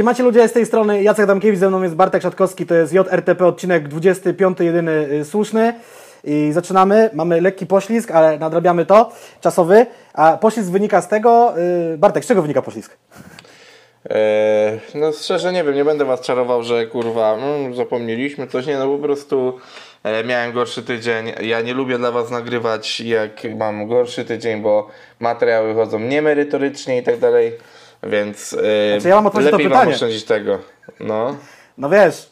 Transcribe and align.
Siemacie 0.00 0.22
ludzie 0.22 0.48
z 0.48 0.52
tej 0.52 0.66
strony, 0.66 1.02
Jacek 1.02 1.26
Damkiewicz, 1.26 1.60
ze 1.60 1.68
mną 1.68 1.82
jest 1.82 1.94
Bartek 1.94 2.22
Szatkowski, 2.22 2.66
to 2.66 2.74
jest 2.74 2.92
JRTP 2.92 3.46
odcinek 3.46 3.88
25, 3.88 4.60
jedyny 4.60 4.92
y, 4.92 5.24
słuszny. 5.24 5.74
I 6.24 6.50
zaczynamy, 6.52 7.10
mamy 7.12 7.40
lekki 7.40 7.66
poślizg, 7.66 8.10
ale 8.10 8.38
nadrabiamy 8.38 8.86
to, 8.86 9.12
czasowy. 9.40 9.86
A 10.14 10.36
poślizg 10.36 10.70
wynika 10.70 11.00
z 11.00 11.08
tego, 11.08 11.54
y, 11.94 11.98
Bartek, 11.98 12.24
z 12.24 12.28
czego 12.28 12.42
wynika 12.42 12.62
poślizg? 12.62 12.96
Eee, 14.10 14.80
no 14.94 15.12
szczerze 15.12 15.52
nie 15.52 15.64
wiem, 15.64 15.74
nie 15.74 15.84
będę 15.84 16.04
was 16.04 16.20
czarował, 16.20 16.62
że 16.62 16.86
kurwa, 16.86 17.34
mm, 17.34 17.74
zapomnieliśmy 17.74 18.46
coś, 18.46 18.66
nie, 18.66 18.78
no 18.78 18.96
po 18.96 18.98
prostu 18.98 19.58
e, 20.04 20.24
miałem 20.24 20.52
gorszy 20.52 20.82
tydzień. 20.82 21.32
Ja 21.40 21.60
nie 21.60 21.74
lubię 21.74 21.98
dla 21.98 22.10
was 22.10 22.30
nagrywać 22.30 23.00
jak 23.00 23.30
mam 23.56 23.86
gorszy 23.86 24.24
tydzień, 24.24 24.62
bo 24.62 24.88
materiały 25.18 25.74
chodzą 25.74 25.98
niemerytorycznie 25.98 26.98
i 26.98 27.02
tak 27.02 27.18
dalej, 27.18 27.52
więc 28.02 28.52
e, 28.52 28.56
Znaczy, 28.92 29.08
ja 29.08 29.20
mam 29.20 29.32
to 29.32 29.40
lepiej 29.40 29.68
wam 29.68 29.72
pytanie. 29.72 29.94
oszczędzić 29.94 30.24
tego. 30.24 30.58
No, 31.00 31.36
No 31.78 31.88
wiesz, 31.90 32.30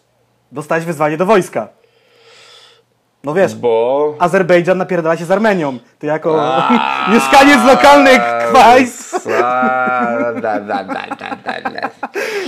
dostałeś 0.52 0.84
wyzwanie 0.84 1.16
do 1.16 1.26
wojska. 1.26 1.68
No 3.24 3.34
wiesz, 3.34 3.54
bo... 3.54 4.14
Azerbejdżan 4.18 4.78
napierdala 4.78 5.16
się 5.16 5.24
z 5.24 5.30
Armenią. 5.30 5.78
Ty 5.98 6.06
jako 6.06 6.58
mieszkaniec 7.12 7.64
lokalnych 7.66 8.20
da. 11.62 11.90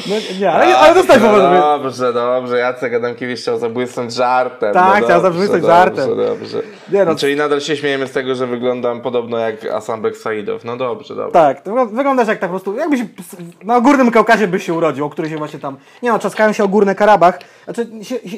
No 0.09 0.17
nie, 0.41 0.53
ale, 0.53 0.77
ale 0.79 0.95
dostałeś 0.95 1.23
no, 1.23 1.29
powód. 1.29 1.43
Dobrze, 1.61 2.13
dobrze. 2.13 2.59
Jacek 2.59 2.95
Adamkiewicz 2.95 3.41
chciał 3.41 3.59
zabłysnąć 3.59 4.15
żartem. 4.15 4.75
Tak, 4.75 5.01
no 5.01 5.07
chciał 5.07 5.23
dobrze, 5.23 5.23
zabłysnąć 5.23 5.63
dobrze, 5.63 5.77
żartem. 5.77 6.17
Dobrze. 6.17 6.63
Nie 6.93 7.05
no. 7.05 7.15
Czyli 7.15 7.37
nadal 7.37 7.61
się 7.61 7.77
śmiejemy 7.77 8.07
z 8.07 8.13
tego, 8.13 8.35
że 8.35 8.47
wyglądam 8.47 9.01
podobno 9.01 9.39
jak 9.39 9.65
Asambek 9.65 10.17
Saidow. 10.17 10.65
No 10.65 10.77
dobrze, 10.77 11.15
dobrze. 11.15 11.33
Tak, 11.33 11.63
wyglądasz 11.93 12.29
jak 12.29 12.39
tak 12.39 12.51
po 12.51 12.61
prostu, 12.61 12.77
jakbyś 12.77 13.01
na 13.62 13.81
Górnym 13.81 14.11
Kaukazie 14.11 14.48
byś 14.48 14.67
się 14.67 14.75
urodził, 14.75 15.05
o 15.05 15.11
który 15.11 15.31
się 15.31 15.37
właśnie 15.37 15.59
tam, 15.59 15.77
nie 16.03 16.12
no, 16.12 16.19
trzaskają 16.19 16.53
się 16.53 16.65
o 16.65 16.69
Górny 16.69 16.95
Karabach. 16.95 17.39
Znaczy, 17.65 17.87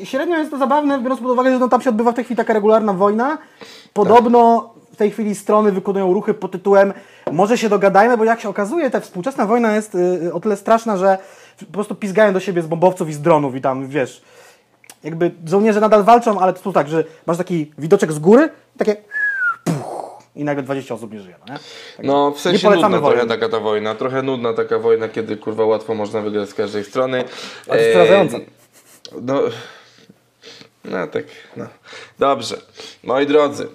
średnio 0.04 0.38
jest 0.38 0.50
to 0.50 0.58
zabawne, 0.58 0.98
biorąc 0.98 1.20
pod 1.20 1.30
uwagę, 1.30 1.52
że 1.52 1.58
no, 1.58 1.68
tam 1.68 1.80
się 1.80 1.90
odbywa 1.90 2.12
w 2.12 2.14
tej 2.14 2.24
chwili 2.24 2.36
taka 2.36 2.52
regularna 2.52 2.92
wojna. 2.92 3.38
Podobno 3.92 4.72
w 4.92 4.96
tej 4.96 5.10
chwili 5.10 5.34
strony 5.34 5.72
wykonują 5.72 6.12
ruchy 6.12 6.34
pod 6.34 6.52
tytułem 6.52 6.92
może 7.32 7.58
się 7.58 7.68
dogadajmy, 7.68 8.16
bo 8.16 8.24
jak 8.24 8.40
się 8.40 8.48
okazuje, 8.48 8.90
ta 8.90 9.00
współczesna 9.00 9.46
wojna 9.46 9.74
jest 9.74 9.94
y, 9.94 10.34
o 10.34 10.40
tyle 10.40 10.56
straszna, 10.56 10.96
że 10.96 11.18
po 11.58 11.72
prostu 11.72 11.94
pizgają 11.94 12.32
do 12.32 12.40
siebie 12.40 12.62
z 12.62 12.66
bombowców 12.66 13.08
i 13.08 13.12
z 13.12 13.20
dronów 13.20 13.56
i 13.56 13.60
tam, 13.60 13.88
wiesz, 13.88 14.22
jakby 15.04 15.30
żołnierze 15.46 15.80
nadal 15.80 16.04
walczą, 16.04 16.40
ale 16.40 16.52
to 16.52 16.72
tak, 16.72 16.88
że 16.88 17.04
masz 17.26 17.36
taki 17.36 17.72
widoczek 17.78 18.12
z 18.12 18.18
góry 18.18 18.48
i 18.76 18.78
takie 18.78 18.96
puch, 19.64 20.22
i 20.36 20.44
nagle 20.44 20.62
20 20.62 20.94
osób 20.94 21.12
nie 21.12 21.20
żyje, 21.20 21.34
no 21.40 21.54
nie? 21.54 21.60
Tak. 21.96 22.06
No, 22.06 22.30
w 22.30 22.40
sensie 22.40 22.68
polecamy 22.68 22.96
nudna 22.96 23.08
trochę 23.08 23.26
wojny. 23.26 23.40
taka 23.40 23.48
ta 23.48 23.60
wojna. 23.60 23.94
Trochę 23.94 24.22
nudna 24.22 24.52
taka 24.52 24.78
wojna, 24.78 25.08
kiedy 25.08 25.36
kurwa 25.36 25.64
łatwo 25.64 25.94
można 25.94 26.20
wygrać 26.20 26.48
z 26.48 26.54
każdej 26.54 26.84
strony. 26.84 27.16
Ale 27.18 27.26
to 27.66 27.76
jest 27.76 27.90
przerażające. 27.90 28.40
No, 29.22 29.40
no 30.84 31.06
tak, 31.06 31.24
no. 31.56 31.66
Dobrze. 32.18 32.56
Moi 33.02 33.26
drodzy, 33.26 33.68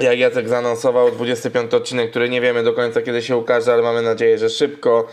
jak 0.00 0.18
Jacek 0.18 0.48
zaanonsował, 0.48 1.10
25 1.10 1.74
odcinek, 1.74 2.10
który 2.10 2.28
nie 2.28 2.40
wiemy 2.40 2.62
do 2.62 2.72
końca 2.72 3.02
kiedy 3.02 3.22
się 3.22 3.36
ukaże, 3.36 3.72
ale 3.72 3.82
mamy 3.82 4.02
nadzieję, 4.02 4.38
że 4.38 4.50
szybko. 4.50 5.08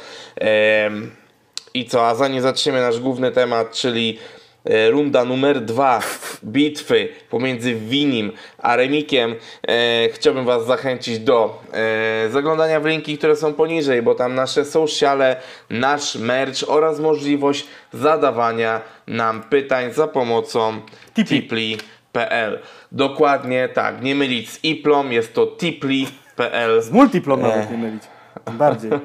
I 1.73 1.85
co, 1.85 2.07
a 2.07 2.15
zanim 2.15 2.41
zaczniemy 2.41 2.81
nasz 2.81 2.99
główny 2.99 3.31
temat, 3.31 3.71
czyli 3.71 4.19
e, 4.65 4.89
runda 4.89 5.25
numer 5.25 5.61
dwa 5.61 6.01
bitwy 6.43 7.07
pomiędzy 7.29 7.75
Winim 7.75 8.31
a 8.57 8.75
Remikiem, 8.75 9.35
e, 9.67 10.09
chciałbym 10.09 10.45
Was 10.45 10.65
zachęcić 10.65 11.19
do 11.19 11.61
e, 11.73 12.29
zaglądania 12.29 12.79
w 12.79 12.85
linki, 12.85 13.17
które 13.17 13.35
są 13.35 13.53
poniżej, 13.53 14.01
bo 14.01 14.15
tam 14.15 14.35
nasze 14.35 14.65
sociale, 14.65 15.35
nasz 15.69 16.15
merch 16.15 16.63
oraz 16.67 16.99
możliwość 16.99 17.67
zadawania 17.93 18.81
nam 19.07 19.43
pytań 19.43 19.93
za 19.93 20.07
pomocą 20.07 20.81
Tipli. 21.15 21.41
tipli.pl. 21.41 22.59
Dokładnie 22.93 23.69
tak, 23.73 24.01
nie 24.01 24.15
mylić 24.15 24.49
z 24.49 24.63
iplom, 24.63 25.11
jest 25.11 25.33
to 25.33 25.47
tipli.pl. 25.47 26.81
Z 26.81 26.91
multiplom 26.91 27.41
nawet 27.41 27.71
nie 27.71 27.77
mylić. 27.77 28.03
Bardziej. 28.51 28.91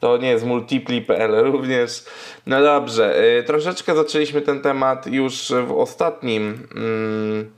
To 0.00 0.16
nie 0.16 0.28
jest 0.28 0.46
multipli.pl 0.46 1.52
również. 1.52 2.04
No 2.46 2.62
dobrze, 2.62 3.24
y, 3.38 3.42
troszeczkę 3.42 3.96
zaczęliśmy 3.96 4.40
ten 4.40 4.60
temat 4.60 5.06
już 5.06 5.52
w 5.66 5.72
ostatnim 5.72 6.68
mm, 6.76 7.50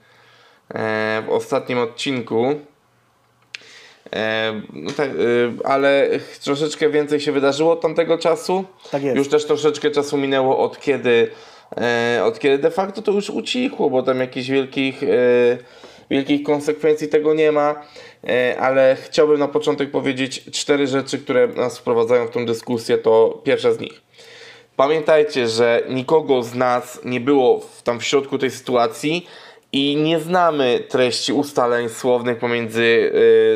e, 0.74 1.22
w 1.26 1.30
ostatnim 1.30 1.78
odcinku. 1.78 2.54
E, 4.12 4.62
no 4.72 4.90
tak, 4.96 5.10
y, 5.10 5.52
ale 5.64 6.08
troszeczkę 6.44 6.90
więcej 6.90 7.20
się 7.20 7.32
wydarzyło 7.32 7.72
od 7.72 7.80
tamtego 7.80 8.18
czasu. 8.18 8.64
Tak 8.90 9.02
jest. 9.02 9.16
Już 9.16 9.28
też 9.28 9.44
troszeczkę 9.44 9.90
czasu 9.90 10.16
minęło 10.16 10.58
od 10.58 10.80
kiedy, 10.80 11.30
e, 11.30 11.53
od 12.24 12.38
kiedy 12.38 12.58
de 12.58 12.70
facto 12.70 13.02
to 13.02 13.12
już 13.12 13.30
ucichło, 13.30 13.90
bo 13.90 14.02
tam 14.02 14.20
jakichś 14.20 14.48
wielkich, 14.48 15.02
e, 15.02 15.06
wielkich 16.10 16.42
konsekwencji 16.42 17.08
tego 17.08 17.34
nie 17.34 17.52
ma. 17.52 17.82
E, 18.28 18.56
ale 18.60 18.96
chciałbym 19.00 19.38
na 19.38 19.48
początek 19.48 19.90
powiedzieć 19.90 20.44
cztery 20.52 20.86
rzeczy, 20.86 21.18
które 21.18 21.46
nas 21.46 21.78
wprowadzają 21.78 22.26
w 22.26 22.30
tą 22.30 22.46
dyskusję. 22.46 22.98
To 22.98 23.42
pierwsza 23.44 23.72
z 23.72 23.80
nich. 23.80 24.02
Pamiętajcie, 24.76 25.48
że 25.48 25.82
nikogo 25.88 26.42
z 26.42 26.54
nas 26.54 27.00
nie 27.04 27.20
było 27.20 27.60
w, 27.60 27.82
tam 27.82 28.00
w 28.00 28.04
środku 28.04 28.38
tej 28.38 28.50
sytuacji 28.50 29.26
i 29.72 29.96
nie 29.96 30.20
znamy 30.20 30.84
treści 30.88 31.32
ustaleń 31.32 31.88
słownych 31.88 32.38
pomiędzy 32.38 33.12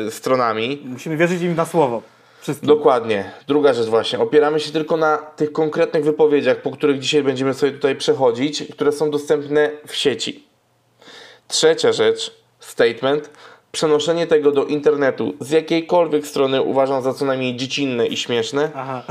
y, 0.07 0.11
stronami. 0.11 0.81
Musimy 0.85 1.17
wierzyć 1.17 1.41
im 1.41 1.55
na 1.55 1.65
słowo. 1.65 2.01
Wszystkim. 2.41 2.67
Dokładnie. 2.67 3.31
Druga 3.47 3.73
rzecz 3.73 3.87
właśnie. 3.87 4.19
Opieramy 4.19 4.59
się 4.59 4.71
tylko 4.71 4.97
na 4.97 5.17
tych 5.17 5.51
konkretnych 5.51 6.03
wypowiedziach, 6.03 6.61
po 6.61 6.71
których 6.71 6.99
dzisiaj 6.99 7.23
będziemy 7.23 7.53
sobie 7.53 7.71
tutaj 7.71 7.95
przechodzić, 7.95 8.63
które 8.71 8.91
są 8.91 9.11
dostępne 9.11 9.71
w 9.87 9.95
sieci. 9.95 10.47
Trzecia 11.47 11.93
rzecz, 11.93 12.35
statement. 12.59 13.29
Przenoszenie 13.71 14.27
tego 14.27 14.51
do 14.51 14.65
internetu 14.65 15.33
z 15.39 15.51
jakiejkolwiek 15.51 16.27
strony 16.27 16.61
uważam 16.61 17.01
za 17.01 17.13
co 17.13 17.25
najmniej 17.25 17.55
dziecinne 17.55 18.07
i 18.07 18.17
śmieszne, 18.17 18.71
Aha. 18.75 19.03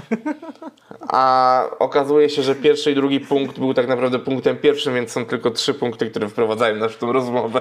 a 1.08 1.64
okazuje 1.78 2.30
się, 2.30 2.42
że 2.42 2.54
pierwszy 2.54 2.90
i 2.90 2.94
drugi 2.94 3.20
punkt 3.20 3.58
był 3.58 3.74
tak 3.74 3.88
naprawdę 3.88 4.18
punktem 4.18 4.56
pierwszym, 4.56 4.94
więc 4.94 5.12
są 5.12 5.24
tylko 5.26 5.50
trzy 5.50 5.74
punkty, 5.74 6.10
które 6.10 6.28
wprowadzają 6.28 6.76
nas 6.76 6.92
w 6.92 6.98
tą 6.98 7.12
rozmowę. 7.12 7.60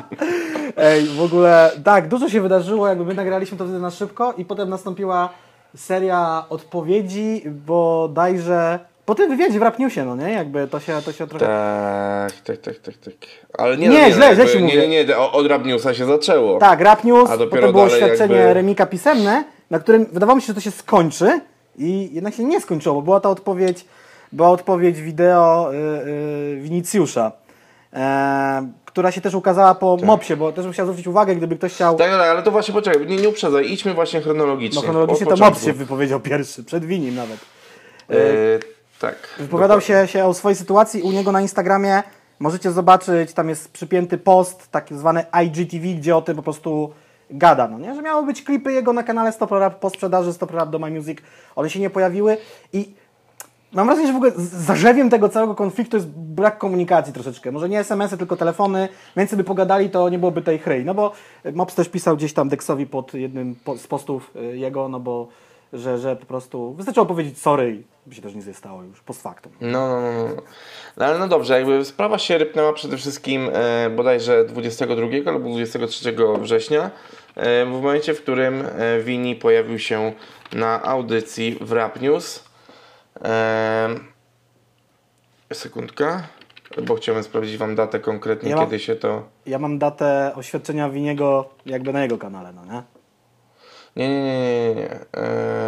Ej, 0.76 1.06
w 1.06 1.22
ogóle, 1.22 1.70
tak, 1.84 2.08
dużo 2.08 2.28
się 2.28 2.40
wydarzyło, 2.40 2.88
jakby 2.88 3.04
my 3.04 3.14
nagraliśmy 3.14 3.58
to 3.58 3.64
wtedy 3.64 3.80
na 3.80 3.90
szybko 3.90 4.34
i 4.36 4.44
potem 4.44 4.68
nastąpiła 4.68 5.28
seria 5.76 6.44
odpowiedzi, 6.48 7.42
bodajże 7.46 8.78
po 9.10 9.14
tym 9.14 9.30
wywiadzie 9.30 9.58
w 9.58 9.62
Rap 9.62 9.78
Newsie, 9.78 10.04
no 10.04 10.16
nie? 10.16 10.32
Jakby 10.32 10.68
to 10.68 10.80
się, 10.80 11.02
to 11.04 11.12
się 11.12 11.26
trochę... 11.26 11.46
Tak, 11.46 12.32
tak, 12.40 12.56
tak, 12.58 12.78
tak, 12.78 12.94
tak. 12.96 13.14
Ale 13.58 13.76
nie, 13.76 13.88
Nie, 13.88 14.02
no, 14.02 14.14
źle, 14.14 14.34
źle 14.34 14.44
jakby- 14.44 14.52
ci 14.52 14.62
nie, 14.62 14.88
nie, 14.88 15.04
nie, 15.06 15.18
od 15.18 15.46
Rap 15.46 15.64
Newsa 15.64 15.94
się 15.94 16.06
zaczęło. 16.06 16.58
Tak, 16.58 16.80
Rap 16.80 17.04
News, 17.04 17.30
A 17.30 17.36
dopiero 17.36 17.60
potem 17.60 17.72
było 17.72 17.84
oświadczenie 17.84 18.34
jakby- 18.34 18.54
Remika 18.54 18.86
pisemne, 18.86 19.44
na 19.70 19.78
którym 19.78 20.06
wydawało 20.12 20.36
mi 20.36 20.42
się, 20.42 20.46
że 20.46 20.54
to 20.54 20.60
się 20.60 20.70
skończy 20.70 21.40
i 21.78 22.10
jednak 22.12 22.34
się 22.34 22.44
nie 22.44 22.60
skończyło, 22.60 22.94
bo 22.94 23.02
była 23.02 23.20
ta 23.20 23.30
odpowiedź, 23.30 23.84
była 24.32 24.50
odpowiedź 24.50 25.00
wideo 25.00 25.70
y, 25.72 25.76
y, 25.76 26.60
Winicjusza, 26.60 27.32
e, 27.92 28.68
która 28.84 29.12
się 29.12 29.20
też 29.20 29.34
ukazała 29.34 29.74
po 29.74 29.96
mopsie, 30.04 30.36
bo 30.36 30.52
też 30.52 30.64
bym 30.64 30.72
chciał 30.72 30.86
zwrócić 30.86 31.06
uwagę, 31.06 31.36
gdyby 31.36 31.56
ktoś 31.56 31.74
chciał... 31.74 31.96
Tak, 31.96 32.10
tak, 32.10 32.20
ale 32.20 32.42
to 32.42 32.50
właśnie 32.50 32.74
poczekaj, 32.74 33.06
nie, 33.06 33.16
nie 33.16 33.28
uprzedzaj, 33.28 33.72
idźmy 33.72 33.94
właśnie 33.94 34.20
chronologicznie. 34.20 34.76
No 34.76 34.82
chronologicznie 34.82 35.26
to. 35.26 35.36
Mops 35.36 35.64
się 35.64 35.72
wypowiedział 35.72 36.20
pierwszy, 36.20 36.64
przed 36.64 36.84
Winim 36.84 37.14
nawet. 37.14 37.38
E, 38.10 38.79
tak. 39.00 39.16
Wypowiadał 39.38 39.80
się, 39.80 40.06
się 40.06 40.24
o 40.24 40.34
swojej 40.34 40.56
sytuacji 40.56 41.02
u 41.02 41.12
niego 41.12 41.32
na 41.32 41.40
Instagramie. 41.40 42.02
Możecie 42.38 42.72
zobaczyć, 42.72 43.32
tam 43.32 43.48
jest 43.48 43.72
przypięty 43.72 44.18
post, 44.18 44.70
tak 44.70 44.88
zwany 44.90 45.24
IGTV, 45.44 45.86
gdzie 45.86 46.16
o 46.16 46.22
tym 46.22 46.36
po 46.36 46.42
prostu 46.42 46.92
gada, 47.30 47.68
no 47.68 47.78
nie? 47.78 47.94
Że 47.94 48.02
miały 48.02 48.26
być 48.26 48.42
klipy 48.42 48.72
jego 48.72 48.92
na 48.92 49.02
kanale 49.02 49.32
Stop 49.32 49.50
Rap 49.50 49.78
po 49.78 49.90
sprzedaży 49.90 50.32
Stop 50.32 50.50
Rap 50.50 50.70
do 50.70 50.78
My 50.78 50.90
Music. 50.90 51.18
One 51.56 51.70
się 51.70 51.80
nie 51.80 51.90
pojawiły 51.90 52.36
i 52.72 52.94
mam 53.72 53.86
wrażenie, 53.86 54.06
że 54.06 54.12
w 54.12 54.16
ogóle 54.16 54.32
zarzewiem 54.36 55.10
tego 55.10 55.28
całego 55.28 55.54
konfliktu 55.54 55.96
jest 55.96 56.08
brak 56.08 56.58
komunikacji 56.58 57.12
troszeczkę. 57.12 57.52
Może 57.52 57.68
nie 57.68 57.78
SMS-y, 57.78 58.18
tylko 58.18 58.36
telefony. 58.36 58.88
Więcej 59.16 59.36
by 59.36 59.44
pogadali, 59.44 59.90
to 59.90 60.08
nie 60.08 60.18
byłoby 60.18 60.42
tej 60.42 60.58
chrei. 60.58 60.84
No 60.84 60.94
bo 60.94 61.12
Mops 61.52 61.74
też 61.74 61.88
pisał 61.88 62.16
gdzieś 62.16 62.32
tam 62.32 62.48
Dexowi 62.48 62.86
pod 62.86 63.14
jednym 63.14 63.56
z 63.76 63.86
postów 63.86 64.30
y, 64.36 64.56
jego, 64.56 64.88
no 64.88 65.00
bo 65.00 65.28
że, 65.72 65.98
że 65.98 66.16
po 66.16 66.26
prostu 66.26 66.74
wystarczyło 66.74 67.06
powiedzieć 67.06 67.38
sorry 67.38 67.74
i 67.74 67.84
by 68.06 68.14
się 68.14 68.22
też 68.22 68.34
nic 68.34 68.46
nie 68.46 68.54
stało 68.54 68.82
już 68.82 69.00
post 69.00 69.22
factum. 69.22 69.52
No, 69.60 69.88
no, 69.88 70.00
no, 70.00 70.28
no. 70.28 70.42
no 70.96 71.04
ale 71.04 71.18
no 71.18 71.28
dobrze, 71.28 71.54
jakby 71.58 71.84
sprawa 71.84 72.18
się 72.18 72.38
rypnęła 72.38 72.72
przede 72.72 72.96
wszystkim 72.96 73.50
e, 73.52 73.90
bodajże 73.90 74.44
22 74.44 75.06
albo 75.26 75.48
23 75.50 76.14
września, 76.40 76.90
e, 77.36 77.64
w 77.64 77.68
momencie, 77.68 78.14
w 78.14 78.22
którym 78.22 78.64
e, 78.78 79.00
Wini 79.00 79.36
pojawił 79.36 79.78
się 79.78 80.12
na 80.52 80.82
audycji 80.82 81.58
w 81.60 81.72
Rap 81.72 82.00
News. 82.00 82.44
E, 83.24 83.88
sekundka, 85.52 86.22
bo 86.86 86.94
chciałem 86.94 87.22
sprawdzić 87.22 87.56
Wam 87.56 87.74
datę 87.74 88.00
konkretnie, 88.00 88.50
Ja 88.50 88.56
mam- 88.56 88.64
kiedy 88.64 88.78
się 88.78 88.96
to... 88.96 89.22
Ja 89.46 89.58
mam 89.58 89.78
datę 89.78 90.32
oświadczenia 90.34 90.90
Winiego 90.90 91.50
jakby 91.66 91.92
na 91.92 92.02
jego 92.02 92.18
kanale, 92.18 92.52
no 92.52 92.64
nie? 92.64 92.82
Nie, 93.96 94.08
nie, 94.08 94.22
nie, 94.22 94.74
nie, 94.74 94.74
nie. 94.74 94.90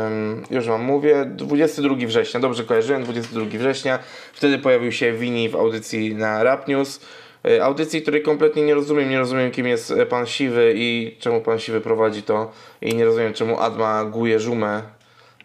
Ym, 0.07 0.45
już 0.51 0.67
wam 0.67 0.83
mówię. 0.83 1.25
22 1.27 1.97
września, 2.07 2.41
dobrze 2.41 2.65
kojarzyłem, 2.65 3.03
22 3.05 3.59
września. 3.59 3.99
Wtedy 4.33 4.59
pojawił 4.59 4.93
się 4.93 5.13
Wini 5.13 5.49
w 5.49 5.57
audycji 5.57 6.15
na 6.15 6.43
Rap 6.43 6.69
News. 6.69 7.01
Y, 7.49 7.63
Audycji, 7.65 8.03
której 8.03 8.23
kompletnie 8.23 8.63
nie 8.63 8.75
rozumiem. 8.75 9.11
Nie 9.11 9.19
rozumiem, 9.19 9.51
kim 9.51 9.67
jest 9.67 9.91
e, 9.91 10.07
pan 10.07 10.27
Siwy 10.27 10.73
i 10.77 11.17
czemu 11.21 11.41
pan 11.41 11.59
Siwy 11.59 11.81
prowadzi 11.81 12.23
to. 12.23 12.53
I 12.83 12.95
nie 12.95 13.05
rozumiem, 13.05 13.33
czemu 13.33 13.61
Adma 13.61 14.05
guje 14.05 14.41
żumę 14.41 14.83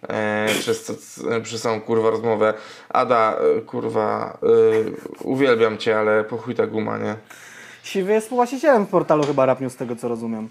e, 0.10 0.46
przez, 0.60 0.84
c- 0.84 1.42
przez 1.42 1.62
całą 1.62 1.82
kurwa 1.82 2.10
rozmowę. 2.10 2.54
Ada, 2.90 3.38
e, 3.58 3.62
kurwa, 3.62 4.38
e, 4.44 4.48
uwielbiam 5.24 5.78
cię, 5.78 5.98
ale 6.00 6.24
po 6.24 6.38
chuj 6.38 6.56
ta 6.56 6.68
guma, 6.68 6.98
nie? 6.98 7.16
Siwy 7.84 8.14
jest 8.14 8.26
współwłaścicielem 8.26 8.86
portalu 8.86 9.24
chyba 9.24 9.46
Rap 9.46 9.62
News, 9.62 9.74
z 9.74 9.76
tego 9.76 9.96
co 9.96 10.08
rozumiem. 10.08 10.50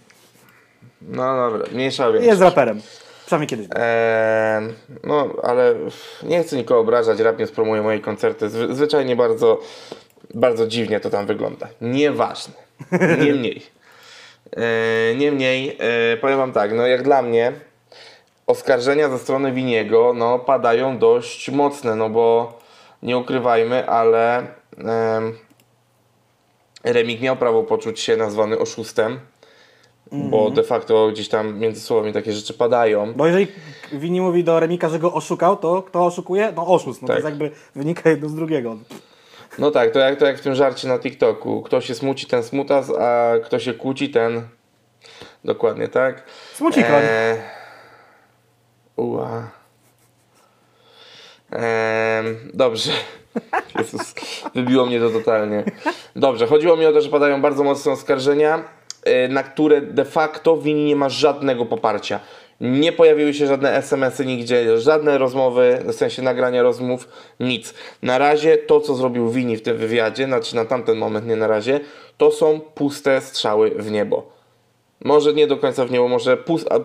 No 1.07 1.37
dobra, 1.51 1.67
mniejsza 1.73 2.07
o 2.07 2.11
Jest 2.11 2.23
większość. 2.25 2.41
raperem. 2.43 2.81
Przynajmniej 3.27 3.49
kiedyś. 3.49 3.67
Eee, 3.75 4.69
no, 5.05 5.29
ale 5.43 5.75
nie 6.23 6.43
chcę 6.43 6.57
nikogo 6.57 6.81
obrażać, 6.81 7.21
rap 7.21 7.39
nie 7.39 7.47
spromuje 7.47 7.83
moje 7.83 8.01
koncerty. 8.01 8.49
Zwy, 8.49 8.75
zwyczajnie 8.75 9.17
bardzo, 9.17 9.61
bardzo 10.35 10.67
dziwnie 10.67 11.01
to 11.01 11.11
tam 11.11 11.27
wygląda. 11.27 11.69
Nieważne. 11.81 12.55
Niemniej. 13.25 13.63
Eee, 14.57 15.17
niemniej, 15.17 15.77
eee, 15.81 16.17
powiem 16.17 16.39
wam 16.39 16.53
tak, 16.53 16.73
no 16.73 16.87
jak 16.87 17.03
dla 17.03 17.23
mnie 17.23 17.53
oskarżenia 18.47 19.09
ze 19.09 19.19
strony 19.19 19.53
Winiego 19.53 20.13
no, 20.17 20.39
padają 20.39 20.99
dość 20.99 21.51
mocne, 21.51 21.95
no 21.97 22.09
bo 22.11 22.59
nie 23.03 23.19
ukrywajmy, 23.19 23.89
ale 23.89 24.39
em, 24.39 25.39
Remik 26.85 27.21
miał 27.21 27.37
prawo 27.37 27.63
poczuć 27.63 28.01
się 28.01 28.17
nazwany 28.17 28.59
oszustem, 28.59 29.21
bo 30.13 30.51
de 30.51 30.63
facto 30.63 31.09
gdzieś 31.13 31.29
tam 31.29 31.59
między 31.59 31.81
słowami 31.81 32.13
takie 32.13 32.33
rzeczy 32.33 32.55
padają. 32.55 33.13
Bo 33.15 33.27
jeżeli 33.27 33.47
Wini 33.93 34.21
mówi 34.21 34.45
do 34.45 34.61
Remika, 34.61 34.89
że 34.89 34.99
go 34.99 35.13
oszukał, 35.13 35.57
to 35.57 35.83
kto 35.83 36.07
oszukuje? 36.07 36.53
No 36.57 36.67
oszust. 36.67 37.03
No 37.03 37.09
Tak. 37.09 37.17
to 37.17 37.29
jest 37.29 37.41
jakby 37.41 37.57
wynika 37.75 38.11
jedno 38.11 38.29
z 38.29 38.35
drugiego. 38.35 38.77
No 39.59 39.71
tak, 39.71 39.91
to 39.91 39.99
jak, 39.99 40.19
to 40.19 40.27
jak 40.27 40.39
w 40.39 40.41
tym 40.41 40.55
żarcie 40.55 40.89
na 40.89 40.99
TikToku. 40.99 41.63
Kto 41.63 41.81
się 41.81 41.95
smuci, 41.95 42.27
ten 42.27 42.43
smutas, 42.43 42.91
a 42.91 43.33
kto 43.45 43.59
się 43.59 43.75
kłóci, 43.75 44.09
ten... 44.11 44.43
Dokładnie 45.45 45.89
tak. 45.89 46.23
Smucikoń. 46.55 47.03
Eee, 47.03 47.37
Ua. 48.97 49.51
Dobrze. 52.55 52.93
Jezus, 53.79 54.15
wybiło 54.55 54.87
mnie 54.87 55.01
to 55.01 55.11
totalnie. 55.11 55.65
Dobrze, 56.17 56.47
chodziło 56.47 56.77
mi 56.77 56.87
o 56.87 56.93
to, 56.93 57.01
że 57.01 57.09
padają 57.09 57.43
bardzo 57.43 57.65
mocne 57.65 57.93
oskarżenia, 57.93 58.65
na 59.29 59.43
które 59.43 59.81
de 59.81 60.05
facto 60.05 60.57
Wini 60.57 60.85
nie 60.85 60.97
ma 60.97 61.09
żadnego 61.09 61.67
poparcia. 61.67 62.21
Nie 62.61 62.93
pojawiły 62.93 63.35
się 63.35 63.47
żadne 63.47 63.77
SMS-y 63.77 64.27
nigdzie, 64.27 64.79
żadne 64.79 65.19
rozmowy, 65.19 65.79
w 65.85 65.93
sensie 65.95 66.23
nagrania 66.23 66.63
rozmów, 66.63 67.09
nic. 67.41 67.75
Na 68.03 68.19
razie 68.19 68.57
to, 68.57 68.81
co 68.81 68.95
zrobił 68.95 69.31
Wini 69.31 69.57
w 69.57 69.63
tym 69.63 69.77
wywiadzie, 69.77 70.25
znaczy 70.25 70.57
na 70.57 70.65
tamten 70.65 70.99
moment, 70.99 71.27
nie 71.27 71.37
na 71.37 71.47
razie, 71.47 71.81
to 72.17 72.31
są 72.31 72.61
puste 72.61 73.21
strzały 73.21 73.71
w 73.71 73.91
niebo. 73.91 74.27
Może 75.05 75.33
nie 75.33 75.47
do 75.47 75.57
końca 75.57 75.85
w 75.85 75.91
niebo, 75.91 76.09
może 76.09 76.37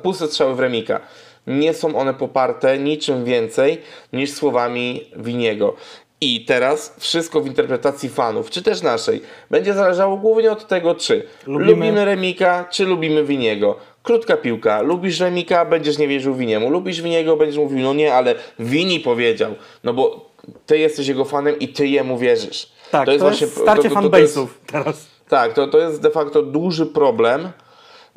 puste 0.02 0.28
strzały 0.28 0.56
w 0.56 0.60
Remika. 0.60 1.00
Nie 1.48 1.74
są 1.74 1.96
one 1.96 2.14
poparte 2.14 2.78
niczym 2.78 3.26
więcej 3.26 3.82
niż 4.14 4.32
słowami 4.32 5.12
Winiego. 5.16 5.76
I 6.24 6.46
teraz 6.46 6.96
wszystko 7.00 7.42
w 7.42 7.48
interpretacji 7.48 8.10
fanów, 8.10 8.50
czy 8.50 8.62
też 8.62 8.82
naszej, 8.82 9.22
będzie 9.52 9.74
zależało 9.74 10.18
głównie 10.18 10.52
od 10.52 10.68
tego, 10.68 10.96
czy 10.96 11.24
Lubimy- 11.48 11.66
lubimy, 11.72 12.06
Remika, 12.06 12.66
czy 12.72 12.86
lubimy 12.86 13.24
Winiego. 13.24 13.76
Krótka 14.04 14.38
piłka. 14.38 14.82
Lubisz 14.82 15.20
Remika, 15.20 15.66
będziesz 15.66 15.98
nie 15.98 16.08
wierzył 16.08 16.36
Winiemu. 16.36 16.70
Lubisz 16.70 17.02
Winiego, 17.02 17.38
będziesz 17.38 17.58
mówił, 17.58 17.80
no 17.80 17.94
nie, 17.94 18.14
ale 18.14 18.36
Wini 18.60 19.00
powiedział. 19.00 19.56
No 19.84 19.94
bo 19.94 20.30
ty 20.66 20.78
jesteś 20.78 21.08
jego 21.08 21.26
fanem 21.26 21.60
i 21.60 21.68
ty 21.68 21.88
jemu 21.88 22.18
wierzysz. 22.18 22.72
Tak, 22.92 23.06
to 23.06 23.12
jest, 23.12 23.24
właśnie- 23.24 23.48
starcie 23.48 23.90
to- 23.90 23.96
to- 24.02 24.10
to 24.10 24.18
jest- 24.18 24.36
fanbase'ów 24.38 24.48
teraz. 24.72 25.08
tak, 25.30 25.54
to, 25.54 25.68
to 25.68 25.78
jest 25.80 26.02
de 26.02 26.10
facto 26.10 26.42
duży 26.42 26.86
problem 26.86 27.50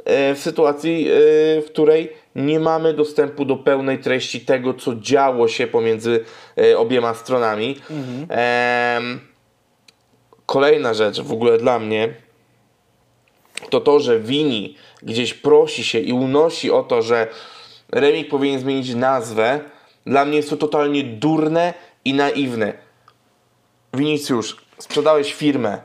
w 0.07 0.39
sytuacji, 0.39 1.09
e, 1.09 1.13
w 1.63 1.65
której 1.67 2.13
nie 2.35 2.61
mamy 2.61 2.95
dostępu 2.95 3.45
do 3.45 3.57
pełnej 3.57 3.99
treści 3.99 4.41
tego, 4.41 4.75
co 4.75 4.95
działo 4.95 5.49
się 5.49 5.67
pomiędzy 5.67 6.25
e, 6.59 6.79
obiema 6.79 7.15
stronami. 7.15 7.77
Em, 8.29 9.21
Kolejna 10.47 10.95
rzecz 10.95 11.21
w 11.21 11.33
ogóle 11.33 11.59
dla 11.59 11.79
mnie 11.79 12.15
to 13.71 13.81
to, 13.81 14.01
że 14.01 14.21
Wini 14.21 14.77
gdzieś 15.03 15.35
prosi 15.35 15.85
się 15.85 15.99
i 15.99 16.13
unosi 16.13 16.71
o 16.71 16.83
to, 16.83 17.03
że 17.03 17.27
Remik 17.93 18.29
powinien 18.29 18.61
zmienić 18.61 18.95
nazwę, 18.95 19.61
dla 20.07 20.25
mnie 20.25 20.37
jest 20.37 20.51
to 20.51 20.57
totalnie 20.57 21.05
durne 21.05 21.75
i 22.05 22.15
naiwne. 22.15 22.73
Winicjusz, 23.95 24.57
sprzedałeś 24.79 25.35
firmę, 25.35 25.79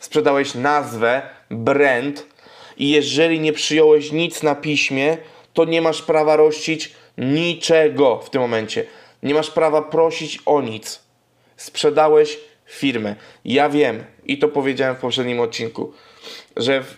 sprzedałeś 0.00 0.54
nazwę, 0.54 1.22
brand 1.50 2.26
i 2.76 2.90
jeżeli 2.90 3.40
nie 3.40 3.52
przyjąłeś 3.52 4.12
nic 4.12 4.42
na 4.42 4.54
piśmie, 4.54 5.18
to 5.54 5.64
nie 5.64 5.82
masz 5.82 6.02
prawa 6.02 6.36
rościć 6.36 6.92
niczego 7.18 8.20
w 8.24 8.30
tym 8.30 8.40
momencie. 8.40 8.84
Nie 9.22 9.34
masz 9.34 9.50
prawa 9.50 9.82
prosić 9.82 10.38
o 10.46 10.60
nic. 10.60 11.00
Sprzedałeś 11.56 12.38
firmę. 12.66 13.16
Ja 13.44 13.68
wiem 13.68 14.04
i 14.24 14.38
to 14.38 14.48
powiedziałem 14.48 14.96
w 14.96 14.98
poprzednim 15.00 15.40
odcinku, 15.40 15.92
że 16.56 16.82
w, 16.82 16.96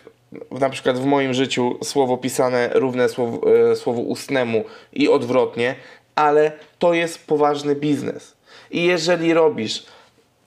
na 0.59 0.69
przykład 0.69 0.99
w 0.99 1.05
moim 1.05 1.33
życiu 1.33 1.77
słowo 1.83 2.17
pisane 2.17 2.69
równe 2.73 3.09
słowu, 3.09 3.49
e, 3.49 3.75
słowu 3.75 4.01
ustnemu 4.01 4.63
i 4.93 5.09
odwrotnie, 5.09 5.75
ale 6.15 6.51
to 6.79 6.93
jest 6.93 7.27
poważny 7.27 7.75
biznes. 7.75 8.35
I 8.71 8.83
jeżeli 8.83 9.33
robisz 9.33 9.85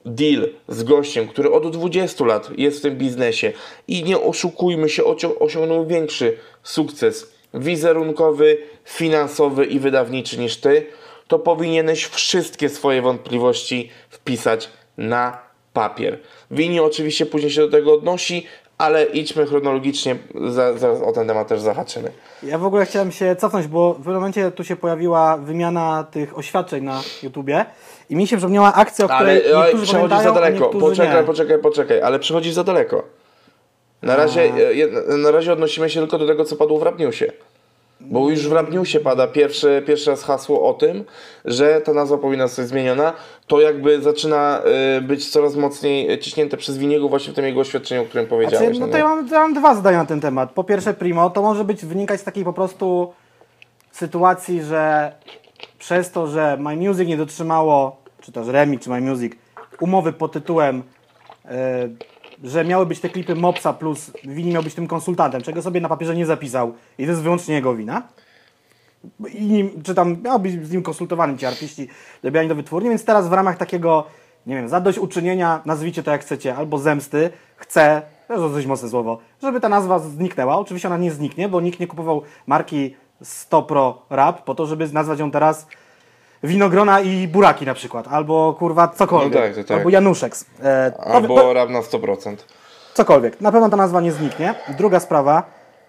deal 0.05 0.49
z 0.67 0.83
gościem, 0.83 1.27
który 1.27 1.51
od 1.51 1.71
20 1.71 2.25
lat 2.25 2.49
jest 2.57 2.79
w 2.79 2.81
tym 2.81 2.97
biznesie 2.97 3.51
i 3.87 4.03
nie 4.03 4.19
oszukujmy 4.21 4.89
się, 4.89 5.03
osią- 5.03 5.37
osiągnął 5.39 5.85
większy 5.85 6.37
sukces 6.63 7.33
wizerunkowy, 7.53 8.57
finansowy 8.85 9.65
i 9.65 9.79
wydawniczy 9.79 10.39
niż 10.39 10.57
ty, 10.57 10.85
to 11.27 11.39
powinieneś 11.39 12.05
wszystkie 12.05 12.69
swoje 12.69 13.01
wątpliwości 13.01 13.89
wpisać 14.09 14.69
na 14.97 15.37
papier. 15.73 16.19
Wini 16.51 16.79
oczywiście 16.79 17.25
później 17.25 17.51
się 17.51 17.61
do 17.61 17.69
tego 17.69 17.93
odnosi, 17.93 18.45
ale 18.77 19.05
idźmy 19.05 19.45
chronologicznie, 19.45 20.15
za, 20.49 20.77
zaraz 20.77 21.01
o 21.01 21.11
ten 21.11 21.27
temat 21.27 21.47
też 21.47 21.61
zahaczymy. 21.61 22.11
Ja 22.43 22.57
w 22.57 22.65
ogóle 22.65 22.85
chciałem 22.85 23.11
się 23.11 23.35
cofnąć, 23.35 23.67
bo 23.67 23.93
w 23.93 23.97
pewnym 23.97 24.15
momencie 24.15 24.51
tu 24.51 24.63
się 24.63 24.75
pojawiła 24.75 25.37
wymiana 25.37 26.03
tych 26.11 26.37
oświadczeń 26.37 26.83
na 26.83 27.01
YouTubie 27.23 27.65
i 28.09 28.15
mi 28.15 28.27
się 28.27 28.37
przypomniała 28.37 28.73
akcja, 28.73 29.05
o 29.05 29.09
której 29.09 29.53
Ale 29.53 29.63
niektórzy 29.63 29.85
przechodzisz 29.85 30.17
za 30.17 30.31
daleko. 30.31 30.69
Poczekaj, 30.69 31.21
nie. 31.21 31.23
poczekaj, 31.23 31.59
poczekaj, 31.59 32.01
ale 32.01 32.19
przechodzisz 32.19 32.53
za 32.53 32.63
daleko. 32.63 33.03
Na 34.01 34.15
razie, 34.15 34.41
e, 35.11 35.17
na 35.17 35.31
razie 35.31 35.53
odnosimy 35.53 35.89
się 35.89 35.99
tylko 35.99 36.17
do 36.17 36.27
tego, 36.27 36.45
co 36.45 36.55
padło 36.55 36.79
w 36.79 36.83
Rapniusie. 36.83 37.31
Bo 38.01 38.29
już 38.29 38.47
w 38.47 38.51
Rapniusie 38.51 38.99
pada 38.99 39.27
pierwszy, 39.27 39.83
pierwszy 39.87 40.09
raz 40.09 40.23
hasło 40.23 40.69
o 40.69 40.73
tym, 40.73 41.03
że 41.45 41.81
ta 41.81 41.93
nazwa 41.93 42.17
powinna 42.17 42.47
zostać 42.47 42.67
zmieniona. 42.67 43.13
To 43.47 43.61
jakby 43.61 44.01
zaczyna 44.01 44.61
e, 44.97 45.01
być 45.01 45.29
coraz 45.29 45.55
mocniej 45.55 46.19
ciśnięte 46.19 46.57
przez 46.57 46.77
Winiego 46.77 47.09
właśnie 47.09 47.33
w 47.33 47.35
tym 47.35 47.45
jego 47.45 47.61
oświadczeniu, 47.61 48.01
o 48.01 48.05
którym 48.05 48.27
powiedziałeś. 48.27 48.65
Znaczy, 48.65 48.79
no 48.79 48.85
no 48.85 48.91
to 48.91 48.97
ja 48.97 49.03
mam, 49.03 49.27
ja 49.27 49.39
mam 49.39 49.53
dwa 49.53 49.75
zdania 49.75 49.97
na 49.97 50.05
ten 50.05 50.21
temat. 50.21 50.51
Po 50.51 50.63
pierwsze, 50.63 50.93
Primo, 50.93 51.29
to 51.29 51.41
może 51.41 51.63
być 51.63 51.85
wynikać 51.85 52.21
z 52.21 52.23
takiej 52.23 52.43
po 52.43 52.53
prostu 52.53 53.13
sytuacji, 53.91 54.63
że 54.63 55.11
przez 55.79 56.11
to, 56.11 56.27
że 56.27 56.57
My 56.59 56.75
Music 56.75 57.07
nie 57.07 57.17
dotrzymało, 57.17 57.97
czy 58.21 58.31
też 58.31 58.47
Remix, 58.47 58.83
czy 58.83 58.89
My 58.89 59.01
Music, 59.01 59.33
umowy 59.79 60.13
pod 60.13 60.31
tytułem, 60.31 60.83
e, 61.45 61.89
że 62.43 62.65
miały 62.65 62.85
być 62.85 62.99
te 62.99 63.09
klipy 63.09 63.35
Mopsa 63.35 63.73
plus 63.73 64.11
Wini 64.23 64.51
miał 64.51 64.63
być 64.63 64.73
tym 64.73 64.87
konsultantem, 64.87 65.41
czego 65.41 65.61
sobie 65.61 65.81
na 65.81 65.89
papierze 65.89 66.15
nie 66.15 66.25
zapisał 66.25 66.73
i 66.97 67.03
to 67.03 67.09
jest 67.09 67.21
wyłącznie 67.21 67.55
jego 67.55 67.75
wina. 67.75 68.01
I 69.33 69.45
nim, 69.45 69.83
czy 69.83 69.95
tam 69.95 70.21
miał 70.21 70.39
być 70.39 70.67
z 70.67 70.71
nim 70.71 70.83
konsultowani 70.83 71.37
ci 71.37 71.45
artyści 71.45 71.87
dobierani 72.23 72.49
do 72.49 72.55
wytwórni, 72.55 72.89
więc 72.89 73.05
teraz 73.05 73.27
w 73.27 73.33
ramach 73.33 73.57
takiego, 73.57 74.05
nie 74.47 74.55
wiem, 74.55 74.69
zadośćuczynienia, 74.69 75.61
nazwijcie 75.65 76.03
to 76.03 76.11
jak 76.11 76.21
chcecie, 76.21 76.55
albo 76.55 76.77
zemsty, 76.77 77.29
chcę, 77.55 78.01
to 78.27 78.33
jest 78.33 78.45
dosyć 78.45 78.65
mocne 78.65 78.89
słowo, 78.89 79.19
żeby 79.41 79.59
ta 79.59 79.69
nazwa 79.69 79.99
zniknęła. 79.99 80.57
Oczywiście 80.57 80.87
ona 80.87 80.97
nie 80.97 81.11
zniknie, 81.11 81.49
bo 81.49 81.61
nikt 81.61 81.79
nie 81.79 81.87
kupował 81.87 82.21
marki 82.47 82.95
100 83.21 83.63
Pro 83.63 84.01
Rap 84.09 84.43
po 84.43 84.55
to, 84.55 84.65
żeby 84.65 84.87
nazwać 84.93 85.19
ją 85.19 85.31
teraz 85.31 85.67
Winogrona 86.43 87.01
i 87.01 87.27
Buraki 87.27 87.65
na 87.65 87.73
przykład, 87.73 88.07
albo 88.07 88.53
kurwa 88.59 88.87
cokolwiek, 88.87 89.33
No 89.51 89.55
tak, 89.55 89.65
tak. 89.67 89.77
albo 89.77 89.89
Januszeks. 89.89 90.45
E, 90.63 90.93
Albo 90.99 91.35
to- 91.35 91.53
rap 91.53 91.69
na 91.69 91.79
100%. 91.81 92.35
Cokolwiek. 92.93 93.41
Na 93.41 93.51
pewno 93.51 93.69
ta 93.69 93.77
nazwa 93.77 94.01
nie 94.01 94.11
zniknie. 94.11 94.55
Druga 94.77 94.99
sprawa, 94.99 95.43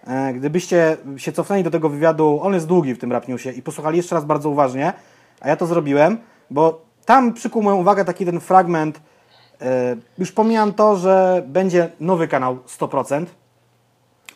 e, 0.07 0.33
gdybyście 0.33 0.97
się 1.17 1.31
cofnęli 1.31 1.63
do 1.63 1.71
tego 1.71 1.89
wywiadu, 1.89 2.39
on 2.43 2.53
jest 2.53 2.67
długi 2.67 2.93
w 2.93 2.99
tym 2.99 3.11
Rap 3.11 3.27
Newsie 3.27 3.49
i 3.49 3.61
posłuchali 3.61 3.97
jeszcze 3.97 4.15
raz 4.15 4.25
bardzo 4.25 4.49
uważnie, 4.49 4.93
a 5.41 5.49
ja 5.49 5.55
to 5.55 5.65
zrobiłem, 5.65 6.17
bo 6.49 6.81
tam 7.05 7.33
przykuł 7.33 7.63
moją 7.63 7.75
uwagę 7.77 8.05
taki 8.05 8.25
ten 8.25 8.39
fragment, 8.39 8.99
e, 9.61 9.95
już 10.17 10.31
pomijam 10.31 10.73
to, 10.73 10.95
że 10.95 11.43
będzie 11.47 11.89
nowy 11.99 12.27
kanał 12.27 12.57
100%, 12.65 13.25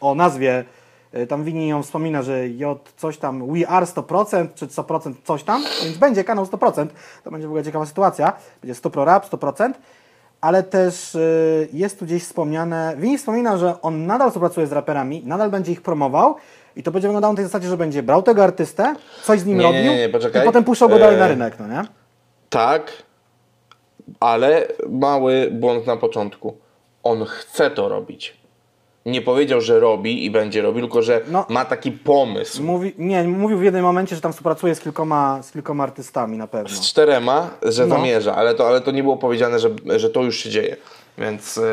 o 0.02 0.16
nazwie 0.16 0.64
tam 1.30 1.44
Wini 1.44 1.68
ją 1.68 1.84
wspomina, 1.84 2.24
że 2.24 2.48
J 2.50 2.90
coś 2.98 3.18
tam, 3.18 3.54
we 3.54 3.68
are 3.68 3.86
100%, 3.86 4.48
czy 4.56 4.68
100% 4.68 5.14
coś 5.24 5.44
tam, 5.44 5.64
więc 5.84 5.98
będzie 5.98 6.24
kanał 6.24 6.46
100%, 6.46 6.88
to 7.24 7.32
będzie 7.32 7.48
w 7.48 7.50
ogóle 7.50 7.64
ciekawa 7.64 7.86
sytuacja, 7.86 8.34
będzie 8.62 8.76
100 8.76 8.90
pro 8.90 9.06
rap, 9.06 9.30
100%, 9.30 9.72
ale 10.42 10.64
też 10.64 11.16
y, 11.16 11.70
jest 11.74 12.00
tu 12.00 12.06
gdzieś 12.06 12.24
wspomniane, 12.24 12.96
Wini 12.98 13.18
wspomina, 13.18 13.58
że 13.58 13.82
on 13.82 14.06
nadal 14.06 14.30
współpracuje 14.30 14.68
z 14.68 14.72
raperami, 14.72 15.24
nadal 15.26 15.50
będzie 15.50 15.72
ich 15.72 15.82
promował 15.82 16.36
i 16.76 16.84
to 16.84 16.92
będzie 16.92 17.08
wyglądało 17.08 17.34
na 17.34 17.38
tej 17.38 17.46
zasadzie, 17.46 17.68
że 17.68 17.78
będzie 17.78 18.04
brał 18.04 18.24
tego 18.24 18.44
artystę, 18.44 18.96
coś 19.24 19.40
z 19.40 19.46
nim 19.46 19.58
Nie, 19.58 19.64
nie, 19.72 19.78
robił 19.78 19.92
nie, 19.92 20.10
poczekaj. 20.10 20.42
i 20.42 20.46
potem 20.46 20.64
puszczał 20.64 20.90
go 20.90 21.00
dalej 21.00 21.20
na 21.20 21.26
E, 21.26 21.28
rynek, 21.28 21.60
no 21.60 21.68
nie? 21.68 21.84
Tak, 22.50 22.92
ale 24.20 24.68
mały 24.90 25.50
błąd 25.52 25.88
na 25.88 25.98
początku. 25.98 26.58
On 27.04 27.26
chce 27.26 27.72
to 27.72 27.90
robić. 27.90 28.39
Nie 29.06 29.22
powiedział, 29.22 29.62
że 29.62 29.80
robi 29.80 30.26
i 30.26 30.32
będzie 30.32 30.62
robił, 30.62 30.82
tylko 30.82 31.02
że 31.02 31.22
No. 31.32 31.46
ma 31.50 31.66
taki 31.66 31.92
pomysł. 31.92 32.64
Mówi, 32.64 32.94
nie, 32.98 33.24
mówił 33.24 33.58
w 33.58 33.64
jednym 33.64 33.84
momencie, 33.84 34.16
że 34.16 34.22
tam 34.22 34.32
współpracuje 34.34 34.76
z 34.76 34.80
kilkoma, 34.80 35.44
z 35.44 35.52
kilkoma 35.52 35.84
artystami 35.84 36.38
na 36.38 36.48
pewno. 36.48 36.70
Z 36.70 36.82
czterema, 36.90 37.50
że 37.64 37.88
No. 37.88 37.96
zamierza, 37.96 38.36
ale 38.36 38.56
to, 38.56 38.68
ale 38.68 38.82
to 38.82 38.92
nie 38.92 39.04
było 39.04 39.18
powiedziane, 39.18 39.60
że, 39.60 39.70
że 39.96 40.10
to 40.10 40.24
już 40.24 40.38
się 40.38 40.50
dzieje. 40.50 40.76
Więc 41.18 41.56
yy, 41.56 41.64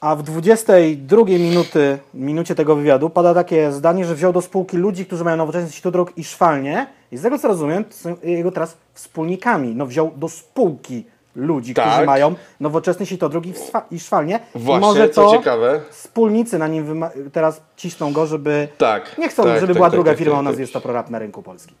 A 0.00 0.16
w 0.16 0.22
22 0.22 1.24
minuty, 1.24 1.98
minucie 2.14 2.54
tego 2.54 2.76
wywiadu 2.76 3.10
pada 3.10 3.34
takie 3.34 3.72
zdanie, 3.72 4.04
że 4.04 4.14
wziął 4.14 4.32
do 4.32 4.42
spółki 4.42 4.76
ludzi, 4.76 5.06
którzy 5.06 5.24
mają 5.24 5.36
nowoczesny 5.36 5.72
sieć 5.72 5.92
dróg 5.92 6.12
i 6.18 6.24
szwalnie. 6.24 6.86
I 7.12 7.16
z 7.16 7.22
tego 7.22 7.38
co 7.38 7.48
rozumiem, 7.48 7.84
są 7.90 8.16
jego 8.22 8.52
teraz 8.52 8.76
wspólnikami. 8.94 9.74
No 9.74 9.86
wziął 9.86 10.10
do 10.16 10.28
spółki 10.28 11.04
ludzi, 11.36 11.74
którzy 11.74 11.88
Tak. 11.88 12.06
mają 12.06 12.34
nowoczesny 12.60 13.06
sitodruk 13.06 13.46
i, 13.46 13.52
i 13.90 14.00
szwalnie. 14.00 14.40
I 14.54 14.58
właśnie, 14.58 14.80
może 14.86 15.08
co 15.08 15.24
to 15.24 15.36
ciekawe, 15.38 15.80
wspólnicy 15.90 16.58
na 16.58 16.68
nim 16.68 17.04
teraz 17.32 17.62
cisną 17.76 18.12
go, 18.12 18.26
żeby... 18.26 18.68
tak. 18.78 19.18
Nie 19.18 19.28
chcą, 19.28 19.42
tak, 19.44 19.54
żeby 19.54 19.66
tak, 19.66 19.74
była 19.76 19.86
tak, 19.86 19.92
druga 19.96 20.10
tak, 20.10 20.18
firma 20.18 20.32
tak, 20.32 20.40
o 20.40 20.42
nazwie 20.42 20.66
100 20.66 20.80
Rap 20.92 21.10
na 21.10 21.18
rynku 21.18 21.42
polskim. 21.42 21.76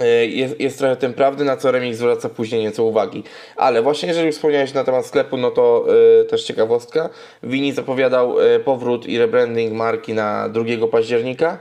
E, 0.00 0.26
Jest, 0.26 0.60
jest 0.60 0.78
trochę 0.78 0.96
tym 0.96 1.14
prawdy, 1.14 1.44
na 1.44 1.56
co 1.56 1.70
Remix 1.72 1.98
zwraca 1.98 2.28
później 2.28 2.60
nieco 2.62 2.84
uwagi. 2.84 3.24
Ale 3.56 3.82
właśnie 3.82 4.08
jeżeli 4.08 4.32
wspomniałeś 4.32 4.74
na 4.74 4.84
temat 4.84 5.06
sklepu, 5.06 5.36
no 5.36 5.50
to 5.50 5.84
e, 6.20 6.24
też 6.24 6.44
ciekawostka. 6.44 7.08
Wini 7.42 7.72
zapowiadał 7.72 8.40
e, 8.40 8.60
powrót 8.60 9.06
i 9.06 9.18
rebranding 9.18 9.72
marki 9.72 10.14
na 10.14 10.48
2 10.48 10.64
października. 10.92 11.58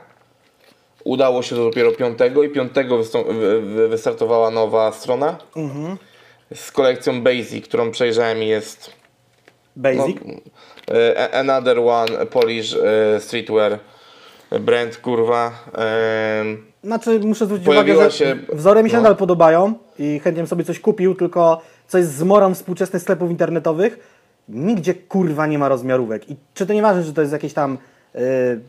Udało 1.04 1.42
się 1.42 1.56
to 1.56 1.63
dopiero 1.63 1.92
5 1.92 2.20
i 2.46 2.50
5 2.50 2.72
wystą- 2.74 3.25
wy- 3.34 3.62
wy- 3.62 3.88
wystartowała 3.88 4.51
nowa 4.51 4.92
strona 4.92 5.38
z 6.55 6.72
kolekcją 6.72 7.22
Basic, 7.22 7.67
którą 7.67 7.91
przejrzałem 7.91 8.43
i 8.43 8.48
jest 8.48 8.91
no, 9.75 9.84
Basic. 9.84 10.17
e, 10.91 11.36
Another 11.36 11.79
One 11.79 12.25
Polish 12.25 12.75
e, 12.75 13.20
Streetwear 13.20 13.79
brand, 14.60 14.98
kurwa. 14.98 15.51
Znaczy, 16.84 17.20
muszę 17.20 17.46
zwrócić 17.46 17.65
Pojawiła 17.65 17.96
uwagę, 17.96 18.12
że 18.12 18.17
się- 18.17 18.38
wzory 18.53 18.84
mi 18.84 18.89
się 18.89 18.96
no. 18.96 19.01
nadal 19.01 19.15
podobają 19.17 19.74
i 20.00 20.20
chętnie 20.24 20.41
bym 20.43 20.48
sobie 20.48 20.63
coś 20.63 20.79
kupił, 20.79 21.15
tylko 21.15 21.62
coś 21.88 22.05
z 22.05 22.12
zmorą 22.12 22.53
współczesnych 22.53 23.01
sklepów 23.01 23.31
internetowych, 23.31 24.00
nigdzie 24.50 24.93
kurwa 24.93 25.48
nie 25.48 25.60
ma 25.60 25.70
rozmiarówek. 25.70 26.29
I 26.29 26.36
czy 26.53 26.65
to 26.65 26.74
nieważne, 26.74 27.03
czy 27.03 27.13
to 27.13 27.22
jest 27.22 27.34
jakieś 27.34 27.53
tam 27.53 27.77
y, 28.15 28.20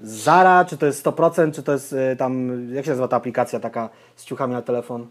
Zara, 0.02 0.64
czy 0.64 0.76
to 0.76 0.86
jest 0.86 1.06
100%, 1.06 1.52
czy 1.52 1.62
to 1.62 1.72
jest 1.72 1.92
y, 1.92 2.16
tam, 2.18 2.50
jak 2.74 2.84
się 2.84 2.90
nazywa 2.90 3.08
ta 3.08 3.16
aplikacja 3.16 3.60
taka 3.60 3.88
z 4.16 4.24
ciuchami 4.24 4.52
na 4.52 4.62
telefon? 4.62 5.06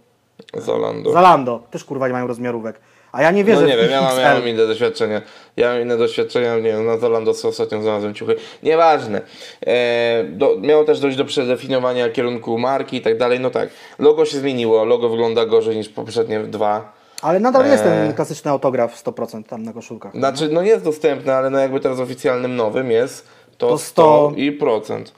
Zalando. 0.53 1.11
Zalando, 1.11 1.63
też 1.71 1.83
kurwa 1.83 2.07
nie 2.07 2.13
mają 2.13 2.27
rozmiarówek. 2.27 2.79
A 3.11 3.21
ja 3.21 3.31
nie 3.31 3.43
wierzę 3.43 3.61
No 3.61 3.67
nie 3.67 3.77
w 3.77 3.81
wiem, 3.81 3.91
ja 3.91 4.01
mam, 4.01 4.19
ja 4.19 4.33
mam 4.33 4.47
inne 4.47 4.67
doświadczenia. 4.67 5.21
Ja 5.57 5.73
mam 5.73 5.81
inne 5.81 5.97
doświadczenia, 5.97 6.55
nie 6.55 6.61
wiem, 6.61 6.85
na 6.85 6.97
Zalando 6.97 7.33
sobie 7.33 7.49
ostatnio 7.49 7.81
znalazłem 7.81 8.13
ciuchy. 8.13 8.35
Nieważne. 8.63 9.21
E, 9.67 10.23
do, 10.23 10.57
miało 10.59 10.83
też 10.83 10.99
dojść 10.99 11.17
do 11.17 11.25
przedefiniowania 11.25 12.09
kierunku 12.09 12.57
marki 12.57 12.97
i 12.97 13.01
tak 13.01 13.17
dalej. 13.17 13.39
No 13.39 13.49
tak, 13.49 13.69
logo 13.99 14.25
się 14.25 14.37
zmieniło, 14.37 14.85
logo 14.85 15.09
wygląda 15.09 15.45
gorzej 15.45 15.77
niż 15.77 15.89
poprzednie 15.89 16.39
dwa. 16.39 16.93
Ale 17.21 17.39
nadal 17.39 17.65
jest 17.65 17.83
ten 17.83 17.93
Eee. 18.07 18.13
klasyczny 18.13 18.51
autograf 18.51 19.03
100% 19.03 19.43
tam 19.43 19.63
na 19.63 19.73
koszulkach. 19.73 20.13
Znaczy, 20.13 20.49
no 20.51 20.61
jest 20.61 20.83
dostępne, 20.83 21.35
ale 21.35 21.49
no 21.49 21.59
jakby 21.59 21.79
teraz 21.79 21.99
oficjalnym 21.99 22.55
nowym 22.55 22.91
jest 22.91 23.27
to, 23.57 23.67
To 23.69 23.77
100 23.77 24.29
100. 24.29 24.33
i 24.37 24.51
procent. 24.51 25.13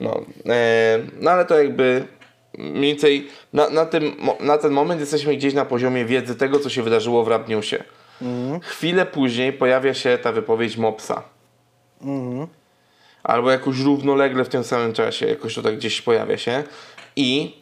No, 0.00 0.20
e, 0.48 0.98
no 1.20 1.30
ale 1.30 1.44
to 1.44 1.58
jakby 1.62 2.04
mniej 2.58 2.90
więcej 2.92 3.28
na, 3.52 3.70
na, 3.70 3.86
tym, 3.86 4.16
na 4.40 4.58
ten 4.58 4.72
moment 4.72 5.00
jesteśmy 5.00 5.36
gdzieś 5.36 5.54
na 5.54 5.64
poziomie 5.64 6.04
wiedzy 6.04 6.34
tego, 6.36 6.58
co 6.58 6.70
się 6.70 6.82
wydarzyło 6.82 7.24
w 7.24 7.28
Rap 7.28 7.48
Newsie. 7.48 7.76
Chwilę 8.62 9.06
później 9.06 9.52
pojawia 9.52 9.94
się 9.94 10.18
ta 10.22 10.32
wypowiedź 10.32 10.76
Mopsa. 10.76 11.22
Albo 13.22 13.50
jakoś 13.50 13.78
równolegle 13.78 14.44
w 14.44 14.48
tym 14.48 14.64
samym 14.64 14.92
czasie, 14.92 15.26
jakoś 15.26 15.54
to 15.54 15.62
tak 15.62 15.76
gdzieś 15.76 16.02
pojawia 16.02 16.38
się. 16.38 16.62
I 17.16 17.56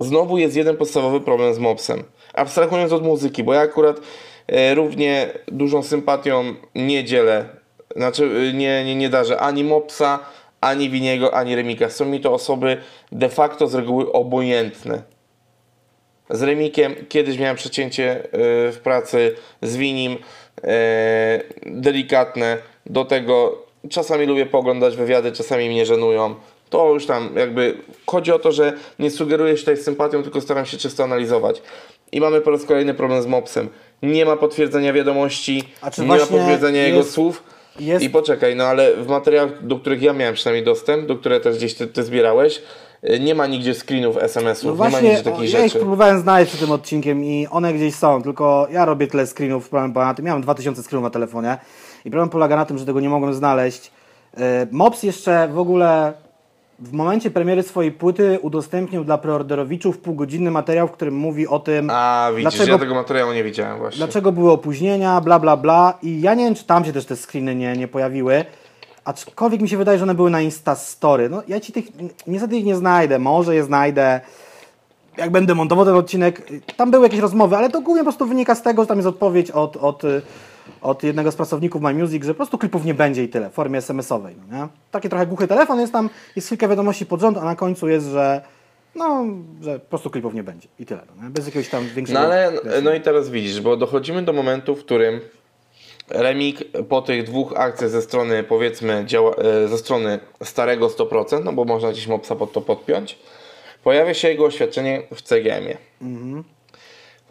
znowu 0.00 0.38
jest 0.38 0.56
jeden 0.56 0.76
podstawowy 0.76 1.20
problem 1.20 1.54
z 1.54 1.58
Mopsem. 1.58 2.04
Abstrahując 2.34 2.92
od 2.92 3.02
muzyki, 3.02 3.44
bo 3.44 3.54
ja 3.54 3.60
akurat 3.60 4.00
e, 4.46 4.74
równie 4.74 5.28
dużą 5.48 5.82
sympatią 5.82 6.54
nie 6.74 7.04
dzielę, 7.04 7.48
znaczy 7.96 8.24
e, 8.24 8.52
nie, 8.52 8.84
nie, 8.84 8.94
nie 8.94 9.08
darzę 9.08 9.40
ani 9.40 9.64
Mopsa, 9.64 10.18
ani 10.64 10.90
Winiego, 10.90 11.34
ani 11.34 11.56
Remika. 11.56 11.90
Są 11.90 12.04
mi 12.04 12.20
to 12.20 12.32
osoby 12.32 12.76
de 13.12 13.28
facto 13.28 13.66
z 13.66 13.74
reguły 13.74 14.12
obojętne. 14.12 15.02
Z 16.30 16.42
Remikiem 16.42 16.94
kiedyś 17.08 17.38
miałem 17.38 17.56
przecięcie 17.56 18.24
e, 18.24 18.28
w 18.72 18.78
pracy, 18.82 19.34
z 19.62 19.76
Winim 19.76 20.16
e, 20.64 21.40
delikatne. 21.66 22.58
Do 22.86 23.04
tego 23.04 23.58
czasami 23.90 24.26
lubię 24.26 24.46
pooglądać 24.46 24.96
wywiady, 24.96 25.32
czasami 25.32 25.68
mnie 25.68 25.86
żenują. 25.86 26.34
To 26.70 26.94
już 26.94 27.06
tam 27.06 27.30
jakby 27.36 27.76
chodzi 28.06 28.32
o 28.32 28.38
to, 28.38 28.52
że 28.52 28.72
nie 28.98 29.10
sugeruję 29.10 29.56
się 29.56 29.60
tutaj 29.60 29.76
sympatią, 29.76 30.22
tylko 30.22 30.40
staram 30.40 30.66
się 30.66 30.76
czysto 30.76 31.04
analizować. 31.04 31.62
I 32.12 32.20
mamy 32.20 32.40
po 32.40 32.50
raz 32.50 32.64
kolejny 32.64 32.94
problem 32.94 33.22
z 33.22 33.26
Mopsem. 33.26 33.68
Nie 34.02 34.24
ma 34.24 34.36
potwierdzenia 34.36 34.92
wiadomości, 34.92 35.64
nie 35.98 36.06
ma 36.06 36.18
potwierdzenia 36.18 36.82
jego 36.82 36.98
jest- 36.98 37.10
słów. 37.10 37.42
Jest- 37.80 38.04
I 38.04 38.10
poczekaj, 38.10 38.56
no 38.56 38.64
ale 38.64 38.94
w 38.96 39.08
materiałach, 39.08 39.66
do 39.66 39.76
których 39.78 40.02
ja 40.02 40.12
miałem 40.12 40.34
przynajmniej 40.34 40.64
dostęp, 40.64 41.06
do 41.06 41.16
których 41.16 41.42
też 41.42 41.56
gdzieś 41.56 41.74
ty, 41.74 41.86
ty 41.86 42.02
zbierałeś, 42.04 42.62
y, 43.10 43.20
nie 43.20 43.34
ma 43.34 43.46
nigdzie 43.46 43.74
screenów 43.74 44.16
SMS-ów, 44.16 44.64
No 44.64 44.70
nie 44.72 44.78
ma 44.78 44.90
właśnie, 44.90 45.08
nigdzie 45.08 45.22
takich 45.24 45.40
o, 45.54 45.58
ja 45.58 45.64
ich 45.64 45.72
rzeczy. 45.72 45.78
próbowałem 45.78 46.20
znaleźć 46.20 46.48
przed 46.48 46.60
tym 46.60 46.70
odcinkiem 46.72 47.24
i 47.24 47.46
one 47.50 47.72
gdzieś 47.74 47.94
są, 47.94 48.22
tylko 48.22 48.68
ja 48.70 48.84
robię 48.84 49.06
tyle 49.06 49.26
screenów, 49.26 49.68
problem 49.68 49.92
polega 49.92 50.08
na 50.08 50.14
tym, 50.14 50.24
miałem 50.24 50.42
2000 50.42 50.82
screenów 50.82 51.04
na 51.04 51.10
telefonie 51.10 51.58
i 52.04 52.10
problem 52.10 52.28
polega 52.28 52.56
na 52.56 52.64
tym, 52.64 52.78
że 52.78 52.86
tego 52.86 53.00
nie 53.00 53.08
mogłem 53.08 53.34
znaleźć. 53.34 53.90
E, 54.36 54.66
Mops 54.70 55.02
jeszcze 55.02 55.48
w 55.48 55.58
ogóle 55.58 56.12
w 56.88 56.92
momencie 56.92 57.30
premiery 57.30 57.62
swojej 57.62 57.92
płyty 57.92 58.38
udostępnił 58.42 59.04
dla 59.04 59.18
preorderowiczów 59.18 59.98
półgodzinny 59.98 60.50
materiał, 60.50 60.88
w 60.88 60.90
którym 60.92 61.14
mówi 61.14 61.48
o 61.48 61.58
tym, 61.58 61.90
A, 61.90 62.28
widzisz, 62.30 62.42
dlaczego, 62.42 62.72
ja 62.72 62.78
tego 62.78 62.94
materiału 62.94 63.32
nie 63.32 63.44
widziałem 63.44 63.78
właśnie. 63.78 63.98
dlaczego 63.98 64.32
były 64.32 64.50
opóźnienia, 64.50 65.20
bla 65.20 65.38
bla 65.38 65.56
bla 65.56 65.98
i 66.02 66.20
ja 66.20 66.34
nie 66.34 66.44
wiem, 66.44 66.54
czy 66.54 66.64
tam 66.64 66.84
się 66.84 66.92
też 66.92 67.04
te 67.04 67.16
screeny 67.16 67.54
nie, 67.54 67.76
nie 67.76 67.88
pojawiły. 67.88 68.44
Aczkolwiek 69.04 69.60
mi 69.60 69.68
się 69.68 69.76
wydaje, 69.76 69.98
że 69.98 70.04
one 70.04 70.14
były 70.14 70.30
na 70.30 70.40
Instastory. 70.40 71.28
No 71.28 71.42
ja 71.48 71.60
ci 71.60 71.72
tych 71.72 71.84
niestety 72.26 72.56
ich 72.56 72.64
nie 72.64 72.76
znajdę, 72.76 73.18
może 73.18 73.54
je 73.54 73.64
znajdę 73.64 74.20
jak 75.16 75.30
będę 75.30 75.54
montował 75.54 75.84
ten 75.84 75.94
odcinek, 75.94 76.48
tam 76.76 76.90
były 76.90 77.02
jakieś 77.04 77.20
rozmowy, 77.20 77.56
ale 77.56 77.70
to 77.70 77.80
głównie 77.80 78.00
po 78.00 78.04
prostu 78.04 78.26
wynika 78.26 78.54
z 78.54 78.62
tego, 78.62 78.82
że 78.82 78.86
tam 78.86 78.98
jest 78.98 79.08
odpowiedź 79.08 79.50
od, 79.50 79.76
od, 79.76 80.04
y, 80.04 80.22
od 80.80 81.02
jednego 81.02 81.32
z 81.32 81.36
pracowników 81.36 81.82
My 81.82 81.94
Music, 81.94 82.24
że 82.24 82.34
po 82.34 82.36
prostu 82.36 82.58
klipów 82.58 82.84
nie 82.84 82.94
będzie 82.94 83.24
i 83.24 83.28
tyle, 83.28 83.50
w 83.50 83.52
formie 83.52 83.78
SMS-owej. 83.78 84.36
No 84.48 84.56
nie? 84.56 84.68
Taki 84.90 85.08
trochę 85.08 85.26
głuchy 85.26 85.48
telefon 85.48 85.80
jest 85.80 85.92
tam, 85.92 86.10
jest 86.36 86.48
kilka 86.48 86.68
wiadomości 86.68 87.06
pod 87.06 87.20
rząd, 87.20 87.38
a 87.38 87.44
na 87.44 87.56
końcu 87.56 87.88
jest, 87.88 88.06
że 88.06 88.42
no, 88.94 89.24
że 89.60 89.78
po 89.78 89.86
prostu 89.88 90.10
klipów 90.10 90.34
nie 90.34 90.42
będzie 90.42 90.68
i 90.78 90.86
tyle. 90.86 91.00
No? 91.22 91.30
Bez 91.30 91.46
jakiegoś 91.46 91.68
tam 91.68 91.86
większego... 91.86 92.20
No 92.20 92.26
ale, 92.26 92.52
wiesz, 92.64 92.82
no 92.82 92.94
i 92.94 93.00
teraz 93.00 93.30
widzisz, 93.30 93.60
bo 93.60 93.76
dochodzimy 93.76 94.22
do 94.22 94.32
momentu, 94.32 94.76
w 94.76 94.84
którym 94.84 95.20
Remik 96.10 96.58
po 96.88 97.02
tych 97.02 97.24
dwóch 97.24 97.52
akcjach 97.56 97.90
ze 97.90 98.02
strony, 98.02 98.42
powiedzmy, 98.42 99.04
działa, 99.06 99.34
e, 99.36 99.68
ze 99.68 99.78
strony 99.78 100.18
starego 100.42 100.88
100%, 100.88 101.44
no 101.44 101.52
bo 101.52 101.64
można 101.64 101.92
gdzieś 101.92 102.06
mopsa 102.06 102.36
pod 102.36 102.52
to 102.52 102.60
podpiąć, 102.60 103.18
pojawia 103.84 104.14
się 104.14 104.28
jego 104.28 104.44
oświadczenie 104.44 105.02
w 105.14 105.22
CGM-ie. 105.22 105.78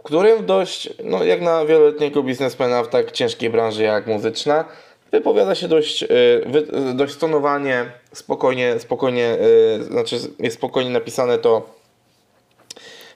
W 0.03 0.05
którym 0.05 0.45
dość, 0.45 0.89
no 1.03 1.23
jak 1.23 1.41
na 1.41 1.65
wieloletniego 1.65 2.23
biznesmena 2.23 2.83
w 2.83 2.87
tak 2.89 3.11
ciężkiej 3.11 3.49
branży 3.49 3.83
jak 3.83 4.07
muzyczna, 4.07 4.65
wypowiada 5.11 5.55
się 5.55 5.67
dość, 5.67 6.05
wy, 6.45 6.67
e, 6.89 6.93
dość 6.93 7.13
stonowanie, 7.13 7.91
spokojnie, 8.13 8.79
spokojnie, 8.79 9.37
e, 9.79 9.83
znaczy 9.83 10.15
jest 10.39 10.55
spokojnie 10.57 10.89
napisane 10.91 11.37
to 11.37 11.69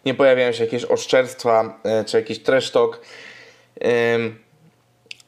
nie 0.05 0.13
pojawiają 0.13 0.51
się 0.51 0.63
jakieś 0.63 0.85
oszczerstwa 0.85 1.79
e, 1.83 2.05
czy 2.05 2.17
jakiś 2.17 2.39
trash 2.39 2.71
talk. 2.71 3.01
Ym, 4.15 4.39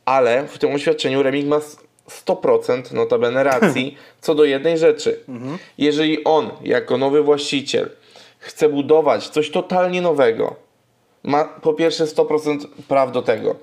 ale 0.05 0.47
w 0.47 0.57
tym 0.57 0.73
oświadczeniu 0.75 1.23
Remig 1.23 1.47
ma 1.47 1.55
s- 1.57 1.77
100% 2.25 2.93
notabene 2.93 3.43
racji 3.43 3.97
co 4.21 4.35
do 4.35 4.43
jednej 4.45 4.77
rzeczy. 4.77 5.19
Jeżeli 5.77 6.23
on, 6.23 6.51
jako 6.63 6.97
nowy 6.97 7.23
właściciel, 7.23 7.89
chce 8.39 8.69
budować 8.69 9.29
coś 9.29 9.51
totalnie 9.51 10.01
nowego, 10.01 10.55
ma 11.23 11.45
po 11.45 11.73
pierwsze 11.73 12.05
100% 12.05 12.67
praw 12.87 13.11
do 13.11 13.21
tego. 13.21 13.55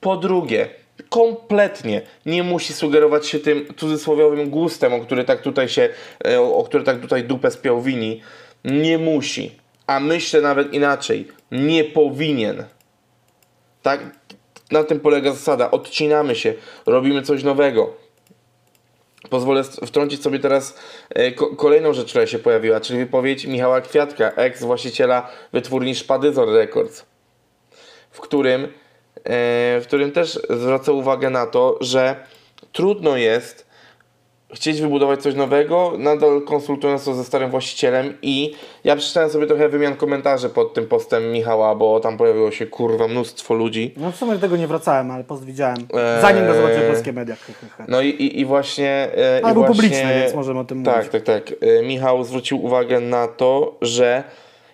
Po 0.00 0.16
drugie, 0.16 0.68
kompletnie 1.08 2.02
nie 2.26 2.42
musi 2.42 2.72
sugerować 2.72 3.26
się 3.26 3.38
tym 3.38 3.66
cudzysłowiowym 3.76 4.50
gustem, 4.50 4.94
o 4.94 5.00
który 5.00 5.24
tak 5.24 5.42
tutaj 5.42 5.68
się, 5.68 5.88
e, 6.26 6.40
o 6.40 6.64
który 6.64 6.84
tak 6.84 7.00
tutaj 7.00 7.24
dupę 7.24 7.50
spiął 7.50 7.82
wini. 7.82 8.20
Nie 8.64 8.98
musi. 8.98 9.58
A 9.86 10.00
myślę 10.00 10.40
nawet 10.40 10.72
inaczej. 10.72 11.28
Nie 11.52 11.84
powinien. 11.84 12.64
Tak? 13.82 14.00
Na 14.70 14.84
tym 14.84 15.00
polega 15.00 15.32
zasada. 15.32 15.70
Odcinamy 15.70 16.34
się, 16.34 16.54
robimy 16.86 17.22
coś 17.22 17.42
nowego. 17.42 18.03
Pozwolę 19.30 19.64
wtrącić 19.64 20.22
sobie 20.22 20.38
teraz 20.38 20.78
e, 21.10 21.32
kolejną 21.32 21.92
rzecz, 21.92 22.10
która 22.10 22.26
się 22.26 22.38
pojawiła, 22.38 22.80
czyli 22.80 22.98
wypowiedź 22.98 23.46
Michała 23.46 23.80
Kwiatka, 23.80 24.32
ex-właściciela 24.36 25.30
wytwórni 25.52 25.94
Szpadyzor 25.94 26.48
Records, 26.48 27.04
w 28.10 28.20
którym 28.20 28.68
E, 29.24 29.80
w 29.80 29.84
którym 29.86 30.12
też 30.12 30.40
zwraca 30.50 30.92
uwagę 30.92 31.30
na 31.30 31.46
to, 31.46 31.78
że 31.80 32.16
trudno 32.72 33.16
jest 33.16 33.66
chcieć 34.54 34.80
wybudować 34.80 35.22
coś 35.22 35.34
nowego, 35.34 35.92
nadal 35.98 36.42
konsultując 36.42 37.04
to 37.04 37.14
ze 37.14 37.24
starym 37.24 37.50
właścicielem 37.50 38.14
i 38.22 38.54
ja 38.84 38.96
przeczytałem 38.96 39.30
sobie 39.30 39.46
trochę 39.46 39.68
wymian 39.68 39.96
komentarzy 39.96 40.48
pod 40.48 40.74
tym 40.74 40.86
postem 40.86 41.32
Michała, 41.32 41.74
bo 41.74 42.00
tam 42.00 42.16
pojawiło 42.16 42.50
się 42.50 42.66
kurwa 42.66 43.08
mnóstwo 43.08 43.54
ludzi. 43.54 43.94
No 43.96 44.12
w 44.12 44.16
sumie 44.16 44.32
do 44.32 44.38
tego 44.38 44.56
nie 44.56 44.66
wracałem, 44.66 45.10
ale 45.10 45.24
post 45.24 45.44
widziałem, 45.44 45.76
eee... 45.76 46.22
zanim 46.22 46.46
go 46.46 46.54
zobaczyłem 46.54 46.82
w 46.82 46.86
polskich 46.86 47.14
mediach. 47.14 47.38
No 47.88 48.00
i, 48.00 48.08
i, 48.08 48.40
i 48.40 48.44
właśnie... 48.44 49.08
Ale 49.42 49.52
i 49.52 49.54
był 49.54 49.64
właśnie, 49.64 49.82
publiczny, 49.82 50.14
więc 50.20 50.34
możemy 50.34 50.60
o 50.60 50.64
tym 50.64 50.84
tak, 50.84 50.96
mówić. 50.96 51.12
Tak, 51.12 51.22
tak, 51.22 51.44
tak. 51.44 51.56
Michał 51.84 52.24
zwrócił 52.24 52.64
uwagę 52.64 53.00
na 53.00 53.28
to, 53.28 53.74
że 53.82 54.24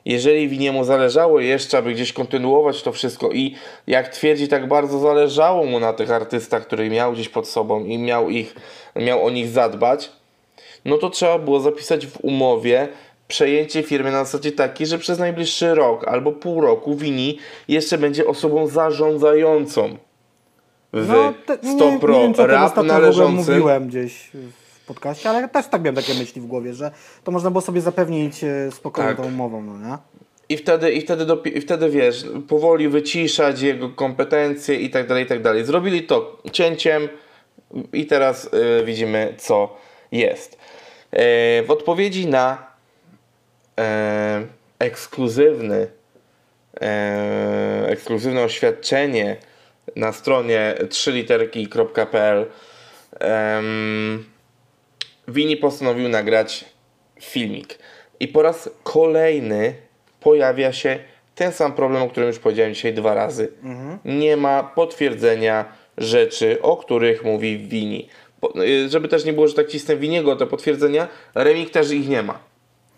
jeżeli 0.04 0.49
Winiemu 0.49 0.85
zależało 0.85 1.40
jeszcze, 1.40 1.78
aby 1.78 1.92
gdzieś 1.92 2.12
kontynuować 2.12 2.83
to 2.83 2.92
wszystko 2.92 3.30
i 3.30 3.54
jak 3.87 4.09
twierdzi, 4.09 4.49
tak 4.49 4.69
bardzo 4.69 4.99
zależało 4.99 5.64
mu 5.64 5.80
na 5.80 5.92
tych 5.92 6.11
artystach, 6.11 6.66
których 6.66 6.90
miał 6.90 7.12
gdzieś 7.12 7.28
pod 7.28 7.49
sobą 7.49 7.85
i 7.85 7.99
miał, 7.99 8.30
ich, 8.30 8.54
miał 8.97 9.25
o 9.25 9.30
nich 9.30 9.49
zadbać, 9.49 10.11
no 10.85 10.99
to 10.99 11.11
trzeba 11.11 11.38
było 11.38 11.61
zapisać 11.61 12.07
w 12.07 12.25
umowie 12.25 12.88
przejęcie 13.28 13.83
firmy 13.83 14.11
na 14.11 14.25
zasadzie 14.25 14.52
takiej, 14.52 14.87
że 14.87 14.99
przez 14.99 15.19
najbliższy 15.19 15.75
rok 15.75 16.09
albo 16.09 16.33
pół 16.33 16.61
roku 16.61 16.97
Wini 16.97 17.38
jeszcze 17.69 17.99
będzie 17.99 18.26
osobą 18.26 18.66
zarządzającą. 18.66 19.97
W 20.92 21.09
no, 21.09 21.35
te, 21.47 21.59
Stopro 21.76 22.12
nie, 22.12 22.28
nie 22.28 22.35
wiem, 22.35 22.47
Rap 22.47 22.76
należącym... 22.76 23.54
mówiłem 23.54 23.88
gdzieś 23.88 24.30
podcaście, 24.94 25.30
ale 25.30 25.49
też 25.49 25.66
tak 25.66 25.82
miałem 25.82 25.94
takie 25.94 26.14
myśli 26.14 26.40
w 26.40 26.47
głowie, 26.47 26.75
że 26.75 26.90
to 27.25 27.32
można 27.32 27.50
było 27.50 27.61
sobie 27.61 27.80
zapewnić 27.80 28.44
e, 28.44 28.70
spokojną 28.70 29.11
tak. 29.11 29.16
tą 29.16 29.26
umową, 29.26 29.62
no 29.62 29.88
nie? 29.88 29.99
I 30.49 30.56
wtedy, 30.56 30.92
i, 30.92 31.00
wtedy 31.00 31.26
i 31.44 31.61
wtedy 31.61 31.90
wiesz, 31.90 32.25
powoli 32.49 32.88
wyciszać 32.88 33.62
jego 33.62 33.88
kompetencje 33.88 34.75
i 34.75 34.90
tak 34.90 35.06
dalej, 35.06 35.25
i 35.25 35.26
tak 35.26 35.42
dalej. 35.42 35.64
Zrobili 35.64 36.02
to 36.02 36.42
cięciem 36.52 37.09
i 37.92 38.06
teraz 38.06 38.44
y, 38.44 38.85
widzimy, 38.85 39.35
co 39.38 39.76
jest. 40.12 40.59
E, 41.11 41.62
w 41.62 41.70
odpowiedzi 41.70 42.26
na 42.26 42.70
ekskluzywny 44.78 45.87
ekskluzywne 47.87 48.42
oświadczenie 48.42 49.37
na 49.97 50.12
stronie 50.12 50.75
3literki.pl 50.88 52.47
Wini 55.28 55.56
postanowił 55.56 56.08
nagrać 56.08 56.64
filmik. 57.20 57.78
I 58.20 58.28
po 58.28 58.42
raz 58.42 58.70
kolejny 58.82 59.74
pojawia 60.20 60.72
się 60.72 60.98
ten 61.34 61.52
sam 61.52 61.72
problem, 61.72 62.02
o 62.02 62.08
którym 62.08 62.28
już 62.28 62.38
powiedziałem 62.38 62.74
dzisiaj 62.74 62.94
dwa 62.94 63.14
razy. 63.14 63.48
Mhm. 63.62 63.98
Nie 64.04 64.36
ma 64.36 64.62
potwierdzenia 64.62 65.64
rzeczy, 65.98 66.62
o 66.62 66.76
których 66.76 67.24
mówi 67.24 67.58
Wini. 67.58 68.08
Y, 68.56 68.88
żeby 68.88 69.08
też 69.08 69.24
nie 69.24 69.32
było, 69.32 69.48
że 69.48 69.54
tak 69.54 69.68
cisnę 69.68 69.96
Winiego 69.96 70.36
te 70.36 70.46
potwierdzenia, 70.46 71.08
Remik 71.34 71.70
też 71.70 71.90
ich 71.90 72.08
nie 72.08 72.22
ma. 72.22 72.38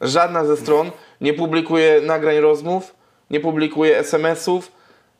Żadna 0.00 0.44
ze 0.44 0.56
stron 0.56 0.90
nie 1.20 1.34
publikuje 1.34 2.00
nagrań 2.00 2.38
rozmów, 2.38 2.94
nie 3.30 3.40
publikuje 3.40 3.98
SMS-ów, 3.98 4.72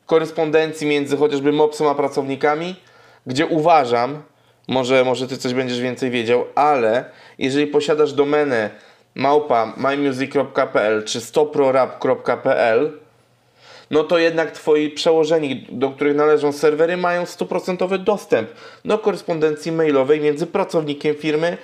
korespondencji 0.05 0.87
między 0.87 1.17
chociażby 1.17 1.51
Mopsem 1.51 1.87
a 1.87 1.95
pracownikami, 1.95 2.75
gdzie 3.27 3.45
uważam, 3.45 4.23
może, 4.67 5.03
może 5.03 5.27
ty 5.27 5.37
coś 5.37 5.53
będziesz 5.53 5.79
więcej 5.79 6.11
wiedział, 6.11 6.45
ale 6.55 7.05
jeżeli 7.37 7.67
posiadasz 7.67 8.13
domenę 8.13 8.69
małpa 9.15 9.73
mymusic.pl 9.77 11.03
czy 11.03 11.21
stoprorap.pl 11.21 13.03
no 13.91 14.03
to 14.03 14.17
jednak 14.17 14.51
twoi 14.51 14.89
przełożeni, 14.89 15.67
do 15.71 15.89
których 15.89 16.15
należą 16.15 16.51
serwery, 16.51 16.97
mają 16.97 17.25
stuprocentowy 17.25 17.99
dostęp 17.99 18.49
do 18.85 18.97
korespondencji 18.97 19.71
mailowej 19.71 20.21
między 20.21 20.47
pracownikiem 20.47 21.15
firmy 21.15 21.57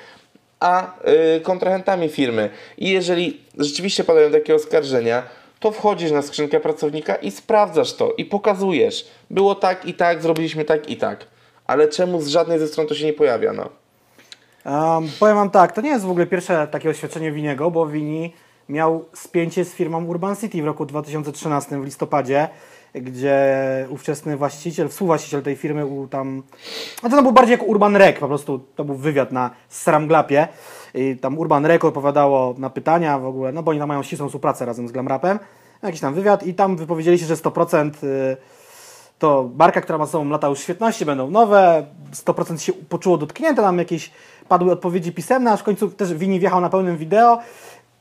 a 0.59 0.95
yy, 1.33 1.41
kontrahentami 1.41 2.09
firmy. 2.09 2.49
I 2.77 2.89
jeżeli 2.89 3.41
rzeczywiście 3.57 4.03
padają 4.03 4.31
takie 4.31 4.55
oskarżenia, 4.55 5.23
to 5.59 5.71
wchodzisz 5.71 6.11
na 6.11 6.21
skrzynkę 6.21 6.59
pracownika 6.59 7.15
i 7.15 7.31
sprawdzasz 7.31 7.93
to 7.93 8.13
i 8.17 8.25
pokazujesz. 8.25 9.07
Było 9.29 9.55
tak 9.55 9.85
i 9.85 9.93
tak, 9.93 10.21
zrobiliśmy 10.21 10.65
tak 10.65 10.89
i 10.89 10.97
tak 10.97 11.25
ale 11.69 11.87
czemu 11.87 12.21
z 12.21 12.27
żadnej 12.27 12.59
ze 12.59 12.67
stron 12.67 12.87
to 12.87 12.95
się 12.95 13.05
nie 13.05 13.13
pojawia? 13.13 13.53
No? 13.53 13.69
Um, 14.65 15.09
powiem 15.19 15.35
Wam 15.35 15.49
tak, 15.49 15.71
to 15.71 15.81
nie 15.81 15.89
jest 15.89 16.05
w 16.05 16.09
ogóle 16.09 16.25
pierwsze 16.25 16.67
takie 16.67 16.89
oświadczenie 16.89 17.31
Winiego, 17.31 17.71
bo 17.71 17.87
Wini 17.87 18.33
miał 18.69 19.05
spięcie 19.13 19.65
z 19.65 19.73
firmą 19.73 20.05
Urban 20.05 20.35
City 20.35 20.61
w 20.61 20.65
roku 20.65 20.85
2013 20.85 21.81
w 21.81 21.85
listopadzie, 21.85 22.49
gdzie 22.93 23.37
ówczesny 23.89 24.37
właściciel, 24.37 24.89
współwłaściciel 24.89 25.41
tej 25.41 25.55
firmy 25.55 25.85
był 25.85 26.07
tam, 26.07 26.43
no 27.03 27.09
to 27.09 27.21
był 27.21 27.31
bardziej 27.31 27.51
jak 27.51 27.67
Urban 27.67 27.95
Rec, 27.95 28.19
po 28.19 28.27
prostu 28.27 28.59
to 28.75 28.83
był 28.83 28.95
wywiad 28.95 29.31
na 29.31 29.51
Sramglapie 29.69 30.47
i 30.93 31.17
tam 31.17 31.37
Urban 31.37 31.65
Rec 31.65 31.83
odpowiadało 31.83 32.55
na 32.57 32.69
pytania 32.69 33.19
w 33.19 33.25
ogóle, 33.25 33.51
no 33.51 33.63
bo 33.63 33.71
oni 33.71 33.79
tam 33.79 33.87
mają 33.87 34.03
ścisłą 34.03 34.27
współpracę 34.27 34.65
razem 34.65 34.87
z 34.87 34.91
Glamrapem, 34.91 35.39
jakiś 35.83 36.01
tam 36.01 36.13
wywiad 36.13 36.47
i 36.47 36.53
tam 36.53 36.77
wypowiedzieli 36.77 37.19
się, 37.19 37.25
że 37.25 37.35
100% 37.35 37.91
to 39.19 39.43
barka, 39.43 39.81
która 39.81 39.97
ma 39.97 40.05
ze 40.05 40.11
sobą 40.11 40.29
lata 40.29 40.47
już 40.47 40.59
świetności, 40.59 41.05
będą 41.05 41.31
nowe, 41.31 41.85
100% 42.13 42.57
się 42.57 42.73
poczuło 42.73 43.17
dotknięte, 43.17 43.61
nam 43.61 43.77
jakieś 43.77 44.11
padły 44.47 44.71
odpowiedzi 44.71 45.11
pisemne, 45.11 45.51
aż 45.51 45.59
w 45.59 45.63
końcu 45.63 45.89
też 45.89 46.13
Wini 46.13 46.39
wjechał 46.39 46.61
na 46.61 46.69
pełnym 46.69 46.97
wideo. 46.97 47.39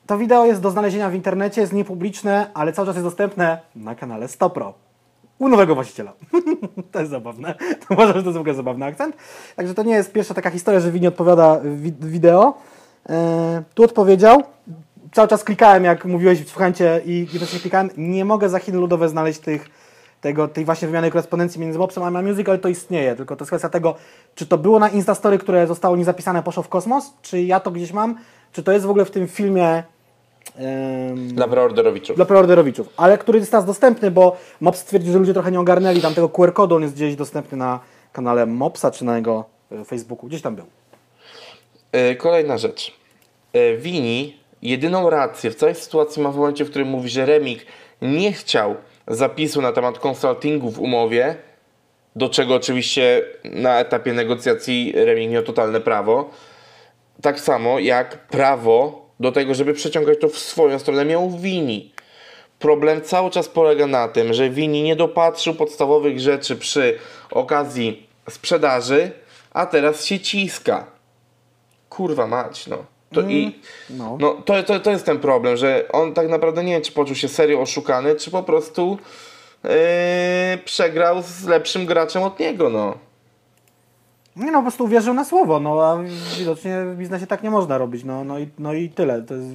To 0.07 0.19
wideo 0.19 0.47
jest 0.47 0.61
do 0.61 0.71
znalezienia 0.71 1.11
w 1.11 1.15
internecie, 1.15 1.61
jest 1.61 1.73
niepubliczne, 1.73 2.51
ale 2.55 2.73
cały 2.73 2.87
czas 2.87 2.97
jest 2.97 3.07
dostępne 3.07 3.61
na 3.77 3.95
kanale 3.95 4.29
Stopro. 4.29 4.75
U 5.39 5.49
nowego 5.49 5.75
właściciela. 5.75 6.13
to 6.93 6.99
jest 6.99 7.11
zabawne. 7.11 7.55
To 7.89 7.95
uważam, 7.95 8.17
że 8.17 8.23
to 8.23 8.29
jest 8.29 8.39
w 8.39 8.41
ogóle 8.41 8.55
zabawny 8.55 8.87
akcent. 8.87 9.17
Także 9.57 9.75
to 9.75 9.83
nie 9.83 9.95
jest 9.95 10.13
pierwsza 10.13 10.35
taka 10.35 10.51
historia, 10.51 10.81
że 10.81 10.91
Wini 10.91 11.07
odpowiada 11.07 11.61
w 11.63 12.11
wideo. 12.11 12.55
Yy, 13.09 13.15
tu 13.75 13.85
odpowiedział. 13.85 14.43
Cały 15.13 15.29
czas 15.29 15.45
klikałem, 15.45 15.85
jak 15.85 16.05
mówiłeś, 16.05 16.49
słuchajcie, 16.49 17.01
i 17.05 17.19
jednocześnie 17.19 17.61
klikałem. 17.61 17.91
Nie 17.97 18.25
mogę 18.25 18.49
za 18.49 18.59
Chiny 18.59 18.79
Ludowe 18.79 19.09
znaleźć 19.09 19.41
tych 19.41 19.71
tego, 20.21 20.49
tej 20.49 20.65
właśnie 20.65 20.89
wymiany 20.89 21.11
korespondencji 21.11 21.61
między 21.61 21.79
Mopsem 21.79 22.03
a 22.03 22.23
Music, 22.23 22.49
ale 22.49 22.59
to 22.59 22.69
istnieje, 22.69 23.17
tylko 23.17 23.37
to 23.37 23.43
jest 23.43 23.51
kwestia 23.51 23.69
tego, 23.69 23.95
czy 24.35 24.47
to 24.47 24.59
było 24.59 24.79
na 24.79 24.89
Instastory, 24.89 25.39
które 25.39 25.67
zostało 25.67 25.97
niezapisane, 25.97 26.43
poszło 26.43 26.63
w 26.63 26.69
kosmos, 26.69 27.13
czy 27.23 27.43
ja 27.43 27.61
to 27.61 27.71
gdzieś 27.71 27.93
mam, 27.93 28.19
czy 28.53 28.63
to 28.63 28.73
jest 28.73 28.87
w 28.87 28.91
ogóle 28.91 29.05
w 29.05 29.11
tym 29.11 29.29
filmie 29.29 29.83
dla 31.17 31.49
preorderowiczów. 31.49 32.17
Dla 32.17 32.25
preorderowiczów, 32.25 32.89
ale 32.97 33.19
który 33.19 33.39
jest 33.39 33.51
teraz 33.51 33.67
dostępny, 33.67 34.11
bo 34.11 34.37
Mops 34.61 34.79
stwierdził, 34.79 35.13
że 35.13 35.19
ludzie 35.19 35.35
trochę 35.35 35.51
nie 35.51 35.61
ogarnęli 35.61 36.01
tam 36.01 36.15
tego 36.15 36.29
QR 36.29 36.53
kodu, 36.53 36.75
on 36.75 36.83
jest 36.83 36.95
gdzieś 36.95 37.17
dostępny 37.17 37.59
na 37.59 37.81
kanale 38.13 38.47
Mopsa, 38.47 38.91
czy 38.91 39.05
na 39.05 39.17
jego 39.17 39.45
e, 39.73 39.85
Facebooku, 39.85 40.29
gdzieś 40.29 40.43
tam 40.43 40.57
był. 40.57 40.65
E, 41.93 42.17
kolejna 42.17 42.59
rzecz. 42.59 42.99
Wini 43.79 44.37
e, 44.37 44.49
jedyną 44.63 45.11
rację 45.11 45.51
w 45.51 45.55
całej 45.55 45.75
sytuacji 45.75 46.23
ma 46.23 46.31
w 46.31 46.37
momencie, 46.37 46.65
w 46.65 46.71
którym 46.71 46.89
mówi, 46.89 47.09
że 47.09 47.27
Remik 47.27 47.67
nie 48.03 48.33
chciał 48.33 48.75
zapisu 49.09 49.63
na 49.63 49.73
temat 49.73 49.99
konsultingu 49.99 50.71
w 50.71 50.81
umowie, 50.81 51.37
do 52.17 52.29
czego 52.29 52.55
oczywiście 52.55 53.23
na 53.45 53.81
etapie 53.81 54.13
negocjacji 54.13 54.93
Reming 54.97 55.33
miał 55.33 55.43
totalne 55.43 55.81
prawo. 55.81 56.31
Tak 57.23 57.41
samo 57.41 57.79
jak 57.79 58.27
prawo 58.29 59.07
do 59.21 59.33
tego, 59.33 59.55
żeby 59.55 59.75
przeciągać 59.75 60.19
to 60.21 60.29
w 60.29 60.39
swoją 60.39 60.79
stronę 60.79 61.05
miał 61.05 61.31
Wini. 61.31 61.93
Problem 62.59 63.03
cały 63.03 63.31
czas 63.31 63.49
polega 63.49 63.87
na 63.87 64.09
tym, 64.09 64.33
że 64.33 64.51
Wini 64.51 64.83
nie 64.83 64.97
dopatrzył 64.97 65.55
podstawowych 65.55 66.21
rzeczy 66.21 66.57
przy 66.57 66.99
okazji 67.31 68.07
sprzedaży, 68.31 69.11
a 69.53 69.67
teraz 69.67 70.05
się 70.05 70.21
ciska. 70.21 70.87
Kurwa 71.89 72.27
mać, 72.27 72.67
no. 72.67 72.98
To, 73.13 73.21
mm, 73.21 73.33
i, 73.33 73.61
no. 73.91 74.17
no 74.21 74.35
to, 74.35 74.63
to, 74.63 74.81
to 74.81 74.91
jest 74.91 75.07
ten 75.07 75.19
problem, 75.19 75.57
że 75.57 75.85
on 75.93 76.15
tak 76.15 76.29
naprawdę 76.29 76.65
nie 76.65 76.73
wiem, 76.73 76.83
czy 76.83 76.93
poczuł 76.93 77.17
się 77.17 77.29
serio 77.29 77.61
oszukany, 77.61 78.15
czy 78.15 78.31
po 78.31 78.43
prostu 78.43 78.99
yy, 79.65 79.71
przegrał 80.65 81.23
z 81.23 81.45
lepszym 81.45 81.87
graczem 81.87 82.23
od 82.23 82.39
niego, 82.39 82.71
no. 82.71 82.95
Nie 84.37 84.51
no, 84.51 84.59
po 84.59 84.63
prostu 84.63 84.85
uwierzył 84.85 85.15
na 85.15 85.25
słowo, 85.25 85.61
no 85.61 85.83
a 85.83 85.99
widocznie 86.39 86.85
w 86.85 86.97
biznesie 86.97 87.27
tak 87.27 87.43
nie 87.43 87.51
można 87.51 87.79
robić, 87.79 88.05
no, 88.05 88.25
no, 88.25 88.39
i, 88.39 88.49
no 88.59 88.73
i 88.73 88.89
tyle. 88.89 89.23
To 89.23 89.35
jest 89.35 89.47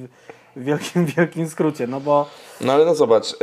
w 0.56 0.64
wielkim, 0.64 1.06
wielkim 1.16 1.48
skrócie, 1.48 1.86
no 1.86 2.00
bo 2.00 2.30
No 2.60 2.72
ale 2.72 2.84
no 2.84 2.94
zobacz, 2.94 3.32
y, 3.32 3.36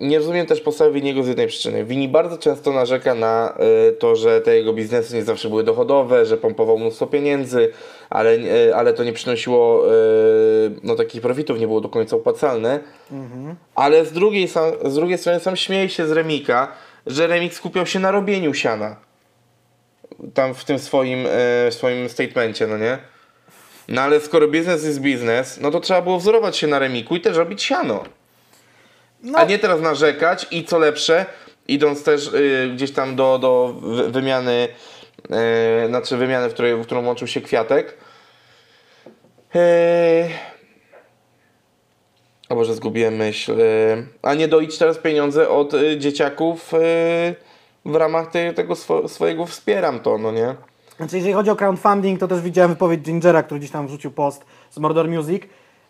nie 0.00 0.18
rozumiem 0.18 0.46
też 0.46 0.60
postawy 0.60 0.92
Winiego 0.92 1.22
z 1.22 1.28
jednej 1.28 1.46
przyczyny. 1.46 1.84
Wini 1.84 2.08
bardzo 2.08 2.38
często 2.38 2.72
narzeka 2.72 3.14
na 3.14 3.58
y, 3.88 3.92
to, 3.92 4.16
że 4.16 4.40
te 4.40 4.56
jego 4.56 4.72
biznesy 4.72 5.14
nie 5.14 5.24
zawsze 5.24 5.48
były 5.48 5.64
dochodowe, 5.64 6.26
że 6.26 6.36
pompował 6.36 6.78
mnóstwo 6.78 7.06
pieniędzy, 7.06 7.72
ale, 8.10 8.32
y, 8.32 8.74
ale 8.74 8.92
to 8.92 9.04
nie 9.04 9.12
przynosiło 9.12 9.84
no, 10.82 10.94
takich 10.94 11.22
profitów, 11.22 11.60
nie 11.60 11.66
było 11.66 11.80
do 11.80 11.88
końca 11.88 12.16
opłacalne. 12.16 12.80
Ale 13.74 14.04
z 14.04 14.12
drugiej, 14.12 14.48
z 14.84 14.94
drugiej 14.94 15.18
strony 15.18 15.40
sam 15.40 15.56
śmieje 15.56 15.88
się 15.88 16.06
z 16.06 16.12
Remika, 16.12 16.72
że 17.06 17.26
Remik 17.26 17.54
skupiał 17.54 17.86
się 17.86 18.00
na 18.00 18.10
robieniu 18.10 18.54
siana. 18.54 18.96
Tam 20.34 20.54
w 20.54 20.64
tym 20.64 20.78
swoim, 20.78 21.26
swoim 21.70 22.08
statemencie, 22.08 22.66
no 22.66 22.78
nie? 22.78 22.98
No 23.88 24.02
ale 24.02 24.20
skoro 24.20 24.48
biznes 24.48 24.84
jest 24.84 25.00
biznes, 25.00 25.60
no 25.60 25.70
to 25.70 25.80
trzeba 25.80 26.02
było 26.02 26.18
wzorować 26.18 26.56
się 26.56 26.66
na 26.66 26.78
Remiku 26.78 27.16
i 27.16 27.20
też 27.20 27.36
robić 27.36 27.62
siano. 27.62 28.04
no, 29.22 29.38
A 29.38 29.44
nie 29.44 29.58
teraz 29.58 29.80
narzekać 29.80 30.46
i 30.50 30.64
co 30.64 30.78
lepsze, 30.78 31.26
idąc 31.68 32.04
też 32.04 32.26
y, 32.34 32.70
gdzieś 32.74 32.92
tam 32.92 33.16
do, 33.16 33.38
do 33.38 33.74
wy- 33.80 34.10
wymiany, 34.10 34.68
y, 35.84 35.88
znaczy 35.88 36.16
wymiany, 36.16 36.48
w, 36.48 36.52
której, 36.52 36.76
w 36.76 36.82
którą 36.86 37.06
łączył 37.06 37.28
się 37.28 37.40
kwiatek. 37.40 37.96
Yy... 39.54 39.60
O 42.48 42.54
Boże, 42.54 42.74
zgubiłem 42.74 43.16
myśl. 43.16 43.52
Yy, 43.58 44.06
a 44.22 44.34
nie 44.34 44.48
doić 44.48 44.78
teraz 44.78 44.98
pieniądze 44.98 45.48
od 45.48 45.74
y, 45.74 45.98
dzieciaków 45.98 46.74
y, 46.74 46.76
w 47.84 47.94
ramach 47.94 48.30
tej, 48.30 48.54
tego 48.54 48.76
swo, 48.76 49.08
swojego 49.08 49.46
wspieram 49.46 50.00
to, 50.00 50.18
no 50.18 50.32
nie? 50.32 50.54
Znaczy, 50.96 51.16
jeżeli 51.16 51.34
chodzi 51.34 51.50
o 51.50 51.56
crowdfunding, 51.56 52.20
to 52.20 52.28
też 52.28 52.40
widziałem 52.40 52.70
wypowiedź 52.70 53.00
Gingera, 53.00 53.42
który 53.42 53.60
gdzieś 53.60 53.70
tam 53.70 53.86
wrzucił 53.86 54.10
post 54.10 54.44
z 54.70 54.78
Mordor 54.78 55.08
Music. 55.08 55.42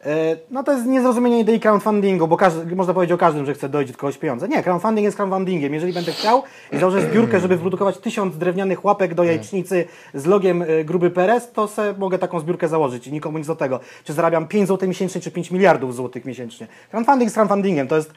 E, 0.05 0.37
No 0.51 0.63
to 0.63 0.73
jest 0.73 0.87
niezrozumienie 0.87 1.41
idei 1.41 1.61
crowdfundingu, 1.61 2.29
bo 2.29 2.37
każdy, 2.37 2.77
można 2.77 2.95
powiedzieć 2.95 3.15
o 3.15 3.19
każdym, 3.19 3.47
że 3.47 3.55
chce 3.55 3.69
dojść 3.69 3.91
od 3.91 3.97
kogoś 3.97 4.19
pieniądze. 4.19 4.49
Nie, 4.49 4.63
crowdfunding 4.63 5.05
jest 5.05 5.17
crowdfundingiem. 5.17 5.75
Jeżeli 5.75 5.93
będę 5.93 6.13
chciał 6.13 6.43
i 6.73 6.79
założę 6.79 7.03
zbiórkę, 7.03 7.41
żeby 7.41 7.57
wyprodukować 7.57 7.99
tysiąc 7.99 8.39
drewnianych 8.39 8.85
łapek 8.85 9.15
do 9.15 9.25
jajecznicy 9.25 9.85
z 10.15 10.27
logiem 10.27 10.63
e, 10.63 10.85
Gruby 10.85 11.11
Perez, 11.11 11.53
to 11.53 11.69
se 11.69 11.95
mogę 11.99 12.19
taką 12.19 12.41
zbiórkę 12.41 12.69
założyć 12.69 13.07
i 13.07 13.13
nikomu 13.13 13.39
nic 13.39 13.47
do 13.47 13.57
tego. 13.57 13.81
Czy 14.05 14.13
zarabiam 14.13 14.49
5 14.49 14.69
zł 14.69 14.89
miesięcznie, 14.89 15.21
czy 15.21 15.31
5 15.31 15.51
miliardów 15.51 15.95
złotych 15.95 16.25
miesięcznie. 16.25 16.67
Crowdfunding 16.91 17.31
z 17.31 17.35
crowdfundingiem 17.35 17.89
to 17.89 17.97
jest 17.97 18.13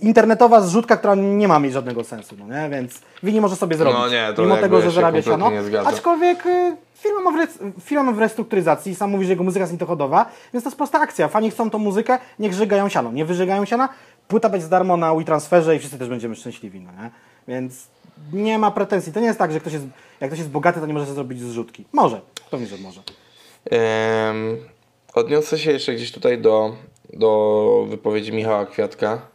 internetowa 0.00 0.60
zrzutka, 0.60 0.96
która 0.96 1.14
nie 1.14 1.48
ma 1.48 1.58
mieć 1.58 1.72
żadnego 1.72 2.04
sensu, 2.04 2.36
no 2.38 2.46
nie? 2.46 2.70
Więc 2.70 3.00
Wini 3.22 3.40
może 3.40 3.56
sobie 3.56 3.76
zrobić. 3.76 3.98
No 4.00 4.08
nie, 4.08 4.32
to 4.36 4.42
Mimo 4.42 4.56
tego, 4.56 4.80
że 4.80 4.86
się 4.86 4.94
zarabia 4.94 5.22
siano. 5.22 5.50
Aczkolwiek 5.84 6.46
y, 6.46 6.76
firma 6.94 7.30
ma, 7.30 7.46
w 7.78 7.82
firma 7.82 8.02
ma 8.02 8.12
w 8.12 8.18
restrukturyzacji, 8.18 8.94
sam 8.94 9.10
mówi, 9.10 9.24
że 9.24 9.32
jego 9.32 9.44
muzyka 9.44 9.62
jest 9.62 9.72
niedochodowa, 9.72 10.26
więc 10.52 10.64
to 10.64 10.70
jest 10.70 10.76
prosta 10.76 11.00
akcja. 11.00 11.28
Fani 11.28 11.50
chcą 11.50 11.70
tą 11.70 11.78
muzykę, 11.78 12.18
niech 12.38 12.52
żygają 12.52 12.88
siano. 12.88 13.12
Nie 13.12 13.24
wyżygają 13.24 13.64
siana, 13.64 13.88
płyta 14.28 14.48
będzie 14.48 14.64
za 14.64 14.70
darmo 14.70 14.96
na 14.96 15.14
WeTransferze 15.14 15.76
i 15.76 15.78
wszyscy 15.78 15.98
też 15.98 16.08
będziemy 16.08 16.34
szczęśliwi, 16.36 16.80
no 16.80 16.92
nie? 17.02 17.10
Więc 17.48 17.86
nie 18.32 18.58
ma 18.58 18.70
pretensji. 18.70 19.12
To 19.12 19.20
nie 19.20 19.26
jest 19.26 19.38
tak, 19.38 19.52
że 19.52 19.60
ktoś 19.60 19.72
jest, 19.72 19.84
jak 20.20 20.30
ktoś 20.30 20.38
jest 20.38 20.50
bogaty, 20.50 20.80
to 20.80 20.86
nie 20.86 20.92
może 20.92 21.04
sobie 21.04 21.14
zrobić 21.14 21.40
zrzutki. 21.40 21.84
Może, 21.92 22.20
pewnie, 22.50 22.66
że 22.66 22.76
może. 22.76 23.00
Em, 23.70 24.56
odniosę 25.14 25.58
się 25.58 25.72
jeszcze 25.72 25.94
gdzieś 25.94 26.12
tutaj 26.12 26.40
do, 26.40 26.76
do 27.12 27.86
wypowiedzi 27.88 28.32
Michała 28.32 28.66
Kwiatka, 28.66 29.31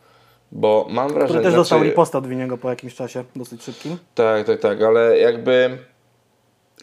bo 0.51 0.87
mam 0.89 1.07
wrażenie... 1.07 1.27
Który 1.29 1.43
też 1.43 1.53
dostał 1.53 1.77
znaczy- 1.79 1.89
riposta 1.91 2.17
od 2.17 2.27
Winiego 2.27 2.57
po 2.57 2.69
jakimś 2.69 2.95
czasie, 2.95 3.23
dosyć 3.35 3.63
szybkim. 3.63 3.97
Tak, 4.15 4.47
tak, 4.47 4.59
tak, 4.59 4.81
ale 4.81 5.17
jakby 5.19 5.77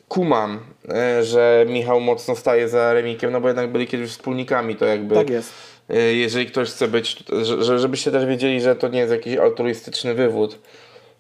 kumam, 0.09 0.61
e, 0.88 1.24
że 1.24 1.66
Michał 1.68 2.00
mocno 2.00 2.37
staje 2.37 2.68
za 2.68 2.92
Remikiem, 2.92 3.33
no 3.33 3.40
bo 3.40 3.48
jednak 3.48 3.72
byli 3.72 3.87
kiedyś 3.87 4.11
wspólnikami, 4.11 4.77
to 4.77 4.85
jakby... 4.85 5.14
Tak 5.14 5.31
jest. 5.31 5.53
e, 5.90 5.96
Jeżeli 6.14 6.46
ktoś 6.46 6.70
chce 6.70 6.88
być, 6.88 7.24
że- 7.42 7.64
że- 7.64 7.79
żebyście 7.79 8.11
też 8.11 8.27
wiedzieli, 8.27 8.61
że 8.61 8.77
to 8.77 8.88
nie 8.88 8.98
jest 8.98 9.12
jakiś 9.12 9.37
altruistyczny 9.37 10.14
wywód, 10.14 10.59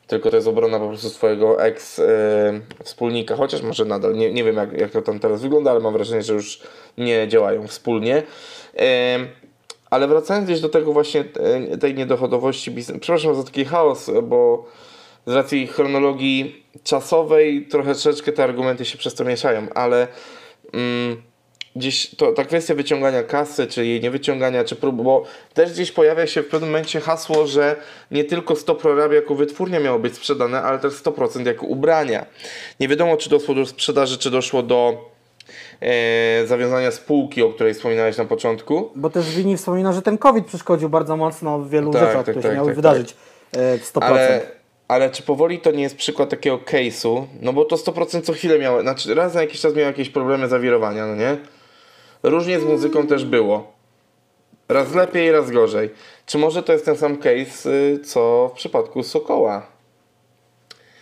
tylko 0.06 0.30
to 0.30 0.36
jest 0.36 0.48
obrona 0.48 0.78
po 0.78 0.88
prostu 0.88 1.08
swojego 1.10 1.62
ex-wspólnika, 1.64 3.36
chociaż 3.36 3.62
może 3.62 3.84
nadal, 3.84 4.14
nie, 4.14 4.32
nie 4.32 4.44
wiem 4.44 4.56
jak, 4.56 4.72
jak 4.80 4.90
to 4.90 5.02
tam 5.02 5.18
teraz 5.20 5.42
wygląda, 5.42 5.70
ale 5.70 5.80
mam 5.80 5.92
wrażenie, 5.92 6.22
że 6.22 6.34
już 6.34 6.60
nie 6.98 7.28
działają 7.28 7.66
wspólnie. 7.66 8.22
Ale 9.94 10.08
wracając 10.08 10.46
gdzieś 10.46 10.60
do 10.60 10.68
tego 10.68 10.92
właśnie 10.92 11.24
e, 11.70 11.78
tej 11.78 11.94
niedochodowości 11.94 12.70
biznesu, 12.70 13.00
przepraszam 13.00 13.34
za 13.34 13.42
taki 13.42 13.64
chaos, 13.64 14.10
bo 14.22 14.64
z 15.26 15.32
racji 15.32 15.66
chronologii 15.66 16.64
czasowej 16.84 17.66
troszeczkę 17.66 18.32
te 18.32 18.44
argumenty 18.44 18.84
się 18.84 18.98
przez 18.98 19.14
to 19.14 19.24
mieszają, 19.24 19.66
ale 19.74 20.08
mm, 20.72 21.22
gdzieś 21.76 22.14
to, 22.16 22.32
ta 22.32 22.44
kwestia 22.44 22.74
wyciągania 22.74 23.22
kasy, 23.22 23.66
czy 23.66 23.86
jej 23.86 24.00
niewyciągania, 24.00 24.64
czy 24.64 24.76
prób, 24.76 24.96
bo 25.02 25.24
też 25.54 25.72
gdzieś 25.72 25.92
pojawia 25.92 26.26
się 26.26 26.42
w 26.42 26.48
pewnym 26.48 26.70
momencie 26.70 27.00
hasło, 27.00 27.46
że 27.46 27.76
nie 28.10 28.24
tylko 28.24 28.56
100 28.56 28.74
prorab 28.74 29.12
jako 29.12 29.34
wytwórnia 29.34 29.80
miało 29.80 29.98
być 29.98 30.14
sprzedane, 30.14 30.62
ale 30.62 30.78
też 30.78 30.94
100% 30.94 31.46
jako 31.46 31.66
ubrania. 31.66 32.26
Nie 32.80 32.88
wiadomo, 32.88 33.16
czy 33.16 33.30
doszło 33.30 33.54
do 33.54 33.66
sprzedaży, 33.66 34.18
czy 34.18 34.30
doszło 34.30 34.62
do 34.62 35.10
e, 35.80 36.46
zawiązania 36.46 36.90
spółki, 36.90 37.42
o 37.42 37.48
której 37.48 37.74
wspominałeś 37.74 38.16
na 38.16 38.24
początku. 38.24 38.90
Bo 38.96 39.10
też 39.10 39.30
Wini 39.36 39.56
wspomina, 39.56 39.92
że 39.92 40.02
ten 40.02 40.18
COVID 40.18 40.46
przeszkodził 40.46 40.88
bardzo 40.88 41.16
mocno 41.16 41.58
w 41.58 41.70
wielu 41.70 41.92
Tak, 41.92 42.02
rzeczach, 42.02 42.26
tak, 42.26 42.34
które 42.34 42.42
tak, 42.42 42.50
się 42.50 42.56
miały 42.56 42.66
tak, 42.68 42.76
wydarzyć 42.76 43.16
e, 43.52 43.78
w 43.78 43.92
100%. 43.92 44.04
Ale, 44.04 44.42
ale 44.88 45.10
czy 45.10 45.22
powoli 45.22 45.60
to 45.60 45.70
nie 45.70 45.82
jest 45.82 45.96
przykład 45.96 46.30
takiego 46.30 46.58
case'u? 46.58 47.24
No 47.42 47.52
bo 47.52 47.64
to 47.64 47.76
100% 47.76 48.22
co 48.22 48.32
chwilę 48.32 48.58
miało, 48.58 48.80
znaczy 48.82 49.14
raz 49.14 49.34
na 49.34 49.40
jakiś 49.40 49.60
czas 49.60 49.74
miało 49.74 49.86
jakieś 49.86 50.10
problemy 50.10 50.48
zawirowania, 50.48 51.06
no 51.06 51.14
nie? 51.16 51.36
Różnie 52.22 52.60
z 52.60 52.64
muzyką 52.64 53.06
też 53.06 53.24
było. 53.24 53.72
Raz 54.68 54.94
lepiej, 54.94 55.32
raz 55.32 55.50
gorzej. 55.50 55.90
Czy 56.26 56.38
może 56.38 56.62
to 56.62 56.72
jest 56.72 56.84
ten 56.84 56.96
sam 56.96 57.16
case, 57.16 57.70
y, 57.70 58.00
co 58.04 58.50
w 58.54 58.56
przypadku 58.56 59.02
Sokoła? 59.02 59.66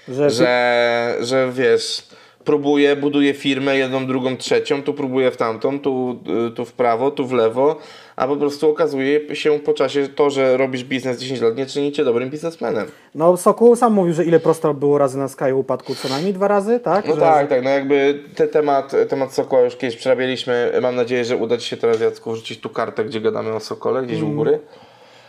że, 0.09 0.31
Że, 0.31 1.17
że 1.21 1.53
wiesz, 1.53 2.09
próbuje, 2.45 2.97
buduje 2.97 3.35
firmę, 3.35 3.77
jedną, 3.77 4.07
drugą, 4.07 4.37
trzecią, 4.37 4.83
tu 4.83 4.95
próbuje 4.95 5.31
w 5.31 5.37
tamtą, 5.37 5.81
tu, 5.81 6.21
y, 6.49 6.51
tu 6.51 6.65
w 6.65 6.73
prawo, 6.73 7.11
tu 7.11 7.27
w 7.27 7.33
lewo, 7.33 7.77
a 8.17 8.27
po 8.27 8.37
prostu 8.37 8.71
okazuje 8.71 9.37
się 9.37 9.59
po 9.59 9.75
czasie 9.75 10.09
to, 10.09 10.31
że 10.31 10.57
robisz 10.57 10.85
biznes 10.85 11.21
10 11.21 11.41
lat, 11.41 11.57
nie 11.57 11.67
czyni 11.67 11.93
cię 11.93 12.05
dobrym 12.05 12.31
biznesmenem. 12.31 12.87
No 13.15 13.37
Sokół 13.37 13.77
sam 13.77 13.93
mówił, 13.93 14.15
że 14.15 14.25
ile 14.25 14.41
prosto 14.41 14.75
było 14.75 14.99
razy 14.99 15.19
na 15.19 15.29
Sky 15.29 15.55
upadku, 15.55 15.95
co 15.95 16.09
najmniej 16.09 16.33
dwa 16.35 16.49
razy, 16.49 16.81
tak? 16.81 17.09
No 17.09 17.15
że, 17.15 17.21
tak, 17.21 17.49
tak, 17.49 17.65
no 17.65 17.71
jakby 17.71 18.21
ten 18.35 18.49
temat, 18.49 18.93
temat 19.09 19.35
Sokoła 19.35 19.63
już 19.63 19.77
kiedyś 19.77 19.97
przerabialiśmy. 19.97 20.73
Mam 20.83 20.97
nadzieję, 20.97 21.25
że 21.25 21.37
uda 21.37 21.59
Ci 21.59 21.69
się 21.69 21.77
teraz, 21.77 22.01
Jacku, 22.01 22.33
wrzucić 22.33 22.61
tu 22.61 22.71
kartę, 22.71 23.05
gdzie 23.05 23.21
gadamy 23.21 23.53
o 23.55 23.61
Sokole, 23.61 24.03
gdzieś 24.03 24.23
u 24.23 24.29
góry. 24.29 24.61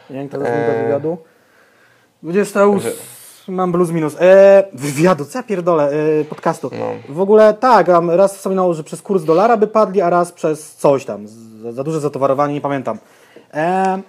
Nie 0.10 0.16
wiem, 0.16 0.30
teraz 0.30 0.48
eee... 0.48 0.68
do 0.68 0.74
Eee. 0.74 0.84
wywiadu. 0.84 1.18
28... 2.24 2.92
Mam 3.48 3.72
plus 3.72 3.92
minus. 3.92 4.16
E, 4.22 4.64
wywiadu, 4.74 5.26
co 5.26 5.40
ja 5.40 5.44
pierdolę, 5.44 5.92
e, 6.22 6.26
podcastu. 6.26 6.70
No. 6.80 7.16
W 7.16 7.22
ogóle 7.22 7.54
tak, 7.54 7.88
raz 8.08 8.38
wspominało, 8.38 8.74
że 8.74 8.84
przez 8.84 9.02
kurs 9.02 9.24
dolara 9.24 9.58
by 9.58 9.68
padli, 9.68 10.02
a 10.02 10.10
raz 10.10 10.32
przez 10.32 10.76
coś 10.76 11.06
tam. 11.06 11.28
Za, 11.28 11.72
za 11.72 11.84
duże 11.84 12.00
zatowarowanie, 12.00 12.54
nie 12.54 12.62
pamiętam. 12.62 12.98
E, 13.54 14.02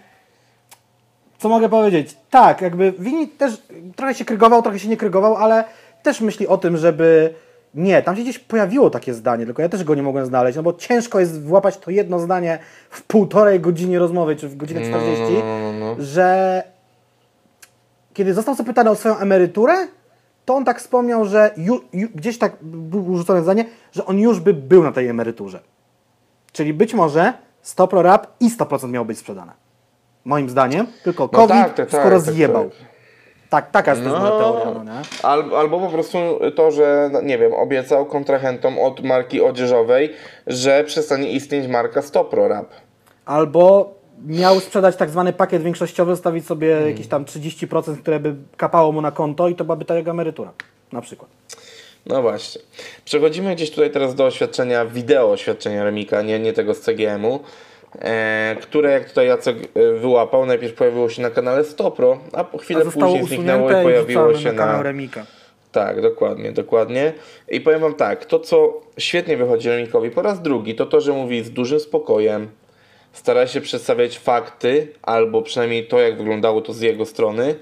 co 1.39 1.49
mogę 1.49 1.69
powiedzieć? 1.69 2.17
Tak, 2.31 2.61
jakby 2.61 2.93
Wini 2.99 3.29
też 3.29 3.63
trochę 3.97 4.15
się 4.15 4.25
krygował, 4.25 4.63
trochę 4.63 4.79
się 4.79 4.89
nie 4.89 4.97
krygował, 4.97 5.37
ale 5.37 5.65
też 6.03 6.21
myśli 6.21 6.47
o 6.47 6.59
tym, 6.59 6.77
żeby... 6.77 7.35
Nie, 7.75 8.03
tam 8.03 8.17
się 8.17 8.23
gdzieś 8.23 8.39
pojawiło 8.39 8.91
takie 8.91 9.15
zdanie, 9.15 9.45
tylko 9.45 9.63
ja 9.63 9.69
też 9.69 9.85
go 9.85 9.95
nie 9.95 10.03
mogłem 10.03 10.27
znaleźć, 10.27 10.57
no 10.57 10.63
bo 10.63 10.73
ciężko 10.73 11.21
jest 11.21 11.43
włapać 11.43 11.79
to 11.79 11.91
jedno 11.91 12.19
zdanie 12.19 12.59
w 12.91 13.03
półtorej 13.03 13.61
godziny 13.61 13.99
rozmowy, 13.99 14.37
czy 14.37 14.49
w 14.49 14.57
godzinę 14.57 14.81
40, 14.81 15.23
no, 15.23 15.73
no, 15.73 15.73
no. 15.73 15.97
że 15.99 16.63
kiedy 18.15 18.35
został 18.35 18.55
zapytany 18.55 18.91
o 18.91 18.95
swoją 18.95 19.19
emeryturę, 19.19 19.75
to 20.45 20.55
on 20.55 20.65
tak 20.65 20.79
wspomniał, 20.79 21.25
że 21.25 21.51
ju, 21.57 21.81
ju, 21.93 22.09
gdzieś 22.15 22.39
tak 22.39 22.57
było 22.63 23.17
rzucone 23.17 23.43
zdanie, 23.43 23.65
że 23.93 24.07
on 24.07 24.19
już 24.19 24.41
by 24.41 24.55
był 24.55 24.83
na 24.83 24.93
tej 24.93 25.09
emeryturze. 25.09 25.61
Czyli 26.53 26.75
być 26.75 26.95
może 26.95 27.33
100 27.63 27.89
pro 27.89 28.03
rap 28.03 28.27
i 28.41 28.51
100% 28.51 28.89
miało 28.91 29.05
być 29.07 29.19
sprzedane. 29.19 29.53
Moim 30.25 30.51
zdaniem, 30.51 30.87
tylko 31.05 31.23
No 31.23 31.29
COVID 31.29 31.49
tak, 31.57 31.75
tak, 31.75 31.91
tak, 31.91 32.01
skoro 32.01 32.21
tak, 32.23 32.35
zjebał. 32.35 32.65
tak. 32.71 32.79
Tak, 33.51 33.71
taka 33.71 33.91
jest 33.91 34.05
No, 34.05 34.39
teoria, 34.39 34.71
no 34.75 34.85
nie? 34.85 35.03
Al, 35.23 35.55
albo 35.57 35.81
po 35.81 35.89
prostu 35.89 36.19
to, 36.57 36.71
że, 36.71 37.11
no, 37.13 37.21
nie 37.23 37.39
wiem, 37.39 37.55
obiecał 37.55 38.07
kontrahentom 38.07 38.79
od 38.79 39.05
marki 39.05 39.41
odzieżowej, 39.43 40.13
że 40.47 40.85
przestanie 40.85 41.33
istnieć 41.33 41.69
marka 41.69 42.03
Stopro 42.03 42.49
Rap. 42.49 42.67
Albo 43.25 43.95
miał 44.27 44.61
sprzedać 44.61 44.97
tak 44.97 45.11
zwany 45.11 45.33
pakiet 45.33 45.63
większościowy, 45.63 46.13
zostawić 46.13 46.47
sobie 46.47 46.73
Hmm. 46.73 46.91
jakieś 46.91 47.07
tam 47.07 47.25
30%, 47.25 47.99
które 47.99 48.21
by 48.21 48.35
kapało 48.57 48.93
mu 48.93 49.03
na 49.03 49.11
konto 49.11 49.49
i 49.49 49.55
to 49.55 49.65
byłaby 49.65 49.85
ta 49.85 49.97
jego 49.97 50.11
emerytura. 50.11 50.53
Na 50.93 51.01
przykład. 51.01 51.31
No 52.07 52.23
właśnie. 52.23 52.61
Przechodzimy 53.05 53.55
gdzieś 53.55 53.71
tutaj 53.71 53.91
teraz 53.91 54.15
do 54.15 54.27
oświadczenia, 54.27 54.87
wideo 54.87 55.31
oświadczenia 55.31 55.85
Remika, 55.85 56.23
nie, 56.23 56.39
nie 56.39 56.53
tego 56.53 56.75
z 56.75 56.81
CGM-u, 56.81 57.41
e, 57.99 58.57
które 58.63 58.91
jak 58.91 59.09
tutaj 59.09 59.27
Jacek 59.27 59.57
e, 59.57 59.93
wyłapał, 59.93 60.47
najpierw 60.47 60.75
pojawiło 60.75 61.09
się 61.09 61.23
na 61.23 61.31
kanale 61.31 61.65
Stopro, 61.65 62.19
a 62.33 62.45
po 62.45 62.59
chwilę 62.59 62.85
A 62.89 62.91
później 62.91 63.25
zniknęło 63.25 63.71
i 63.71 63.73
i 63.73 63.83
pojawiło 63.83 64.25
wrzucone 64.25 64.43
się 64.45 64.53
na 64.53 64.59
kanał 64.59 64.77
na... 64.77 64.83
Remika. 64.83 65.27
Tak, 65.73 66.03
dokładnie, 66.03 66.53
dokładnie. 66.53 67.13
I 67.49 67.61
powiem 67.61 67.81
wam 67.81 67.95
tak, 67.95 68.25
to 68.25 68.39
co 68.39 68.81
świetnie 68.99 69.37
wychodzi 69.37 69.69
Remikowi 69.69 70.11
po 70.11 70.23
raz 70.23 70.43
drugi, 70.43 70.75
to 70.75 70.87
to, 70.87 71.01
że 71.01 71.13
mówi 71.13 71.45
z 71.45 71.51
dużym 71.51 71.81
spokojem, 71.81 72.49
stara 73.15 73.47
się 73.47 73.61
przedstawiać 73.61 74.19
fakty, 74.19 74.89
albo 75.03 75.43
przynajmniej 75.43 75.89
to, 75.89 76.01
jak 76.01 76.19
wyglądało 76.19 76.61
to 76.61 76.73
z 76.73 76.81
jego 76.81 77.07
strony. 77.07 77.55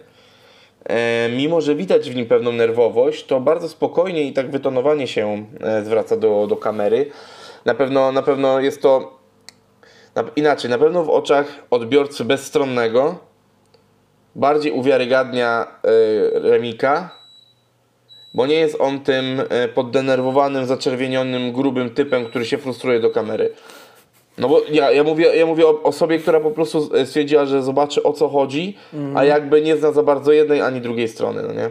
E, 0.84 1.28
mimo, 1.36 1.60
że 1.60 1.74
widać 1.74 2.10
w 2.10 2.16
nim 2.16 2.26
pewną 2.26 2.52
nerwowość, 2.52 3.26
to 3.26 3.40
bardzo 3.40 3.68
spokojnie 3.68 4.22
i 4.22 4.32
tak 4.32 4.50
wytonowanie 4.50 5.06
się 5.06 5.46
e, 5.60 5.84
zwraca 5.84 6.16
do, 6.16 6.46
do 6.46 6.56
kamery. 6.56 7.10
Na 7.64 7.74
pewno, 7.74 8.12
na 8.12 8.22
pewno 8.22 8.60
jest 8.60 8.82
to 8.82 9.18
na, 10.14 10.24
inaczej, 10.36 10.70
na 10.70 10.78
pewno 10.78 11.04
w 11.04 11.10
oczach 11.10 11.46
odbiorcy 11.70 12.24
bezstronnego 12.24 13.18
bardziej 14.34 14.72
uwiarygadnia 14.72 15.66
e, 15.84 16.50
Remika, 16.50 17.10
bo 18.34 18.46
nie 18.46 18.54
jest 18.54 18.76
on 18.80 19.00
tym 19.00 19.42
e, 19.48 19.68
poddenerwowanym, 19.68 20.66
zaczerwienionym, 20.66 21.52
grubym 21.52 21.90
typem, 21.90 22.26
który 22.26 22.44
się 22.44 22.58
frustruje 22.58 23.00
do 23.00 23.10
kamery. 23.10 23.54
No 24.38 24.48
bo 24.48 24.60
ja, 24.70 24.90
ja 24.90 25.04
mówię, 25.04 25.36
ja 25.36 25.46
mówię 25.46 25.66
o 25.66 25.82
osobie, 25.82 26.18
która 26.18 26.40
po 26.40 26.50
prostu 26.50 26.90
e, 26.94 27.06
stwierdziła, 27.06 27.46
że 27.46 27.62
zobaczy 27.62 28.02
o 28.02 28.12
co 28.12 28.28
chodzi, 28.28 28.76
a 29.14 29.24
jakby 29.24 29.62
nie 29.62 29.76
zna 29.76 29.92
za 29.92 30.02
bardzo 30.02 30.32
jednej 30.32 30.60
ani 30.60 30.80
drugiej 30.80 31.08
strony, 31.08 31.42
no 31.42 31.52
nie? 31.52 31.70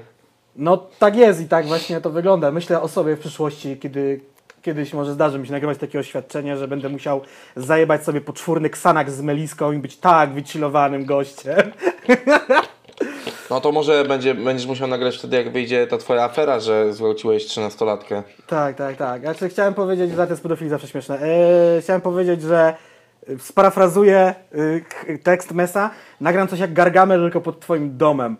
No 0.55 0.77
tak 0.99 1.15
jest 1.15 1.41
i 1.41 1.45
tak 1.45 1.65
właśnie 1.65 2.01
to 2.01 2.09
wygląda. 2.09 2.51
Myślę 2.51 2.81
o 2.81 2.87
sobie 2.87 3.15
w 3.15 3.19
przyszłości, 3.19 3.77
kiedy 3.77 4.19
kiedyś 4.61 4.93
może 4.93 5.13
zdarzy 5.13 5.39
mi 5.39 5.47
się 5.47 5.51
nagrywać 5.51 5.77
takie 5.77 5.99
oświadczenie, 5.99 6.57
że 6.57 6.67
będę 6.67 6.89
musiał 6.89 7.21
zajebać 7.55 8.03
sobie 8.03 8.21
poczwórny 8.21 8.69
ksanak 8.69 9.11
z 9.11 9.21
meliską 9.21 9.71
i 9.71 9.77
być 9.77 9.97
tak 9.97 10.33
wychillowanym 10.33 11.05
gościem. 11.05 11.71
No 13.51 13.61
to 13.61 13.71
może 13.71 14.05
będzie, 14.05 14.35
będziesz 14.35 14.67
musiał 14.67 14.87
nagrać 14.87 15.17
wtedy, 15.17 15.37
jak 15.37 15.51
wyjdzie 15.51 15.87
ta 15.87 15.97
twoja 15.97 16.23
afera, 16.23 16.59
że 16.59 16.93
zgwałciłeś 16.93 17.45
13-latkę. 17.47 18.21
Tak, 18.47 18.75
tak, 18.75 18.95
tak. 18.97 19.21
Znaczy 19.21 19.49
chciałem 19.49 19.73
powiedzieć, 19.73 20.11
że 20.11 20.27
to 20.27 20.33
jest 20.33 20.69
zawsze 20.69 20.87
śmieszne. 20.87 21.19
Eee, 21.21 21.81
chciałem 21.81 22.01
powiedzieć, 22.01 22.41
że 22.41 22.73
y, 23.29 23.39
sparafrazuję 23.39 24.35
y, 24.55 24.83
k- 24.89 24.95
tekst 25.23 25.51
Mesa, 25.51 25.89
nagram 26.21 26.47
coś 26.47 26.59
jak 26.59 26.73
Gargamel 26.73 27.21
tylko 27.21 27.41
pod 27.41 27.59
twoim 27.59 27.97
domem. 27.97 28.37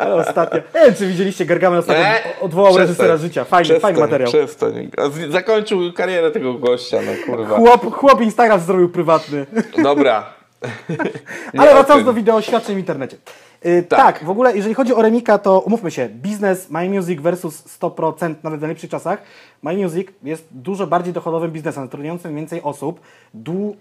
Ale 0.00 0.14
ostatnio. 0.28 0.60
Nie 0.74 0.80
wiem, 0.86 0.94
czy 0.94 1.06
widzieliście 1.06 1.46
Gargamel 1.46 1.78
ostatnio 1.78 2.02
Nie, 2.04 2.20
odwołał 2.40 2.66
przestań. 2.74 2.86
reżysera 2.88 3.16
życia. 3.16 3.44
Fajny, 3.44 3.64
Przestań, 3.64 3.80
fajny 3.94 4.00
materiał. 4.00 4.28
Przestań. 4.28 4.90
Z- 5.12 5.32
Zakończył 5.32 5.92
karierę 5.92 6.30
tego 6.30 6.54
gościa, 6.54 6.98
no 7.06 7.12
kurwa. 7.32 7.56
Chłop, 7.56 7.94
chłop 7.94 8.20
Instagram 8.20 8.60
zrobił 8.60 8.88
prywatny. 8.88 9.46
Dobra. 9.82 10.41
Ale 11.58 11.72
wracając 11.72 12.06
do 12.06 12.12
wideo 12.14 12.36
oświadczeń 12.36 12.76
w 12.76 12.78
internecie. 12.78 13.16
Yy, 13.64 13.82
tak. 13.82 13.98
Tak. 13.98 14.24
w 14.24 14.30
ogóle 14.30 14.56
jeżeli 14.56 14.74
chodzi 14.74 14.94
o 14.94 15.02
Remika, 15.02 15.38
to 15.38 15.60
umówmy 15.60 15.90
się, 15.90 16.08
biznes 16.08 16.70
My 16.70 16.88
Music 16.88 17.20
versus 17.20 17.78
100% 17.80 18.34
nawet 18.42 18.60
w 18.60 18.62
najlepszych 18.62 18.90
czasach. 18.90 19.22
My 19.62 19.76
Music 19.76 20.08
jest 20.22 20.44
dużo 20.50 20.86
bardziej 20.86 21.12
dochodowym 21.12 21.50
biznesem, 21.50 21.84
zatrudniającym 21.84 22.36
więcej 22.36 22.62
osób. 22.62 23.00
Du- 23.34 23.76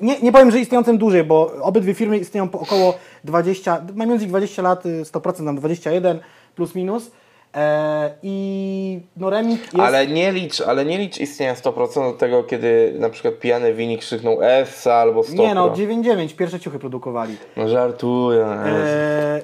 nie, 0.00 0.20
nie 0.20 0.32
powiem, 0.32 0.50
że 0.50 0.60
istniejącym 0.60 0.98
dłużej, 0.98 1.24
bo 1.24 1.52
obydwie 1.62 1.94
firmy 1.94 2.18
istnieją 2.18 2.48
po 2.48 2.60
około 2.60 2.94
20, 3.24 3.82
My 3.94 4.06
Music 4.06 4.28
20 4.28 4.62
lat, 4.62 4.86
y, 4.86 5.04
100% 5.04 5.40
nam 5.40 5.56
21 5.56 6.20
plus 6.54 6.74
minus. 6.74 7.10
E, 7.54 8.10
I 8.22 9.00
no 9.16 9.30
Remik 9.30 9.60
jest... 9.62 9.74
Ale 9.78 10.06
nie 10.06 10.32
licz, 10.32 10.60
ale 10.60 10.84
nie 10.84 10.98
licz 10.98 11.18
istnienia 11.18 11.54
100% 11.54 12.12
do 12.12 12.18
tego, 12.18 12.44
kiedy 12.44 12.94
na 12.98 13.10
przykład 13.10 13.38
pijany 13.38 13.74
winik 13.74 14.00
krzyknął 14.00 14.42
Essa 14.42 14.94
albo 14.94 15.22
100 15.22 15.42
nie 15.42 15.54
no, 15.54 15.70
9-9, 15.70 16.34
pierwsze 16.36 16.60
ciuchy 16.60 16.78
produkowali. 16.78 17.36
No 17.56 17.68
żartuję. 17.68 18.44
E, 18.46 19.40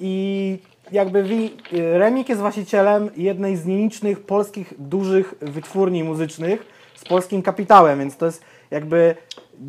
I 0.00 0.58
jakby 0.92 1.22
wi- 1.22 1.56
Remik 1.72 2.28
jest 2.28 2.40
właścicielem 2.40 3.10
jednej 3.16 3.56
z 3.56 3.66
nielicznych 3.66 4.20
polskich 4.20 4.74
dużych 4.78 5.34
wytwórni 5.40 6.04
muzycznych 6.04 6.66
z 6.94 7.04
polskim 7.04 7.42
kapitałem, 7.42 7.98
więc 7.98 8.16
to 8.16 8.26
jest 8.26 8.42
jakby 8.70 9.14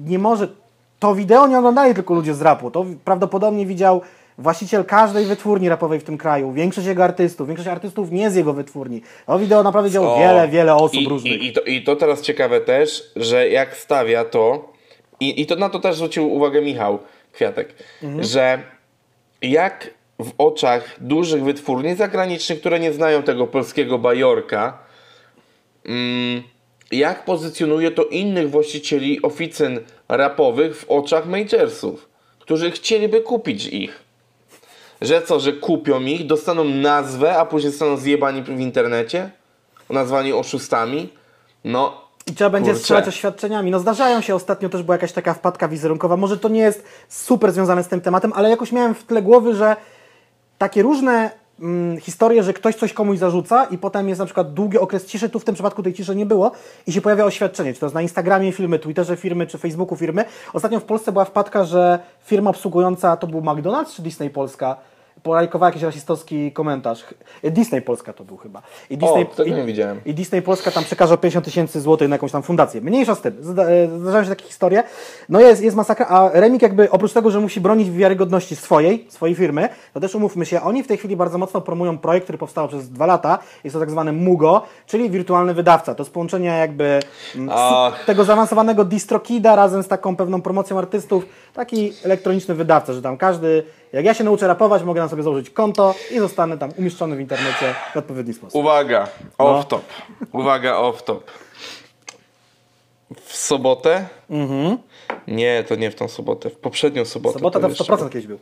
nie 0.05 0.19
może. 0.19 0.47
To 0.99 1.15
wideo 1.15 1.47
nie 1.47 1.57
oglądali 1.59 1.93
tylko 1.95 2.13
ludzie 2.13 2.33
z 2.33 2.41
rapu. 2.41 2.71
To 2.71 2.85
prawdopodobnie 3.05 3.65
widział 3.65 4.01
właściciel 4.41 4.85
każdej 4.85 5.25
wytwórni 5.25 5.69
rapowej 5.69 5.99
w 5.99 6.03
tym 6.03 6.17
kraju, 6.17 6.51
większość 6.51 6.87
jego 6.87 7.03
artystów, 7.03 7.47
większość 7.47 7.69
artystów 7.69 8.11
nie 8.11 8.29
z 8.31 8.35
jego 8.35 8.53
wytwórni. 8.53 9.01
To 9.25 9.39
wideo 9.39 9.63
naprawdę 9.63 9.89
widziało 9.89 10.15
O, 10.15 10.19
wiele, 10.19 10.47
wiele 10.47 10.75
osób 10.75 11.01
i, 11.01 11.09
różnych. 11.09 11.33
I, 11.41 11.47
i, 11.47 11.53
to, 11.53 11.61
I 11.61 11.81
to 11.83 11.95
teraz 11.95 12.21
ciekawe 12.21 12.61
też, 12.61 13.03
że 13.15 13.49
jak 13.49 13.77
stawia 13.77 14.25
to, 14.25 14.73
i, 15.19 15.41
i 15.41 15.45
to 15.45 15.55
na 15.55 15.69
to 15.69 15.79
też 15.79 15.95
zwrócił 15.95 16.33
uwagę 16.33 16.61
Michał 16.61 16.99
Kwiatek, 17.33 17.73
Mhm. 18.03 18.23
że 18.23 18.59
jak 19.41 19.89
w 20.19 20.31
oczach 20.37 20.95
dużych 20.99 21.43
wytwórni 21.43 21.95
zagranicznych, 21.95 22.59
które 22.59 22.79
nie 22.79 22.93
znają 22.93 23.23
tego 23.23 23.47
polskiego 23.47 23.97
bajorka, 23.97 24.77
mm, 25.85 26.43
jak 26.91 27.25
pozycjonuje 27.25 27.91
to 27.91 28.03
innych 28.03 28.49
właścicieli 28.49 29.21
oficyn 29.21 29.79
rapowych 30.09 30.77
w 30.77 30.89
oczach 30.89 31.25
majorsów, 31.27 32.09
którzy 32.39 32.71
chcieliby 32.71 33.21
kupić 33.21 33.67
ich. 33.67 33.99
Że 35.01 35.21
co, 35.21 35.39
że 35.39 35.53
kupią 35.53 36.01
ich, 36.01 36.27
dostaną 36.27 36.63
nazwę, 36.63 37.37
a 37.37 37.45
później 37.45 37.71
zostaną 37.71 37.97
zjebani 37.97 38.41
w 38.43 38.59
internecie? 38.59 39.29
Nazwani 39.89 40.33
oszustami? 40.33 41.09
No, 41.63 42.01
I 42.27 42.33
trzeba 42.33 42.49
będzie 42.49 42.69
Kurczę. 42.71 42.81
strzelać 42.83 43.07
oświadczeniami. 43.07 43.71
No 43.71 43.79
zdarzają 43.79 44.21
się, 44.21 44.35
ostatnio 44.35 44.69
też 44.69 44.83
była 44.83 44.95
jakaś 44.95 45.11
taka 45.11 45.33
wpadka 45.33 45.67
wizerunkowa. 45.67 46.17
Może 46.17 46.37
to 46.37 46.49
nie 46.49 46.59
jest 46.59 46.83
super 47.09 47.51
związane 47.51 47.83
z 47.83 47.87
tym 47.87 48.01
tematem, 48.01 48.33
ale 48.35 48.49
jakoś 48.49 48.71
miałem 48.71 48.95
w 48.95 49.03
tle 49.03 49.21
głowy, 49.21 49.55
że 49.55 49.75
takie 50.57 50.81
różne 50.81 51.31
mm, 51.61 51.99
historie, 51.99 52.43
że 52.43 52.53
ktoś 52.53 52.75
coś 52.75 52.93
komuś 52.93 53.17
zarzuca 53.17 53.65
i 53.65 53.77
potem 53.77 54.09
jest 54.09 54.19
na 54.19 54.25
przykład 54.25 54.53
długi 54.53 54.77
okres 54.77 55.05
ciszy, 55.05 55.29
tu 55.29 55.39
w 55.39 55.45
tym 55.45 55.55
przypadku 55.55 55.83
tej 55.83 55.93
ciszy 55.93 56.15
nie 56.15 56.25
było 56.25 56.51
i 56.87 56.91
się 56.91 57.01
pojawia 57.01 57.25
oświadczenie, 57.25 57.73
czy 57.73 57.79
to 57.79 57.85
jest 57.85 57.95
na 57.95 58.01
Instagramie 58.01 58.51
filmy, 58.51 58.79
Twitterze 58.79 59.17
firmy, 59.17 59.47
czy 59.47 59.57
Facebooku 59.57 59.97
firmy. 59.97 60.25
Ostatnio 60.53 60.79
w 60.79 60.83
Polsce 60.83 61.11
była 61.11 61.25
wpadka, 61.25 61.63
że 61.63 61.99
firma 62.25 62.49
obsługująca, 62.49 63.17
to 63.17 63.27
był 63.27 63.41
McDonald's 63.41 63.95
czy 63.95 64.01
Disney 64.01 64.29
Polska, 64.29 64.77
polajkowała 65.23 65.69
jakiś 65.69 65.83
rasistowski 65.83 66.51
komentarz. 66.51 67.05
Disney 67.43 67.81
Polska 67.81 68.13
to 68.13 68.23
był 68.23 68.37
chyba. 68.37 68.61
I 68.89 68.97
Disney, 68.97 69.25
tego 69.25 69.49
i, 69.49 69.53
nie 69.53 69.63
widziałem. 69.63 70.01
I 70.05 70.13
Disney 70.13 70.41
Polska 70.41 70.71
tam 70.71 70.83
przekaże 70.83 71.17
50 71.17 71.45
tysięcy 71.45 71.81
złotych 71.81 72.09
na 72.09 72.15
jakąś 72.15 72.31
tam 72.31 72.43
fundację. 72.43 72.81
Mniejsza 72.81 73.15
z 73.15 73.21
tym. 73.21 73.33
E, 73.57 73.99
Zdarzają 73.99 74.23
się 74.23 74.29
takie 74.29 74.45
historie. 74.45 74.83
No 75.29 75.39
jest, 75.39 75.61
jest 75.61 75.75
masakra, 75.75 76.05
a 76.07 76.29
Remik 76.33 76.61
jakby 76.61 76.89
oprócz 76.89 77.13
tego, 77.13 77.31
że 77.31 77.39
musi 77.39 77.61
bronić 77.61 77.91
wiarygodności 77.91 78.55
swojej, 78.55 79.05
swojej 79.09 79.35
firmy, 79.35 79.69
to 79.93 79.99
też 79.99 80.15
umówmy 80.15 80.45
się, 80.45 80.61
oni 80.61 80.83
w 80.83 80.87
tej 80.87 80.97
chwili 80.97 81.15
bardzo 81.15 81.37
mocno 81.37 81.61
promują 81.61 81.97
projekt, 81.97 82.23
który 82.25 82.37
powstał 82.37 82.67
przez 82.67 82.89
dwa 82.89 83.05
lata. 83.05 83.39
Jest 83.63 83.73
to 83.73 83.79
tak 83.79 83.91
zwany 83.91 84.11
Mugo, 84.13 84.61
czyli 84.85 85.09
wirtualny 85.09 85.53
wydawca. 85.53 85.95
To 85.95 86.03
jest 86.03 86.13
połączenie 86.13 86.47
jakby 86.47 86.99
mm, 87.35 87.49
tego 88.05 88.23
zaawansowanego 88.23 88.85
distrokida 88.85 89.55
razem 89.55 89.83
z 89.83 89.87
taką 89.87 90.15
pewną 90.15 90.41
promocją 90.41 90.77
artystów. 90.77 91.25
Taki 91.53 91.93
elektroniczny 92.03 92.55
wydawca, 92.55 92.93
że 92.93 93.01
tam 93.01 93.17
każdy, 93.17 93.63
jak 93.93 94.05
ja 94.05 94.13
się 94.13 94.23
nauczę 94.23 94.47
rapować, 94.47 94.83
mogę 94.83 95.01
na 95.01 95.09
sobie 95.09 95.23
założyć 95.23 95.49
konto 95.49 95.95
i 96.11 96.19
zostanę 96.19 96.57
tam 96.57 96.71
umieszczony 96.77 97.15
w 97.15 97.19
internecie 97.19 97.75
w 97.93 97.97
odpowiedni 97.97 98.33
sposób. 98.33 98.55
Uwaga, 98.55 99.07
No. 99.39 99.57
off 99.57 99.67
top. 99.67 99.81
Uwaga, 100.31 100.77
off 100.77 101.03
top. 101.03 101.31
W 103.25 103.35
sobotę? 103.35 104.07
Nie, 105.27 105.63
to 105.67 105.75
nie 105.75 105.91
w 105.91 105.95
tą 105.95 106.07
sobotę. 106.07 106.49
W 106.49 106.55
poprzednią 106.55 107.05
sobotę. 107.05 107.33
Sobota 107.33 107.59
to 107.59 107.67
w 107.67 107.71
jeszcze 107.71 107.83
100% 107.83 108.09
kiedyś 108.09 108.27
był. 108.27 108.39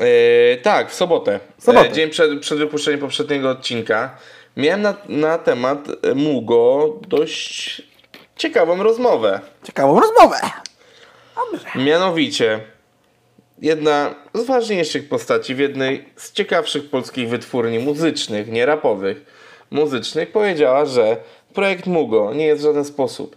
E, 0.00 0.56
tak, 0.56 0.90
w 0.90 0.94
sobotę. 0.94 1.40
Sobotę. 1.58 1.88
E, 1.88 1.92
dzień 1.92 2.10
przed, 2.10 2.40
przed 2.40 2.58
wypuszczeniem 2.58 3.00
poprzedniego 3.00 3.50
odcinka. 3.50 4.16
Miałem 4.56 4.82
na, 4.82 4.94
na 5.08 5.38
temat 5.38 5.78
Mugo 6.14 6.94
dość 7.08 7.82
ciekawą 8.36 8.82
rozmowę. 8.82 9.40
Ciekawą 9.64 10.00
rozmowę. 10.00 10.36
Mianowicie, 11.74 12.60
jedna 13.58 14.14
z 14.34 14.46
ważniejszych 14.46 15.08
postaci 15.08 15.54
w 15.54 15.58
jednej 15.58 16.04
z 16.16 16.32
ciekawszych 16.32 16.90
polskich 16.90 17.28
wytwórni 17.28 17.78
muzycznych, 17.78 18.48
nie 18.48 18.66
rapowych, 18.66 19.24
muzycznych, 19.70 20.32
powiedziała, 20.32 20.84
że 20.84 21.16
projekt 21.54 21.86
Mugo 21.86 22.34
nie 22.34 22.46
jest 22.46 22.62
w 22.62 22.64
żaden 22.64 22.84
sposób 22.84 23.36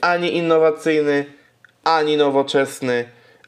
ani 0.00 0.36
innowacyjny, 0.36 1.24
ani 1.84 2.16
nowoczesny, 2.16 3.04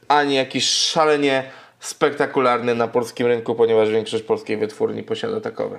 ani 0.09 0.35
jakiś 0.35 0.69
szalenie 0.69 1.51
spektakularny 1.81 2.75
na 2.75 2.89
polskim 2.89 3.27
rynku, 3.27 3.55
ponieważ 3.55 3.91
większość 3.91 4.25
polskiej 4.25 4.57
wytwórni 4.57 5.03
posiada 5.03 5.41
takowe. 5.41 5.79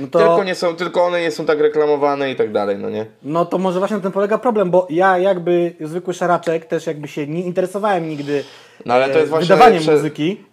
No 0.00 0.06
to, 0.06 0.18
Tylko, 0.18 0.44
nie 0.44 0.54
są, 0.54 0.76
tylko 0.76 1.04
one 1.04 1.20
nie 1.20 1.30
są 1.30 1.46
tak 1.46 1.60
reklamowane 1.60 2.30
i 2.30 2.36
tak 2.36 2.52
dalej, 2.52 2.78
no 2.78 2.90
nie? 2.90 3.06
no 3.22 3.44
to 3.44 3.58
może 3.58 3.78
właśnie 3.78 3.96
na 3.96 4.02
tym 4.02 4.12
polega 4.12 4.38
problem, 4.38 4.70
bo 4.70 4.86
ja 4.90 5.18
jakby 5.18 5.74
zwykły 5.80 6.14
szaraczek 6.14 6.64
też 6.64 6.86
jakby 6.86 7.08
się 7.08 7.26
nie 7.26 7.42
interesowałem 7.42 8.08
nigdy 8.08 8.44
No 8.86 8.94
ale 8.94 9.08
to 9.08 9.14
e, 9.14 9.18
jest 9.18 9.30
właśnie 9.30 9.54
wydawaniem 9.54 9.82
najlepsze- 9.82 9.92
muzyki. 9.92 10.44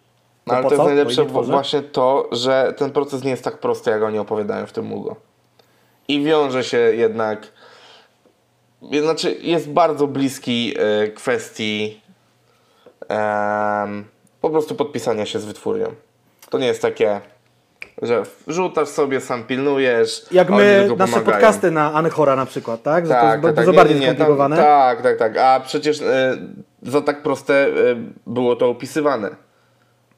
No, 0.48 0.54
ale 0.54 0.64
to 0.64 0.70
jest 0.70 0.82
co? 0.82 0.86
Najlepsze 0.86 1.26
właśnie 1.26 1.82
to, 1.82 2.30
że 2.32 2.74
ten 2.78 2.92
proces 2.92 3.24
nie 3.24 3.32
jest 3.32 3.44
tak 3.44 3.60
prosty, 3.60 3.90
jak 3.90 4.04
oni 4.04 4.20
opowiadają 4.20 4.66
w 4.66 4.72
tym 4.72 4.86
Mugo. 4.86 5.16
I 6.08 6.24
wiąże 6.24 6.64
się 6.64 6.78
jednak. 6.78 7.48
Znaczy, 9.02 9.38
jest 9.42 9.70
bardzo 9.70 10.08
bliski 10.08 10.76
e, 10.80 11.08
kwestii 11.08 12.02
em, 13.08 14.06
po 14.42 14.50
prostu 14.50 14.76
podpisania 14.76 15.26
się 15.26 15.40
z 15.40 15.46
wytwórnią. 15.46 15.88
To 16.50 16.58
nie 16.58 16.68
jest 16.68 16.82
takie. 16.82 17.22
Że 18.02 18.24
wrzucasz 18.48 18.88
sobie, 18.88 19.22
sam 19.22 19.44
pilnujesz. 19.44 20.26
Jak 20.32 20.50
my 20.50 20.88
nasze 20.98 21.14
pomagają. 21.14 21.24
podcasty 21.26 21.72
na 21.72 21.94
Anchora 21.94 22.36
na 22.36 22.46
przykład, 22.46 22.84
tak? 22.84 23.08
Że 23.08 23.14
to 23.14 23.20
Tak, 23.22 23.44
jest 23.44 23.56
tak, 23.56 23.66
dużo 23.66 23.72
tak. 23.72 23.76
bardziej 23.76 23.96
nie, 23.96 24.02
nie, 24.02 24.08
nie, 24.08 24.16
tam, 24.16 24.26
skomplikowane. 24.28 24.58
Tak, 24.58 25.02
tak, 25.02 25.18
tak. 25.18 25.38
A 25.38 25.60
przecież 25.60 26.02
e, 26.02 26.38
za 26.82 27.02
tak 27.02 27.24
proste 27.24 27.54
e, 27.68 27.70
było 28.28 28.56
to 28.56 28.70
opisywane. 28.70 29.30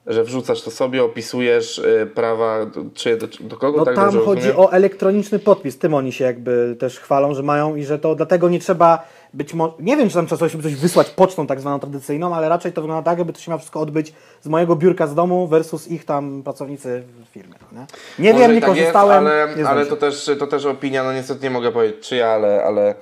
Że 0.07 0.23
wrzucasz 0.23 0.61
to 0.61 0.71
sobie, 0.71 1.03
opisujesz 1.03 1.79
e, 1.79 2.05
prawa, 2.05 2.65
do, 2.65 2.81
czy 2.93 3.17
do, 3.17 3.27
do 3.39 3.57
kogo 3.57 3.77
No 3.77 3.85
tak 3.85 3.95
tam 3.95 4.05
chodzi 4.11 4.47
rozumiem? 4.47 4.59
o 4.59 4.71
elektroniczny 4.73 5.39
podpis, 5.39 5.77
tym 5.77 5.93
oni 5.93 6.11
się 6.11 6.25
jakby 6.25 6.75
też 6.79 6.99
chwalą, 6.99 7.33
że 7.33 7.43
mają 7.43 7.75
i 7.75 7.83
że 7.83 7.99
to 7.99 8.15
dlatego 8.15 8.49
nie 8.49 8.59
trzeba 8.59 9.05
być 9.33 9.53
może, 9.53 9.73
nie 9.79 9.97
wiem 9.97 10.09
czy 10.09 10.15
tam 10.15 10.25
trzeba 10.25 10.49
sobie 10.49 10.63
coś 10.63 10.75
wysłać 10.75 11.09
pocztą 11.09 11.47
tak 11.47 11.61
zwaną 11.61 11.79
tradycyjną, 11.79 12.35
ale 12.35 12.49
raczej 12.49 12.73
to 12.73 12.81
wygląda 12.81 13.11
tak, 13.11 13.17
jakby 13.17 13.33
to 13.33 13.39
się 13.39 13.51
miało 13.51 13.59
wszystko 13.59 13.79
odbyć 13.79 14.13
z 14.41 14.47
mojego 14.47 14.75
biurka 14.75 15.07
z 15.07 15.15
domu 15.15 15.47
versus 15.47 15.87
ich 15.87 16.05
tam 16.05 16.43
pracownicy 16.43 17.03
w 17.25 17.33
firmie. 17.33 17.53
No 17.71 17.85
nie 18.19 18.33
nie 18.33 18.39
wiem, 18.39 18.51
i 18.51 18.53
nie 18.53 18.61
tak 18.61 18.69
korzystałem, 18.69 19.25
Jest, 19.25 19.59
ale 19.59 19.69
ale 19.69 19.85
to, 19.85 19.97
też, 19.97 20.29
to 20.39 20.47
też 20.47 20.65
opinia, 20.65 21.03
no 21.03 21.13
niestety 21.13 21.43
nie 21.43 21.49
mogę 21.49 21.71
powiedzieć 21.71 22.07
czyja, 22.07 22.27
ale, 22.27 22.63
ale, 22.63 22.95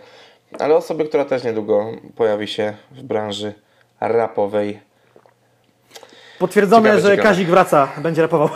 ale 0.60 0.76
osoby, 0.76 1.06
która 1.06 1.26
też 1.26 1.44
niedługo 1.44 1.92
pojawi 2.16 2.48
się 2.48 2.74
w 2.92 3.04
branży 3.04 3.54
rapowej. 4.00 4.80
Potwierdzone, 6.40 6.84
ciekawe, 6.90 7.02
że 7.02 7.10
ciekawe. 7.10 7.30
Kazik 7.30 7.50
wraca, 7.50 7.88
będzie 7.98 8.22
rapował. 8.22 8.50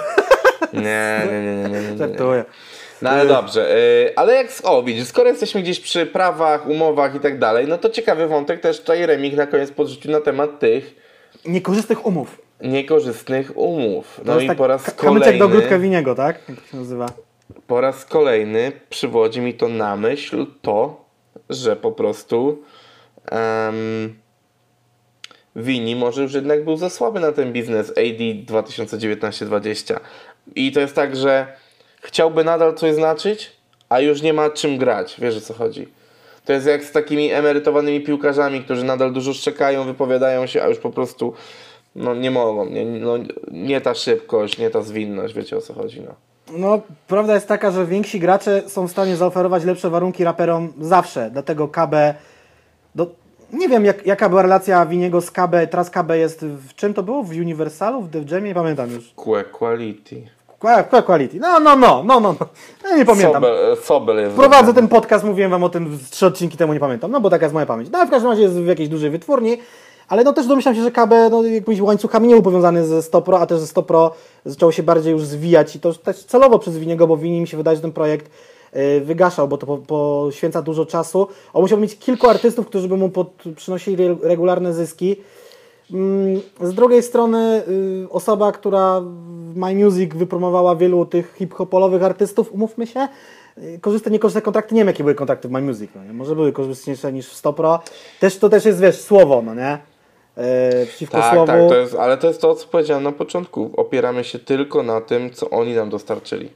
Nie, 0.74 1.22
nie, 1.32 1.42
nie, 1.42 1.56
nie, 1.56 1.70
nie, 1.70 1.82
nie, 1.82 1.96
nie. 1.96 2.46
No 3.02 3.10
ale 3.10 3.26
dobrze, 3.26 3.78
y, 3.78 4.16
ale 4.16 4.34
jak, 4.36 4.48
o 4.64 4.84
widzisz, 4.84 5.08
skoro 5.08 5.30
jesteśmy 5.30 5.62
gdzieś 5.62 5.80
przy 5.80 6.06
prawach, 6.06 6.68
umowach 6.68 7.16
i 7.16 7.20
tak 7.20 7.40
dalej, 7.40 7.68
no 7.68 7.78
to 7.78 7.90
ciekawy 7.90 8.28
wątek 8.28 8.60
też 8.62 8.80
tutaj 8.80 9.06
Remik 9.06 9.34
na 9.36 9.48
koniec 9.48 9.72
podrzucił 9.72 10.12
na 10.12 10.22
temat 10.22 10.60
tych 10.60 10.96
Niekorzystnych 11.46 12.06
umów. 12.06 12.42
niekorzystnych 12.62 13.58
umów. 13.58 14.22
No 14.26 14.40
i 14.40 14.48
tak 14.48 14.58
po 14.58 14.68
raz 14.68 14.84
ka- 14.84 14.92
kamyczek 14.92 15.38
do 15.38 15.46
ogródka 15.46 15.68
kolejny, 15.68 15.84
winiego, 15.84 16.16
tak? 16.16 16.40
Jak 16.50 16.60
to 16.62 16.68
się 16.68 16.78
nazywa? 16.78 17.06
po 17.68 17.82
raz 17.82 18.06
kolejny 18.06 18.72
przywodzi 18.90 19.42
mi 19.42 19.54
to 19.54 19.68
na 19.68 19.96
myśl 19.96 20.46
to, 20.62 21.06
że 21.50 21.76
po 21.76 21.92
prostu 21.92 22.64
em, 23.32 24.16
Wini 25.56 25.96
może 25.96 26.22
już 26.24 26.34
jednak 26.34 26.64
był 26.64 26.78
za 26.78 26.90
słaby 26.90 27.20
na 27.20 27.32
ten 27.32 27.54
biznes 27.54 27.90
AD 27.90 28.22
2019-20. 28.46 30.00
I 30.56 30.72
to 30.72 30.80
jest 30.80 30.96
tak, 30.96 31.16
że 31.16 31.48
chciałby 32.02 32.44
nadal 32.44 32.76
coś 32.76 32.96
znaczyć, 32.96 33.52
a 33.90 34.00
już 34.00 34.22
nie 34.22 34.34
ma 34.34 34.50
czym 34.50 34.78
grać. 34.78 35.16
Wiesz 35.20 35.38
o 35.38 35.42
co 35.42 35.54
chodzi. 35.54 35.88
To 36.46 36.54
jest 36.54 36.68
jak 36.68 36.84
z 36.84 36.92
takimi 36.92 37.32
emerytowanymi 37.32 38.02
piłkarzami, 38.02 38.64
którzy 38.64 38.84
nadal 38.84 39.14
dużo 39.14 39.34
szczekają, 39.34 39.84
wypowiadają 39.84 40.46
się, 40.48 40.64
a 40.64 40.68
już 40.68 40.78
po 40.78 40.90
prostu 40.90 41.34
no, 41.96 42.16
nie 42.16 42.32
mogą. 42.32 42.66
Nie, 42.66 42.86
no, 42.86 43.14
nie 43.52 43.82
ta 43.82 43.94
szybkość, 43.94 44.58
nie 44.58 44.70
ta 44.70 44.82
zwinność, 44.82 45.34
wiecie 45.34 45.58
o 45.58 45.62
co 45.62 45.74
chodzi. 45.74 46.02
No. 46.02 46.16
No, 46.58 46.82
prawda 47.08 47.34
jest 47.34 47.48
taka, 47.48 47.72
że 47.72 47.86
więksi 47.86 48.20
gracze 48.20 48.70
są 48.70 48.88
w 48.88 48.92
stanie 48.92 49.16
zaoferować 49.16 49.64
lepsze 49.64 49.90
warunki 49.90 50.24
raperom 50.24 50.74
zawsze. 50.80 51.30
Dlatego 51.32 51.68
KB. 51.68 51.96
Do, 52.96 53.08
nie 53.54 53.70
wiem, 53.70 53.86
jak, 53.86 54.06
jaka 54.06 54.30
była 54.30 54.42
relacja 54.42 54.86
Winiego 54.86 55.22
z 55.22 55.32
KB. 55.32 55.56
Teraz 55.70 55.90
KB 55.90 56.10
jest 56.10 56.46
w 56.46 56.76
czym 56.76 56.94
to 56.94 57.04
było? 57.04 57.24
W 57.24 57.30
Universalu? 57.30 58.02
W 58.02 58.10
Def 58.10 58.32
Jamie? 58.32 58.48
Nie 58.48 58.56
pamiętam 58.56 58.92
już. 58.92 59.14
Que 59.26 59.44
quality. 59.44 60.22
Qua- 60.62 60.84
qua- 60.84 61.02
Quality. 61.02 61.40
No, 61.40 61.60
no, 61.60 61.76
no, 61.76 62.04
no, 62.04 62.20
no. 62.20 62.36
no. 62.40 62.46
Ja 62.90 62.98
nie 62.98 63.06
pamiętam. 63.06 63.34
Sobel, 63.34 63.78
Sobel 63.84 64.18
jest. 64.18 64.36
Prowadzę 64.36 64.74
ten 64.74 64.88
podcast, 64.88 65.24
mówiłem 65.26 65.52
wam 65.52 65.64
o 65.64 65.70
tym 65.70 66.00
trzy 66.10 66.26
odcinki 66.26 66.58
temu, 66.58 66.74
nie 66.74 66.80
pamiętam. 66.80 67.12
No 67.12 67.22
bo 67.22 67.30
taka 67.30 67.46
jest 67.46 67.54
moja 67.54 67.66
pamięć. 67.66 67.90
No 67.92 67.98
ale 68.00 68.08
w 68.08 68.12
każdym 68.12 68.30
razie 68.32 68.42
jest 68.44 68.56
w 68.56 68.66
jakiejś 68.68 68.90
dużej 68.90 69.10
wytwórni. 69.10 69.58
Ale 70.08 70.24
no 70.24 70.34
też 70.34 70.48
domyślam 70.48 70.76
się, 70.76 70.84
że 70.84 70.92
KB 70.92 71.12
no, 71.32 71.44
jakimiś 71.44 71.82
łańcuchami 71.82 72.28
nie 72.28 72.34
był 72.34 72.44
powiązany 72.44 72.86
ze 72.86 73.02
Stopro, 73.02 73.40
a 73.40 73.46
też 73.46 73.60
ze 73.60 73.68
Stopro 73.68 74.12
zaczęło 74.46 74.72
się 74.72 74.84
bardziej 74.84 75.12
już 75.12 75.24
zwijać 75.24 75.76
i 75.76 75.80
to 75.80 75.94
też 75.94 76.24
celowo 76.24 76.60
przez 76.60 76.78
Winiego, 76.78 77.08
bo 77.08 77.18
Wini 77.18 77.42
mi 77.42 77.48
się 77.48 77.58
wydaje, 77.58 77.76
że 77.76 77.82
ten 77.82 77.92
projekt 77.92 78.32
y, 78.76 79.02
wygaszał, 79.02 79.48
bo 79.48 79.58
to 79.58 79.68
po, 79.68 79.78
poświęca 79.78 80.62
dużo 80.62 80.86
czasu. 80.86 81.28
On 81.54 81.62
musiał 81.62 81.80
mieć 81.80 81.98
kilku 81.98 82.28
artystów, 82.30 82.68
którzy 82.68 82.88
by 82.88 82.98
mu 82.98 83.10
pod, 83.10 83.28
przynosili 83.56 84.04
re- 84.04 84.16
regularne 84.24 84.74
zyski. 84.74 85.16
Mm, 85.94 86.42
Z 86.62 86.74
drugiej 86.74 87.04
strony 87.04 87.64
y, 88.06 88.10
osoba, 88.10 88.52
która 88.52 89.02
w 89.52 89.56
My 89.56 89.76
Music 89.76 90.14
wypromowała 90.14 90.76
wielu 90.76 91.06
tych 91.06 91.36
hip-hopolowych 91.38 92.04
artystów, 92.04 92.54
umówmy 92.54 92.88
się, 92.88 93.08
y, 93.58 93.80
korzysta, 93.82 94.10
nie 94.10 94.20
korzysta 94.20 94.42
kontrakty, 94.42 94.76
nie 94.76 94.82
wiem 94.82 94.88
jakie 94.88 95.04
były 95.04 95.16
kontrakty 95.16 95.48
w 95.48 95.52
My 95.52 95.62
Music, 95.62 95.92
no 95.96 96.04
nie? 96.04 96.14
może 96.14 96.36
były 96.36 96.52
korzystniejsze 96.54 97.14
niż 97.14 97.28
w 97.30 97.34
Stopro. 97.34 97.80
Też, 98.20 98.38
to 98.38 98.50
też 98.50 98.66
jest, 98.66 98.80
wiesz, 98.82 99.02
słowo, 99.02 99.42
no 99.46 99.56
nie? 99.56 99.78
E, 100.38 100.86
przeciwko 100.86 101.18
Tak, 101.18 101.34
słowu. 101.34 101.48
tak, 101.48 101.70
to 101.70 101.76
jest, 101.78 101.96
ale 101.96 102.18
to 102.18 102.28
jest 102.28 102.42
to, 102.42 102.56
co 102.56 102.68
powiedziałem 102.68 103.04
na 103.04 103.12
początku. 103.12 103.70
Opieramy 103.78 104.24
się 104.24 104.40
tylko 104.40 104.84
na 104.84 105.02
tym, 105.02 105.30
co 105.34 105.50
oni 105.50 105.76
nam 105.76 105.90
dostarczyli. 105.90 106.50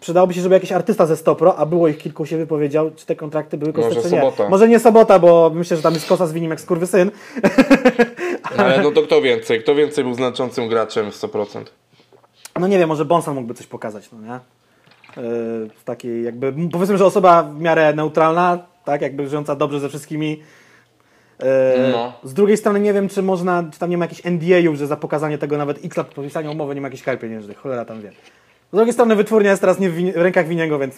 Przydałoby 0.00 0.34
się, 0.34 0.40
żeby 0.40 0.54
jakiś 0.54 0.72
artysta 0.72 1.06
ze 1.06 1.16
Stopro, 1.16 1.56
a 1.56 1.66
było 1.66 1.88
ich 1.88 1.98
kilku, 1.98 2.26
się 2.26 2.36
wypowiedział, 2.36 2.90
czy 2.96 3.06
te 3.06 3.16
kontrakty 3.16 3.58
były 3.58 3.72
Może 3.72 3.88
korzystne, 3.88 4.10
czy 4.10 4.16
nie. 4.16 4.20
Sobota. 4.22 4.48
Może 4.48 4.68
nie 4.68 4.78
Sobota, 4.78 5.18
bo 5.18 5.50
myślę, 5.54 5.76
że 5.76 5.82
tam 5.82 5.94
jest 5.94 6.08
kosa 6.08 6.26
z 6.26 6.32
Winim 6.32 6.50
jak 6.50 6.60
skurwysyn. 6.60 7.10
Ale 8.58 8.82
no 8.82 8.90
to 8.90 9.02
kto 9.02 9.22
więcej? 9.22 9.62
Kto 9.62 9.74
więcej 9.74 10.04
był 10.04 10.14
znaczącym 10.14 10.68
graczem 10.68 11.12
w 11.12 11.14
100%? 11.14 11.64
No 12.60 12.66
nie 12.66 12.78
wiem, 12.78 12.88
może 12.88 13.04
Bonsan 13.04 13.34
mógłby 13.34 13.54
coś 13.54 13.66
pokazać, 13.66 14.08
no 14.12 14.18
nie? 14.20 14.40
Yy, 15.22 15.70
takiej 15.84 16.24
jakby, 16.24 16.54
powiedzmy, 16.72 16.98
że 16.98 17.06
osoba 17.06 17.42
w 17.42 17.60
miarę 17.60 17.94
neutralna, 17.94 18.58
tak, 18.84 19.02
jakby 19.02 19.28
żyjąca 19.28 19.56
dobrze 19.56 19.80
ze 19.80 19.88
wszystkimi. 19.88 20.42
Yy, 21.40 21.46
No. 21.92 22.12
Z 22.24 22.34
drugiej 22.34 22.56
strony 22.56 22.80
nie 22.80 22.92
wiem, 22.92 23.08
czy 23.08 23.22
można, 23.22 23.64
czy 23.72 23.78
tam 23.78 23.90
nie 23.90 23.98
ma 23.98 24.04
jakichś 24.04 24.22
NDA-ów, 24.24 24.76
że 24.76 24.86
za 24.86 24.96
pokazanie 24.96 25.38
tego 25.38 25.58
nawet 25.58 25.84
x 25.84 25.96
lat 25.96 26.06
po 26.06 26.14
podpisaniu 26.14 26.52
umowy 26.52 26.74
nie 26.74 26.80
ma 26.80 26.86
jakichś 26.86 27.02
kar 27.02 27.18
pieniężnych, 27.18 27.58
cholera 27.58 27.84
tam 27.84 28.00
wie. 28.00 28.12
Z 28.72 28.76
drugiej 28.76 28.92
strony 28.92 29.16
wytwórnia 29.16 29.50
jest 29.50 29.60
teraz 29.60 29.78
nie 29.78 29.90
w, 29.90 29.94
win- 29.96 30.12
w 30.12 30.16
rękach 30.16 30.46
Winiego, 30.48 30.78
więc 30.78 30.94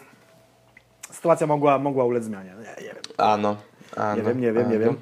sytuacja 1.13 1.47
mogła, 1.47 1.79
mogła 1.79 2.05
ulec 2.05 2.25
zmianie. 2.25 2.51
Nie, 2.59 2.83
nie 2.87 2.89
wiem. 2.93 3.03
A 3.19 3.37
no. 3.37 3.57
A, 3.97 4.15
Nie 4.15 4.23
no. 4.23 4.29
wiem, 4.29 4.41
nie 4.41 4.53
wiem, 4.53 4.71
nie 4.71 4.79
no. 4.79 4.85
wiem. 4.85 4.97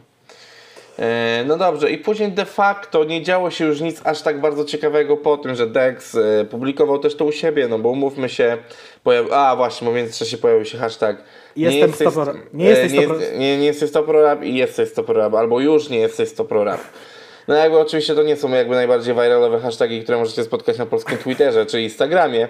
E, 0.99 1.45
No 1.47 1.57
dobrze, 1.57 1.91
i 1.91 1.99
później 1.99 2.33
de 2.33 2.45
facto 2.45 3.05
nie 3.05 3.23
działo 3.23 3.51
się 3.51 3.65
już 3.67 3.81
nic 3.81 4.01
aż 4.05 4.23
tak 4.23 4.41
bardzo 4.41 4.65
ciekawego 4.65 5.17
po 5.17 5.37
tym, 5.37 5.55
że 5.55 5.67
Dex 5.67 6.15
e, 6.15 6.45
publikował 6.45 6.99
też 6.99 7.17
to 7.17 7.25
u 7.25 7.33
siebie, 7.33 7.69
no 7.69 7.79
bo 7.79 7.89
umówmy 7.89 8.29
się, 8.29 8.57
pojawi... 9.03 9.29
a 9.33 9.57
właśnie, 9.57 9.91
w 9.91 9.95
międzyczasie 9.95 10.39
pojawił 10.39 10.65
się 10.65 10.79
hashtag 10.79 11.17
Jestem 11.57 11.91
jesteś- 11.91 12.09
stopro- 12.09 12.35
nie 12.55 12.67
e, 12.67 12.69
jesteś 12.71 12.93
nie, 12.93 13.09
stopro- 13.09 13.21
jest- 13.21 13.33
nie, 13.39 13.59
nie 13.59 13.67
jesteś 13.67 13.91
stopro 13.91 14.23
rap 14.23 14.43
i 14.43 14.55
jesteś 14.55 14.89
stopro 14.89 15.15
rap, 15.15 15.35
albo 15.35 15.61
już 15.61 15.89
nie 15.89 15.99
jesteś 15.99 16.29
stopro 16.29 16.65
rap. 16.65 16.81
No 17.49 17.55
jakby 17.55 17.79
oczywiście 17.79 18.15
to 18.15 18.23
nie 18.23 18.37
są 18.37 18.51
jakby 18.51 18.75
najbardziej 18.75 19.15
viralowe 19.15 19.61
hasztagi, 19.61 20.03
które 20.03 20.19
możecie 20.19 20.45
spotkać 20.45 20.79
na 20.79 20.87
polskim 20.87 21.19
Twitterze 21.19 21.67
czy 21.67 21.83
Instagramie, 21.83 22.49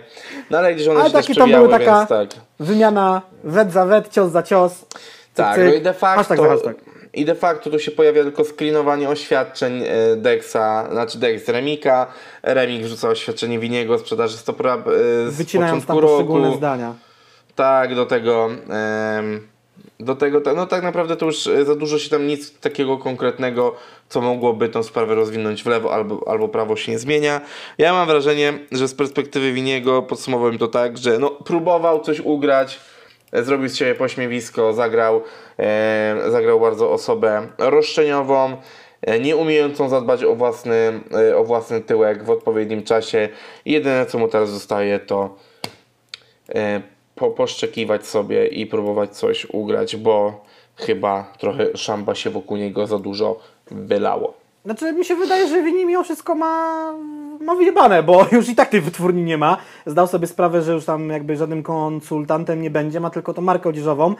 no 0.50 0.58
ale 0.58 0.74
gdzieś 0.74 0.88
one 0.88 1.00
Ale 1.00 1.08
się 1.08 1.16
też 1.16 1.26
takie 1.26 1.40
tam 1.40 1.50
były 1.50 1.68
taka 1.68 1.96
więc 1.98 2.08
tak. 2.08 2.28
wymiana 2.60 3.22
wet 3.44 3.72
za 3.72 3.86
wet, 3.86 4.08
cios 4.08 4.30
za 4.32 4.42
cios. 4.42 4.72
cyk, 4.78 4.88
Tak, 5.34 5.54
cyk, 5.56 5.64
no 5.64 5.72
i 5.74 5.80
de 5.80 5.94
facto, 5.94 6.16
Hashtag 6.18 6.38
za 6.38 6.48
hashtag. 6.48 6.76
i 7.14 7.24
de 7.24 7.34
facto 7.34 7.70
tu 7.70 7.78
się 7.78 7.90
pojawia 7.90 8.22
tylko 8.22 8.44
screenowanie 8.44 9.08
oświadczeń 9.08 9.82
e, 9.86 10.16
Dexa, 10.16 10.88
znaczy 10.92 11.18
Dex 11.18 11.48
Remika, 11.48 12.06
Remik 12.42 12.82
wrzuca 12.82 13.08
oświadczenie 13.08 13.58
Winiego 13.58 13.98
sprzedaży 13.98 14.36
Stop 14.36 14.60
Rap 14.60 14.88
e, 14.88 14.90
z 15.30 15.36
Wycinając 15.36 15.86
tam 15.86 15.96
początku 15.96 16.16
poszczególne 16.16 16.46
roku. 16.46 16.58
zdania. 16.58 16.94
Tak, 17.54 17.94
do 17.94 18.06
tego 18.06 18.50
do 20.00 20.16
tego, 20.16 20.40
no 20.56 20.66
tak 20.66 20.82
naprawdę 20.82 21.16
to 21.16 21.26
już 21.26 21.46
e, 21.46 21.64
za 21.64 21.74
dużo 21.74 21.98
się 21.98 22.10
tam 22.10 22.26
nic 22.26 22.60
takiego 22.60 22.98
konkretnego, 22.98 23.74
co 24.08 24.20
mogłoby 24.20 24.68
tą 24.68 24.82
sprawę 24.82 25.14
rozwinąć 25.14 25.62
w 25.62 25.66
lewo 25.66 25.94
albo, 25.94 26.28
albo 26.28 26.48
prawo 26.48 26.76
się 26.76 26.92
nie 26.92 26.98
zmienia. 26.98 27.40
Ja 27.78 27.92
mam 27.92 28.06
wrażenie, 28.06 28.58
że 28.72 28.88
z 28.88 28.94
perspektywy 28.94 29.52
Winiego 29.52 30.02
podsumowałem 30.02 30.58
to 30.58 30.68
tak, 30.68 30.98
że 30.98 31.18
no, 31.18 31.30
próbował 31.30 32.00
coś 32.00 32.20
ugrać, 32.20 32.80
e, 33.32 33.42
zrobił 33.42 33.68
z 33.68 33.76
siebie 33.76 33.94
pośmiewisko, 33.94 34.72
zagrał, 34.72 35.22
e, 35.58 36.16
zagrał 36.28 36.60
bardzo 36.60 36.92
osobę 36.92 37.48
roszczeniową, 37.58 38.56
e, 39.02 39.20
nie 39.20 39.36
umiejącą 39.36 39.88
zadbać 39.88 40.24
o 40.24 40.34
własny, 40.34 41.00
e, 41.30 41.36
o 41.36 41.44
własny 41.44 41.80
tyłek 41.80 42.24
w 42.24 42.30
odpowiednim 42.30 42.82
czasie. 42.82 43.28
Jedyne 43.64 44.06
co 44.06 44.18
mu 44.18 44.28
teraz 44.28 44.50
zostaje 44.50 44.98
to 44.98 45.36
e, 46.54 46.97
po, 47.18 47.30
poszczekiwać 47.30 48.06
sobie 48.06 48.46
i 48.46 48.66
próbować 48.66 49.16
coś 49.16 49.44
ugrać, 49.44 49.96
bo 49.96 50.44
chyba 50.76 51.32
trochę 51.38 51.76
szamba 51.76 52.14
się 52.14 52.30
wokół 52.30 52.56
niego 52.56 52.86
za 52.86 52.98
dużo 52.98 53.38
wylało. 53.70 54.34
Znaczy 54.64 54.92
mi 54.92 55.04
się 55.04 55.16
wydaje, 55.16 55.48
że 55.48 55.62
Wini 55.62 55.86
mimo 55.86 56.04
wszystko 56.04 56.34
ma, 56.34 56.92
ma 57.40 57.54
wyjebane, 57.54 58.02
bo 58.02 58.26
już 58.32 58.48
i 58.48 58.54
tak 58.54 58.68
tej 58.68 58.80
wytwórni 58.80 59.22
nie 59.22 59.38
ma. 59.38 59.56
Zdał 59.86 60.06
sobie 60.06 60.26
sprawę, 60.26 60.62
że 60.62 60.72
już 60.72 60.84
tam 60.84 61.10
jakby 61.10 61.36
żadnym 61.36 61.62
konsultantem 61.62 62.62
nie 62.62 62.70
będzie, 62.70 63.00
ma 63.00 63.10
tylko 63.10 63.34
tą 63.34 63.42
markę 63.42 63.68
odzieżową. 63.68 64.14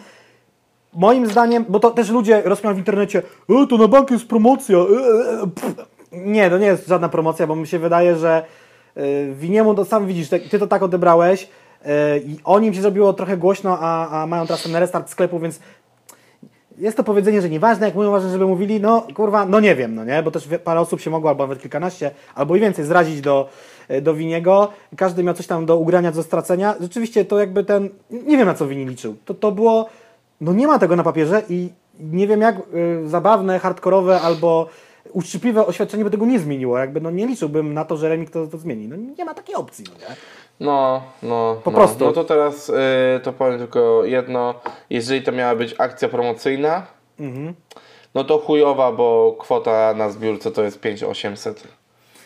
Moim 0.94 1.26
zdaniem, 1.26 1.64
bo 1.68 1.80
to 1.80 1.90
też 1.90 2.10
ludzie 2.10 2.42
rozmawiają 2.44 2.74
w 2.74 2.78
internecie, 2.78 3.22
e, 3.48 3.66
to 3.66 3.78
na 3.78 3.88
bank 3.88 4.10
jest 4.10 4.28
promocja. 4.28 4.78
E, 4.78 4.80
e, 4.80 5.50
pff. 5.54 5.86
Nie, 6.12 6.50
to 6.50 6.58
nie 6.58 6.66
jest 6.66 6.86
żadna 6.86 7.08
promocja, 7.08 7.46
bo 7.46 7.56
mi 7.56 7.66
się 7.66 7.78
wydaje, 7.78 8.16
że 8.16 8.44
e, 8.96 9.02
Winiemu, 9.32 9.74
to 9.74 9.84
sam 9.84 10.06
widzisz, 10.06 10.28
ty, 10.28 10.58
to 10.58 10.66
tak 10.66 10.82
odebrałeś 10.82 11.42
e, 11.44 11.48
i 12.26 12.36
o 12.44 12.58
nim 12.58 12.74
się 12.74 12.82
zrobiło 12.82 13.12
trochę 13.12 13.36
głośno, 13.36 13.78
a, 13.80 14.22
a 14.22 14.26
mają 14.26 14.46
teraz 14.46 14.62
ten 14.62 14.76
restart 14.76 15.10
sklepu, 15.10 15.38
więc 15.38 15.60
jest 16.78 16.96
to 16.96 17.04
powiedzenie, 17.04 17.42
że 17.42 17.50
nieważne, 17.50 17.86
jak 17.86 17.94
mówią, 17.94 18.10
ważne, 18.10 18.30
żeby 18.30 18.46
mówili, 18.46 18.80
no 18.80 19.06
kurwa, 19.14 19.46
no 19.46 19.60
nie 19.60 19.74
wiem, 19.74 19.94
no 19.94 20.04
nie, 20.04 20.22
bo 20.22 20.30
też 20.30 20.48
parę 20.64 20.80
osób 20.80 21.00
się 21.00 21.10
mogło, 21.10 21.30
albo 21.30 21.44
nawet 21.44 21.62
kilkanaście, 21.62 22.10
albo 22.34 22.56
i 22.56 22.60
więcej 22.60 22.84
zrazić 22.84 23.20
do, 23.20 23.48
e, 23.88 24.00
do 24.00 24.14
Winiego, 24.14 24.72
każdy 24.96 25.22
miał 25.22 25.34
coś 25.34 25.46
tam 25.46 25.66
do 25.66 25.76
ugrania, 25.76 26.12
do 26.12 26.22
stracenia. 26.22 26.74
Rzeczywiście 26.80 27.24
to 27.24 27.38
jakby 27.38 27.64
ten, 27.64 27.88
nie 28.10 28.36
wiem 28.36 28.46
na 28.46 28.54
co 28.54 28.66
Wini 28.66 28.86
liczył. 28.86 29.16
To, 29.24 29.34
to 29.34 29.52
było, 29.52 29.88
no 30.40 30.52
nie 30.52 30.66
ma 30.66 30.78
tego 30.78 30.96
na 30.96 31.02
papierze 31.02 31.42
i 31.48 31.68
nie 32.00 32.26
wiem 32.26 32.40
jak 32.40 32.56
y, 32.58 33.08
zabawne, 33.08 33.58
hardkorowe 33.58 34.20
albo 34.20 34.68
uczciwe 35.12 35.66
oświadczenie 35.66 36.04
by 36.04 36.10
tego 36.10 36.26
nie 36.26 36.38
zmieniło. 36.38 36.78
Jakby 36.78 37.00
no 37.00 37.10
nie 37.10 37.26
liczyłbym 37.26 37.74
na 37.74 37.84
to, 37.84 37.96
że 37.96 38.08
Remik 38.08 38.30
to, 38.30 38.46
to 38.46 38.58
zmieni. 38.58 38.88
No 38.88 38.96
nie 38.96 39.24
ma 39.24 39.34
takiej 39.34 39.54
opcji, 39.54 39.84
no 39.88 40.08
nie? 40.08 40.16
No, 40.60 41.02
no. 41.22 41.60
Po 41.64 41.70
no. 41.70 41.76
prostu. 41.76 42.04
No 42.04 42.12
to 42.12 42.24
teraz 42.24 42.68
y, 42.68 42.74
to 43.22 43.32
powiem 43.32 43.58
tylko 43.58 44.04
jedno. 44.04 44.54
Jeżeli 44.90 45.22
to 45.22 45.32
miała 45.32 45.54
być 45.54 45.74
akcja 45.78 46.08
promocyjna, 46.08 46.86
Mhm. 47.20 47.54
no 48.14 48.24
to 48.24 48.38
chujowa, 48.38 48.92
bo 48.92 49.36
kwota 49.38 49.94
na 49.96 50.10
zbiórce 50.10 50.50
to 50.50 50.62
jest 50.62 50.80
5800. 50.80 51.62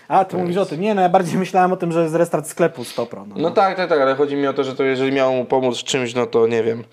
A, 0.09 0.25
ty 0.25 0.37
mówisz 0.37 0.57
o 0.57 0.67
tym. 0.67 0.81
Nie, 0.81 0.95
no 0.95 1.03
ja 1.03 1.09
bardziej 1.09 1.39
myślałem 1.45 1.73
o 1.73 1.77
tym, 1.77 1.93
że 1.93 2.03
jest 2.03 2.15
restart 2.15 2.47
sklepu 2.47 2.85
Stopro. 2.85 3.25
No. 3.29 3.35
No 3.39 3.51
tak, 3.51 3.77
tak, 3.77 3.89
tak, 3.89 4.01
ale 4.01 4.15
chodzi 4.15 4.37
mi 4.37 4.47
o 4.47 4.53
to, 4.53 4.65
że 4.65 4.75
to 4.77 4.85
jeżeli 4.85 5.13
miał 5.13 5.33
mu 5.33 5.45
pomóc 5.45 5.79
w 5.81 5.85
czymś, 5.85 6.15
no 6.15 6.27
to 6.27 6.47
nie 6.47 6.63
wiem. 6.63 6.85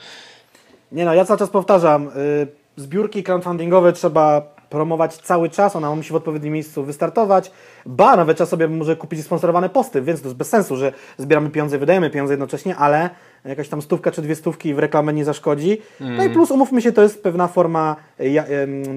Nie 0.92 1.06
no, 1.06 1.14
ja 1.14 1.26
cały 1.26 1.40
czas 1.40 1.50
powtarzam, 1.50 2.08
y, 2.08 2.48
zbiórki 2.76 3.24
crowdfundingowe 3.24 3.94
trzeba 3.94 4.42
promować 4.70 5.17
cały 5.17 5.49
czas, 5.49 5.76
ona 5.76 5.95
musi 5.95 6.13
w 6.13 6.15
odpowiednim 6.15 6.53
miejscu 6.53 6.84
wystartować, 6.84 7.51
ba, 7.86 8.15
nawet 8.15 8.38
czas 8.38 8.49
sobie 8.49 8.67
może 8.67 8.95
kupić 8.95 9.24
sponsorowane 9.24 9.70
posty, 9.70 10.01
więc 10.01 10.22
to 10.22 10.28
jest 10.28 10.38
bez 10.38 10.49
sensu, 10.49 10.78
że 10.78 10.91
zbieramy 11.17 11.49
pieniądze, 11.49 11.78
wydajemy 11.78 12.09
pieniądze 12.09 12.34
jednocześnie, 12.34 12.76
ale 12.76 13.09
jakaś 13.45 13.70
tam 13.70 13.82
stówka 13.82 14.11
czy 14.11 14.22
dwie 14.22 14.36
stówki 14.36 14.74
w 14.74 14.80
reklamę 14.80 15.13
nie 15.13 15.26
zaszkodzi. 15.26 15.78
No 15.99 16.24
i 16.24 16.30
plus, 16.30 16.51
umówmy 16.51 16.82
się, 16.82 16.91
to 16.91 17.01
jest 17.01 17.24
pewna 17.24 17.47
forma 17.47 17.95
ja, 18.20 18.45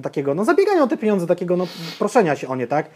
takiego, 0.02 0.34
no 0.34 0.44
zabiegania 0.44 0.82
o 0.82 0.86
te 0.86 0.96
pieniądze, 0.96 1.26
takiego 1.26 1.56
no 1.56 1.66
proszenia 1.98 2.36
się 2.36 2.48
o 2.48 2.56
nie, 2.56 2.66
tak? 2.66 2.90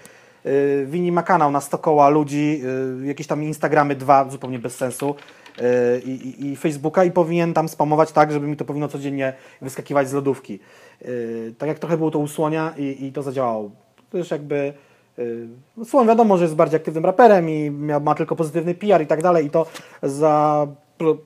Y, 0.47 0.87
Wini 0.91 1.13
ma 1.13 1.23
kanał 1.23 1.51
na 1.51 1.61
100 1.61 1.79
koła 1.79 2.09
ludzi, 2.09 2.63
y, 3.03 3.07
jakieś 3.07 3.27
tam 3.27 3.43
Instagramy 3.43 3.95
dwa, 3.95 4.31
zupełnie 4.31 4.59
bez 4.59 4.77
sensu 4.77 5.15
y, 5.59 5.63
i, 6.01 6.11
i, 6.11 6.47
i 6.47 6.57
Facebooka 6.57 7.05
i 7.05 7.11
powinien 7.11 7.55
tam 7.55 7.69
spamować 7.69 8.13
tak, 8.13 8.33
żeby 8.33 8.47
mi 8.47 8.57
to 8.57 8.65
powinno 8.65 8.89
codziennie 8.89 9.33
wyskakiwać 9.61 10.09
z 10.09 10.13
lodówki. 10.13 10.59
Y, 11.03 11.55
Tak 11.59 11.69
jak 11.69 11.79
trochę 11.79 11.97
było 11.97 12.11
to 12.11 12.19
u 12.19 12.29
Słonia 12.29 12.75
i, 12.77 13.07
i 13.07 13.13
to 13.13 13.23
zadziałało. 13.23 13.71
To 14.11 14.19
już 14.19 14.31
jakby... 14.31 14.73
y, 15.19 15.49
no 15.77 15.85
Słoń 15.85 16.07
wiadomo, 16.07 16.37
że 16.39 16.45
jest 16.45 16.57
bardziej 16.57 16.77
aktywnym 16.77 17.05
raperem 17.05 17.51
i 17.51 17.71
miał, 17.71 18.01
ma 18.01 18.15
tylko 18.15 18.37
pozytywny 18.37 18.75
PR 18.75 19.03
i 19.03 19.07
tak 19.07 19.23
dalej 19.23 19.47
i 19.47 19.51
to 19.51 19.67
za, 20.03 20.67
pro- 20.99 21.17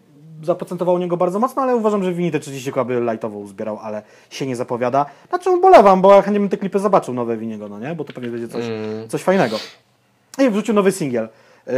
zaprocentowało 0.43 0.97
u 0.99 1.01
niego 1.01 1.17
bardzo 1.17 1.39
mocno, 1.39 1.63
ale 1.63 1.77
uważam, 1.77 2.05
że 2.05 2.13
Wini 2.13 2.31
te 2.31 2.41
30 2.41 2.73
koła 2.73 2.85
by 2.85 3.01
lightowo 3.01 3.39
uzbierał, 3.39 3.79
ale 3.83 4.03
się 4.31 4.47
nie 4.47 4.57
zapowiada. 4.57 5.07
Na 5.33 5.39
czym 5.39 5.53
ubolewam, 5.55 6.01
bo 6.03 6.15
ja 6.15 6.23
chętnie 6.23 6.41
bym 6.41 6.49
te 6.49 6.57
klipy 6.57 6.79
zobaczył 6.79 7.15
nowe 7.15 7.37
Winiego, 7.37 7.69
no 7.69 7.79
nie? 7.79 7.95
Bo 7.95 8.05
to 8.05 8.13
pewnie 8.13 8.31
będzie 8.31 8.49
coś, 8.49 8.65
coś 9.09 9.23
fajnego. 9.23 9.57
I 10.39 10.51
wrzucił 10.51 10.75
nowy 10.75 10.93
singiel. 10.93 11.29
Yy, 11.67 11.73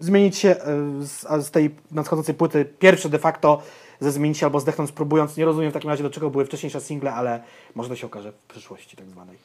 zmienić 0.00 0.36
się 0.36 0.48
yy, 0.48 1.06
z, 1.06 1.46
z 1.46 1.50
tej 1.50 1.74
nadchodzącej 1.90 2.34
płyty, 2.34 2.64
pierwszy 2.78 3.08
de 3.08 3.18
facto 3.18 3.62
ze 4.00 4.12
zmienić 4.12 4.44
albo 4.44 4.60
zdechnąć 4.60 4.92
próbując. 4.92 5.36
Nie 5.36 5.44
rozumiem 5.44 5.70
w 5.70 5.74
takim 5.74 5.90
razie 5.90 6.02
do 6.02 6.10
czego 6.10 6.30
były 6.30 6.44
wcześniejsze 6.44 6.80
single, 6.80 7.12
ale 7.12 7.42
może 7.74 7.88
to 7.88 7.96
się 7.96 8.06
okaże 8.06 8.32
w 8.32 8.36
przyszłości 8.50 8.96
tak 8.96 9.10
zwanej. 9.10 9.36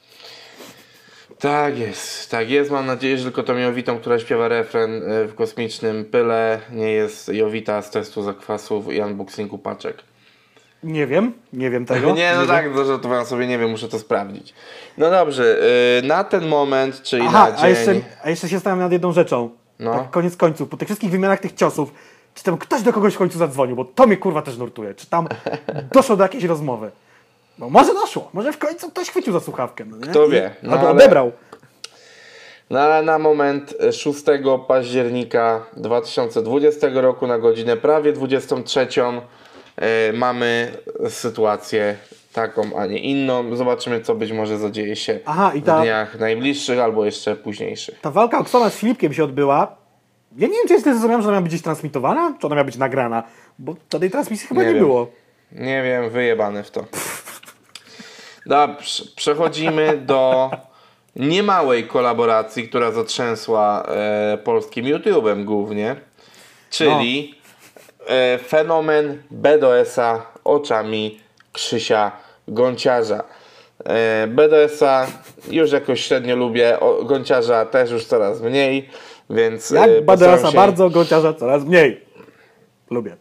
Tak 1.39 1.79
jest, 1.79 2.31
tak 2.31 2.49
jest. 2.49 2.71
Mam 2.71 2.85
nadzieję, 2.85 3.17
że 3.17 3.23
tylko 3.23 3.43
tą 3.43 3.57
Jowitą, 3.57 3.99
która 3.99 4.19
śpiewa 4.19 4.47
refren 4.47 5.11
y, 5.11 5.27
w 5.27 5.35
kosmicznym 5.35 6.05
pyle, 6.05 6.59
nie 6.71 6.91
jest 6.91 7.27
Jowita 7.27 7.81
z 7.81 7.91
testu 7.91 8.23
zakwasów 8.23 8.93
i 8.93 9.01
unboxingu 9.01 9.57
paczek. 9.57 10.03
Nie 10.83 11.07
wiem, 11.07 11.33
nie 11.53 11.69
wiem 11.69 11.85
tego. 11.85 12.11
nie, 12.15 12.31
no 12.33 12.39
wiem. 12.39 12.47
tak, 12.47 12.73
to 12.73 12.85
żartowałem 12.85 13.25
sobie, 13.25 13.47
nie 13.47 13.59
wiem, 13.59 13.69
muszę 13.69 13.89
to 13.89 13.99
sprawdzić. 13.99 14.53
No 14.97 15.09
dobrze, 15.09 15.59
y, 16.03 16.07
na 16.07 16.23
ten 16.23 16.47
moment, 16.47 17.01
czyli 17.01 17.23
Aha, 17.27 17.49
na 17.49 17.55
dzień... 17.55 17.65
a 17.65 17.69
jeszcze, 17.69 17.95
a 18.23 18.29
jeszcze 18.29 18.49
się 18.49 18.55
zastanawiam 18.55 18.85
nad 18.85 18.91
jedną 18.91 19.11
rzeczą. 19.11 19.49
No. 19.79 19.93
Tak 19.93 20.09
koniec 20.09 20.37
końców, 20.37 20.69
po 20.69 20.77
tych 20.77 20.87
wszystkich 20.87 21.11
wymianach 21.11 21.39
tych 21.39 21.53
ciosów, 21.53 21.93
czy 22.35 22.43
tam 22.43 22.57
ktoś 22.57 22.81
do 22.81 22.93
kogoś 22.93 23.13
w 23.13 23.17
końcu 23.17 23.37
zadzwonił, 23.37 23.75
bo 23.75 23.85
to 23.85 24.07
mnie 24.07 24.17
kurwa 24.17 24.41
też 24.41 24.57
nurtuje. 24.57 24.93
Czy 24.95 25.07
tam 25.09 25.27
doszło 25.93 26.15
do 26.17 26.23
jakiejś 26.23 26.43
rozmowy? 26.43 26.91
No 27.59 27.69
może 27.69 27.93
doszło, 27.93 28.29
może 28.33 28.53
w 28.53 28.57
końcu 28.57 28.89
ktoś 28.89 29.09
chwycił 29.09 29.33
za 29.33 29.39
słuchawkę. 29.39 29.85
No 29.85 29.97
nie? 29.97 30.07
Kto 30.07 30.27
wie, 30.27 30.55
no 30.63 30.71
Albo 30.71 30.89
ale- 30.89 30.95
odebrał. 30.95 31.31
No 32.69 32.79
ale 32.79 33.05
na 33.05 33.19
moment 33.19 33.73
e, 33.79 33.93
6 33.93 34.23
października 34.67 35.65
2020 35.77 36.87
roku 36.93 37.27
na 37.27 37.39
godzinę 37.39 37.77
prawie 37.77 38.13
23 38.13 38.87
e, 39.77 40.13
mamy 40.13 40.71
sytuację 41.09 41.95
taką, 42.33 42.61
a 42.77 42.85
nie 42.85 42.99
inną. 42.99 43.55
Zobaczymy, 43.55 44.01
co 44.01 44.15
być 44.15 44.31
może 44.31 44.57
zadzieje 44.57 44.95
się 44.95 45.19
Aha, 45.25 45.51
ta- 45.65 45.77
w 45.79 45.81
dniach 45.81 46.19
najbliższych 46.19 46.79
albo 46.79 47.05
jeszcze 47.05 47.35
późniejszych. 47.35 47.99
Ta 48.01 48.11
walka 48.11 48.39
Oksana 48.39 48.69
z 48.69 48.75
Filipkiem 48.75 49.13
się 49.13 49.23
odbyła. 49.23 49.75
Ja 50.37 50.47
nie 50.47 50.53
wiem, 50.53 50.67
czy 50.67 50.73
jest 50.73 50.85
zrozumiałem, 50.85 51.21
że 51.21 51.27
ona 51.27 51.31
miała 51.35 51.41
być 51.41 51.51
gdzieś 51.51 51.61
transmitowana, 51.61 52.33
czy 52.39 52.47
ona 52.47 52.55
miała 52.55 52.65
być 52.65 52.77
nagrana, 52.77 53.23
bo 53.59 53.75
tej 53.99 54.11
transmisji 54.11 54.47
chyba 54.47 54.61
Nie 54.61 54.67
nie, 54.67 54.73
wiem. 54.73 54.83
było. 54.83 55.07
Nie 55.51 55.83
wiem, 55.83 56.09
wyjebany 56.09 56.63
w 56.63 56.71
to. 56.71 56.85
Dobrze, 58.45 59.03
przechodzimy 59.15 59.97
do 59.97 60.51
niemałej 61.15 61.87
kolaboracji, 61.87 62.69
która 62.69 62.91
zatrzęsła 62.91 63.83
e, 63.87 64.37
polskim 64.43 64.85
YouTube'em 64.85 65.43
głównie, 65.43 65.95
czyli 66.69 67.35
e, 68.07 68.37
fenomen 68.37 69.23
BDS-a 69.31 70.21
oczami 70.43 71.19
Krzysia 71.51 72.11
Gąciarza. 72.47 73.23
E, 73.85 74.27
BDS-a 74.27 75.07
już 75.51 75.71
jakoś 75.71 76.05
średnio 76.05 76.35
lubię, 76.35 76.79
o, 76.79 77.03
Gąciarza 77.03 77.65
też 77.65 77.91
już 77.91 78.05
coraz 78.05 78.41
mniej, 78.41 78.89
więc 79.29 79.71
e, 79.71 79.75
Jak 79.75 80.05
Baderasa 80.05 80.51
się- 80.51 80.57
bardzo, 80.57 80.89
Gąciarza 80.89 81.33
coraz 81.33 81.63
mniej. 81.63 82.05
Lubię. 82.89 83.15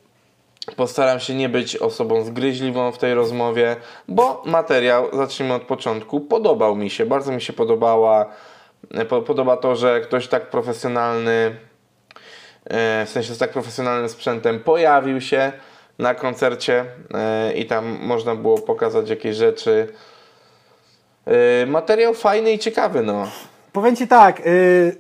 Postaram 0.77 1.21
się 1.21 1.35
nie 1.35 1.49
być 1.49 1.77
osobą 1.77 2.25
zgryźliwą 2.25 2.93
w 2.93 2.99
tej 2.99 3.15
rozmowie, 3.15 3.77
bo 4.09 4.43
materiał, 4.47 5.09
zacznijmy 5.17 5.55
od 5.55 5.63
początku, 5.63 6.21
podobał 6.21 6.77
mi 6.77 6.91
się, 6.91 7.07
bardzo 7.07 7.33
mi 7.33 7.41
się 7.41 7.53
podobała. 7.53 8.27
e, 8.95 9.05
Po, 9.05 9.23
podoba 9.23 9.57
to, 9.57 9.77
że 9.77 10.01
ktoś 10.01 10.29
tak 10.29 10.51
profesjonalny, 10.51 11.57
e, 12.65 13.07
w 13.07 13.11
sensie 13.11 13.35
z 13.35 13.39
tak 13.39 13.51
profesjonalnym 13.51 14.09
sprzętem 14.09 14.61
pojawił 14.61 15.21
się 15.21 15.53
na 15.99 16.15
koncercie 16.15 16.85
i 17.55 17.67
tam 17.67 17.99
można 18.03 18.35
było 18.35 18.59
pokazać 18.59 19.11
jakieś 19.11 19.37
rzeczy. 19.37 19.89
Materiał 21.67 22.15
fajny 22.15 22.53
i 22.53 22.59
ciekawy, 22.59 23.03
no. 23.03 23.27
Powiem 23.73 23.97
Ci 23.97 24.09
tak, 24.09 24.47
y, 24.47 24.97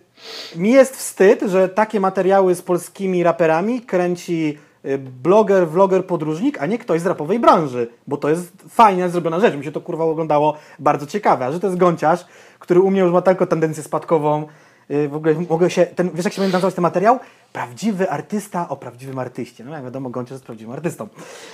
mi 0.56 0.70
jest 0.70 0.96
wstyd, 0.96 1.42
że 1.42 1.68
takie 1.68 2.00
materiały 2.00 2.54
z 2.54 2.62
polskimi 2.62 3.22
raperami 3.22 3.80
kręci 3.80 4.58
y, 4.84 4.98
bloger, 4.98 5.68
vloger, 5.68 6.06
podróżnik, 6.06 6.62
a 6.62 6.66
nie 6.66 6.78
ktoś 6.78 7.00
z 7.00 7.06
rapowej 7.06 7.38
branży, 7.38 7.88
bo 8.06 8.16
to 8.16 8.28
jest 8.28 8.52
fajnie 8.68 9.08
zrobiona 9.08 9.40
rzecz, 9.40 9.54
mi 9.54 9.64
się 9.64 9.72
to 9.72 9.80
kurwa 9.80 10.04
oglądało 10.04 10.56
bardzo 10.78 11.06
ciekawe, 11.06 11.46
a 11.46 11.52
że 11.52 11.60
to 11.60 11.66
jest 11.66 11.78
gąciarz, 11.78 12.26
który 12.58 12.80
u 12.80 12.90
mnie 12.90 13.00
już 13.00 13.12
ma 13.12 13.22
taką 13.22 13.46
tendencję 13.46 13.82
spadkową, 13.82 14.46
y, 14.90 15.08
w 15.08 15.16
ogóle 15.16 15.34
mogę 15.50 15.70
się, 15.70 15.86
ten, 15.86 16.10
wiesz 16.14 16.24
jak 16.24 16.34
się 16.34 16.40
będzie 16.40 16.52
nazywać 16.52 16.74
ten 16.74 16.82
materiał? 16.82 17.18
Prawdziwy 17.52 18.10
artysta 18.10 18.68
o 18.68 18.76
prawdziwym 18.76 19.18
artyście, 19.18 19.64
no 19.64 19.72
jak 19.74 19.84
wiadomo 19.84 20.10
gąciarz 20.10 20.30
jest 20.32 20.44
prawdziwym 20.44 20.72
artystą. 20.74 21.04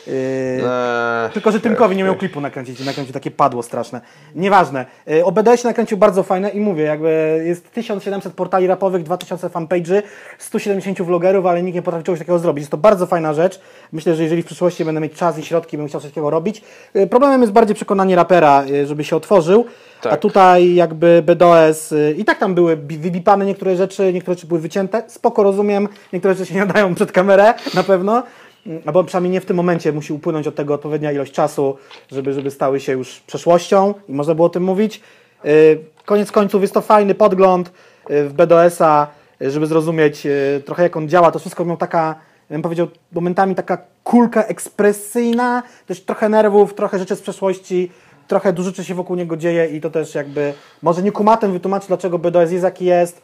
Y, 0.08 0.10
Eee, 0.10 1.30
tylko, 1.32 1.52
że 1.52 1.60
Tymkowi 1.60 1.96
nie 1.96 2.04
miał 2.04 2.14
klipu 2.16 2.40
nakręcić 2.40 2.80
i 2.80 2.84
nakręcił 2.84 3.14
takie 3.14 3.30
padło 3.30 3.62
straszne. 3.62 4.00
Nieważne. 4.34 4.86
Y, 5.10 5.24
O 5.24 5.32
BDS 5.32 5.64
nakręcił 5.64 5.98
bardzo 5.98 6.22
fajne 6.22 6.50
i 6.50 6.60
mówię, 6.60 6.84
jakby 6.84 7.42
jest 7.46 7.70
1700 7.72 8.32
portali 8.34 8.66
rapowych, 8.66 9.02
2000 9.02 9.48
fanpage'y, 9.48 10.02
170 10.38 11.02
vlogerów, 11.02 11.46
ale 11.46 11.62
nikt 11.62 11.74
nie 11.74 11.82
potrafi 11.82 12.04
czegoś 12.04 12.18
takiego 12.18 12.38
zrobić. 12.38 12.62
Jest 12.62 12.70
to 12.70 12.76
bardzo 12.76 13.06
fajna 13.06 13.34
rzecz. 13.34 13.60
Myślę, 13.92 14.14
że 14.14 14.22
jeżeli 14.22 14.42
w 14.42 14.46
przyszłości 14.46 14.84
będę 14.84 15.00
mieć 15.00 15.12
czas 15.12 15.38
i 15.38 15.42
środki, 15.44 15.76
bym 15.78 15.88
chciał 15.88 16.00
coś 16.00 16.10
takiego 16.10 16.30
robić. 16.30 16.62
Y, 16.96 17.06
Problemem 17.06 17.40
jest 17.40 17.52
bardziej 17.52 17.74
przekonanie 17.76 18.16
rapera, 18.16 18.64
y, 18.70 18.86
żeby 18.86 19.04
się 19.04 19.16
otworzył. 19.16 19.64
A 20.06 20.10
Tak. 20.10 20.20
tutaj 20.20 20.74
jakby 20.74 21.22
BDS 21.26 21.92
y, 21.92 22.14
i 22.18 22.24
tak 22.24 22.38
tam 22.38 22.54
były 22.54 22.76
bi- 22.76 22.98
wybipane 22.98 23.46
niektóre 23.46 23.76
rzeczy, 23.76 24.12
niektóre 24.12 24.34
rzeczy 24.34 24.46
były 24.46 24.60
wycięte. 24.60 25.02
Spoko 25.06 25.42
rozumiem, 25.42 25.88
niektóre 26.12 26.34
rzeczy 26.34 26.46
się 26.48 26.54
nie 26.54 26.64
nadają 26.66 26.94
przed 26.94 27.12
kamerę, 27.12 27.54
na 27.74 27.82
pewno. 27.82 28.22
Mm, 28.66 28.82
Albo 28.86 29.04
przynajmniej 29.04 29.32
nie 29.32 29.40
w 29.40 29.46
tym 29.46 29.56
momencie 29.56 29.92
musi 29.92 30.12
upłynąć 30.12 30.46
od 30.46 30.54
tego 30.54 30.74
odpowiednia 30.74 31.12
ilość 31.12 31.32
czasu, 31.32 31.76
żeby, 32.12 32.32
żeby 32.32 32.50
stały 32.50 32.80
się 32.80 32.92
już 32.92 33.20
przeszłością 33.20 33.94
i 34.08 34.12
można 34.12 34.34
było 34.34 34.46
o 34.46 34.50
tym 34.50 34.62
mówić. 34.62 35.00
Y, 35.44 35.78
Koniec 36.04 36.32
końców 36.32 36.62
jest 36.62 36.74
to 36.74 36.80
fajny 36.80 37.14
podgląd 37.14 37.68
y, 38.10 38.24
w 38.28 38.32
BDS-a, 38.32 39.06
y, 39.42 39.50
żeby 39.50 39.66
zrozumieć 39.66 40.26
trochę 40.64 40.82
jak 40.82 40.96
on 40.96 41.08
działa. 41.08 41.30
To 41.30 41.38
wszystko 41.38 41.64
miał 41.64 41.76
taka, 41.76 42.14
bym 42.50 42.62
powiedział, 42.62 42.86
momentami 43.12 43.54
taka 43.54 43.78
kulka 44.04 44.42
ekspresyjna, 44.44 45.62
też 45.86 46.00
trochę 46.04 46.28
nerwów, 46.28 46.74
trochę 46.74 46.98
rzeczy 46.98 47.16
z 47.16 47.20
przeszłości, 47.22 47.90
trochę 48.28 48.52
dużo 48.52 48.70
rzeczy 48.70 48.84
się 48.84 48.94
wokół 48.94 49.16
niego 49.16 49.36
dzieje 49.36 49.66
i 49.66 49.80
to 49.80 49.90
też 49.90 50.14
jakby, 50.14 50.54
może 50.82 51.02
nie 51.02 51.12
kumatem 51.12 51.52
wytłumaczy, 51.52 51.88
dlaczego 51.88 52.18
BDS 52.18 52.52
jest 52.52 52.64
jaki 52.64 52.84
jest 52.84 53.22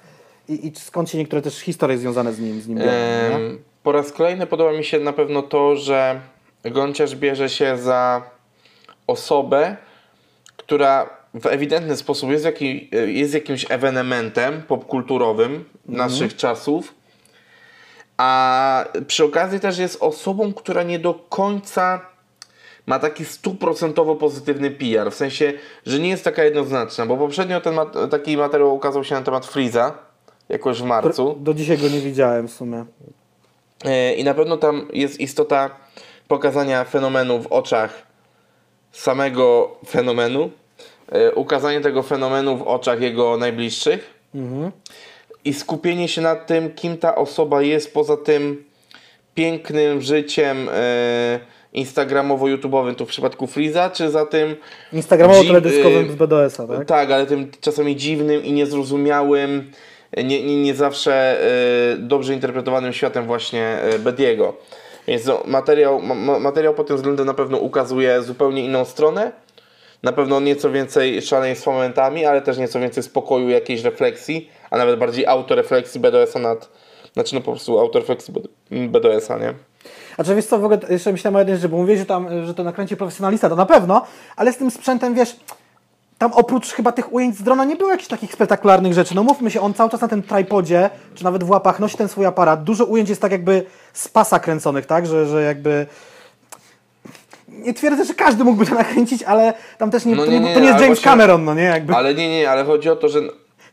i, 0.48 0.66
i 0.66 0.72
skąd 0.76 1.11
się 1.11 1.18
niektóre 1.18 1.42
też 1.42 1.59
historie 1.59 1.98
związane 1.98 2.32
z 2.32 2.40
nim, 2.40 2.61
z 2.61 2.68
nim 2.68 2.78
biorą. 2.78 2.90
Em, 2.90 3.59
Po 3.82 3.92
raz 3.92 4.12
kolejny 4.12 4.46
podoba 4.46 4.72
mi 4.72 4.84
się 4.84 5.01
na 5.01 5.12
pewno 5.12 5.42
to, 5.42 5.76
że 5.76 6.20
Gąciarz 6.64 7.14
bierze 7.14 7.48
się 7.48 7.78
za 7.78 8.22
osobę, 9.07 9.76
która 10.57 11.11
w 11.34 11.46
ewidentny 11.46 11.96
sposób 11.96 12.30
jest, 12.30 12.44
jaki, 12.44 12.90
jest 13.07 13.34
jakimś 13.34 13.66
ewenementem 13.70 14.62
popkulturowym 14.62 15.64
naszych 15.86 16.36
czasów, 16.36 16.94
a 18.16 18.84
przy 19.07 19.24
okazji 19.24 19.61
też 19.61 19.78
jest 19.78 20.03
osobą, 20.03 20.53
która 20.53 20.82
nie 20.82 20.98
do 20.98 21.14
końca 21.14 22.01
ma 22.91 22.99
taki 22.99 23.24
stuprocentowo 23.24 24.16
pozytywny 24.16 24.70
PR, 24.70 25.11
w 25.11 25.14
sensie, 25.14 25.53
że 25.86 25.99
nie 25.99 26.09
jest 26.09 26.24
taka 26.24 26.45
jednoznaczna, 26.45 27.07
bo 27.07 27.16
poprzednio 27.16 27.61
ten 27.61 27.74
mat- 27.74 28.11
taki 28.11 28.36
materiał 28.36 28.74
ukazał 28.74 29.05
się 29.05 29.14
na 29.14 29.22
temat 29.22 29.47
Freeza, 29.47 29.99
jakoś 30.49 30.82
w 30.82 30.84
marcu. 30.84 31.36
Do 31.41 31.55
dzisiaj 31.55 31.78
go 31.78 31.88
nie 31.88 32.01
widziałem 32.01 32.49
w 32.49 32.53
sumie. 32.53 32.84
E, 33.84 34.14
I 34.14 34.24
na 34.24 34.34
pewno 34.34 34.57
tam 34.57 34.88
jest 34.93 35.20
istota 35.20 35.70
pokazania 36.28 36.84
fenomenu 36.84 37.43
w 37.43 37.47
oczach 37.47 38.03
samego 38.93 39.76
fenomenu, 39.88 40.51
e, 41.12 41.32
ukazanie 41.34 41.80
tego 41.80 42.03
fenomenu 42.03 42.57
w 42.57 42.62
oczach 42.62 43.01
jego 43.01 43.36
najbliższych 43.36 44.14
i 45.45 45.55
skupienie 45.55 46.09
się 46.09 46.20
na 46.20 46.36
tym, 46.36 46.70
kim 46.74 46.99
ta 46.99 47.14
osoba 47.14 47.62
jest 47.62 47.95
poza 47.95 48.16
tym 48.16 48.64
pięknym 49.34 50.01
życiem 50.01 50.68
e, 50.72 51.41
instagramowo-youtubowym, 51.75 52.95
tu 52.95 53.07
w 53.07 53.09
przypadku 53.09 53.47
Freeza, 53.47 53.91
czy 53.91 54.11
za 54.11 54.27
tym 54.27 54.57
Instagramowo-teledyskowym 54.93 56.11
z 56.11 56.14
BDS-a, 56.14 56.66
tak? 56.66 56.87
tak, 56.87 57.11
ale 57.11 57.27
tym 57.27 57.51
czasami 57.61 57.97
dziwnym 57.97 58.45
i 58.45 58.53
niezrozumiałym, 58.53 59.71
nie, 60.16 60.43
nie, 60.43 60.62
nie 60.62 60.75
zawsze 60.75 61.41
e, 61.93 61.97
dobrze 61.97 62.35
interpretowanym 62.35 62.93
światem 62.93 63.27
właśnie 63.27 63.64
e, 63.64 63.99
Bediego. 63.99 64.57
Więc 65.09 65.27
no, 65.27 65.43
materiał, 65.47 66.03
ma, 66.03 66.14
ma- 66.14 66.39
materiał 66.39 66.75
pod 66.75 66.87
tym 66.87 66.97
względem 66.97 67.27
na 67.27 67.35
pewno 67.35 67.59
ukazuje 67.59 68.23
zupełnie 68.23 68.64
inną 68.64 68.85
stronę. 68.85 69.33
Na 70.03 70.12
pewno 70.12 70.41
nieco 70.41 70.71
więcej 70.71 71.23
szaleństwa 71.23 71.71
momentami, 71.71 72.25
ale 72.25 72.43
też 72.43 72.59
nieco 72.59 72.81
więcej 72.81 73.03
spokoju, 73.03 73.49
jakiejś 73.49 73.83
refleksji, 73.83 74.51
a 74.71 74.79
nawet 74.79 74.99
bardziej 74.99 75.27
autorefleksji 75.27 76.01
BDS-a 76.01 76.39
nad, 76.39 76.68
znaczy 77.12 77.35
no 77.35 77.41
po 77.41 77.51
prostu 77.51 77.79
autorefleksji 77.79 78.35
BDS-a, 78.71 79.39
nie? 79.39 79.55
A 80.18 80.24
czy 80.24 80.34
wiesz 80.34 80.47
co, 80.47 80.59
w 80.59 80.64
ogóle 80.64 80.80
jeszcze 80.88 81.12
myślałem 81.12 81.36
o 81.36 81.38
jednej 81.38 81.57
rzeczy, 81.57 81.68
bo 81.68 81.76
mówię, 81.76 81.97
że 81.97 82.07
tam, 82.07 82.47
że 82.47 82.55
to 82.55 82.64
nakręci 82.64 82.97
profesjonalista, 82.97 83.49
to 83.49 83.57
na 83.57 83.66
pewno, 83.66 84.07
ale 84.36 84.53
z 84.53 84.57
tym 84.57 84.70
sprzętem, 84.70 85.14
wiesz, 85.14 85.36
tam 86.18 86.32
oprócz 86.32 86.72
chyba 86.72 86.93
tych 86.93 87.12
ujęć 87.12 87.36
z 87.36 87.43
drona 87.43 87.64
nie 87.64 87.76
było 87.76 87.91
jakichś 87.91 88.09
takich 88.09 88.32
spektakularnych 88.32 88.93
rzeczy. 88.95 89.14
No 89.14 89.22
mówmy 89.22 89.51
się, 89.51 89.61
on 89.61 89.74
cały 89.74 89.91
czas 89.91 90.01
na 90.01 90.09
tym 90.09 90.22
tripodzie, 90.22 90.91
czy 91.14 91.24
nawet 91.24 91.45
w 91.45 91.51
łapach 91.51 91.80
nosi 91.80 91.97
ten 91.97 92.09
swój 92.09 92.26
aparat. 92.26 92.64
Dużo 92.64 92.84
ujęć 92.84 93.09
jest 93.09 93.20
tak 93.20 93.32
jakby 93.32 93.64
z 93.93 94.09
pasa 94.09 94.38
kręconych, 94.38 94.86
tak, 94.86 95.07
że, 95.07 95.26
że 95.26 95.43
jakby... 95.43 95.86
Nie 97.49 97.74
twierdzę, 97.74 98.05
że 98.05 98.14
każdy 98.14 98.45
mógłby 98.45 98.66
to 98.66 98.74
nakręcić, 98.74 99.22
ale 99.22 99.55
tam 99.78 99.91
też 99.91 100.05
nie, 100.05 100.14
No 100.14 100.24
to, 100.24 100.30
nie, 100.30 100.41
nie, 100.41 100.49
nie, 100.49 100.55
to 100.55 100.61
nie 100.61 100.66
jest 100.66 100.80
James 100.80 100.99
właśnie- 100.99 101.11
Cameron, 101.11 101.45
no 101.45 101.55
nie, 101.55 101.62
jakby. 101.62 101.95
Ale 101.95 102.14
nie, 102.14 102.28
nie, 102.38 102.51
ale 102.51 102.64
chodzi 102.64 102.91
o 102.91 102.97
to, 102.97 103.09
że 103.09 103.20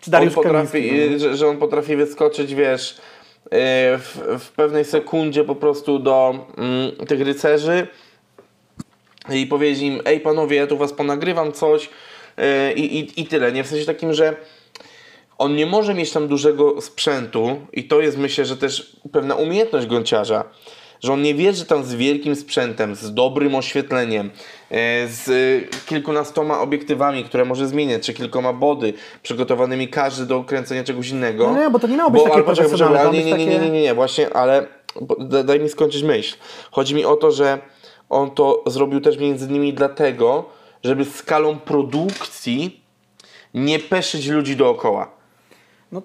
Czy 0.02 0.12
Dariusz 0.12 0.38
on 0.38 0.44
potrafi, 0.44 0.90
Kamiński, 0.90 1.10
no. 1.12 1.20
że, 1.20 1.38
że 1.38 1.48
on 1.48 1.58
potrafi 1.58 1.96
wyskoczyć, 1.96 2.56
wiesz, 2.56 2.98
w, 3.52 4.38
w 4.40 4.52
pewnej 4.52 4.86
sekundzie 4.86 5.44
po 5.44 5.56
prostu 5.56 6.00
do 6.00 6.46
mm, 6.58 7.08
tych 7.08 7.22
rycerzy 7.22 7.88
i 9.34 9.48
powiedzieć 9.48 9.84
im, 9.84 10.02
ej 10.06 10.20
panowie, 10.20 10.58
ja 10.58 10.68
tu 10.68 10.78
was 10.78 10.94
ponagrywam 10.94 11.52
coś 11.52 11.90
yy, 12.38 12.74
i, 12.74 13.00
i, 13.00 13.22
i 13.22 13.26
tyle, 13.26 13.52
nie? 13.52 13.64
W 13.64 13.68
sensie 13.68 13.86
takim, 13.86 14.14
że 14.14 14.36
on 15.38 15.56
nie 15.56 15.66
może 15.66 15.94
mieć 15.94 16.12
tam 16.12 16.28
dużego 16.28 16.82
sprzętu 16.82 17.62
i 17.74 17.84
to 17.84 18.02
jest 18.02 18.18
myślę, 18.18 18.46
że 18.46 18.58
też 18.58 18.96
pewna 19.12 19.36
umiejętność 19.36 19.88
gąciarza, 19.88 20.44
że 21.00 21.14
on 21.14 21.22
nie 21.22 21.36
wierzy 21.36 21.66
tam 21.66 21.84
z 21.84 21.94
wielkim 21.94 22.36
sprzętem, 22.36 22.96
z 22.96 23.14
dobrym 23.14 23.56
oświetleniem, 23.56 24.30
e, 24.72 25.08
z 25.08 25.30
kilkunastoma 25.86 26.60
obiektywami, 26.60 27.24
które 27.24 27.46
może 27.46 27.68
zmieniać, 27.68 28.06
czy 28.06 28.14
kilkoma 28.14 28.54
body 28.54 28.94
przygotowanymi 29.24 29.88
każdy 29.88 30.26
do 30.26 30.44
kręcenia 30.44 30.84
czegoś 30.84 31.10
innego. 31.10 31.52
No 31.54 31.64
nie, 31.64 31.70
bo 31.70 31.80
to 31.80 31.88
nie 31.88 31.98
miało 31.98 32.12
być 32.12 32.24
takie 32.24 32.36
ale 32.36 32.44
poczekaj, 32.44 33.12
nie, 33.12 33.24
nie, 33.24 33.34
nie, 33.34 33.46
nie, 33.46 33.60
nie, 33.60 33.82
nie, 33.82 33.94
właśnie, 33.94 34.34
ale 34.34 34.68
bo, 35.02 35.16
da- 35.20 35.44
daj 35.44 35.60
mi 35.60 35.70
skończyć 35.70 36.04
myśl. 36.04 36.36
Chodzi 36.72 36.96
mi 36.96 37.06
o 37.06 37.16
to, 37.16 37.32
że 37.32 37.60
on 38.10 38.32
to 38.32 38.64
zrobił 38.68 39.02
też 39.02 39.18
między 39.18 39.48
innymi 39.48 39.74
dlatego, 39.74 40.46
żeby 40.84 41.06
skalą 41.06 41.60
produkcji 41.60 42.82
nie 43.54 43.80
peszyć 43.80 44.28
ludzi 44.28 44.56
dookoła. 44.56 45.12
No, 45.92 46.02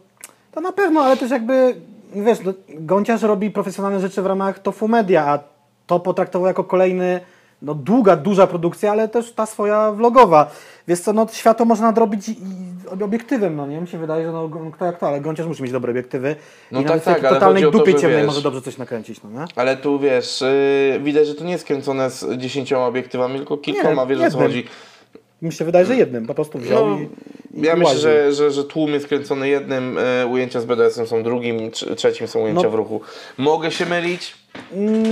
to 0.52 0.60
na 0.60 0.72
pewno, 0.72 1.00
ale 1.00 1.16
też 1.16 1.30
jakby, 1.30 1.74
wiesz, 2.14 2.38
no, 2.44 2.52
Gąciarz 2.68 3.22
robi 3.22 3.50
profesjonalne 3.50 4.00
rzeczy 4.00 4.22
w 4.22 4.26
ramach 4.26 4.58
Tofu 4.58 4.88
Media, 4.88 5.26
a 5.26 5.38
to 5.86 6.00
potraktował 6.00 6.46
jako 6.46 6.64
kolejny, 6.64 7.20
no 7.62 7.74
długa, 7.74 8.16
duża 8.16 8.46
produkcja, 8.46 8.90
ale 8.90 9.08
też 9.08 9.32
ta 9.32 9.46
swoja 9.46 9.92
vlogowa. 9.92 10.50
Wiesz 10.88 11.00
co, 11.00 11.12
no 11.12 11.26
światło 11.32 11.66
można 11.66 11.86
nadrobić 11.86 12.28
i, 12.28 12.32
i 12.32 13.02
obiektywem, 13.02 13.56
no 13.56 13.66
nie? 13.66 13.80
Mi 13.80 13.88
się 13.88 13.98
wydaje, 13.98 14.24
że 14.26 14.32
no 14.32 14.50
kto 14.72 14.84
jak 14.84 14.98
to, 14.98 15.08
ale 15.08 15.20
Gąciarz 15.20 15.46
musi 15.46 15.62
mieć 15.62 15.72
dobre 15.72 15.90
obiektywy 15.92 16.36
No 16.72 16.80
i 16.80 16.82
tak, 16.82 16.88
nawet 16.88 17.02
w 17.02 17.06
tak, 17.06 17.24
ale 17.24 17.34
totalnej 17.34 17.62
to, 17.62 17.70
dupie 17.70 17.92
że 17.92 17.98
ciemnej 17.98 18.18
wiesz- 18.18 18.26
może 18.26 18.42
dobrze 18.42 18.62
coś 18.62 18.78
nakręcić, 18.78 19.22
no 19.22 19.30
nie? 19.30 19.46
Ale 19.56 19.76
tu 19.76 19.98
wiesz, 19.98 20.40
yy, 20.92 21.00
widać, 21.00 21.26
że 21.26 21.34
to 21.34 21.44
nie 21.44 21.52
jest 21.52 21.64
kręcone 21.64 22.10
z 22.10 22.36
dziesięcioma 22.36 22.86
obiektywami, 22.86 23.36
tylko 23.36 23.56
kilkoma, 23.56 24.06
wiesz 24.06 24.20
o 24.20 24.30
co 24.30 24.38
chodzi. 24.38 24.66
Mi 25.42 25.52
się 25.52 25.64
wydaje, 25.64 25.86
że 25.86 25.96
jednym 25.96 26.26
po 26.26 26.34
prostu 26.34 26.58
wziął 26.58 26.88
No, 26.90 26.98
i, 27.00 27.08
i 27.60 27.62
ja 27.62 27.76
myślę, 27.76 27.98
że, 27.98 28.32
że, 28.32 28.50
że 28.50 28.64
tłum 28.64 28.90
jest 28.92 29.06
kręcony 29.08 29.48
jednym, 29.48 29.98
e, 29.98 30.26
ujęcia 30.26 30.60
z 30.60 30.64
BDS-em 30.64 31.06
są 31.06 31.22
drugim, 31.22 31.58
trz- 31.70 31.94
trzecim 31.96 32.28
są 32.28 32.40
ujęcia 32.40 32.62
No. 32.62 32.70
w 32.70 32.74
ruchu. 32.74 33.00
Mogę 33.38 33.70
się 33.70 33.86
mylić? 33.86 34.34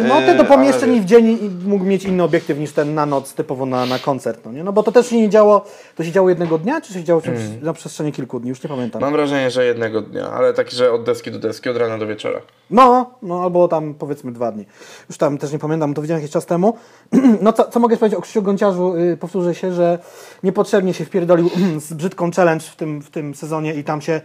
No 0.09 0.21
te 0.21 0.35
do 0.35 0.45
pomieszczeń 0.45 0.91
ale- 0.91 1.01
w 1.01 1.05
dzień 1.05 1.27
i 1.43 1.69
mógł 1.69 1.85
mieć 1.85 2.05
inny 2.05 2.23
obiektyw 2.23 2.59
niż 2.59 2.73
ten 2.73 2.95
na 2.95 3.07
noc, 3.07 3.35
typowo 3.35 3.67
na, 3.67 3.87
na 3.87 3.99
koncert, 3.99 4.41
no 4.45 4.53
nie? 4.53 4.65
No 4.65 4.73
bo 4.73 4.83
to 4.83 4.93
też 4.93 5.07
się 5.09 5.17
nie 5.17 5.29
działo, 5.29 5.65
to 5.97 6.05
się 6.05 6.13
działo 6.13 6.29
jednego 6.29 6.59
dnia, 6.59 6.81
czy 6.81 6.93
się 6.93 7.05
działo 7.05 7.23
Mm. 7.27 7.39
na 7.63 7.73
przestrzeni 7.73 8.13
kilku 8.13 8.41
dni, 8.41 8.49
już 8.49 8.63
nie 8.63 8.69
pamiętam. 8.69 9.01
Mam 9.01 9.13
wrażenie, 9.13 9.51
że 9.51 9.65
jednego 9.67 10.03
dnia, 10.03 10.31
ale 10.31 10.55
taki, 10.55 10.77
że 10.77 10.93
od 10.93 11.03
deski 11.05 11.31
do 11.31 11.39
deski, 11.39 11.69
od 11.71 11.77
rana 11.77 11.99
do 11.99 12.07
wieczora. 12.07 12.41
No, 12.71 13.11
no 13.23 13.43
albo 13.43 13.69
tam 13.69 13.95
powiedzmy 13.95 14.33
dwa 14.33 14.53
dni. 14.53 14.67
Już 15.09 15.19
tam 15.19 15.39
też 15.39 15.53
nie 15.53 15.59
pamiętam, 15.59 15.95
to 15.95 16.03
widziałem 16.03 16.21
jakiś 16.23 16.33
czas 16.33 16.47
temu. 16.47 16.77
No 17.43 17.53
co, 17.53 17.65
co 17.65 17.81
mogę 17.81 17.97
powiedzieć 17.97 18.19
o 18.19 18.23
Krzysiu 18.23 18.43
Gąciarzu? 18.43 18.97
Yy, 18.97 19.17
powtórzę 19.17 19.55
się, 19.55 19.73
że 19.73 19.99
niepotrzebnie 20.43 20.95
się 20.95 21.05
wpierdolił 21.05 21.51
z 21.89 21.93
brzydką 21.93 22.31
challenge 22.31 22.65
w 22.65 22.77
tym, 22.77 23.03
w 23.03 23.11
tym 23.11 23.35
sezonie 23.35 23.75
i 23.75 23.85
tam 23.85 24.01
się 24.01 24.21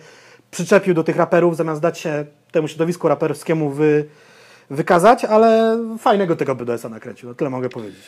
przyczepił 0.51 0.93
do 0.93 1.03
tych 1.03 1.15
raperów, 1.17 1.55
zamiast 1.57 1.81
dać 1.81 1.99
się 1.99 2.25
temu 2.51 2.67
środowisku 2.67 3.07
raperskiemu 3.07 3.69
wy, 3.69 4.05
wykazać, 4.69 5.25
ale 5.25 5.77
fajnego 5.99 6.35
tego 6.35 6.55
BDS-a 6.55 6.89
nakręcił, 6.89 7.29
no 7.29 7.35
tyle 7.35 7.49
mogę 7.49 7.69
powiedzieć. 7.69 8.01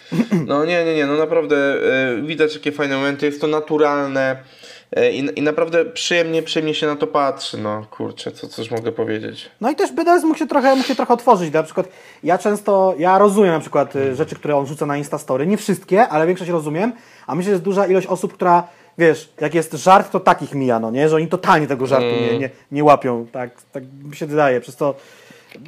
No 0.47 0.65
nie, 0.65 0.85
nie, 0.85 0.95
nie, 0.95 1.05
no 1.05 1.17
naprawdę 1.17 1.55
e, 1.57 2.21
widać 2.21 2.53
jakie 2.53 2.71
fajne 2.71 2.95
momenty, 2.95 3.25
jest 3.25 3.41
to 3.41 3.47
naturalne 3.47 4.43
e, 4.91 5.11
i, 5.11 5.39
i 5.39 5.41
naprawdę 5.41 5.85
przyjemnie, 5.85 6.43
przyjemnie 6.43 6.73
się 6.73 6.87
na 6.87 6.95
to 6.95 7.07
patrzy, 7.07 7.57
no 7.57 7.85
kurczę, 7.91 8.31
co 8.31 8.47
coś 8.47 8.71
mogę 8.71 8.91
powiedzieć. 8.91 9.49
No 9.61 9.71
i 9.71 9.75
też 9.75 9.91
BDS 9.91 10.23
mógł 10.23 10.39
się 10.39 10.47
trochę, 10.47 10.75
mógł 10.75 10.87
się 10.87 10.95
trochę 10.95 11.13
otworzyć. 11.13 11.53
Na 11.53 11.63
przykład 11.63 11.87
ja 12.23 12.37
często, 12.37 12.95
ja 12.97 13.17
rozumiem 13.17 13.51
na 13.51 13.59
przykład 13.59 13.95
y, 13.95 14.15
rzeczy, 14.15 14.35
które 14.35 14.55
on 14.55 14.67
rzuca 14.67 14.85
na 14.85 14.97
Instastory. 14.97 15.47
Nie 15.47 15.57
wszystkie, 15.57 16.07
ale 16.07 16.27
większość 16.27 16.51
rozumiem. 16.51 16.93
A 17.27 17.35
myślę, 17.35 17.45
że 17.45 17.51
jest 17.51 17.63
duża 17.63 17.87
ilość 17.87 18.07
osób, 18.07 18.33
która, 18.33 18.67
wiesz, 18.97 19.29
jak 19.41 19.53
jest 19.53 19.73
żart, 19.73 20.11
to 20.11 20.19
takich 20.19 20.53
mija, 20.53 20.79
no 20.79 20.91
nie? 20.91 21.09
Że 21.09 21.15
oni 21.15 21.27
totalnie 21.27 21.67
tego 21.67 21.87
żartu 21.87 22.07
nie, 22.07 22.39
nie, 22.39 22.49
nie 22.71 22.83
łapią. 22.83 23.27
Tak, 23.31 23.49
tak 23.71 23.83
mi 24.03 24.15
się 24.15 24.25
wydaje. 24.25 24.61
Przez 24.61 24.75
to... 24.75 24.95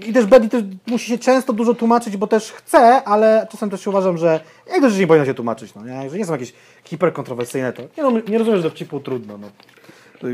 I 0.06 0.14
też 0.14 0.26
Betty 0.26 0.50
też 0.50 0.64
musi 0.88 1.06
się 1.12 1.18
często 1.18 1.54
dużo 1.54 1.74
tłumaczyć, 1.74 2.18
bo 2.18 2.28
też 2.28 2.52
chce, 2.52 3.04
ale 3.04 3.48
czasem 3.52 3.70
też 3.70 3.88
uważam, 3.88 4.18
że 4.18 4.40
jak 4.68 4.82
to 4.82 4.90
rzeczy 4.90 5.02
nie 5.02 5.08
powinno 5.08 5.26
się 5.26 5.34
tłumaczyć, 5.34 5.76
no 5.76 5.86
nie? 5.86 6.10
Że 6.10 6.18
nie 6.18 6.26
są 6.26 6.32
jakieś 6.34 6.54
hiperkontrowersyjne, 6.84 7.74
to 7.74 7.82
nie, 7.82 8.04
rozum- 8.04 8.30
nie 8.30 8.38
rozumiem, 8.38 8.58
że 8.58 8.64
dowcipu 8.64 9.00
trudno, 9.00 9.38
no. 9.38 9.48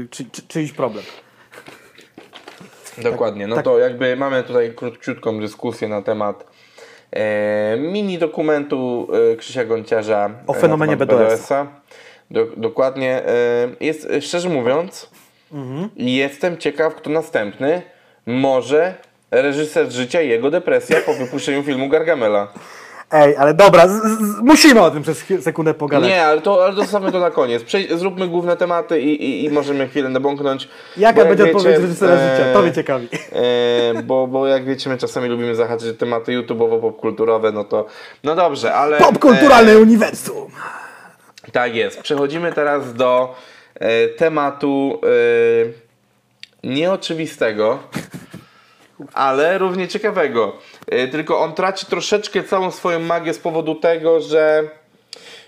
Czy, 0.09 0.25
czy, 0.31 0.41
czyjś 0.47 0.71
problem. 0.71 1.03
Dokładnie, 3.03 3.47
no 3.47 3.55
tak. 3.55 3.65
to 3.65 3.79
jakby 3.79 4.15
mamy 4.15 4.43
tutaj 4.43 4.73
króciutką 4.75 5.39
dyskusję 5.39 5.87
na 5.87 6.01
temat 6.01 6.45
e, 7.11 7.77
mini 7.77 8.17
dokumentu 8.17 9.07
e, 9.33 9.35
Krzysia 9.35 9.65
Gonciarza 9.65 10.29
O 10.47 10.55
e, 10.55 10.59
fenomenie 10.59 10.95
na 10.95 11.05
temat 11.05 11.27
BDS-a. 11.27 11.67
Do, 12.31 12.45
dokładnie. 12.57 13.27
E, 13.27 13.33
jest, 13.79 14.07
szczerze 14.21 14.49
mówiąc, 14.49 15.09
Mhm. 15.51 15.89
jestem 15.95 16.57
ciekaw, 16.57 16.95
kto 16.95 17.09
następny. 17.09 17.81
Może 18.25 18.95
reżyser 19.41 19.91
życia 19.91 20.21
i 20.21 20.29
jego 20.29 20.51
depresja 20.51 21.01
po 21.01 21.13
wypuszczeniu 21.13 21.63
filmu 21.63 21.89
Gargamela. 21.89 22.47
Ej, 23.11 23.37
ale 23.37 23.53
dobra, 23.53 23.87
z, 23.87 23.91
z, 23.91 24.41
musimy 24.41 24.81
o 24.81 24.91
tym 24.91 25.03
przez 25.03 25.25
sekundę 25.41 25.73
pogadać. 25.73 26.09
Nie, 26.09 26.25
ale 26.25 26.41
to, 26.41 26.65
ale 26.65 26.73
zostawmy 26.73 27.11
to 27.11 27.19
na 27.19 27.31
koniec. 27.31 27.63
Przejdź, 27.63 27.91
zróbmy 27.91 28.27
główne 28.27 28.57
tematy 28.57 29.01
i, 29.01 29.25
i, 29.25 29.45
i 29.45 29.49
możemy 29.49 29.87
chwilę 29.87 30.09
nabąknąć. 30.09 30.69
Jaka 30.97 31.19
jak 31.19 31.27
będzie 31.27 31.43
wiecie, 31.43 31.57
odpowiedź 31.57 31.77
reżysera 31.79 32.13
e, 32.13 32.37
życia? 32.37 32.53
To 32.53 32.61
mnie 32.61 32.73
ciekawi. 32.73 33.07
E, 33.31 34.03
bo, 34.03 34.27
bo 34.27 34.47
jak 34.47 34.65
wiecie, 34.65 34.89
my 34.89 34.97
czasami 34.97 35.29
lubimy 35.29 35.55
zahaczyć 35.55 35.97
tematy 35.97 36.31
YouTube'owo-popkulturowe, 36.31 37.53
no 37.53 37.63
to 37.63 37.85
no 38.23 38.35
dobrze, 38.35 38.73
ale... 38.73 38.97
Popkulturalne 38.97 39.77
uniwersum. 39.77 40.47
E, 41.47 41.51
tak 41.51 41.75
jest. 41.75 42.01
Przechodzimy 42.01 42.53
teraz 42.53 42.93
do 42.93 43.35
e, 43.75 44.07
tematu 44.07 45.01
e, 45.03 46.67
nieoczywistego, 46.67 47.79
ale 49.13 49.57
równie 49.57 49.87
ciekawego. 49.87 50.55
E, 50.87 51.07
tylko 51.07 51.39
on 51.39 51.53
traci 51.53 51.85
troszeczkę 51.85 52.43
całą 52.43 52.71
swoją 52.71 52.99
magię 52.99 53.33
z 53.33 53.39
powodu 53.39 53.75
tego, 53.75 54.19
że 54.21 54.63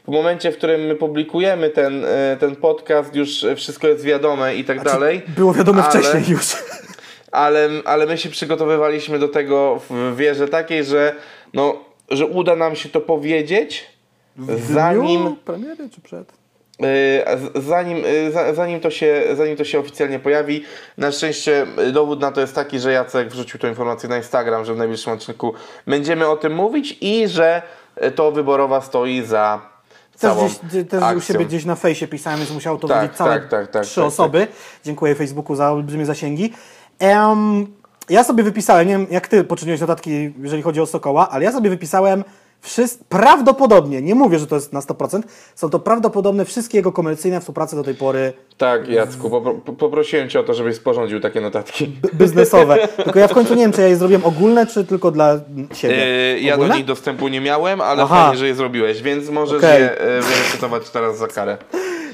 w 0.08 0.12
momencie, 0.12 0.52
w 0.52 0.58
którym 0.58 0.82
my 0.82 0.95
publikujemy 0.95 1.70
ten, 1.70 2.06
e, 2.06 2.38
ten 2.39 2.56
podcast, 2.56 3.16
już 3.16 3.45
wszystko 3.56 3.88
jest 3.88 4.04
wiadome 4.04 4.56
i 4.56 4.64
tak 4.64 4.84
dalej. 4.84 5.22
Było 5.28 5.54
wiadomo 5.54 5.84
ale- 5.84 5.89
wcześniej 5.89 6.24
już. 6.36 6.56
ale, 7.32 7.70
ale 7.86 8.06
my 8.06 8.18
się 8.18 8.30
przygotowywaliśmy 8.30 9.20
do 9.20 9.28
tego 9.28 9.82
w 9.89 10.16
wierze 10.16 10.48
takiej, 10.48 10.84
że, 10.84 11.16
no, 11.54 11.80
że 12.10 12.26
uda 12.26 12.56
nam 12.56 12.76
się 12.76 12.89
to 12.89 13.02
powiedzieć, 13.02 13.86
W 14.36 14.74
zanim, 14.74 15.36
premiery 15.36 15.89
czy 15.89 16.02
przed? 16.02 16.36
Z- 16.80 17.65
zanim, 17.65 17.97
za- 18.34 18.53
zanim, 18.53 18.80
to 18.80 18.89
się, 18.89 19.23
zanim 19.34 19.57
to 19.57 19.63
się 19.63 19.80
oficjalnie 19.80 20.19
pojawi. 20.19 20.63
Na 20.97 21.11
szczęście 21.11 21.65
y, 21.88 21.91
dowód 21.91 22.21
na 22.21 22.32
to 22.32 22.41
jest 22.41 22.55
taki, 22.55 22.80
że 22.80 22.91
Jacek 22.91 23.30
wrzucił 23.30 23.59
tę 23.59 23.69
informację 23.69 24.09
na 24.09 24.17
Instagram, 24.17 24.65
że 24.65 24.73
w 24.73 24.78
najbliższym 24.78 25.13
odcinku 25.13 25.53
będziemy 25.88 26.28
o 26.28 26.38
tym 26.38 26.53
mówić 26.55 26.97
i 27.01 27.28
że 27.28 27.61
to 28.15 28.32
wyborowa 28.32 28.82
stoi 28.82 29.21
za 29.21 29.61
Też, 30.11 30.21
całą 30.21 30.49
gdzieś, 30.63 30.88
też 30.89 31.01
u 31.01 31.05
akcją. 31.05 31.21
siebie 31.21 31.45
gdzieś 31.45 31.65
na 31.65 31.75
fejsie 31.75 32.07
pisałem, 32.07 32.39
więc 32.39 32.51
musiało 32.51 32.78
to 32.78 32.88
Tak, 32.88 33.01
wiedzieć 33.01 33.17
całe 33.17 33.39
tak, 33.39 33.49
tak, 33.49 33.67
tak, 33.71 33.84
trzy 33.86 33.95
tak, 33.95 34.03
osoby. 34.05 34.47
Dziękuję 34.86 35.15
Facebooku 35.15 35.55
za 35.55 35.71
olbrzymie 35.71 36.05
zasięgi. 36.05 36.53
Em, 36.99 37.67
ja 38.09 38.23
sobie 38.23 38.43
wypisałem, 38.43 38.88
nie 38.88 38.93
wiem 38.97 39.07
jak 39.11 39.28
ty 39.28 39.43
poczyniłeś 39.43 39.82
notatki, 39.82 40.34
jeżeli 40.41 40.61
chodzi 40.61 40.82
o 40.82 40.86
Sokoła, 40.86 41.30
ale 41.30 41.45
ja 41.45 41.51
sobie 41.51 41.69
wypisałem 41.69 42.23
wszys- 42.64 42.97
prawdopodobnie, 43.10 44.01
nie 44.01 44.16
mówię, 44.16 44.39
że 44.39 44.47
to 44.47 44.55
jest 44.55 44.74
na 44.74 44.80
100%, 44.80 45.22
są 45.55 45.70
to 45.70 45.80
prawdopodobne 45.80 46.45
wszystkie 46.45 46.78
jego 46.78 46.91
komercyjne 46.91 47.39
współprace 47.39 47.76
do 47.76 47.84
tej 47.84 47.95
pory 47.95 48.34
Tak, 48.58 48.88
Jacku, 48.89 49.30
popro- 49.30 49.60
po- 49.62 49.74
poprosiłem 49.74 50.30
Cię 50.30 50.39
o 50.39 50.43
to, 50.43 50.53
żebyś 50.53 50.76
sporządził 50.76 51.20
takie 51.20 51.41
notatki. 51.41 51.91
biznesowe. 52.14 52.88
Tylko 53.03 53.20
ja 53.20 53.28
w 53.28 53.34
końcu 53.34 53.53
nie 53.55 53.62
wiem, 53.62 53.72
czy 53.72 53.82
ja 53.82 53.88
je 53.88 53.95
zrobiłem 53.97 54.26
ogólne, 54.26 54.66
czy 54.68 54.86
tylko 54.86 55.12
dla 55.12 55.39
siebie. 55.74 55.95
Yy, 55.95 56.39
ja 56.39 56.58
do 56.58 56.68
nich 56.68 56.86
dostępu 56.86 57.28
nie 57.28 57.41
miałem, 57.41 57.82
ale 57.82 58.03
Aha. 58.03 58.16
fajnie, 58.24 58.38
że 58.38 58.47
je 58.47 58.55
zrobiłeś, 58.55 59.01
więc 59.01 59.30
możesz 59.30 59.58
Okej. 59.58 59.82
je 59.82 59.89
yy, 60.16 60.22
wyrecytować 60.22 60.89
teraz 60.89 61.18
za 61.18 61.28
karę. 61.28 61.58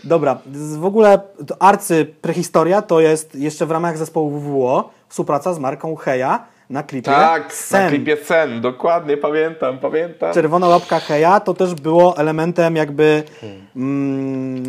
Dobra, 0.03 0.37
w 0.79 0.85
ogóle 0.85 1.19
to 1.47 1.61
arcy 1.61 2.05
prehistoria 2.21 2.81
to 2.81 2.99
jest 2.99 3.35
jeszcze 3.35 3.65
w 3.65 3.71
ramach 3.71 3.97
zespołu 3.97 4.29
WWO 4.39 4.89
współpraca 5.09 5.53
z 5.53 5.59
marką 5.59 5.95
Heja 5.95 6.45
na 6.73 6.83
klipie 6.83 7.11
Tak, 7.11 7.53
Sen. 7.53 7.83
na 7.83 7.89
klipie 7.89 8.17
Sen, 8.17 8.61
dokładnie, 8.61 9.17
pamiętam, 9.17 9.79
pamiętam. 9.79 10.33
Czerwona 10.33 10.67
łapka 10.67 10.99
Heja 10.99 11.39
to 11.39 11.53
też 11.53 11.75
było 11.75 12.17
elementem 12.17 12.75
jakby, 12.75 13.23
mm, 13.75 14.63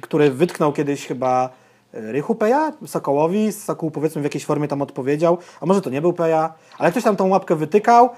który 0.00 0.30
wytknął 0.30 0.72
kiedyś 0.72 1.06
chyba 1.06 1.50
e, 1.94 2.12
Rychu 2.12 2.34
Peja, 2.34 2.72
Sokołowi, 2.86 3.52
Sokół 3.52 3.90
powiedzmy 3.90 4.20
w 4.20 4.24
jakiejś 4.24 4.44
formie 4.44 4.68
tam 4.68 4.82
odpowiedział, 4.82 5.38
a 5.60 5.66
może 5.66 5.82
to 5.82 5.90
nie 5.90 6.00
był 6.00 6.12
Peja, 6.12 6.54
ale 6.78 6.90
ktoś 6.90 7.04
tam 7.04 7.16
tą 7.16 7.28
łapkę 7.28 7.56
wytykał, 7.56 8.10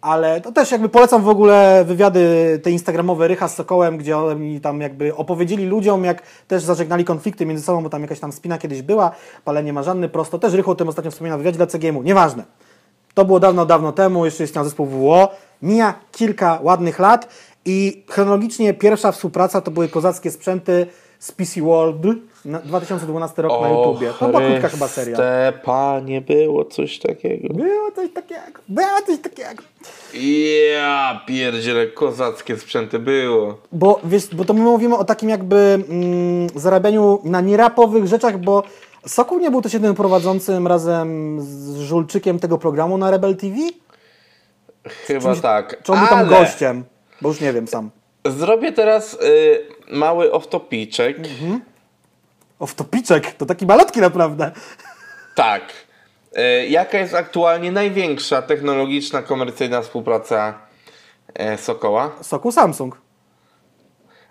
ale 0.00 0.40
to 0.40 0.52
też 0.52 0.70
jakby 0.70 0.88
polecam 0.88 1.22
w 1.22 1.28
ogóle 1.28 1.84
wywiady 1.84 2.60
te 2.62 2.70
instagramowe 2.70 3.28
Rycha 3.28 3.48
z 3.48 3.54
Sokołem, 3.54 3.98
gdzie 3.98 4.18
oni 4.18 4.60
tam 4.60 4.80
jakby 4.80 5.14
opowiedzieli 5.14 5.66
ludziom, 5.66 6.04
jak 6.04 6.22
też 6.48 6.62
zażegnali 6.62 7.04
konflikty 7.04 7.46
między 7.46 7.64
sobą, 7.64 7.82
bo 7.82 7.90
tam 7.90 8.02
jakaś 8.02 8.20
tam 8.20 8.32
spina 8.32 8.58
kiedyś 8.58 8.82
była, 8.82 9.10
palenie 9.44 9.72
marzanny 9.72 10.08
prosto, 10.08 10.38
też 10.38 10.52
Rychu 10.52 10.70
o 10.70 10.74
tym 10.74 10.88
ostatnio 10.88 11.10
wspominał 11.10 11.38
w 11.38 11.40
wywiadzie 11.40 11.56
dla 11.56 11.66
CGM-u, 11.66 12.02
nieważne. 12.02 12.44
To 13.18 13.24
było 13.24 13.40
dawno, 13.40 13.66
dawno 13.66 13.92
temu, 13.92 14.24
jeszcze 14.24 14.44
istniał 14.44 14.64
zespół 14.64 14.86
WWO. 14.86 15.28
Mija 15.62 15.94
kilka 16.12 16.58
ładnych 16.62 16.98
lat 16.98 17.28
i 17.64 18.04
chronologicznie 18.08 18.74
pierwsza 18.74 19.12
współpraca 19.12 19.60
to 19.60 19.70
były 19.70 19.88
kozackie 19.88 20.30
sprzęty 20.30 20.86
z 21.18 21.32
PC 21.32 21.60
World, 21.60 21.96
na 22.44 22.58
2012 22.58 23.42
rok 23.42 23.62
na 23.62 23.68
YouTubie. 23.68 24.12
To 24.18 24.28
była 24.28 24.40
krótka 24.40 24.68
chyba 24.68 24.88
seria. 24.88 25.16
Panie, 25.64 26.20
było 26.20 26.64
coś 26.64 26.98
takiego. 26.98 27.54
Było 27.54 27.92
coś 27.96 28.12
takiego, 28.12 28.60
było 28.68 29.02
coś 29.06 29.18
takiego. 29.20 29.62
Ja 30.72 31.20
pierdziele, 31.26 31.86
kozackie 31.86 32.56
sprzęty 32.56 32.98
było. 32.98 33.58
Bo, 33.72 34.00
wiesz, 34.04 34.34
bo 34.34 34.44
to 34.44 34.54
my 34.54 34.60
mówimy 34.60 34.96
o 34.96 35.04
takim 35.04 35.28
jakby 35.28 35.84
mm, 35.88 36.48
zarabianiu 36.54 37.20
na 37.24 37.40
nierapowych 37.40 38.06
rzeczach, 38.06 38.38
bo 38.38 38.62
Sokół 39.06 39.38
nie 39.38 39.50
był 39.50 39.62
też 39.62 39.72
jedynym 39.72 39.94
prowadzącym 39.96 40.66
razem 40.66 41.38
z 41.40 41.78
Żulczykiem 41.78 42.38
tego 42.38 42.58
programu 42.58 42.98
na 42.98 43.10
Rebel 43.10 43.36
TV? 43.36 43.56
Chyba 45.06 45.36
tak. 45.36 45.82
Czy 45.82 45.92
on 45.92 45.98
był 45.98 46.08
tam 46.08 46.28
gościem? 46.28 46.84
Bo 47.22 47.28
już 47.28 47.40
nie 47.40 47.52
wiem 47.52 47.68
sam. 47.68 47.90
Zrobię 48.26 48.72
teraz 48.72 49.14
y, 49.14 49.66
mały 49.90 50.30
off-topiczek. 50.30 51.18
Mhm. 51.18 51.60
O, 52.58 52.66
wtopiczek, 52.66 53.32
to 53.32 53.46
taki 53.46 53.66
malutki 53.66 54.00
naprawdę. 54.00 54.52
Tak. 55.34 55.62
Y, 56.38 56.68
jaka 56.68 56.98
jest 56.98 57.14
aktualnie 57.14 57.72
największa 57.72 58.42
technologiczna, 58.42 59.22
komercyjna 59.22 59.82
współpraca 59.82 60.58
e, 61.34 61.58
Sokoła? 61.58 62.10
Sokół 62.22 62.52
Samsung. 62.52 63.00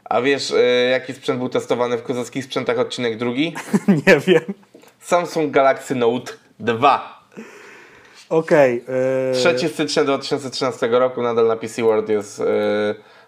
A 0.09 0.21
wiesz, 0.21 0.51
y, 0.51 0.89
jaki 0.91 1.13
sprzęt 1.13 1.39
był 1.39 1.49
testowany 1.49 1.97
w 1.97 2.03
kozackich 2.03 2.45
sprzętach 2.45 2.79
odcinek 2.79 3.17
drugi? 3.17 3.55
nie 4.07 4.19
wiem. 4.19 4.53
Samsung 4.99 5.51
Galaxy 5.51 5.95
Note 5.95 6.33
2. 6.59 7.17
Okej. 8.29 8.83
yy, 9.33 9.55
3 9.57 9.69
stycznia 9.69 10.03
2013 10.03 10.87
roku 10.87 11.21
nadal 11.21 11.47
na 11.47 11.55
PC 11.55 11.83
World 11.83 12.09
jest 12.09 12.39
y, 12.39 12.43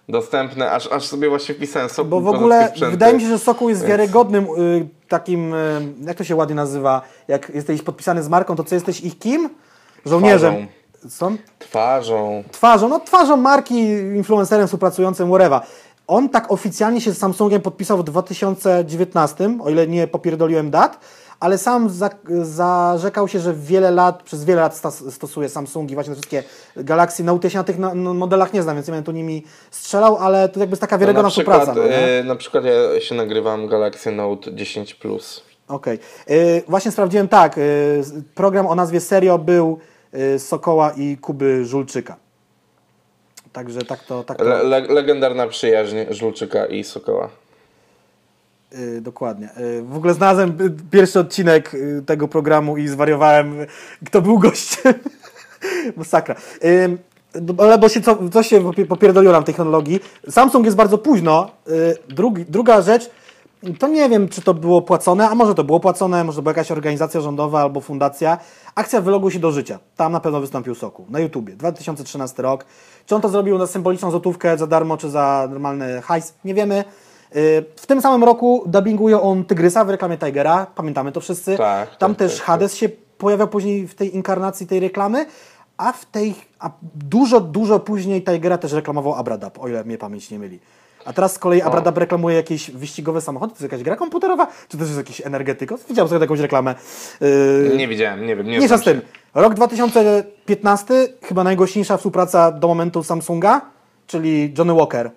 dostępny, 0.10 0.72
aż, 0.72 0.88
aż 0.92 1.06
sobie 1.06 1.30
właśnie 1.30 1.56
wpisałem 1.56 1.90
Sokół 1.90 2.10
Bo 2.10 2.22
w 2.22 2.28
ogóle 2.28 2.74
wydaje 2.92 3.14
mi 3.14 3.22
się, 3.22 3.28
że 3.28 3.40
Sokół 3.40 3.70
jest 3.70 3.86
wiarygodnym 3.86 4.44
y, 4.44 4.88
takim, 5.08 5.54
y, 5.54 5.82
jak 6.02 6.18
to 6.18 6.24
się 6.24 6.36
ładnie 6.36 6.56
nazywa, 6.56 7.02
jak 7.28 7.50
jesteś 7.50 7.82
podpisany 7.82 8.24
z 8.24 8.30
marką, 8.30 8.56
to 8.56 8.64
co 8.64 8.76
jesteś 8.76 9.02
ich 9.02 9.20
kim? 9.20 9.50
Żołnierzem. 10.06 10.68
Co? 11.10 11.32
Twarzą. 11.60 12.44
Twarzą, 12.52 12.90
no 12.90 13.00
twarzą 13.00 13.38
marki, 13.38 13.80
influencerem 14.16 14.68
współpracującym, 14.68 15.30
whatever. 15.30 15.62
On 16.10 16.30
tak 16.30 16.52
oficjalnie 16.52 17.02
się 17.02 17.14
z 17.14 17.18
Samsungiem 17.18 17.62
podpisał 17.62 17.98
w 17.98 18.04
2019, 18.04 19.58
o 19.62 19.70
ile 19.70 19.88
nie 19.88 20.08
popierdoliłem 20.08 20.72
dat, 20.72 21.00
ale 21.40 21.58
sam 21.58 21.90
za, 21.90 22.10
zarzekał 22.42 23.28
się, 23.28 23.40
że 23.40 23.54
wiele 23.54 23.92
lat, 23.92 24.24
przez 24.24 24.46
wiele 24.46 24.62
lat 24.62 24.82
stosuje 25.10 25.50
Samsungi, 25.50 25.94
właśnie 25.94 26.14
wszystkie 26.14 26.44
Galaxy 26.76 27.24
Note. 27.24 27.48
Ja 27.48 27.50
się 27.50 27.58
na 27.58 27.64
tych 27.64 27.80
no, 27.80 28.14
modelach 28.14 28.54
nie 28.54 28.64
znam, 28.64 28.76
więc 28.76 28.88
nie 28.88 28.92
będę 28.92 29.06
tu 29.06 29.12
nimi 29.12 29.44
strzelał, 29.72 30.18
ale 30.18 30.50
to 30.50 30.60
jakby 30.60 30.72
jest 30.74 30.82
taka 30.82 30.96
No, 30.96 31.00
wiarygodna 31.00 31.28
na, 31.28 31.32
przykład, 31.32 31.62
współpraca. 31.62 31.90
No, 31.90 32.20
y, 32.20 32.24
na 32.24 32.36
przykład 32.36 32.64
ja 32.66 33.02
się 33.02 33.16
nagrywam 33.16 33.68
Galaxy 33.68 34.12
Note 34.12 34.54
10 34.54 34.94
Plus. 34.94 35.44
Okej. 35.68 36.00
Y, 36.30 36.64
właśnie 36.68 36.92
sprawdziłem 36.92 37.28
tak, 37.28 37.58
y, 37.58 38.02
program 38.36 38.68
o 38.68 38.76
nazwie 38.76 39.00
Serio 39.00 39.38
był 39.38 39.80
y, 40.14 40.40
Sokoła 40.40 40.92
i 40.92 41.18
Kuby 41.18 41.66
Żulczyka. 41.66 42.29
Także 43.60 43.82
tak 43.82 44.04
to, 44.04 44.24
tak 44.24 44.38
to 44.38 44.44
Le, 44.44 44.64
le, 44.64 44.80
legendarna 44.82 45.48
przyjaźń 45.48 45.96
Żulczyka 46.10 46.66
i 46.66 46.84
Sokoła. 46.84 47.30
y, 48.74 49.02
dokładnie. 49.02 49.50
Y, 49.58 49.82
w 49.84 49.96
ogóle 49.96 50.14
znalazłem 50.14 50.50
y, 50.62 50.92
pierwszy 50.92 51.20
odcinek 51.20 51.74
y, 51.74 52.04
tego 52.06 52.28
programu 52.28 52.78
i 52.78 52.88
zwariowałem, 52.88 53.62
y, 53.62 53.68
kto 54.06 54.22
był 54.22 54.40
gościem. 54.40 54.94
Masakra. 55.98 56.36
Y, 56.64 56.98
no, 57.42 57.54
ale 57.64 57.78
bo 57.78 57.90
się 57.90 58.02
co, 58.02 58.30
coś 58.34 58.48
się 58.48 58.62
popie- 58.62 58.86
popierdoliło 58.88 59.34
nam 59.34 59.44
tej 59.44 59.54
chronologii. 59.54 60.00
Samsung 60.30 60.66
jest 60.66 60.78
bardzo 60.78 60.98
późno. 60.98 61.52
Drugi, 62.10 62.46
druga 62.50 62.82
rzecz, 62.82 63.10
to 63.80 63.88
nie 63.88 64.10
wiem, 64.10 64.30
czy 64.30 64.42
to 64.42 64.54
było 64.54 64.82
płacone, 64.82 65.30
a 65.30 65.36
może 65.36 65.56
to 65.56 65.64
było 65.64 65.80
płacone, 65.80 66.24
może 66.24 66.36
to 66.36 66.42
była 66.42 66.52
jakaś 66.52 66.72
organizacja 66.72 67.22
rządowa 67.22 67.62
albo 67.62 67.82
fundacja. 67.82 68.38
Akcja 68.76 69.02
Wyloguj 69.02 69.32
się 69.32 69.40
do 69.40 69.52
życia. 69.52 69.80
Tam 69.96 70.12
na 70.12 70.20
pewno 70.20 70.40
wystąpił 70.42 70.76
Soku. 70.76 71.06
Na 71.10 71.20
YouTubie. 71.20 71.56
2013 71.56 72.44
rok. 72.44 72.66
Czy 73.06 73.16
on 73.16 73.22
to 73.22 73.30
zrobił 73.30 73.58
na 73.58 73.68
symboliczną 73.68 74.12
złotówkę 74.12 74.58
za 74.58 74.68
darmo, 74.68 74.98
czy 74.98 75.10
za 75.10 75.48
normalny 75.52 76.02
hajs? 76.02 76.34
Nie 76.46 76.54
wiemy. 76.54 76.84
Y, 77.36 77.66
W 77.76 77.88
tym 77.88 78.02
samym 78.02 78.24
roku 78.24 78.64
dubbinguje 78.66 79.22
on 79.22 79.46
Tygrysa 79.46 79.86
w 79.86 79.90
reklamie 79.90 80.18
Tigera. 80.18 80.68
Pamiętamy 80.76 81.12
to 81.12 81.22
wszyscy. 81.22 81.58
Tak, 81.58 81.96
Tam 81.96 82.12
tak, 82.12 82.20
też 82.20 82.38
tak, 82.38 82.46
Hades 82.46 82.76
się 82.76 82.90
pojawiał 83.18 83.48
później 83.48 83.88
w 83.88 83.96
tej 83.96 84.16
inkarnacji 84.16 84.68
tej 84.68 84.80
reklamy, 84.80 85.26
a 85.78 85.92
w 85.92 86.06
tej, 86.06 86.36
a 86.60 86.70
dużo, 86.96 87.40
dużo 87.40 87.80
później 87.80 88.24
Tigera 88.24 88.58
też 88.58 88.72
reklamował 88.72 89.14
Abradab, 89.14 89.60
o 89.60 89.68
ile 89.68 89.84
mnie 89.84 89.98
pamięć 89.98 90.32
nie 90.32 90.40
myli. 90.40 90.60
A 91.06 91.14
teraz 91.14 91.34
z 91.34 91.40
kolei 91.40 91.62
Abradab 91.62 91.98
reklamuje 91.98 92.36
jakieś 92.36 92.72
wyścigowe 92.72 93.22
samochody, 93.22 93.52
to 93.52 93.56
jest 93.56 93.64
jakaś 93.72 93.84
gra 93.84 93.96
komputerowa, 93.96 94.48
czy 94.68 94.78
też 94.78 94.88
jest 94.88 94.98
jakiś 94.98 95.22
energetyk? 95.26 95.70
Widziałem 95.90 96.10
sobie 96.10 96.22
jakąś 96.22 96.40
reklamę. 96.40 96.76
Yy, 97.22 97.74
Nie 97.78 97.88
widziałem, 97.88 98.26
nie 98.26 98.36
wiem. 98.36 98.48
Nie 98.48 98.58
nie 98.60 98.68
z 98.78 98.84
tym. 98.84 99.02
Rok 99.36 99.54
2015, 99.54 100.94
chyba 101.24 101.44
najgłośniejsza 101.44 101.98
współpraca 101.98 102.52
do 102.52 102.68
momentu 102.68 103.04
Samsunga, 103.04 103.62
czyli 104.08 104.54
Johnny 104.58 104.74
Walker. 104.74 105.12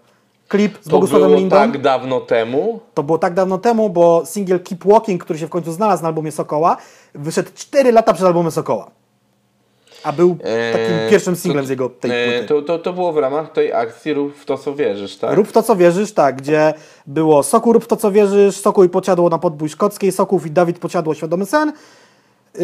Klip 0.48 0.78
z 0.80 0.84
To 0.84 0.90
Bogusławem 0.90 1.28
było 1.28 1.40
Lindą. 1.40 1.56
tak 1.56 1.78
dawno 1.80 2.20
temu. 2.20 2.80
To 2.94 3.02
było 3.02 3.18
tak 3.18 3.34
dawno 3.34 3.58
temu, 3.58 3.90
bo 3.90 4.22
singiel 4.26 4.60
Keep 4.60 4.84
Walking, 4.84 5.24
który 5.24 5.38
się 5.38 5.46
w 5.46 5.50
końcu 5.50 5.72
znalazł 5.72 6.02
na 6.02 6.08
albumie 6.08 6.32
Sokoła, 6.32 6.76
wyszedł 7.14 7.50
4 7.54 7.92
lata 7.92 8.12
przed 8.14 8.26
albumem 8.26 8.50
Sokoła. 8.52 8.90
A 10.04 10.12
był 10.12 10.36
takim 10.36 10.46
Eee, 10.96 11.10
pierwszym 11.10 11.34
to- 11.34 11.40
singlem 11.40 11.66
z 11.66 11.68
jego 11.68 11.88
tej 11.90 12.10
E, 12.10 12.30
płyty. 12.38 12.46
to, 12.48 12.62
to, 12.62 12.78
to 12.78 12.92
było 12.92 13.12
w 13.12 13.18
ramach 13.18 13.52
tej 13.52 13.72
akcji 13.72 14.14
Rób 14.14 14.34
w 14.36 14.44
to, 14.44 14.58
co 14.58 14.74
wierzysz, 14.74 15.16
tak? 15.16 15.34
Rób 15.36 15.48
w 15.48 15.52
to, 15.52 15.62
co 15.62 15.76
wierzysz, 15.76 16.12
tak, 16.12 16.36
gdzie 16.36 16.74
było 17.06 17.42
Soku, 17.42 17.72
rób 17.72 17.84
w 17.84 17.86
to, 17.86 17.96
co 17.96 18.10
wierzysz, 18.12 18.56
Soku 18.56 18.84
i 18.84 18.88
Pociadło 18.88 19.28
na 19.28 19.38
podbój 19.38 19.68
szkockiej, 19.68 20.12
Soków 20.12 20.46
i 20.46 20.50
Dawid 20.50 20.78
Pociadło, 20.78 21.14
Świadomy 21.14 21.46
Sen. 21.46 21.72
Yy, 22.54 22.62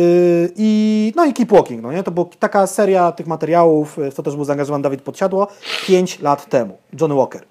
I, 0.57 1.13
no 1.17 1.25
i 1.25 1.33
Keep 1.33 1.53
Walking, 1.53 1.83
no 1.83 1.93
nie? 1.93 2.03
To 2.03 2.11
była 2.11 2.27
taka 2.39 2.67
seria 2.67 3.13
tych 3.13 3.27
materiałów, 3.27 3.97
w 4.11 4.15
to 4.15 4.23
też 4.23 4.37
był 4.37 4.45
zaangażowany 4.45 4.83
Dawid 4.83 5.03
Podsiadło, 5.03 5.47
5 5.87 6.21
lat 6.21 6.47
temu. 6.49 6.79
Johnny 7.01 7.15
Walker. 7.17 7.43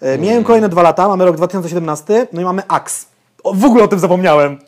E, 0.00 0.18
Miałem 0.18 0.44
kolejne 0.44 0.68
dwa 0.68 0.82
lata, 0.82 1.08
mamy 1.08 1.24
rok 1.24 1.36
2017, 1.36 2.26
no 2.32 2.40
i 2.40 2.44
mamy 2.44 2.62
Axe. 2.68 3.06
O, 3.44 3.54
w 3.54 3.64
ogóle 3.64 3.84
o 3.84 3.88
tym 3.88 3.98
zapomniałem. 3.98 4.58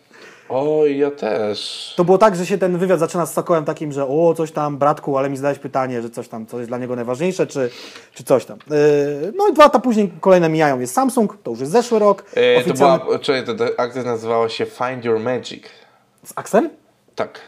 Oj, 0.57 0.99
ja 0.99 1.11
też. 1.11 1.93
To 1.97 2.05
było 2.05 2.19
tak, 2.19 2.37
że 2.37 2.47
się 2.47 2.59
ten 2.59 2.79
wywiad 2.79 2.99
zaczyna 2.99 3.27
z 3.27 3.33
Sokołem 3.33 3.65
takim, 3.65 3.93
że 3.93 4.07
o, 4.07 4.35
coś 4.37 4.53
tam, 4.53 4.79
bratku, 4.79 5.19
ale 5.19 5.31
mi 5.31 5.37
zadałeś 5.37 5.59
pytanie, 5.59 6.03
że 6.03 6.11
coś 6.11 6.29
tam, 6.29 6.47
co 6.47 6.59
jest 6.59 6.71
dla 6.71 6.79
niego 6.79 6.97
najważniejsze, 6.97 7.47
czy, 7.47 7.71
czy 8.15 8.25
coś 8.25 8.45
tam. 8.45 8.59
Yy, 8.71 9.33
no 9.37 9.49
i 9.49 9.53
dwa 9.53 9.63
lata 9.65 9.79
później 9.79 10.13
kolejne 10.21 10.49
mijają. 10.49 10.81
Jest 10.81 10.95
Samsung, 10.95 11.39
to 11.43 11.51
już 11.51 11.61
jest 11.61 11.73
zeszły 11.73 11.99
rok. 11.99 12.23
To 12.23 12.41
oficjalny- 12.41 13.05
była, 13.05 13.19
czyli 13.19 13.43
to, 13.47 13.55
to 13.55 13.65
akcja 13.77 14.03
nazywała 14.03 14.49
się 14.49 14.67
Find 14.67 15.05
Your 15.05 15.21
Magic. 15.21 15.65
Z 16.25 16.33
Axem? 16.37 16.71
Tak. 17.15 17.41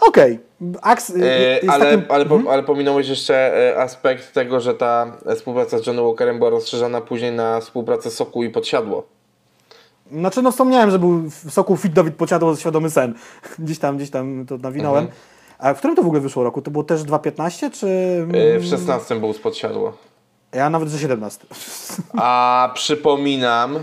Okej. 0.00 0.38
Ax 0.82 1.10
y, 1.10 1.24
E, 1.24 1.54
jest 1.56 1.68
ale, 1.68 1.84
takim... 1.84 2.04
ale, 2.08 2.26
po, 2.26 2.40
ale 2.50 2.62
pominąłeś 2.62 3.08
jeszcze 3.08 3.34
e, 3.74 3.82
aspekt 3.82 4.32
tego, 4.32 4.60
że 4.60 4.74
ta 4.74 5.12
współpraca 5.36 5.78
z 5.78 5.86
Johnny 5.86 6.02
Walkerem 6.02 6.38
była 6.38 6.50
rozszerzana 6.50 7.00
później 7.00 7.32
na 7.32 7.60
współpracę 7.60 8.10
Soku 8.10 8.44
i 8.44 8.50
Podsiadło. 8.50 9.06
Znaczy, 10.12 10.42
no 10.42 10.50
wspomniałem, 10.50 10.90
że 10.90 10.98
był 10.98 11.22
w 11.30 11.50
soku 11.50 11.76
Fit 11.76 11.92
Dawid 11.92 12.14
Pociadło 12.14 12.56
Świadomy 12.56 12.90
Sen. 12.90 13.14
Gdzieś 13.58 13.78
tam, 13.78 13.96
gdzieś 13.96 14.10
tam 14.10 14.46
to 14.46 14.56
nawinąłem. 14.58 15.04
Mhm. 15.04 15.20
A 15.58 15.74
w 15.74 15.78
którym 15.78 15.96
to 15.96 16.02
w 16.02 16.06
ogóle 16.06 16.20
wyszło 16.20 16.44
roku? 16.44 16.62
To 16.62 16.70
było 16.70 16.84
też 16.84 17.02
2.15, 17.02 17.70
czy... 17.70 17.86
E, 18.56 18.58
w 18.58 18.64
16 18.64 19.20
był 19.20 19.32
z 19.32 19.38
Podsiadło. 19.38 19.92
Ja 20.52 20.70
nawet, 20.70 20.88
że 20.88 20.98
17. 20.98 21.46
A 22.16 22.70
przypominam... 22.74 23.78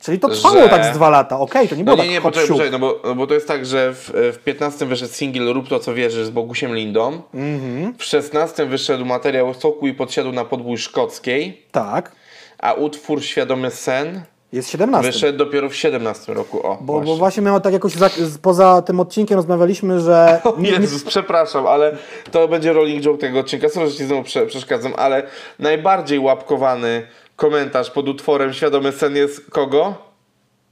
Czyli 0.00 0.18
to 0.18 0.28
trwało 0.28 0.62
Że- 0.62 0.68
tak 0.68 0.84
z 0.84 0.90
dwa 0.90 1.10
lata. 1.10 1.38
Okej, 1.38 1.68
to 1.68 1.74
nie 1.74 1.84
było 1.84 1.96
No 1.96 2.02
tak 2.02 2.08
nie, 2.08 2.14
nie, 2.14 2.20
hop, 2.20 2.32
poczekaj, 2.32 2.48
poczekaj, 2.48 2.72
no 2.72 2.78
bo, 2.78 3.00
no 3.04 3.14
bo 3.14 3.26
to 3.26 3.34
jest 3.34 3.48
tak, 3.48 3.66
że 3.66 3.94
w, 3.94 4.10
w 4.34 4.38
15 4.44 4.86
wyszedł 4.86 5.12
singiel 5.12 5.52
Rób 5.52 5.68
to 5.68 5.78
co 5.78 5.94
wierzysz 5.94 6.26
z 6.26 6.30
Bogusiem 6.30 6.74
Lindą. 6.74 7.22
Mhm. 7.34 7.94
W 7.98 8.04
16 8.04 8.66
wyszedł 8.66 9.04
materiał 9.04 9.54
Soku 9.54 9.86
i 9.86 9.94
Podsiadło 9.94 10.32
na 10.32 10.44
podbój 10.44 10.78
szkockiej. 10.78 11.66
Tak. 11.72 12.12
A 12.58 12.72
utwór 12.72 13.22
Świadomy 13.22 13.70
Sen 13.70 14.22
Jest 14.52 14.70
17. 14.70 15.12
wyszedł 15.12 15.38
dopiero 15.38 15.68
w 15.68 15.74
17 15.74 16.34
roku. 16.34 16.66
O, 16.66 16.78
Bo, 16.80 17.00
bo 17.00 17.16
właśnie 17.16 17.42
tak 17.62 17.72
jakoś 17.72 17.92
za, 17.92 18.10
poza 18.42 18.82
tym 18.82 19.00
odcinkiem 19.00 19.36
rozmawialiśmy, 19.36 20.00
że 20.00 20.40
nie, 20.58 20.70
nie, 20.72 20.78
Jezus, 20.78 21.04
przepraszam, 21.04 21.66
ale 21.66 21.96
to 22.30 22.48
będzie 22.48 22.72
rolling 22.72 23.02
joke 23.02 23.18
tego 23.20 23.38
odcinka. 23.38 23.68
Sorry, 23.68 23.90
że 23.90 23.96
ci 23.96 24.04
znowu 24.04 24.22
prze, 24.22 24.46
przeszkadzam, 24.46 24.92
ale 24.96 25.22
najbardziej 25.58 26.18
łapkowany 26.18 27.06
komentarz 27.36 27.90
pod 27.90 28.08
utworem 28.08 28.52
Świadomy 28.52 28.92
Sen 28.92 29.16
jest 29.16 29.50
kogo? 29.50 29.94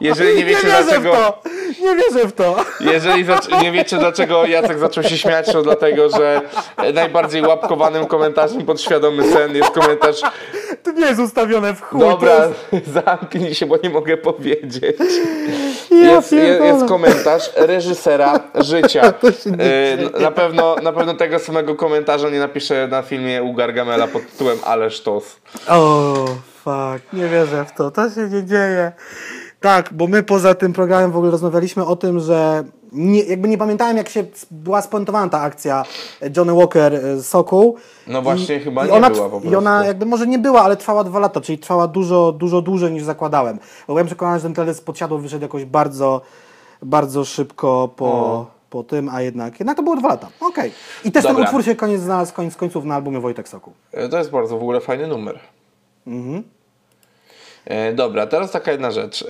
Jeżeli 0.00 0.30
nie 0.30 0.36
nie 0.36 0.44
wiecie 0.44 0.66
wierzę 0.66 0.82
dlaczego... 0.82 1.12
w 1.12 1.16
to! 1.16 1.42
Nie 1.82 1.96
wierzę 1.96 2.28
w 2.28 2.32
to! 2.32 2.56
Jeżeli 2.80 3.24
nie 3.62 3.72
wiecie 3.72 3.98
dlaczego 3.98 4.46
Jacek 4.46 4.78
zaczął 4.78 5.04
się 5.04 5.18
śmiać, 5.18 5.52
to 5.52 5.62
dlatego, 5.62 6.10
że 6.10 6.40
najbardziej 6.94 7.42
łapkowanym 7.42 8.06
komentarzem 8.06 8.66
pod 8.66 8.80
świadomy 8.80 9.32
sen 9.32 9.56
jest 9.56 9.70
komentarz 9.70 10.20
To 10.82 10.92
nie 10.92 11.06
jest 11.06 11.20
ustawione 11.20 11.74
w 11.74 11.80
chuj. 11.80 12.00
Dobra, 12.00 12.48
jest... 12.72 12.86
zamknij 13.06 13.54
się, 13.54 13.66
bo 13.66 13.76
nie 13.82 13.90
mogę 13.90 14.16
powiedzieć. 14.16 14.84
Ja 15.90 15.96
Jest, 15.96 16.32
jest 16.32 16.86
komentarz 16.88 17.50
reżysera 17.56 18.40
życia. 18.54 19.02
Y, 20.18 20.20
Na 20.20 20.30
pewno, 20.30 20.76
na 20.82 20.92
pewno 20.92 21.14
tego 21.14 21.38
samego 21.38 21.74
komentarza 21.74 22.30
nie 22.30 22.38
napiszę 22.38 22.88
na 22.88 23.02
filmie 23.02 23.42
u 23.42 23.54
Gargamela 23.54 24.06
pod 24.08 24.30
tytułem 24.30 24.58
Ale 24.64 24.90
sztos. 24.90 25.40
O, 25.68 26.14
fuck, 26.64 27.12
nie 27.12 27.28
wierzę 27.28 27.64
w 27.64 27.72
to, 27.72 27.90
to 27.90 28.10
się 28.10 28.20
nie 28.20 28.44
dzieje. 28.44 28.92
Tak, 29.60 29.88
bo 29.92 30.06
my 30.06 30.22
poza 30.22 30.54
tym 30.54 30.72
programem 30.72 31.12
w 31.12 31.16
ogóle 31.16 31.30
rozmawialiśmy 31.30 31.84
o 31.84 31.96
tym, 31.96 32.20
że 32.20 32.64
nie, 32.92 33.22
jakby 33.22 33.48
nie 33.48 33.58
pamiętałem 33.58 33.96
jak 33.96 34.08
się 34.08 34.24
była 34.50 34.82
spontowana 34.82 35.28
ta 35.30 35.40
akcja 35.40 35.84
Johnny 36.36 36.54
Walker 36.54 36.94
e, 36.94 37.22
Sokół. 37.22 37.76
No 38.06 38.22
właśnie, 38.22 38.60
chyba 38.60 38.84
i 38.86 38.88
nie 38.88 38.94
ona, 38.94 39.10
była 39.10 39.28
po 39.28 39.40
I 39.44 39.54
ona 39.56 39.70
prostu. 39.70 39.86
jakby 39.88 40.06
może 40.06 40.26
nie 40.26 40.38
była, 40.38 40.62
ale 40.62 40.76
trwała 40.76 41.04
dwa 41.04 41.18
lata, 41.18 41.40
czyli 41.40 41.58
trwała 41.58 41.88
dużo, 41.88 42.32
dużo 42.32 42.62
dłużej 42.62 42.92
niż 42.92 43.02
zakładałem. 43.02 43.58
Bo 43.86 43.94
byłem 43.94 44.06
przekonany, 44.06 44.38
że 44.38 44.42
ten 44.42 44.54
teledysk 44.54 44.84
podsiadło 44.84 45.18
wyszedł 45.18 45.42
jakoś 45.42 45.64
bardzo, 45.64 46.20
bardzo 46.82 47.24
szybko 47.24 47.88
po, 47.96 48.46
po 48.70 48.82
tym, 48.82 49.08
a 49.08 49.22
jednak, 49.22 49.60
jednak 49.60 49.76
to 49.76 49.82
było 49.82 49.96
dwa 49.96 50.08
lata. 50.08 50.28
Okej. 50.40 50.72
I 51.04 51.12
też 51.12 51.24
ten 51.24 51.32
Dobra. 51.32 51.44
utwór 51.48 51.64
się 51.64 51.74
koniec 51.76 52.00
znalazł 52.00 52.34
koniec 52.34 52.56
końców 52.56 52.84
na 52.84 52.94
albumie 52.94 53.20
Wojtek 53.20 53.48
Sokół. 53.48 53.72
Y, 54.04 54.08
To 54.08 54.18
jest 54.18 54.30
bardzo 54.30 54.58
w 54.58 54.62
ogóle 54.62 54.80
fajny 54.80 55.06
numer. 55.06 55.38
Mhm. 56.06 56.42
E, 57.68 57.92
Dobra, 57.92 58.26
teraz 58.26 58.50
taka 58.50 58.72
jedna 58.72 58.90
rzecz, 58.90 59.22
e, 59.22 59.26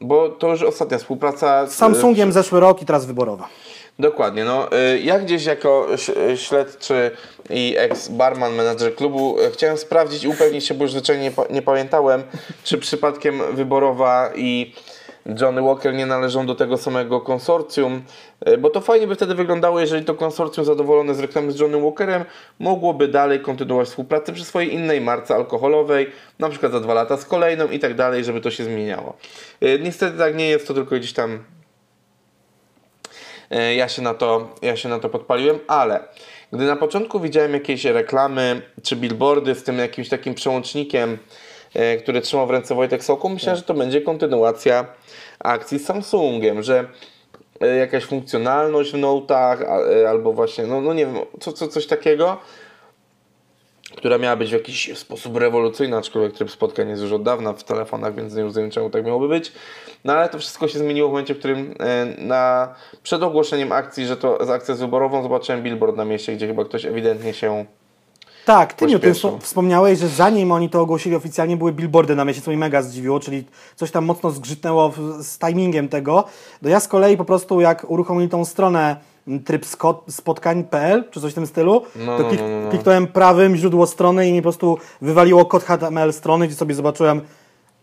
bo 0.00 0.28
to 0.28 0.48
już 0.48 0.62
ostatnia 0.62 0.98
współpraca 0.98 1.66
Z 1.66 1.74
Samsungiem 1.74 2.32
zeszły 2.32 2.60
rok 2.60 2.82
i 2.82 2.86
teraz 2.86 3.06
wyborowa. 3.06 3.48
Dokładnie, 3.98 4.44
no 4.44 4.68
y, 4.72 5.00
ja 5.00 5.18
gdzieś 5.18 5.44
jako 5.44 5.86
śledczy 6.36 7.10
i 7.50 7.74
ex-barman, 7.78 8.54
menadżer 8.54 8.94
klubu 8.94 9.36
chciałem 9.52 9.76
sprawdzić 9.76 10.24
i 10.24 10.28
upewnić 10.28 10.66
się, 10.66 10.74
bo 10.74 10.84
już 10.84 10.92
zwyczajnie 10.92 11.30
nie 11.50 11.62
pamiętałem, 11.62 12.22
czy 12.64 12.78
przypadkiem 12.78 13.40
Wyborowa 13.52 14.30
i 14.34 14.74
Johnny 15.40 15.62
Walker 15.62 15.94
nie 15.94 16.06
należą 16.06 16.46
do 16.46 16.54
tego 16.54 16.76
samego 16.76 17.20
konsorcjum, 17.20 18.02
y, 18.48 18.58
bo 18.58 18.70
to 18.70 18.80
fajnie 18.80 19.06
by 19.06 19.14
wtedy 19.14 19.34
wyglądało, 19.34 19.80
jeżeli 19.80 20.04
to 20.04 20.14
konsorcjum 20.14 20.64
zadowolone 20.64 21.14
z 21.14 21.20
reklamy 21.20 21.52
z 21.52 21.60
Johnny 21.60 21.80
Walkerem 21.80 22.24
mogłoby 22.58 23.08
dalej 23.08 23.40
kontynuować 23.40 23.88
współpracę 23.88 24.32
przy 24.32 24.44
swojej 24.44 24.74
innej 24.74 25.00
marce 25.00 25.34
alkoholowej, 25.34 26.12
na 26.38 26.48
przykład 26.48 26.72
za 26.72 26.80
dwa 26.80 26.94
lata 26.94 27.16
z 27.16 27.24
kolejną 27.24 27.68
i 27.68 27.78
tak 27.78 27.94
dalej, 27.94 28.24
żeby 28.24 28.40
to 28.40 28.50
się 28.50 28.64
zmieniało. 28.64 29.16
Y, 29.62 29.78
Niestety 29.82 30.18
tak 30.18 30.36
nie 30.36 30.48
jest, 30.48 30.68
to 30.68 30.74
tylko 30.74 30.96
gdzieś 30.96 31.12
tam 31.12 31.44
E, 33.50 33.74
ja 33.74 33.88
się 33.88 34.02
na 34.02 34.14
to, 34.14 34.54
ja 34.62 34.76
się 34.76 34.88
na 34.88 34.98
to 34.98 35.08
podpaliłem, 35.08 35.58
ale 35.68 36.00
gdy 36.52 36.64
na 36.64 36.76
początku 36.76 37.20
widziałem 37.20 37.52
jakieś 37.54 37.84
reklamy 37.84 38.62
czy 38.82 38.96
billboardy 38.96 39.54
z 39.54 39.64
tym 39.64 39.78
jakimś 39.78 40.08
takim 40.08 40.34
przełącznikiem, 40.34 41.18
e, 41.74 41.96
który 41.96 42.20
trzymał 42.20 42.46
w 42.46 42.50
ręce 42.50 42.74
Wojtek 42.74 43.04
Soku, 43.04 43.28
myślałem, 43.28 43.56
że 43.56 43.62
to 43.62 43.74
będzie 43.74 44.00
kontynuacja 44.00 44.86
akcji 45.38 45.78
z 45.78 45.86
Samsungiem, 45.86 46.62
że 46.62 46.88
e, 47.60 47.76
jakaś 47.76 48.04
funkcjonalność 48.04 48.92
w 48.92 48.98
notach 48.98 49.62
e, 49.62 50.08
albo 50.08 50.32
właśnie, 50.32 50.66
no, 50.66 50.80
no 50.80 50.94
nie 50.94 51.06
wiem, 51.06 51.16
co, 51.40 51.52
co, 51.52 51.68
coś 51.68 51.86
takiego, 51.86 52.38
która 53.96 54.18
miała 54.18 54.36
być 54.36 54.50
w 54.50 54.52
jakiś 54.52 54.98
sposób 54.98 55.36
rewolucyjna, 55.36 55.98
aczkolwiek 55.98 56.32
tryb 56.32 56.50
spotkań 56.50 56.88
jest 56.88 57.02
już 57.02 57.12
od 57.12 57.22
dawna 57.22 57.52
w 57.52 57.64
telefonach, 57.64 58.14
więc 58.14 58.34
nie 58.34 58.42
rozumiem 58.42 58.70
czemu 58.70 58.90
tak 58.90 59.04
miałoby 59.04 59.28
być. 59.28 59.52
No 60.04 60.12
ale 60.12 60.28
to 60.28 60.38
wszystko 60.38 60.68
się 60.68 60.78
zmieniło 60.78 61.08
w 61.08 61.12
momencie, 61.12 61.34
w 61.34 61.38
którym 61.38 61.74
e, 61.80 62.06
na, 62.18 62.74
przed 63.02 63.22
ogłoszeniem 63.22 63.72
akcji, 63.72 64.06
że 64.06 64.16
to 64.16 64.46
z 64.46 64.50
akcją 64.50 64.74
wyborową, 64.74 65.22
zobaczyłem 65.22 65.62
billboard 65.62 65.96
na 65.96 66.04
mieście, 66.04 66.32
gdzie 66.36 66.46
chyba 66.46 66.64
ktoś 66.64 66.84
ewidentnie 66.84 67.34
się... 67.34 67.66
Tak, 68.46 68.74
ty 68.74 68.86
mi 68.86 68.94
o 68.94 68.98
tym 68.98 69.14
wspomniałeś, 69.40 69.98
że 69.98 70.08
zanim 70.08 70.52
oni 70.52 70.70
to 70.70 70.80
ogłosili 70.80 71.16
oficjalnie, 71.16 71.56
były 71.56 71.72
billboardy 71.72 72.16
na 72.16 72.24
mieście, 72.24 72.42
co 72.42 72.50
mi 72.50 72.56
mega 72.56 72.82
zdziwiło, 72.82 73.20
czyli 73.20 73.44
coś 73.76 73.90
tam 73.90 74.04
mocno 74.04 74.30
zgrzytnęło 74.30 74.92
z 75.20 75.38
timingiem 75.38 75.88
tego. 75.88 76.24
No 76.62 76.68
ja 76.68 76.80
z 76.80 76.88
kolei 76.88 77.16
po 77.16 77.24
prostu 77.24 77.60
jak 77.60 77.90
uruchomili 77.90 78.28
tą 78.28 78.44
stronę 78.44 78.96
tryb 79.44 79.66
spotkań.pl, 80.08 81.04
czy 81.10 81.20
coś 81.20 81.32
w 81.32 81.34
tym 81.34 81.46
stylu, 81.46 81.82
No, 81.96 82.16
to 82.18 82.22
no, 82.22 82.28
klik- 82.30 82.40
no, 82.40 82.48
no, 82.48 82.60
no. 82.64 82.70
kliknąłem 82.70 83.06
prawym 83.06 83.56
źródło 83.56 83.86
strony 83.86 84.28
i 84.28 84.32
mi 84.32 84.38
po 84.38 84.42
prostu 84.42 84.78
wywaliło 85.02 85.44
kod 85.44 85.64
HTML 85.64 86.12
strony, 86.12 86.46
gdzie 86.46 86.56
sobie 86.56 86.74
zobaczyłem 86.74 87.20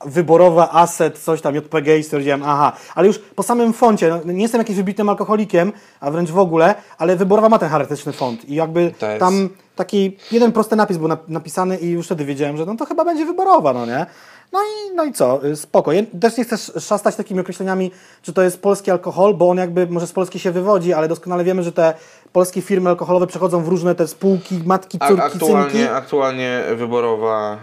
wyborowa 0.05 0.71
asset, 0.71 1.19
coś 1.19 1.41
tam 1.41 1.55
JPG 1.55 1.97
i 1.99 2.03
stwierdziłem, 2.03 2.41
aha, 2.45 2.71
ale 2.95 3.07
już 3.07 3.19
po 3.19 3.43
samym 3.43 3.73
foncie, 3.73 4.19
no, 4.25 4.33
nie 4.33 4.41
jestem 4.41 4.59
jakimś 4.59 4.77
wybitnym 4.77 5.09
alkoholikiem, 5.09 5.71
a 5.99 6.11
wręcz 6.11 6.29
w 6.31 6.37
ogóle, 6.37 6.75
ale 6.97 7.15
wyborowa 7.15 7.49
ma 7.49 7.59
ten 7.59 7.69
charakterystyczny 7.69 8.13
font 8.13 8.45
i 8.49 8.55
jakby 8.55 8.93
tam 9.19 9.49
taki 9.75 10.17
jeden 10.31 10.51
prosty 10.51 10.75
napis 10.75 10.97
był 10.97 11.07
nap- 11.07 11.27
napisany 11.27 11.77
i 11.77 11.89
już 11.89 12.05
wtedy 12.05 12.25
wiedziałem, 12.25 12.57
że 12.57 12.65
no 12.65 12.75
to 12.75 12.85
chyba 12.85 13.05
będzie 13.05 13.25
wyborowa, 13.25 13.73
no 13.73 13.85
nie? 13.85 14.05
No 14.51 14.59
i, 14.59 14.95
no 14.95 15.03
i 15.03 15.13
co, 15.13 15.45
y, 15.45 15.55
spoko. 15.55 15.91
Ja 15.91 16.01
też 16.21 16.37
nie 16.37 16.43
chcę 16.43 16.55
sz- 16.55 16.83
szastać 16.85 17.15
takimi 17.15 17.39
określeniami, 17.39 17.91
czy 18.21 18.33
to 18.33 18.41
jest 18.41 18.61
polski 18.61 18.91
alkohol, 18.91 19.33
bo 19.33 19.49
on 19.49 19.57
jakby 19.57 19.87
może 19.87 20.07
z 20.07 20.11
Polski 20.11 20.39
się 20.39 20.51
wywodzi, 20.51 20.93
ale 20.93 21.07
doskonale 21.07 21.43
wiemy, 21.43 21.63
że 21.63 21.71
te 21.71 21.93
polskie 22.33 22.61
firmy 22.61 22.89
alkoholowe 22.89 23.27
przechodzą 23.27 23.63
w 23.63 23.67
różne 23.67 23.95
te 23.95 24.07
spółki, 24.07 24.61
matki, 24.65 24.99
córki, 24.99 25.23
aktualnie, 25.23 25.91
aktualnie 25.91 26.63
wyborowa 26.75 27.57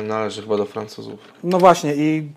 e, 0.00 0.02
należy 0.02 0.42
chyba 0.42 0.56
do 0.56 0.64
Francuzów. 0.64 1.20
No 1.44 1.58
właśnie 1.58 1.94
i 1.94 2.32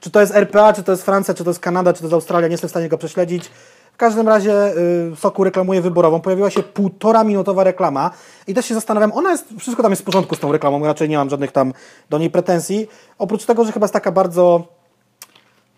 czy 0.00 0.10
to 0.10 0.20
jest 0.20 0.34
RPA, 0.34 0.72
czy 0.72 0.82
to 0.82 0.92
jest 0.92 1.04
Francja, 1.04 1.34
czy 1.34 1.44
to 1.44 1.50
jest 1.50 1.60
Kanada, 1.60 1.92
czy 1.92 1.98
to 1.98 2.04
jest 2.06 2.14
Australia, 2.14 2.48
nie 2.48 2.52
jestem 2.52 2.68
w 2.68 2.70
stanie 2.70 2.88
go 2.88 2.98
prześledzić. 2.98 3.50
W 3.92 3.96
każdym 3.96 4.28
razie 4.28 4.76
y, 5.12 5.16
Soku 5.16 5.44
reklamuje 5.44 5.80
wyborową. 5.80 6.20
Pojawiła 6.20 6.50
się 6.50 6.62
półtora 6.62 7.24
minutowa 7.24 7.64
reklama 7.64 8.10
i 8.46 8.54
też 8.54 8.66
się 8.66 8.74
zastanawiam, 8.74 9.12
ona 9.12 9.30
jest, 9.30 9.48
wszystko 9.58 9.82
tam 9.82 9.92
jest 9.92 10.02
w 10.02 10.04
porządku 10.04 10.34
z 10.34 10.38
tą 10.38 10.52
reklamą, 10.52 10.86
raczej 10.86 11.08
nie 11.08 11.16
mam 11.16 11.30
żadnych 11.30 11.52
tam 11.52 11.72
do 12.10 12.18
niej 12.18 12.30
pretensji. 12.30 12.88
Oprócz 13.18 13.44
tego, 13.44 13.64
że 13.64 13.72
chyba 13.72 13.84
jest 13.84 13.94
taka 13.94 14.12
bardzo 14.12 14.64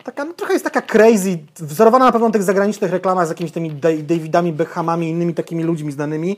taka, 0.03 0.25
no 0.25 0.33
trochę 0.33 0.53
jest 0.53 0.65
taka 0.65 0.81
crazy, 0.81 1.37
wzorowana 1.59 2.05
na 2.05 2.11
pewno 2.11 2.27
na 2.27 2.33
tych 2.33 2.43
zagranicznych 2.43 2.91
reklamach 2.91 3.27
z 3.27 3.29
jakimiś 3.29 3.51
tymi 3.51 3.71
Da- 3.71 3.89
Davidami 4.03 4.53
Beckhamami 4.53 5.07
i 5.07 5.09
innymi 5.09 5.33
takimi 5.33 5.63
ludźmi 5.63 5.91
znanymi. 5.91 6.37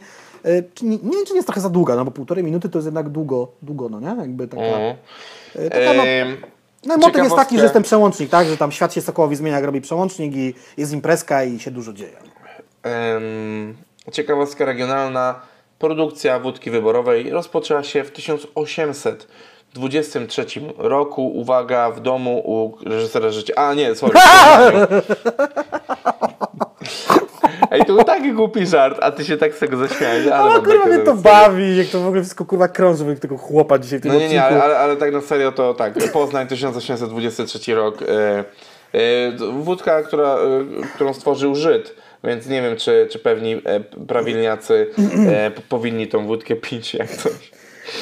Czy 0.73 0.85
nie, 0.85 0.97
nie 0.97 1.11
wiem, 1.11 1.25
czy 1.25 1.33
nie 1.33 1.37
jest 1.37 1.47
trochę 1.47 1.61
za 1.61 1.69
długa, 1.69 1.95
no 1.95 2.05
bo 2.05 2.11
półtorej 2.11 2.43
minuty 2.43 2.69
to 2.69 2.77
jest 2.77 2.85
jednak 2.85 3.09
długo, 3.09 3.47
długo, 3.61 3.89
no 3.89 3.99
nie? 3.99 4.21
Jakby 4.21 4.47
taka... 4.47 4.61
Y, 5.55 5.69
taka 5.69 5.93
no, 5.93 6.03
no 6.85 6.95
i 6.95 6.97
motyw 6.97 7.23
jest 7.23 7.35
taki, 7.35 7.57
że 7.57 7.63
jest 7.63 7.73
ten 7.73 7.83
przełącznik, 7.83 8.29
tak? 8.29 8.47
Że 8.47 8.57
tam 8.57 8.71
świat 8.71 8.93
się 8.93 9.01
Sokołowi 9.01 9.35
zmienia, 9.35 9.55
jak 9.55 9.65
robi 9.65 9.81
przełącznik 9.81 10.35
i 10.35 10.53
jest 10.77 10.93
imprezka 10.93 11.43
i 11.43 11.59
się 11.59 11.71
dużo 11.71 11.93
dzieje. 11.93 12.17
Em, 12.83 13.75
ciekawostka 14.11 14.65
regionalna. 14.65 15.35
Produkcja 15.79 16.39
wódki 16.39 16.71
wyborowej 16.71 17.29
rozpoczęła 17.29 17.83
się 17.83 18.03
w 18.03 18.11
1823 18.11 20.45
roku. 20.77 21.27
Uwaga, 21.27 21.91
w 21.91 21.99
domu 21.99 22.41
u 22.45 22.77
reżysera 22.89 23.31
życia. 23.31 23.53
A 23.55 23.73
nie, 23.73 23.95
sorry. 23.95 24.19
Ej, 27.75 27.85
to 27.85 27.93
był 27.93 28.03
taki 28.03 28.33
głupi 28.33 28.65
żart, 28.65 28.97
a 29.01 29.11
ty 29.11 29.25
się 29.25 29.37
tak 29.37 29.55
z 29.55 29.59
tego 29.59 29.77
zaśmiałeś. 29.77 30.27
Ale 30.27 30.61
kurwa 30.61 30.85
mnie 30.85 30.99
to 30.99 31.13
bawi, 31.13 31.77
jak 31.77 31.87
to 31.87 31.99
w 31.99 32.07
ogóle 32.07 32.21
wszystko 32.21 32.45
kurwa 32.45 32.67
krąży 32.67 33.03
wokół 33.03 33.19
tego 33.19 33.37
chłopa 33.37 33.79
dzisiaj 33.79 33.99
w 33.99 34.01
tym 34.01 34.13
No 34.13 34.19
nie, 34.19 34.29
nie, 34.29 34.43
ale, 34.43 34.63
ale, 34.63 34.77
ale 34.77 34.95
tak 34.97 35.13
na 35.13 35.21
serio 35.21 35.51
to 35.51 35.73
tak. 35.73 35.93
Poznań 36.13 36.47
1823 36.47 37.75
rok. 37.75 38.01
E, 38.01 38.43
e, 38.93 39.31
wódka, 39.61 40.03
która, 40.03 40.35
e, 40.35 40.65
którą 40.95 41.13
stworzył 41.13 41.55
Żyd. 41.55 41.95
Więc 42.23 42.47
nie 42.47 42.61
wiem, 42.61 42.77
czy, 42.77 43.07
czy 43.11 43.19
pewni 43.19 43.61
e, 43.65 43.79
prawilniacy 44.07 44.87
e, 45.27 45.51
powinni 45.69 46.07
tą 46.07 46.27
wódkę 46.27 46.55
pić 46.55 46.93
jak 46.93 47.09
coś. 47.09 47.51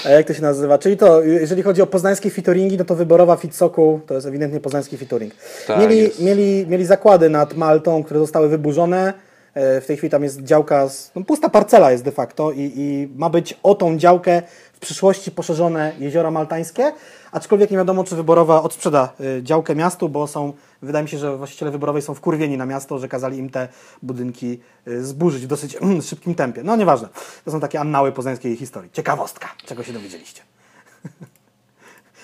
A 0.06 0.10
jak 0.10 0.28
to 0.28 0.34
się 0.34 0.42
nazywa? 0.42 0.78
Czyli 0.78 0.98
to, 0.98 1.24
jeżeli 1.24 1.62
chodzi 1.62 1.82
o 1.82 1.88
poznańskie 1.88 2.30
featuringi, 2.30 2.78
no 2.78 2.86
to 2.86 2.96
wyborowa 2.96 3.36
Fit 3.36 3.56
Sokół 3.56 4.00
to 4.08 4.14
jest 4.14 4.28
ewidentnie 4.28 4.60
poznański 4.60 4.98
featuring. 4.98 5.34
Tak 5.68 5.80
mieli, 5.80 5.98
jest. 5.98 6.22
mieli, 6.22 6.68
mieli 6.68 6.86
zakłady 6.86 7.30
nad 7.30 7.54
Maltą, 7.54 8.04
które 8.04 8.20
zostały 8.20 8.50
wyburzone. 8.50 9.14
E, 9.54 9.82
W 9.82 9.86
tej 9.86 9.98
chwili 9.98 10.12
tam 10.12 10.24
jest 10.24 10.44
działka, 10.44 10.90
z, 10.90 11.12
no 11.16 11.24
pusta 11.24 11.50
parcela 11.50 11.92
jest 11.92 12.04
de 12.04 12.12
facto 12.12 12.52
i, 12.52 12.72
i 12.76 13.10
ma 13.16 13.30
być 13.30 13.60
o 13.64 13.76
tą 13.76 13.98
działkę 13.98 14.42
w 14.74 14.80
przyszłości 14.80 15.32
poszerzone 15.32 15.94
jeziora 16.00 16.32
maltańskie, 16.32 16.92
aczkolwiek 17.32 17.72
nie 17.72 17.78
wiadomo, 17.78 18.04
czy 18.04 18.16
wyborowa 18.16 18.64
odsprzeda 18.64 19.14
y, 19.20 19.44
działkę 19.44 19.76
miastu, 19.76 20.10
bo 20.10 20.28
są, 20.28 20.54
wydaje 20.82 21.04
mi 21.04 21.10
się, 21.10 21.18
że 21.18 21.38
właściciele 21.38 21.72
wyborowej 21.72 22.02
są 22.02 22.14
wkurwieni 22.14 22.58
na 22.58 22.66
miasto, 22.66 23.00
że 23.00 23.08
kazali 23.08 23.38
im 23.38 23.50
te 23.50 23.68
budynki 24.04 24.60
y, 24.88 25.06
zburzyć 25.06 25.44
w 25.44 25.48
dosyć 25.48 25.78
szybkim 26.10 26.36
tempie. 26.36 26.64
No 26.64 26.76
nieważne, 26.76 27.08
to 27.46 27.52
są 27.52 27.60
takie 27.60 27.80
annały 27.80 28.12
poznańskiej 28.12 28.56
historii. 28.56 28.92
Ciekawostka, 28.92 29.48
czego 29.66 29.84
się 29.84 29.94
dowiedzieliście. 29.94 30.42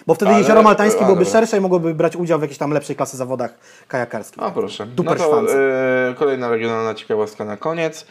Bo 0.08 0.16
wtedy 0.16 0.32
Ale- 0.32 0.40
jezioro 0.40 0.64
maltańskie 0.64 1.00
ale- 1.00 1.08
byłoby 1.08 1.26
szersze 1.26 1.58
i 1.58 1.62
mogłoby 1.62 1.94
brać 1.94 2.16
udział 2.16 2.40
w 2.40 2.42
jakiejś 2.42 2.58
tam 2.58 2.72
lepszej 2.72 2.96
klasy 2.96 3.18
zawodach 3.18 3.54
kajakarskich. 3.88 4.44
O 4.44 4.52
proszę. 4.52 4.86
Duper 4.86 5.20
no 5.20 5.26
to 5.26 5.54
e, 5.54 6.14
kolejna 6.18 6.50
regionalna 6.50 6.96
ciekawostka 6.96 7.46
na 7.46 7.58
koniec. 7.58 8.06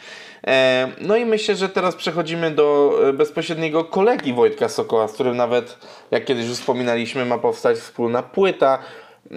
E, 0.47 0.87
no 1.01 1.15
i 1.15 1.25
myślę, 1.25 1.55
że 1.55 1.69
teraz 1.69 1.95
przechodzimy 1.95 2.51
do 2.51 2.91
e, 3.09 3.13
bezpośredniego 3.13 3.83
kolegi 3.83 4.33
Wojtka 4.33 4.69
Sokoła, 4.69 5.07
z 5.07 5.13
którym 5.13 5.37
nawet, 5.37 5.77
jak 6.11 6.25
kiedyś 6.25 6.47
już 6.47 6.57
wspominaliśmy, 6.57 7.25
ma 7.25 7.37
powstać 7.37 7.77
wspólna 7.77 8.23
płyta. 8.23 8.79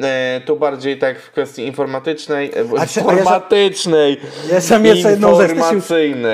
E, 0.02 0.40
tu 0.46 0.56
bardziej 0.56 0.98
tak 0.98 1.20
w 1.20 1.30
kwestii 1.30 1.66
informatycznej, 1.66 2.50
e, 2.76 2.80
A 2.80 2.86
czy- 2.86 3.00
a 3.00 3.04
ja- 3.04 3.18
informatycznej, 3.18 4.20
Ja 4.52 4.60
sam 4.60 4.84
jeszcze 4.86 5.10
jedną 5.10 5.36
rzecz, 5.40 5.50
ty 5.50 5.56
się 5.56 5.80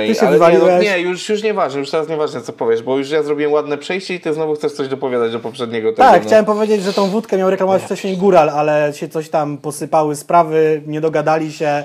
ty 0.07 0.15
się 0.15 0.27
ale 0.27 0.53
nie, 0.53 0.59
no, 0.59 0.79
nie, 0.79 1.01
już, 1.01 1.29
już 1.29 1.43
nieważne, 1.43 1.81
już 1.81 1.91
teraz 1.91 2.09
nieważne 2.09 2.41
co 2.41 2.53
powiesz, 2.53 2.83
bo 2.83 2.99
już 2.99 3.11
ja 3.11 3.23
zrobiłem 3.23 3.53
ładne 3.53 3.79
przejście 3.79 4.15
i 4.15 4.21
ty 4.21 4.35
znowu 4.35 4.55
chcesz 4.55 4.73
coś 4.73 4.89
dopowiadać 4.89 5.33
do 5.33 5.41
poprzedniego 5.41 5.93
tego. 5.93 6.03
Tak, 6.03 6.23
no. 6.23 6.27
chciałem 6.27 6.45
powiedzieć, 6.45 6.83
że 6.83 6.93
tą 6.93 7.07
wódkę 7.11 7.37
miał 7.37 7.51
reklamować 7.51 7.83
wcześniej 7.83 8.17
Góral, 8.17 8.51
ale 8.51 8.93
się 8.95 9.09
coś 9.09 9.29
tam 9.29 9.59
posypały 9.59 10.17
sprawy, 10.17 10.83
nie 10.87 11.01
dogadali 11.01 11.53
się, 11.53 11.85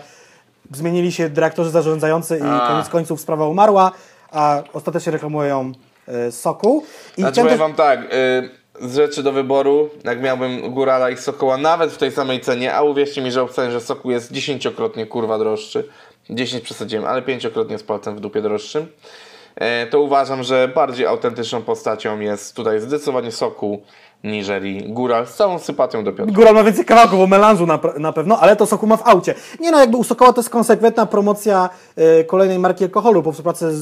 zmienili 0.73 1.11
się 1.11 1.29
dyrektorzy 1.29 1.69
zarządzający 1.69 2.37
i 2.37 2.41
A. 2.41 2.67
koniec 2.67 2.89
końców 2.89 3.21
sprawa 3.21 3.47
umarła, 3.47 3.91
a 4.31 4.63
ostatecznie 4.73 5.11
reklamują 5.11 5.71
y, 6.27 6.31
Sokół. 6.31 6.83
I 7.17 7.21
Znaczy 7.21 7.41
powiem 7.41 7.57
wam 7.57 7.73
tak, 7.73 7.99
y, 8.13 8.62
z 8.81 8.95
rzeczy 8.95 9.23
do 9.23 9.31
wyboru, 9.31 9.89
jak 10.03 10.21
miałbym 10.21 10.73
Górala 10.73 11.09
i 11.09 11.17
Sokoła 11.17 11.57
nawet 11.57 11.91
w 11.91 11.97
tej 11.97 12.11
samej 12.11 12.41
cenie, 12.41 12.75
a 12.75 12.81
uwierzcie 12.81 13.21
mi, 13.21 13.31
że 13.31 13.41
obstawiam, 13.41 13.71
że 13.71 13.81
Sokół 13.81 14.11
jest 14.11 14.31
dziesięciokrotnie 14.31 15.05
kurwa 15.05 15.37
droższy. 15.37 15.89
10 16.29 16.63
przesadziłem, 16.63 17.05
ale 17.05 17.21
pięciokrotnie 17.21 17.77
z 17.77 17.83
palcem 17.83 18.15
w 18.15 18.19
dupie 18.19 18.41
droższym. 18.41 18.87
E, 19.55 19.87
to 19.87 20.01
uważam, 20.01 20.43
że 20.43 20.67
bardziej 20.67 21.05
autentyczną 21.05 21.61
postacią 21.61 22.19
jest 22.19 22.55
tutaj 22.55 22.79
zdecydowanie 22.79 23.31
Sokół 23.31 23.81
niżeli 24.23 24.93
Góral 24.93 25.27
z 25.27 25.33
całą 25.35 25.59
sympatią 25.59 26.03
do 26.03 26.13
Piotra. 26.13 26.33
Góral 26.33 26.53
ma 26.53 26.63
więcej 26.63 26.85
kawałków 26.85 27.19
o 27.19 27.27
melanżu 27.27 27.65
na, 27.65 27.79
na 27.97 28.13
pewno, 28.13 28.39
ale 28.39 28.55
to 28.55 28.65
Sokół 28.65 28.89
ma 28.89 28.97
w 28.97 29.07
aucie. 29.07 29.35
Nie 29.59 29.71
no, 29.71 29.79
jakby 29.79 29.97
u 29.97 30.03
Sokoła 30.03 30.33
to 30.33 30.41
jest 30.41 30.49
konsekwentna 30.49 31.05
promocja 31.05 31.69
y, 32.21 32.23
kolejnej 32.23 32.59
marki 32.59 32.83
alkoholu 32.83 33.23
po 33.23 33.31
współpracy 33.31 33.71
z, 33.71 33.79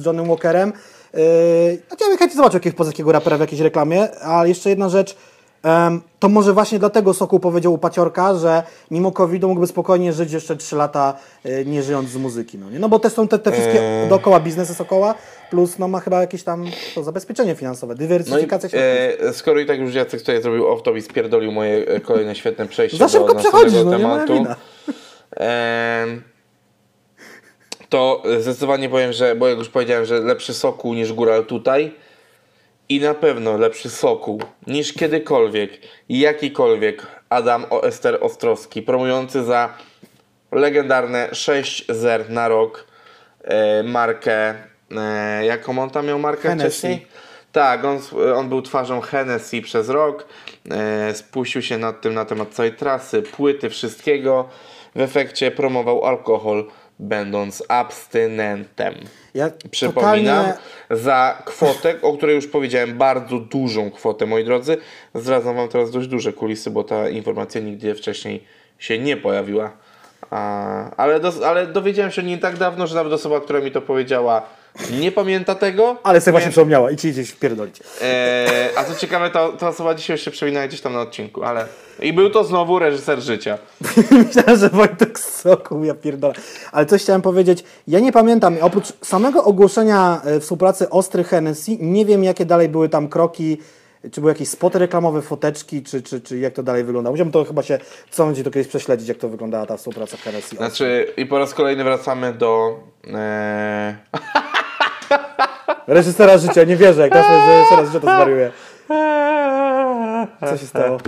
z 0.00 0.06
Johnnym 0.06 0.28
Walkerem. 0.28 0.72
Yy, 1.16 1.78
ja 2.00 2.08
bym 2.08 2.18
chętnie 2.18 2.36
zobaczył 2.36 2.56
jakiegoś 2.56 2.76
polskiego 2.76 3.12
rapera 3.12 3.36
w 3.36 3.40
jakiejś 3.40 3.60
reklamie, 3.62 4.08
a 4.22 4.46
jeszcze 4.46 4.70
jedna 4.70 4.88
rzecz, 4.88 5.16
to 6.18 6.28
może 6.28 6.52
właśnie 6.52 6.78
dlatego 6.78 7.14
Sokół 7.14 7.40
powiedział 7.40 7.72
u 7.72 7.78
Paciorka, 7.78 8.34
że 8.34 8.62
mimo 8.90 9.12
COVID-u 9.12 9.48
mógłby 9.48 9.66
spokojnie 9.66 10.12
żyć 10.12 10.32
jeszcze 10.32 10.56
3 10.56 10.76
lata 10.76 11.16
y, 11.46 11.64
nie 11.66 11.82
żyjąc 11.82 12.10
z 12.10 12.16
muzyki. 12.16 12.58
No, 12.58 12.70
nie? 12.70 12.78
no 12.78 12.88
bo 12.88 12.98
też 12.98 13.12
są 13.12 13.28
te, 13.28 13.38
te 13.38 13.52
wszystkie 13.52 13.82
Eee. 13.82 14.08
dookoła 14.08 14.40
biznesy 14.40 14.74
Sokoła, 14.74 15.14
plus 15.50 15.78
no 15.78 15.88
ma 15.88 16.00
chyba 16.00 16.20
jakieś 16.20 16.42
tam 16.42 16.64
to 16.94 17.02
zabezpieczenie 17.02 17.54
finansowe, 17.54 17.94
No 17.94 17.96
i 17.96 17.98
dywersyfikacja 17.98 18.68
e, 18.72 19.32
skoro 19.32 19.60
i 19.60 19.66
tak 19.66 19.78
już 19.80 19.94
Jacek 19.94 20.20
tutaj 20.20 20.42
zrobił 20.42 20.64
off-top 20.64 20.96
i 20.96 21.02
spierdolił 21.02 21.52
moje 21.52 21.86
e, 21.86 22.00
kolejne 22.00 22.34
świetne 22.34 22.66
przejście 22.66 22.98
Za 22.98 23.08
szybko 23.08 23.34
do 23.34 23.34
przechodzisz, 23.34 23.72
następnego 23.72 23.90
no 23.90 23.98
nie 23.98 24.06
moja 24.06 24.26
tematu. 24.26 24.42
wina. 24.44 24.56
Em, 25.36 26.22
to 27.94 28.22
zdecydowanie 28.40 28.88
powiem, 28.88 29.12
że, 29.12 29.34
bo 29.34 29.48
jak 29.48 29.58
już 29.58 29.68
powiedziałem, 29.68 30.04
że 30.04 30.20
lepszy 30.20 30.54
Sokół 30.54 30.94
niż 30.94 31.12
Góral 31.12 31.44
tutaj 31.44 31.92
i 32.88 33.00
na 33.00 33.14
pewno 33.14 33.56
lepszy 33.58 33.90
Sokół 33.90 34.42
niż 34.66 34.92
kiedykolwiek 34.92 35.70
jakikolwiek 36.08 37.06
Adam 37.28 37.66
Oester 37.70 38.18
Ostrowski 38.20 38.82
promujący 38.82 39.44
za 39.44 39.74
legendarne 40.52 41.28
6 41.32 41.86
zer 41.88 42.30
na 42.30 42.48
rok 42.48 42.86
e, 43.44 43.82
markę 43.82 44.54
e, 44.96 45.44
jaką 45.44 45.78
on 45.78 45.90
tam 45.90 46.06
miał 46.06 46.18
markę 46.18 46.48
Hennessy. 46.48 46.70
wcześniej? 46.70 47.06
Tak, 47.52 47.84
on, 47.84 47.98
on 48.36 48.48
był 48.48 48.62
twarzą 48.62 49.00
Hennessy 49.00 49.62
przez 49.62 49.88
rok, 49.88 50.26
e, 50.70 51.14
spuścił 51.14 51.62
się 51.62 51.78
nad 51.78 52.00
tym 52.00 52.14
na 52.14 52.24
temat 52.24 52.48
całej 52.48 52.72
trasy, 52.72 53.22
płyty, 53.22 53.70
wszystkiego. 53.70 54.48
W 54.94 55.00
efekcie 55.00 55.50
promował 55.50 56.04
alkohol, 56.04 56.64
będąc 56.98 57.62
abstynentem. 57.68 58.94
Ja 59.34 59.50
Przypominam, 59.70 60.44
totalnie- 60.44 60.54
za 60.90 61.42
kwotę, 61.44 61.94
o 62.02 62.16
której 62.16 62.34
już 62.36 62.46
powiedziałem, 62.46 62.98
bardzo 62.98 63.38
dużą 63.38 63.90
kwotę, 63.90 64.26
moi 64.26 64.44
drodzy. 64.44 64.76
Zdradzam 65.14 65.56
Wam 65.56 65.68
teraz 65.68 65.90
dość 65.90 66.08
duże 66.08 66.32
kulisy, 66.32 66.70
bo 66.70 66.84
ta 66.84 67.08
informacja 67.08 67.60
nigdy 67.60 67.94
wcześniej 67.94 68.44
się 68.78 68.98
nie 68.98 69.16
pojawiła. 69.16 69.72
A, 70.30 70.90
ale, 70.96 71.20
dos, 71.20 71.42
ale 71.42 71.66
dowiedziałem 71.66 72.12
się 72.12 72.22
nie 72.22 72.38
tak 72.38 72.56
dawno, 72.56 72.86
że 72.86 72.94
nawet 72.94 73.12
osoba, 73.12 73.40
która 73.40 73.60
mi 73.60 73.70
to 73.70 73.82
powiedziała, 73.82 74.42
nie 75.00 75.12
pamięta 75.12 75.54
tego. 75.54 75.96
Ale 76.02 76.20
sobie 76.20 76.32
właśnie 76.32 76.50
przypomniała 76.50 76.90
i 76.90 76.96
ci 76.96 77.08
idziesz 77.08 77.30
wpierdolić. 77.30 77.80
E, 78.02 78.68
a 78.76 78.84
co 78.84 78.94
ciekawe, 78.94 79.30
ta, 79.30 79.52
ta 79.52 79.68
osoba 79.68 79.94
dzisiaj 79.94 80.18
się 80.18 80.30
przewinęła 80.30 80.66
gdzieś 80.66 80.80
tam 80.80 80.92
na 80.92 81.00
odcinku, 81.00 81.42
ale... 81.42 81.66
I 82.00 82.12
był 82.12 82.30
to 82.30 82.44
znowu 82.44 82.78
reżyser 82.78 83.20
życia. 83.20 83.58
Myślałem, 84.26 84.60
że 84.60 84.70
Wojtek 84.70 85.18
Sokół, 85.18 85.84
ja 85.84 85.94
pierdolę. 85.94 86.34
Ale 86.72 86.86
coś 86.86 87.02
chciałem 87.02 87.22
powiedzieć. 87.22 87.64
Ja 87.88 88.00
nie 88.00 88.12
pamiętam, 88.12 88.56
oprócz 88.60 88.92
samego 89.02 89.44
ogłoszenia 89.44 90.20
e, 90.24 90.40
współpracy 90.40 90.90
Ostry 90.90 91.24
Hennessy, 91.24 91.76
nie 91.80 92.06
wiem 92.06 92.24
jakie 92.24 92.46
dalej 92.46 92.68
były 92.68 92.88
tam 92.88 93.08
kroki, 93.08 93.58
czy 94.12 94.20
były 94.20 94.32
jakieś 94.32 94.48
spoty 94.48 94.78
reklamowe, 94.78 95.22
foteczki, 95.22 95.82
czy, 95.82 96.02
czy, 96.02 96.20
czy 96.20 96.38
jak 96.38 96.54
to 96.54 96.62
dalej 96.62 96.84
wyglądało. 96.84 97.12
Musiałbym 97.12 97.32
to 97.32 97.44
chyba 97.44 97.62
się, 97.62 97.78
co 98.10 98.26
będzie 98.26 98.44
to 98.44 98.50
kiedyś 98.50 98.68
prześledzić, 98.68 99.08
jak 99.08 99.18
to 99.18 99.28
wyglądała 99.28 99.66
ta 99.66 99.76
współpraca 99.76 100.16
Hennessy. 100.16 100.56
Znaczy, 100.56 101.06
i 101.16 101.26
po 101.26 101.38
raz 101.38 101.54
kolejny 101.54 101.84
wracamy 101.84 102.32
do... 102.32 102.80
E, 103.14 103.96
Reżysera 105.86 106.38
życia, 106.38 106.64
nie 106.64 106.76
wierzę, 106.76 107.02
jak 107.02 107.10
powiesz, 107.12 107.26
że 107.46 107.56
reżysera 107.58 107.84
życia 107.86 108.00
to 108.00 108.06
zwariuje. 108.06 108.50
Co 110.40 110.56
się 110.56 110.66
stało? 110.66 110.98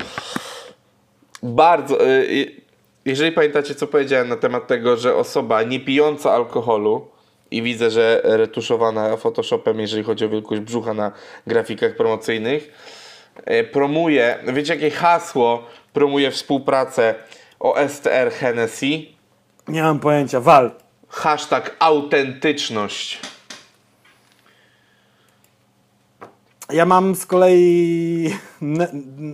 bardzo... 1.42 2.06
E, 2.06 2.26
i- 2.26 2.60
jeżeli 3.04 3.32
pamiętacie, 3.32 3.74
co 3.74 3.86
powiedziałem 3.86 4.28
na 4.28 4.36
temat 4.36 4.66
tego, 4.66 4.96
że 4.96 5.14
osoba 5.16 5.62
nie 5.62 5.80
pijąca 5.80 6.32
alkoholu 6.32 7.08
i 7.50 7.62
widzę, 7.62 7.90
że 7.90 8.20
retuszowana 8.24 9.16
Photoshopem, 9.16 9.80
jeżeli 9.80 10.02
chodzi 10.04 10.24
o 10.24 10.28
wielkość 10.28 10.60
brzucha 10.60 10.94
na 10.94 11.12
grafikach 11.46 11.96
promocyjnych, 11.96 12.72
e, 13.44 13.64
promuje, 13.64 14.38
wiecie 14.46 14.74
jakie 14.74 14.90
hasło 14.90 15.62
promuje 15.92 16.30
współpracę 16.30 17.14
OSTR 17.60 18.30
Hennessy? 18.32 18.86
Nie 19.68 19.82
mam 19.82 20.00
pojęcia, 20.00 20.40
wal. 20.40 20.70
Hashtag 21.08 21.76
autentyczność. 21.78 23.20
Ja 26.72 26.86
mam 26.86 27.14
z 27.14 27.26
kolei, 27.26 28.34
ne, 28.60 28.88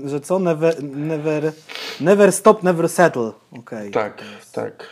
że 0.04 0.20
co? 0.20 0.38
Never, 0.38 0.82
never, 0.82 1.52
never 2.00 2.32
stop, 2.32 2.62
never 2.62 2.88
settle. 2.88 3.32
Okej. 3.58 3.90
Tak, 3.90 4.22
tak. 4.52 4.86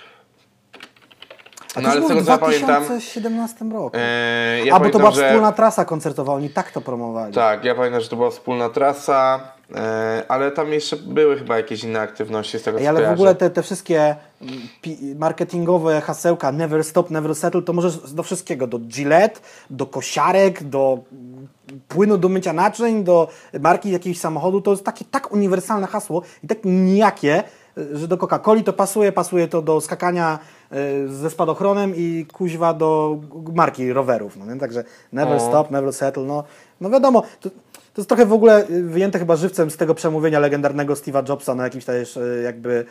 A 1.74 1.80
No, 1.80 1.88
ale 1.88 2.02
z 2.02 2.08
tego 2.08 2.20
w 2.20 2.24
co 2.24 2.32
ja 2.32 2.38
pamiętam, 2.38 2.84
2017 2.84 3.64
roku. 3.64 3.96
e, 3.96 4.64
ja 4.64 4.74
A, 4.74 4.80
bo 4.80 4.90
to 4.90 4.98
była 4.98 5.10
że... 5.10 5.26
wspólna 5.26 5.52
trasa 5.52 5.84
koncertowa, 5.84 6.32
oni 6.32 6.50
tak 6.50 6.72
to 6.72 6.80
promowali. 6.80 7.34
Tak, 7.34 7.64
ja 7.64 7.74
pamiętam, 7.74 8.00
że 8.00 8.08
to 8.08 8.16
była 8.16 8.30
wspólna 8.30 8.68
trasa, 8.68 9.40
e, 9.74 10.22
ale 10.28 10.50
tam 10.50 10.72
jeszcze 10.72 10.96
były 10.96 11.38
chyba 11.38 11.56
jakieś 11.56 11.84
inne 11.84 12.00
aktywności 12.00 12.58
z 12.58 12.62
tego 12.62 12.78
co 12.78 12.82
Ej, 12.82 12.88
ale 12.88 13.08
w 13.08 13.12
ogóle 13.12 13.34
te, 13.34 13.50
te 13.50 13.62
wszystkie 13.62 14.16
marketingowe 15.16 16.00
hasełka 16.00 16.52
never 16.52 16.84
stop, 16.84 17.10
never 17.10 17.34
settle, 17.34 17.62
to 17.62 17.72
możesz 17.72 18.12
do 18.12 18.22
wszystkiego, 18.22 18.66
do 18.66 18.78
Gillette, 18.78 19.40
do 19.70 19.86
kosiarek, 19.86 20.64
do 20.64 20.98
płynu 21.88 22.18
do 22.18 22.28
mycia 22.28 22.52
naczyń, 22.52 23.04
do 23.04 23.28
marki 23.60 23.90
jakiegoś 23.90 24.18
samochodu, 24.18 24.60
to 24.60 24.70
jest 24.70 24.84
takie 24.84 25.04
tak 25.04 25.32
uniwersalne 25.32 25.86
hasło 25.86 26.22
i 26.44 26.48
tak 26.48 26.58
nijakie, 26.64 27.42
że 27.92 28.08
do 28.08 28.16
Coca-Coli 28.16 28.62
to 28.62 28.72
pasuje, 28.72 29.12
pasuje 29.12 29.48
to 29.48 29.62
do 29.62 29.80
skakania 29.80 30.38
y, 30.72 31.08
ze 31.08 31.30
spadochronem 31.30 31.92
i 31.96 32.26
kuźwa 32.32 32.74
do 32.74 33.18
marki 33.54 33.92
rowerów, 33.92 34.36
no 34.36 34.46
nie? 34.46 34.60
Także 34.60 34.84
never 35.12 35.36
O. 35.36 35.40
stop, 35.40 35.70
never 35.70 35.92
settle, 35.92 36.24
no, 36.24 36.44
no 36.80 36.90
wiadomo, 36.90 37.22
to, 37.40 37.50
to 37.94 38.00
jest 38.00 38.08
trochę 38.08 38.26
w 38.26 38.32
ogóle 38.32 38.68
y, 38.70 38.82
wyjęte 38.82 39.18
chyba 39.18 39.36
żywcem 39.36 39.70
z 39.70 39.76
tego 39.76 39.94
przemówienia 39.94 40.38
legendarnego 40.38 40.94
Steve'a 40.94 41.28
Jobsa 41.28 41.54
na 41.54 41.64
jakimś 41.64 41.84
też 41.84 42.16
y, 42.16 42.42
jakby 42.44 42.84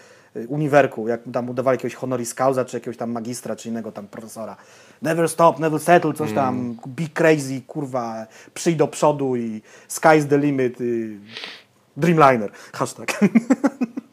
uniwerku, 0.47 1.07
jak 1.07 1.21
tam 1.33 1.49
udawali 1.49 1.75
jakiegoś 1.75 1.95
honoris 1.95 2.33
causa, 2.33 2.65
czy 2.65 2.77
jakiegoś 2.77 2.97
tam 2.97 3.11
magistra, 3.11 3.55
czy 3.55 3.69
innego 3.69 3.91
tam 3.91 4.07
profesora. 4.07 4.55
Never 5.01 5.29
stop, 5.29 5.59
never 5.59 5.79
settle, 5.79 6.13
coś 6.13 6.33
tam, 6.33 6.77
be 6.85 7.07
crazy, 7.13 7.61
kurwa, 7.67 8.27
przyjdź 8.53 8.77
do 8.77 8.87
przodu 8.87 9.35
i 9.35 9.61
sky's 9.89 10.27
the 10.27 10.37
limit, 10.37 10.81
y, 10.81 11.17
Dreamliner, 11.97 12.51
hashtag. 12.73 13.19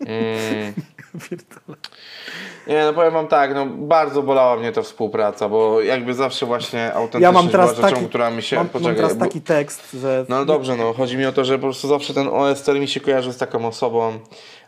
Mm. 0.06 0.74
Nie, 2.66 2.84
no 2.84 2.92
powiem 2.92 3.12
wam 3.12 3.28
tak, 3.28 3.54
no 3.54 3.66
bardzo 3.66 4.22
bolała 4.22 4.56
mnie 4.56 4.72
ta 4.72 4.82
współpraca, 4.82 5.48
bo 5.48 5.82
jakby 5.82 6.14
zawsze 6.14 6.46
właśnie 6.46 6.94
autentyczność 6.94 7.22
ja 7.22 7.32
mam 7.32 7.48
teraz 7.48 7.74
była 7.74 7.88
rzeczą, 7.88 7.96
taki, 7.96 8.08
która 8.08 8.30
mi 8.30 8.42
się... 8.42 8.56
mam, 8.56 8.66
mam 8.66 8.72
poczekaj, 8.72 8.96
teraz 8.96 9.14
bo- 9.14 9.24
taki 9.24 9.40
tekst, 9.40 9.96
że 10.00 10.26
No 10.28 10.44
dobrze, 10.44 10.76
no 10.76 10.92
chodzi 10.92 11.16
mi 11.16 11.26
o 11.26 11.32
to, 11.32 11.44
że 11.44 11.54
po 11.54 11.62
prostu 11.62 11.88
zawsze 11.88 12.14
ten 12.14 12.28
OSTR 12.28 12.80
mi 12.80 12.88
się 12.88 13.00
kojarzy 13.00 13.32
z 13.32 13.36
taką 13.36 13.66
osobą 13.66 14.18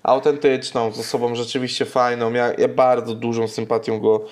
autentyczną, 0.08 0.92
z 0.92 0.98
osobą 0.98 1.34
rzeczywiście 1.34 1.84
fajną. 1.84 2.32
Ja, 2.32 2.52
ja 2.58 2.68
bardzo 2.68 3.14
dużą 3.14 3.48
sympatią 3.48 4.00
go 4.00 4.24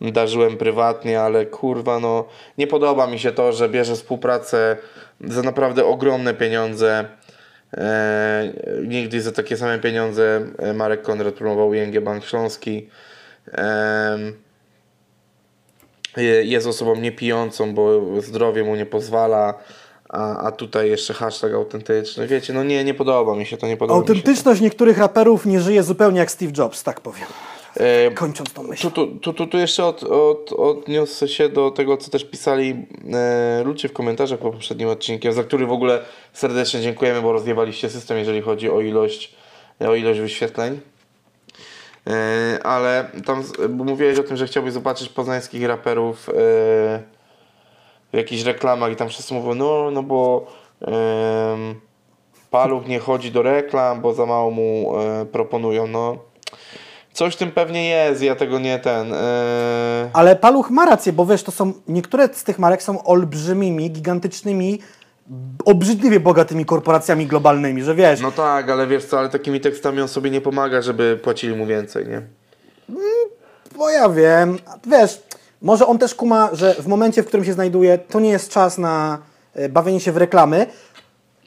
darzyłem 0.00 0.56
prywatnie, 0.56 1.20
ale 1.20 1.46
kurwa 1.46 2.00
no 2.00 2.24
nie 2.58 2.66
podoba 2.66 3.06
mi 3.06 3.18
się 3.18 3.32
to, 3.32 3.52
że 3.52 3.68
bierze 3.68 3.94
współpracę 3.94 4.76
za 5.20 5.42
naprawdę 5.42 5.84
ogromne 5.84 6.34
pieniądze. 6.34 7.04
E, 7.76 8.52
nigdy 8.86 9.20
za 9.20 9.32
takie 9.32 9.56
same 9.56 9.78
pieniądze 9.78 10.40
e, 10.58 10.72
Marek 10.74 11.02
Konrad 11.02 11.34
promował 11.34 11.74
ING 11.74 12.00
Bank 12.00 12.24
Śląski. 12.24 12.88
Je- 16.16 16.44
jest 16.44 16.66
osobą 16.66 16.96
niepijącą, 16.96 17.74
bo 17.74 18.00
zdrowie 18.20 18.64
mu 18.64 18.76
nie 18.76 18.86
pozwala, 18.86 19.54
a, 20.12 20.38
a 20.38 20.52
tutaj 20.52 20.90
jeszcze 20.90 21.14
hashtag 21.14 21.54
autentyczny. 21.54 22.26
Wiecie, 22.26 22.52
no 22.52 22.64
nie, 22.64 22.84
nie 22.84 22.94
podoba 22.94 23.36
mi 23.36 23.46
się 23.46 23.56
to, 23.56 23.66
nie 23.66 23.76
podoba 23.76 24.00
mi 24.00 24.06
się. 24.06 24.12
autentyczność 24.12 24.60
niektórych 24.60 24.98
raperów 24.98 25.46
nie 25.46 25.60
żyje 25.60 25.82
zupełnie 25.82 26.18
jak 26.18 26.30
Steve 26.30 26.52
Jobs, 26.58 26.82
tak 26.82 27.00
powiem. 27.00 27.26
E, 27.76 28.10
Kończąc 28.10 28.52
tą 28.52 28.62
myśl. 28.62 28.90
Tu, 28.90 29.06
tu, 29.06 29.32
tu, 29.32 29.46
tu, 29.46 29.58
jeszcze 29.58 29.84
od, 29.84 30.02
od, 30.02 30.52
odniosę 30.52 31.28
się 31.28 31.48
do 31.48 31.70
tego, 31.70 31.96
co 31.96 32.10
też 32.10 32.24
pisali 32.24 32.86
e, 33.12 33.62
ludzie 33.64 33.88
w 33.88 33.92
komentarzach 33.92 34.38
po 34.38 34.52
poprzednim 34.52 34.88
odcinkiem, 34.88 35.32
za 35.32 35.44
który 35.44 35.66
w 35.66 35.72
ogóle 35.72 36.02
serdecznie 36.32 36.80
dziękujemy, 36.80 37.22
bo 37.22 37.32
rozjewaliście 37.32 37.90
system, 37.90 38.18
jeżeli 38.18 38.42
chodzi 38.42 38.70
o 38.70 38.80
ilość, 38.80 39.34
o 39.80 39.94
ilość 39.94 40.20
wyświetleń. 40.20 40.80
E, 42.06 42.58
ale 42.62 43.10
tam 43.26 43.42
bo 43.68 43.84
mówiłeś 43.84 44.18
o 44.18 44.22
tym, 44.22 44.36
że 44.36 44.46
chciałbyś 44.46 44.72
zobaczyć 44.72 45.08
poznańskich 45.08 45.66
raperów 45.66 46.28
e, 46.28 47.02
w 48.12 48.16
jakichś 48.16 48.42
reklamach 48.42 48.92
i 48.92 48.96
tam 48.96 49.08
wszyscy 49.08 49.34
mówią, 49.34 49.54
no, 49.54 49.90
no 49.90 50.02
bo 50.02 50.46
em, 50.80 51.80
Paluch 52.50 52.86
nie 52.86 52.98
chodzi 52.98 53.30
do 53.32 53.42
reklam, 53.42 54.00
bo 54.00 54.14
za 54.14 54.26
mało 54.26 54.50
mu 54.50 54.92
e, 55.00 55.26
proponują, 55.26 55.86
no. 55.86 56.18
Coś 57.12 57.34
w 57.34 57.38
tym 57.38 57.50
pewnie 57.52 57.88
jest, 57.88 58.22
ja 58.22 58.34
tego 58.36 58.58
nie 58.58 58.78
ten. 58.78 59.12
e, 59.14 60.10
Ale 60.12 60.36
Paluch 60.36 60.70
ma 60.70 60.86
rację, 60.86 61.12
bo 61.12 61.26
wiesz, 61.26 61.42
to 61.42 61.52
są, 61.52 61.72
niektóre 61.88 62.28
z 62.34 62.44
tych 62.44 62.58
marek 62.58 62.82
są 62.82 63.04
olbrzymimi, 63.04 63.90
gigantycznymi, 63.90 64.80
obrzydliwie 65.64 66.20
bogatymi 66.20 66.64
korporacjami 66.64 67.26
globalnymi, 67.26 67.82
że 67.82 67.94
wiesz, 67.94 68.20
No 68.20 68.32
tak, 68.32 68.70
ale 68.70 68.86
wiesz 68.86 69.04
co, 69.04 69.18
ale 69.18 69.28
takimi 69.28 69.60
tekstami 69.60 70.00
on 70.00 70.08
sobie 70.08 70.30
nie 70.30 70.40
pomaga, 70.40 70.82
żeby 70.82 71.20
płacili 71.22 71.56
mu 71.56 71.66
więcej, 71.66 72.06
nie? 72.08 72.22
bo 73.76 73.90
ja 73.90 74.08
wiem, 74.08 74.58
wiesz, 74.86 75.22
może 75.62 75.86
on 75.86 75.98
też 75.98 76.14
kuma, 76.14 76.48
że 76.52 76.74
w 76.74 76.86
momencie, 76.86 77.22
w 77.22 77.26
którym 77.26 77.46
się 77.46 77.52
znajduje, 77.52 77.98
to 77.98 78.20
nie 78.20 78.30
jest 78.30 78.48
czas 78.48 78.78
na 78.78 79.18
e, 79.54 79.68
bawienie 79.68 80.00
się 80.00 80.12
w 80.12 80.16
reklamy, 80.16 80.66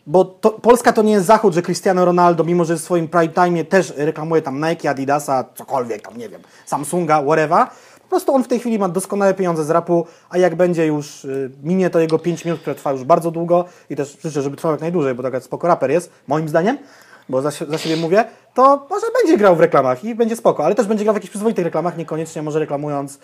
bo 0.08 0.26
to, 0.26 0.52
Polska 0.52 0.94
to 0.94 1.02
nie 1.02 1.12
jest 1.12 1.26
zachód, 1.26 1.54
że 1.54 1.62
Cristiano 1.62 2.06
Ronaldo, 2.06 2.44
mimo 2.44 2.66
że 2.66 2.76
w 2.76 2.82
swoim 2.82 3.08
prime 3.08 3.34
time 3.34 3.64
też 3.64 3.94
reklamuje 3.98 4.42
tam 4.42 4.66
Nike, 4.66 4.90
Adidasa, 4.90 5.46
cokolwiek 5.56 6.02
tam, 6.02 6.18
nie 6.18 6.30
wiem, 6.30 6.42
Samsunga, 6.66 7.24
whatever, 7.24 7.68
po 8.04 8.10
prostu 8.10 8.36
on 8.36 8.44
w 8.44 8.48
tej 8.48 8.60
chwili 8.60 8.80
ma 8.80 8.90
doskonałe 8.90 9.34
pieniądze 9.34 9.64
z 9.64 9.70
rapu, 9.70 10.06
a 10.30 10.38
jak 10.38 10.56
będzie 10.56 10.86
już, 10.86 11.26
y, 11.26 11.52
minie 11.64 11.90
to 11.90 12.00
jego 12.00 12.20
5 12.20 12.46
minut, 12.46 12.62
które 12.62 12.76
trwa 12.76 12.92
już 12.92 13.04
bardzo 13.04 13.32
długo 13.32 13.66
i 13.90 13.96
też 13.96 14.18
życzę, 14.24 14.42
żeby 14.42 14.58
trwało 14.58 14.74
jak 14.74 14.82
najdłużej, 14.82 15.16
bo 15.16 15.24
taka 15.24 15.40
spoko 15.40 15.68
raper 15.68 15.92
jest, 15.92 16.12
moim 16.28 16.50
zdaniem, 16.50 16.78
bo 17.30 17.42
za, 17.42 17.52
za 17.52 17.78
siebie 17.78 17.98
mówię, 17.98 18.26
to 18.54 18.88
może 18.90 19.08
będzie 19.22 19.38
grał 19.38 19.56
w 19.56 19.60
reklamach 19.60 20.04
i 20.04 20.16
będzie 20.16 20.36
spoko, 20.36 20.66
ale 20.66 20.76
też 20.76 20.88
będzie 20.88 21.04
grał 21.04 21.14
w 21.14 21.18
jakichś 21.18 21.30
przyzwoitych 21.30 21.66
reklamach, 21.66 21.98
niekoniecznie 21.98 22.42
może 22.42 22.60
reklamując, 22.60 23.20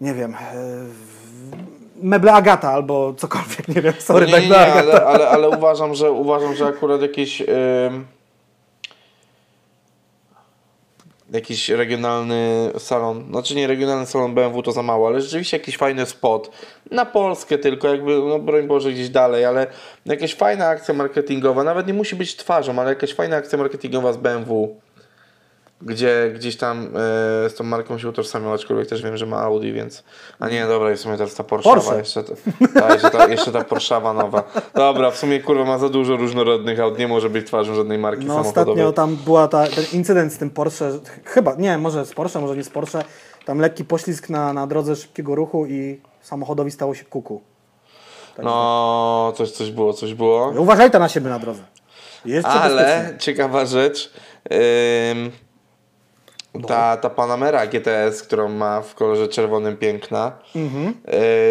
nie 0.00 0.14
wiem, 0.14 0.36
yy, 0.54 2.08
meble 2.08 2.32
Agata 2.32 2.72
albo 2.72 3.14
cokolwiek, 3.14 3.68
nie 3.68 3.82
wiem, 3.82 3.94
sorry, 3.98 4.26
nie, 4.26 4.40
nie, 4.40 4.48
nie, 4.48 4.56
ale, 4.56 5.04
ale, 5.04 5.28
ale 5.28 5.48
uważam, 5.48 5.94
że 5.94 6.12
uważam, 6.12 6.54
że 6.54 6.66
akurat 6.66 7.02
jakiś 7.02 7.40
ym, 7.40 8.06
jakiś 11.32 11.68
regionalny 11.68 12.72
salon, 12.78 13.24
znaczy 13.30 13.54
nie 13.54 13.66
regionalny 13.66 14.06
salon 14.06 14.34
BMW 14.34 14.62
to 14.62 14.72
za 14.72 14.82
mało, 14.82 15.06
ale 15.06 15.20
rzeczywiście 15.20 15.56
jakiś 15.56 15.76
fajny 15.76 16.06
spot. 16.06 16.50
Na 16.90 17.04
Polskę 17.04 17.58
tylko, 17.58 17.88
jakby, 17.88 18.18
no 18.28 18.38
broń 18.38 18.66
Boże 18.66 18.92
gdzieś 18.92 19.08
dalej, 19.08 19.44
ale 19.44 19.66
jakaś 20.06 20.34
fajna 20.34 20.68
akcja 20.68 20.94
marketingowa, 20.94 21.64
nawet 21.64 21.86
nie 21.86 21.94
musi 21.94 22.16
być 22.16 22.36
twarzą, 22.36 22.78
ale 22.78 22.88
jakaś 22.88 23.14
fajna 23.14 23.36
akcja 23.36 23.58
marketingowa 23.58 24.12
z 24.12 24.16
BMW, 24.16 24.76
gdzie 25.82 26.32
gdzieś 26.34 26.56
tam 26.56 26.86
e, 26.86 26.90
z 27.50 27.54
tą 27.54 27.64
marką 27.64 27.98
się 27.98 28.08
utożsamiał, 28.08 28.52
aczkolwiek 28.52 28.88
też 28.88 29.02
wiem, 29.02 29.16
że 29.16 29.26
ma 29.26 29.36
Audi, 29.38 29.72
więc... 29.72 30.04
A 30.38 30.48
nie, 30.48 30.66
dobra, 30.66 30.90
jest 30.90 31.02
w 31.02 31.04
sumie 31.04 31.16
teraz 31.16 31.34
ta 31.34 31.44
Porsche. 31.44 31.70
Porsche. 31.70 31.98
Jeszcze, 31.98 32.22
ta, 32.24 32.34
ta, 32.80 32.92
jeszcze, 32.92 33.10
ta, 33.10 33.26
jeszcze 33.28 33.52
ta 33.52 33.64
Porszawa 33.64 34.12
nowa. 34.12 34.42
Dobra, 34.74 35.10
w 35.10 35.16
sumie 35.16 35.40
kurwa 35.40 35.64
ma 35.64 35.78
za 35.78 35.88
dużo 35.88 36.16
różnorodnych 36.16 36.80
aut, 36.80 36.98
nie 36.98 37.08
może 37.08 37.30
być 37.30 37.46
twarzą 37.46 37.74
żadnej 37.74 37.98
marki 37.98 38.24
No 38.26 38.34
samochodowej. 38.34 38.72
ostatnio 38.72 38.92
tam 38.92 39.16
była 39.16 39.48
ta, 39.48 39.66
ten 39.66 39.84
incydent 39.92 40.32
z 40.32 40.38
tym 40.38 40.50
Porsche, 40.50 40.90
chyba, 41.24 41.54
nie, 41.54 41.78
może 41.78 42.06
z 42.06 42.12
Porsche, 42.14 42.40
może 42.40 42.56
nie 42.56 42.64
z 42.64 42.70
Porsche, 42.70 43.04
tam 43.44 43.58
lekki 43.58 43.84
poślizg 43.84 44.28
na, 44.30 44.52
na 44.52 44.66
drodze 44.66 44.96
szybkiego 44.96 45.34
ruchu 45.34 45.66
i 45.66 46.00
samochodowi 46.20 46.70
stało 46.70 46.94
się 46.94 47.04
kuku. 47.04 47.42
No, 48.42 49.32
coś, 49.36 49.50
coś 49.50 49.70
było, 49.70 49.92
coś 49.92 50.14
było. 50.14 50.52
Uważajcie 50.58 50.98
na 50.98 51.08
siebie 51.08 51.30
na 51.30 51.38
drodze. 51.38 51.62
Jeszcze 52.24 52.50
Ale 52.50 53.14
ciekawa 53.18 53.66
rzecz. 53.66 54.12
Ym, 55.12 55.30
ta, 56.68 56.96
ta 56.96 57.10
Panamera 57.10 57.66
GTS, 57.66 58.22
którą 58.22 58.48
ma 58.48 58.80
w 58.80 58.94
kolorze 58.94 59.28
czerwonym 59.28 59.76
piękna. 59.76 60.32
Mhm. 60.56 60.94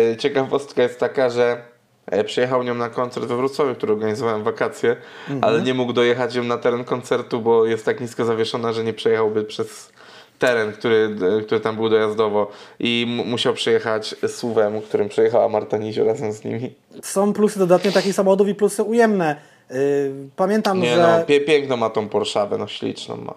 Yy, 0.10 0.18
ciekawostka 0.18 0.84
jest 0.84 1.00
taka, 1.00 1.30
że 1.30 1.62
e, 2.06 2.24
przyjechał 2.24 2.64
nią 2.64 2.76
na 2.76 2.90
koncert 2.90 3.26
we 3.26 3.38
Wrocławiu, 3.38 3.76
który 3.76 3.94
organizowałem 3.94 4.44
wakacje, 4.44 4.96
Mhm. 5.30 5.44
ale 5.44 5.62
nie 5.62 5.74
mógł 5.74 5.94
dojechać 5.94 6.36
ją 6.36 6.44
na 6.44 6.58
teren 6.58 6.84
koncertu, 6.84 7.42
bo 7.42 7.66
jest 7.66 7.86
tak 7.86 8.02
nisko 8.02 8.26
zawieszona, 8.26 8.74
że 8.74 8.84
nie 8.84 8.94
przejechałby 8.94 9.44
przez 9.44 9.92
teren, 10.40 10.72
który, 10.72 11.16
który 11.46 11.60
tam 11.62 11.76
był 11.76 11.90
dojazdowo 11.90 12.52
i 12.80 13.06
mu- 13.10 13.26
musiał 13.26 13.54
przyjechać 13.54 14.16
suwem, 14.28 14.82
którym 14.82 15.10
przejechała 15.10 15.50
Marta 15.50 15.78
Nizio 15.78 16.04
razem 16.06 16.32
z 16.34 16.44
nimi. 16.44 16.74
Są 17.04 17.34
plusy 17.34 17.60
dodatnie 17.60 17.92
takich 17.92 18.14
samochodów 18.16 18.48
i 18.48 18.56
plusy 18.56 18.84
ujemne. 18.84 19.36
Yy, 19.70 19.78
pamiętam, 20.36 20.80
Nie 20.82 20.96
że 20.96 21.18
no, 21.20 21.26
pie, 21.26 21.42
piękną 21.42 21.78
ma 21.78 21.90
tą 21.90 22.10
Porszawę, 22.10 22.58
no 22.58 22.68
śliczną 22.68 23.18
ma. 23.18 23.34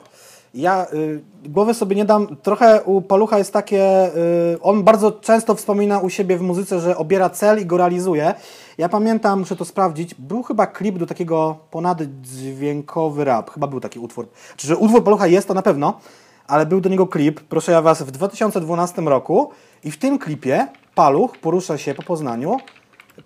Ja 0.54 0.86
y, 0.92 1.22
głowy 1.48 1.74
sobie 1.74 1.96
nie 1.96 2.04
dam. 2.04 2.36
Trochę 2.42 2.82
u 2.82 3.02
Palucha 3.02 3.38
jest 3.38 3.52
takie. 3.52 4.10
Y, 4.54 4.62
on 4.62 4.82
bardzo 4.82 5.12
często 5.12 5.54
wspomina 5.54 5.98
u 5.98 6.10
siebie 6.10 6.36
w 6.36 6.42
muzyce, 6.42 6.80
że 6.80 6.96
obiera 6.96 7.30
cel 7.30 7.60
i 7.60 7.66
go 7.66 7.76
realizuje. 7.76 8.34
Ja 8.78 8.88
pamiętam, 8.88 9.38
muszę 9.38 9.56
to 9.56 9.64
sprawdzić. 9.64 10.14
Był 10.14 10.42
chyba 10.42 10.66
klip 10.66 10.98
do 10.98 11.06
takiego 11.06 11.56
ponaddźwiękowy 11.70 13.24
rap. 13.24 13.50
Chyba 13.50 13.66
był 13.66 13.80
taki 13.80 13.98
utwór. 13.98 14.28
Czy 14.56 14.66
że 14.66 14.76
utwór 14.76 15.04
Palucha 15.04 15.26
jest 15.26 15.48
to 15.48 15.54
na 15.54 15.62
pewno, 15.62 16.00
ale 16.46 16.66
był 16.66 16.80
do 16.80 16.88
niego 16.88 17.06
klip, 17.06 17.40
proszę 17.40 17.72
ja 17.72 17.82
was, 17.82 18.02
w 18.02 18.10
2012 18.10 19.02
roku. 19.02 19.50
I 19.84 19.90
w 19.90 19.98
tym 19.98 20.18
klipie 20.18 20.68
Paluch 20.94 21.38
porusza 21.38 21.78
się 21.78 21.94
po 21.94 22.02
Poznaniu 22.02 22.56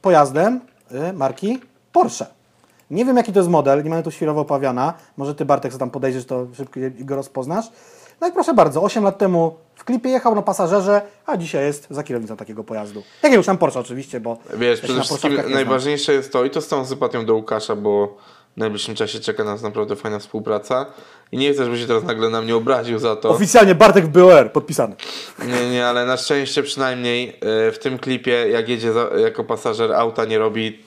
pojazdem 0.03 0.61
y, 1.11 1.13
marki 1.13 1.61
Porsche. 1.93 2.38
Nie 2.91 3.05
wiem, 3.05 3.17
jaki 3.17 3.33
to 3.33 3.39
jest 3.39 3.51
model, 3.51 3.85
nie 3.85 3.91
mamy 3.91 4.03
tu 4.03 4.11
świrowo 4.11 4.41
opawiana. 4.41 4.95
Może 5.17 5.35
ty, 5.35 5.45
Bartek, 5.45 5.73
co 5.73 5.79
tam 5.79 5.91
podejdziesz, 5.91 6.25
to 6.25 6.47
szybko 6.57 6.81
go 7.01 7.17
rozpoznasz. 7.17 7.67
No 8.21 8.29
i 8.29 8.33
proszę 8.33 8.55
bardzo, 8.55 8.83
8 8.83 9.05
lat 9.05 9.19
temu 9.19 9.55
w 9.75 9.85
klipie 9.85 10.11
jechał 10.11 10.35
na 10.35 10.43
pasażerze, 10.43 11.03
a 11.27 11.37
dzisiaj 11.37 11.65
jest 11.65 11.87
za 11.91 12.03
kierownicą 12.03 12.37
takiego 12.37 12.65
pojazdu. 12.65 13.03
Jakiegoś 13.23 13.47
tam 13.47 13.59
Porsche 13.59 13.81
oczywiście, 13.81 14.21
bo 14.21 14.39
Wiesz, 14.55 14.79
ja 14.79 14.85
przede 14.85 15.03
wszystkim 15.03 15.39
najważniejsze 15.51 16.13
jest 16.13 16.33
to, 16.33 16.45
i 16.45 16.51
to 16.51 16.61
z 16.61 16.69
tą 16.69 16.87
sympatią 16.87 17.27
do 17.27 17.35
Łukasza, 17.35 17.77
bo 17.77 18.17
w 18.57 18.61
najbliższym 18.61 18.95
czasie 18.95 19.21
czeka 19.21 19.45
nas 19.45 19.63
naprawdę 19.63 19.97
fajna 19.97 20.19
współpraca. 20.19 20.87
I 21.33 21.39
nie 21.39 21.53
chcę, 21.53 21.65
żeby 21.65 21.79
się 21.79 21.87
teraz 21.87 22.05
nagle 22.05 22.31
na 22.31 22.43
mnie 22.43 22.57
obraził 22.57 22.99
za 22.99 23.17
to. 23.17 23.29
Oficjalnie 23.29 23.75
Bartek 23.75 24.05
w 24.05 24.09
BOR 24.09 24.53
podpisany. 24.53 24.97
Nie, 25.47 25.71
nie, 25.71 25.87
ale 25.87 26.07
na 26.07 26.17
szczęście 26.17 26.63
przynajmniej 26.63 27.29
e, 27.29 27.73
w 27.73 27.79
tym 27.79 27.99
klipie, 27.99 28.49
jak 28.49 28.69
jedzie 28.69 28.93
za, 28.93 29.09
jako 29.17 29.45
pasażer 29.45 29.93
auta, 29.93 30.25
nie 30.25 30.39
robi 30.39 30.83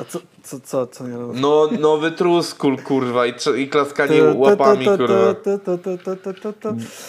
A 0.00 0.04
co, 0.04 0.18
co, 0.42 0.60
co, 0.60 0.86
co 0.86 1.08
nie 1.08 1.16
robię? 1.16 1.40
no, 1.40 1.68
nowy 1.80 2.10
truskul, 2.10 2.76
kurwa, 2.82 3.26
i, 3.26 3.32
i 3.56 3.68
klaskanie 3.68 4.22
łapami, 4.34 4.86
kurwa. 4.86 5.34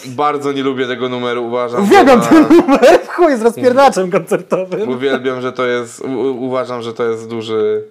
Bardzo 0.06 0.52
nie 0.52 0.64
lubię 0.64 0.88
tego 0.88 1.10
numeru, 1.10 1.46
uważam. 1.46 1.84
Uwielbiam 1.84 2.22
ten 2.22 2.46
numer, 2.58 3.08
chuj 3.08 3.38
z 3.38 3.42
rozpierdaczem 3.42 4.12
koncertowym. 4.12 4.90
Uwielbiam, 4.90 5.42
że 5.42 5.52
to 5.52 5.66
jest, 5.66 6.04
uważam, 6.40 6.82
że 6.82 6.94
to 6.94 7.04
jest 7.04 7.30
duży, 7.30 7.84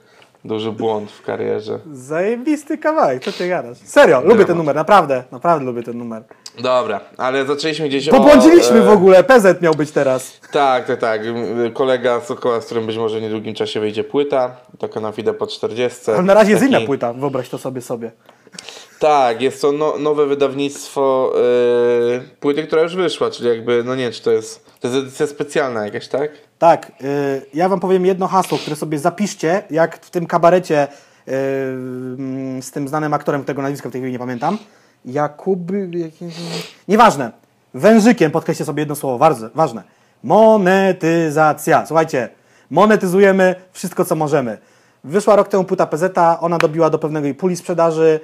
duży 0.44 0.72
błąd 0.72 1.12
w 1.12 1.22
karierze. 1.22 1.78
Zajebisty 1.92 2.78
kawałek, 2.78 3.24
co 3.24 3.32
ty 3.32 3.48
gadasz? 3.48 3.78
Serio, 3.84 4.22
lubię 4.24 4.44
ten 4.44 4.56
numer, 4.56 4.76
naprawdę, 4.76 5.24
naprawdę 5.32 5.64
lubię 5.64 5.82
ten 5.82 5.98
numer. 5.98 6.24
Dobra, 6.58 7.00
ale 7.16 7.46
zaczęliśmy 7.46 7.88
gdzieś 7.88 8.08
o... 8.08 8.12
Pobłądziliśmy 8.12 8.78
e, 8.78 8.82
w 8.82 8.88
ogóle, 8.88 9.24
PZ 9.24 9.62
miał 9.62 9.74
być 9.74 9.90
teraz. 9.90 10.32
Tak, 10.52 10.86
tak, 10.86 11.00
tak. 11.00 11.20
Kolega 11.74 12.20
Sokoła, 12.20 12.60
z 12.60 12.66
którym 12.66 12.86
być 12.86 12.96
może 12.96 13.18
w 13.18 13.22
niedługim 13.22 13.54
czasie 13.54 13.80
wyjdzie 13.80 14.04
płyta, 14.04 14.56
taka 14.78 15.00
na 15.00 15.12
po 15.38 15.46
40. 15.46 16.10
Ale 16.10 16.22
na 16.22 16.34
razie 16.34 16.50
jest 16.50 16.62
Taki- 16.62 16.74
inna 16.74 16.86
płyta, 16.86 17.12
wyobraź 17.12 17.48
to 17.48 17.58
sobie 17.58 17.80
sobie. 17.80 18.10
Tak, 18.98 19.42
jest 19.42 19.62
to 19.62 19.72
no, 19.72 19.98
nowe 19.98 20.26
wydawnictwo 20.26 21.32
yy, 22.12 22.20
płyty, 22.40 22.66
która 22.66 22.82
już 22.82 22.96
wyszła, 22.96 23.30
czyli 23.30 23.48
jakby, 23.48 23.84
no 23.84 23.94
nie 23.94 24.02
wiem, 24.02 24.12
czy 24.12 24.22
to 24.22 24.30
jest, 24.30 24.64
to 24.80 24.88
jest 24.88 25.00
edycja 25.00 25.26
specjalna 25.26 25.84
jakaś, 25.84 26.08
tak? 26.08 26.30
Tak, 26.58 26.92
y, 27.02 27.42
ja 27.54 27.68
wam 27.68 27.80
powiem 27.80 28.06
jedno 28.06 28.26
hasło, 28.26 28.58
które 28.58 28.76
sobie 28.76 28.98
zapiszcie, 28.98 29.62
jak 29.70 30.06
w 30.06 30.10
tym 30.10 30.26
kabarecie 30.26 30.88
y, 31.28 31.32
mm, 31.32 32.62
z 32.62 32.70
tym 32.70 32.88
znanym 32.88 33.14
aktorem, 33.14 33.42
którego 33.42 33.62
nazwiska 33.62 33.88
w 33.88 33.92
tej 33.92 34.00
chwili 34.00 34.12
nie 34.12 34.18
pamiętam. 34.18 34.58
Jakuby... 35.04 35.88
jakieś- 35.94 36.34
Nieważne. 36.88 37.32
Wężykiem, 37.74 38.30
podkreślcie 38.30 38.64
sobie 38.64 38.80
jedno 38.82 38.94
słowo, 38.94 39.18
ważne. 39.54 39.82
Monetyzacja. 40.22 41.86
Słuchajcie, 41.86 42.28
monetyzujemy 42.70 43.54
wszystko, 43.72 44.04
co 44.04 44.16
możemy. 44.16 44.58
Wyszła 45.04 45.36
rok 45.36 45.48
temu 45.48 45.64
płyta 45.64 45.86
PZ, 45.86 46.18
ona 46.40 46.58
dobiła 46.58 46.90
do 46.90 46.98
pewnej 46.98 47.34
puli 47.34 47.56
sprzedaży. 47.56 48.20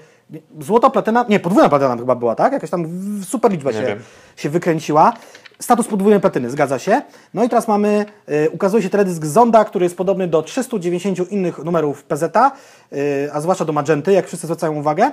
Złota 0.60 0.90
platyna, 0.90 1.24
nie, 1.28 1.40
podwójna 1.40 1.68
platyna 1.68 1.96
chyba 1.96 2.14
była, 2.14 2.34
tak? 2.34 2.52
Jakaś 2.52 2.70
tam 2.70 2.86
super 3.24 3.50
liczba 3.52 3.70
Nie 3.70 3.76
się, 3.78 3.86
wiem. 3.86 3.98
się 4.36 4.50
wykręciła. 4.50 5.12
Status 5.60 5.86
podwójnej 5.86 6.20
platyny, 6.20 6.50
zgadza 6.50 6.78
się. 6.78 7.02
No 7.34 7.44
i 7.44 7.48
teraz 7.48 7.68
mamy, 7.68 8.06
y, 8.28 8.50
ukazuje 8.50 8.82
się 8.82 8.88
teledysk 8.90 9.24
Zonda, 9.24 9.64
który 9.64 9.84
jest 9.84 9.96
podobny 9.96 10.28
do 10.28 10.42
390 10.42 11.32
innych 11.32 11.64
numerów 11.64 12.04
PZ, 12.04 12.22
y, 12.92 13.28
a 13.32 13.40
zwłaszcza 13.40 13.64
do 13.64 13.72
Magenty, 13.72 14.12
jak 14.12 14.26
wszyscy 14.26 14.46
zwracają 14.46 14.74
uwagę. 14.74 15.10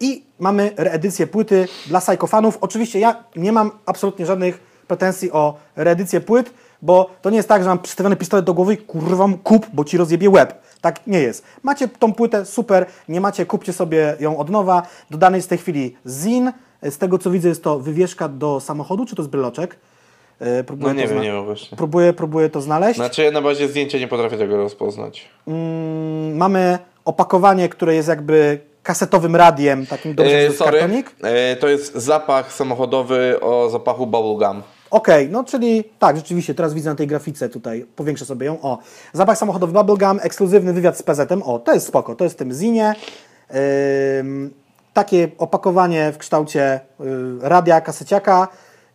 I 0.00 0.24
mamy 0.38 0.72
reedycję 0.76 1.26
płyty 1.26 1.68
dla 1.86 2.00
psychofanów. 2.00 2.58
Oczywiście 2.60 2.98
ja 2.98 3.24
nie 3.36 3.52
mam 3.52 3.70
absolutnie 3.86 4.26
żadnych 4.26 4.60
pretensji 4.88 5.32
o 5.32 5.54
reedycję 5.76 6.20
płyt, 6.20 6.50
bo 6.82 7.10
to 7.22 7.30
nie 7.30 7.36
jest 7.36 7.48
tak, 7.48 7.62
że 7.62 7.68
mam 7.68 7.78
przystawiony 7.78 8.16
pistolet 8.16 8.44
do 8.44 8.54
głowy 8.54 8.74
i 8.74 8.76
kurwa 8.76 9.28
kup, 9.44 9.66
bo 9.72 9.84
ci 9.84 9.96
rozjebie 9.96 10.30
łeb. 10.30 10.54
Tak 10.80 11.06
nie 11.06 11.20
jest. 11.20 11.44
Macie 11.62 11.88
tą 11.88 12.12
płytę, 12.12 12.46
super, 12.46 12.86
nie 13.08 13.20
macie, 13.20 13.46
kupcie 13.46 13.72
sobie 13.72 14.16
ją 14.20 14.38
od 14.38 14.50
nowa. 14.50 14.82
Dodany 15.10 15.38
jest 15.38 15.48
w 15.48 15.50
tej 15.50 15.58
chwili 15.58 15.96
zin. 16.06 16.52
Z 16.82 16.98
tego 16.98 17.18
co 17.18 17.30
widzę 17.30 17.48
jest 17.48 17.62
to 17.62 17.78
wywieszka 17.78 18.28
do 18.28 18.60
samochodu, 18.60 19.06
czy 19.06 19.16
to 19.16 19.22
jest 19.22 19.30
bryloczek? 19.30 19.76
E, 20.40 20.64
Próbuję 20.64 20.94
No 20.94 21.00
nie 21.00 21.08
wiem, 21.08 21.22
nie 21.22 21.32
wiem 21.32 21.44
właśnie. 21.44 21.76
Próbuję, 21.76 22.12
próbuję 22.12 22.50
to 22.50 22.60
znaleźć. 22.60 22.96
Znaczy 22.96 23.22
ja 23.22 23.30
na 23.30 23.42
bazie 23.42 23.68
zdjęcia 23.68 23.98
nie 23.98 24.08
potrafię 24.08 24.36
tego 24.36 24.56
rozpoznać. 24.56 25.28
Mm, 25.46 26.36
mamy 26.36 26.78
opakowanie, 27.04 27.68
które 27.68 27.94
jest 27.94 28.08
jakby 28.08 28.60
kasetowym 28.86 29.36
radiem, 29.36 29.86
takim 29.86 30.14
dobrze, 30.14 30.32
jest 30.32 30.58
sorry, 30.58 30.78
kartonik. 30.78 31.16
e, 31.22 31.56
to 31.56 31.68
jest 31.68 31.94
zapach 31.94 32.52
samochodowy 32.52 33.40
o 33.40 33.70
zapachu 33.70 34.06
bubblegum. 34.06 34.62
Okej, 34.90 35.28
no 35.28 35.44
czyli 35.44 35.84
tak, 35.98 36.16
rzeczywiście, 36.16 36.54
teraz 36.54 36.74
widzę 36.74 36.90
na 36.90 36.96
tej 36.96 37.06
grafice 37.06 37.48
tutaj, 37.48 37.86
powiększę 37.96 38.24
sobie 38.24 38.46
ją, 38.46 38.62
o, 38.62 38.78
zapach 39.12 39.38
samochodowy 39.38 39.72
Bubblegum, 39.72 40.20
ekskluzywny 40.22 40.72
wywiad 40.72 40.98
z 40.98 41.02
PZ-em, 41.02 41.42
o, 41.42 41.58
to 41.58 41.74
jest 41.74 41.86
spoko, 41.86 42.14
to 42.14 42.24
jest 42.24 42.36
w 42.36 42.38
tym 42.38 42.52
zinie, 42.52 42.94
Ym, 44.20 44.54
takie 44.92 45.28
opakowanie 45.38 46.12
w 46.12 46.18
kształcie 46.18 46.80
y, 47.00 47.04
radia, 47.40 47.80
kaseciaka 47.80 48.48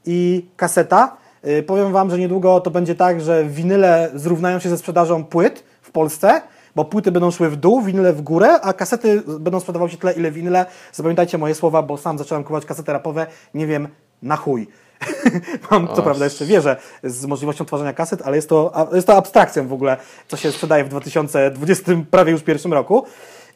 i 0.06 0.46
kaseta. 0.56 1.18
Y, 1.48 1.64
powiem 1.64 1.92
Wam, 1.92 2.10
że 2.10 2.20
niedługo 2.20 2.60
to 2.60 2.72
będzie 2.72 2.96
tak, 2.96 3.22
że 3.22 3.46
winyle 3.46 4.12
zrównają 4.16 4.60
się 4.60 4.70
ze 4.70 4.78
sprzedażą 4.78 5.26
płyt 5.26 5.64
w 5.82 5.92
Polsce, 5.92 6.42
bo 6.76 6.86
płyty 6.86 7.12
będą 7.12 7.32
szły 7.32 7.50
w 7.50 7.56
dół, 7.56 7.82
winyle 7.82 8.14
w 8.14 8.22
górę, 8.22 8.62
a 8.62 8.74
kasety 8.74 9.24
będą 9.40 9.60
sprzedawały 9.60 9.92
się 9.92 9.98
tyle, 9.98 10.14
ile 10.14 10.32
winyle. 10.32 10.66
Zapamiętajcie 10.94 11.38
moje 11.38 11.56
słowa, 11.56 11.82
bo 11.82 11.98
sam 11.98 12.18
zacząłem 12.18 12.44
kupować 12.44 12.66
kasety 12.66 12.94
rapowe, 12.94 13.28
nie 13.54 13.68
wiem, 13.68 13.88
na 14.22 14.36
chuj. 14.36 14.68
Mam 15.72 15.88
co 15.96 16.02
prawda 16.02 16.26
jeszcze 16.26 16.46
wierzę 16.46 16.76
z 17.04 17.26
możliwością 17.26 17.66
tworzenia 17.66 17.94
kaset, 17.94 18.22
ale 18.26 18.36
jest 18.36 18.50
to, 18.50 18.90
jest 18.94 19.08
to 19.08 19.16
abstrakcją 19.16 19.68
w 19.68 19.74
ogóle, 19.74 19.98
co 20.28 20.38
się 20.38 20.52
sprzedaje 20.52 20.84
w 20.84 20.90
2020 20.90 21.92
prawie 22.12 22.32
już 22.32 22.42
pierwszym 22.42 22.74
roku. 22.74 23.06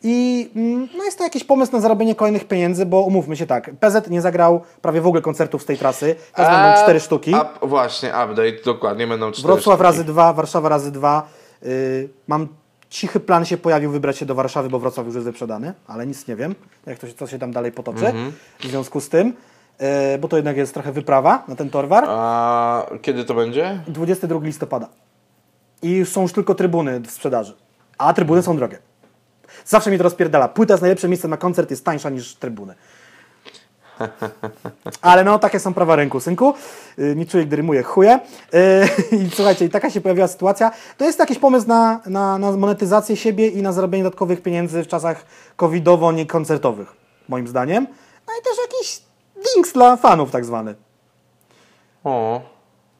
I 0.03 0.49
mm, 0.55 0.87
no 0.97 1.03
jest 1.03 1.17
to 1.17 1.23
jakiś 1.23 1.43
pomysł 1.43 1.71
na 1.71 1.79
zarobienie 1.79 2.15
kolejnych 2.15 2.47
pieniędzy, 2.47 2.85
bo 2.85 3.01
umówmy 3.01 3.37
się 3.37 3.47
tak, 3.47 3.71
PZ 3.79 4.09
nie 4.09 4.21
zagrał 4.21 4.61
prawie 4.81 5.01
w 5.01 5.07
ogóle 5.07 5.21
koncertów 5.21 5.61
z 5.61 5.65
tej 5.65 5.77
trasy, 5.77 6.15
teraz 6.35 6.51
będą 6.51 6.83
cztery 6.83 6.99
sztuki. 6.99 7.35
Up, 7.35 7.67
właśnie, 7.67 8.09
update, 8.09 8.63
dokładnie, 8.65 9.07
będą 9.07 9.31
cztery 9.31 9.47
Wrocław 9.47 9.63
sztuki. 9.63 9.83
razy 9.83 10.03
dwa, 10.03 10.33
Warszawa 10.33 10.69
razy 10.69 10.91
dwa. 10.91 11.27
Yy, 11.61 12.09
mam 12.27 12.47
cichy 12.95 13.19
plan 13.19 13.45
się 13.45 13.57
pojawił 13.57 13.91
wybrać 13.91 14.17
się 14.17 14.25
do 14.25 14.35
Warszawy, 14.35 14.69
bo 14.69 14.79
Wrocław 14.79 15.05
już 15.05 15.15
jest 15.15 15.25
wyprzedany, 15.25 15.73
ale 15.87 16.07
nic 16.07 16.27
nie 16.27 16.35
wiem, 16.35 16.55
jak 16.85 16.99
to 16.99 17.07
się, 17.07 17.13
co 17.13 17.27
się 17.27 17.39
tam 17.39 17.51
dalej 17.51 17.71
potoczy 17.71 18.07
Mhm. 18.07 18.31
w 18.59 18.63
związku 18.63 19.01
z 19.01 19.09
tym, 19.09 19.33
yy, 19.79 19.85
bo 20.19 20.27
to 20.27 20.35
jednak 20.35 20.57
jest 20.57 20.73
trochę 20.73 20.91
wyprawa 20.91 21.43
na 21.47 21.55
ten 21.55 21.69
torwar. 21.69 22.03
A 22.07 22.85
kiedy 23.01 23.25
to 23.25 23.33
będzie? 23.33 23.79
22 23.87 24.39
listopada. 24.43 24.89
I 25.81 26.05
są 26.05 26.21
już 26.21 26.33
tylko 26.33 26.55
trybuny 26.55 26.99
w 26.99 27.11
sprzedaży. 27.11 27.53
A 27.97 28.13
trybuny 28.13 28.41
są 28.43 28.57
drogie. 28.57 28.77
Zawsze 29.65 29.91
mi 29.91 29.97
to 29.97 30.03
rozpierdala. 30.03 30.47
Płyta 30.47 30.73
jest 30.73 30.81
najlepsze 30.81 31.07
miejsce 31.07 31.27
na 31.27 31.37
koncert, 31.37 31.71
jest 31.71 31.85
tańsza 31.85 32.09
niż 32.09 32.35
trybuny. 32.35 32.75
Ale 35.01 35.23
no, 35.23 35.39
takie 35.39 35.59
są 35.59 35.73
prawa 35.73 35.95
rynku, 35.95 36.19
synku. 36.19 36.53
Nie 37.15 37.25
czuję, 37.25 37.45
gdy 37.45 37.55
rymuję 37.55 37.83
chuje. 37.83 38.19
Yy, 39.11 39.19
I 39.19 39.29
słuchajcie, 39.29 39.65
i 39.65 39.69
taka 39.69 39.89
się 39.89 40.01
pojawiła 40.01 40.27
sytuacja. 40.27 40.71
To 40.97 41.05
jest 41.05 41.19
jakiś 41.19 41.39
pomysł 41.39 41.67
na, 41.67 41.99
na, 42.05 42.37
na 42.37 42.51
monetyzację 42.51 43.15
siebie 43.15 43.47
i 43.47 43.61
na 43.61 43.71
zarobienie 43.73 44.03
dodatkowych 44.03 44.41
pieniędzy 44.41 44.83
w 44.83 44.87
czasach 44.87 45.25
covidowo-niekoncertowych, 45.57 46.87
moim 47.29 47.47
zdaniem. 47.47 47.87
No 48.27 48.33
i 48.39 48.43
też 48.43 48.57
jakiś 48.71 49.01
dings 49.55 49.73
dla 49.73 49.97
fanów 49.97 50.31
tak 50.31 50.45
zwany. 50.45 50.75
O, 52.03 52.41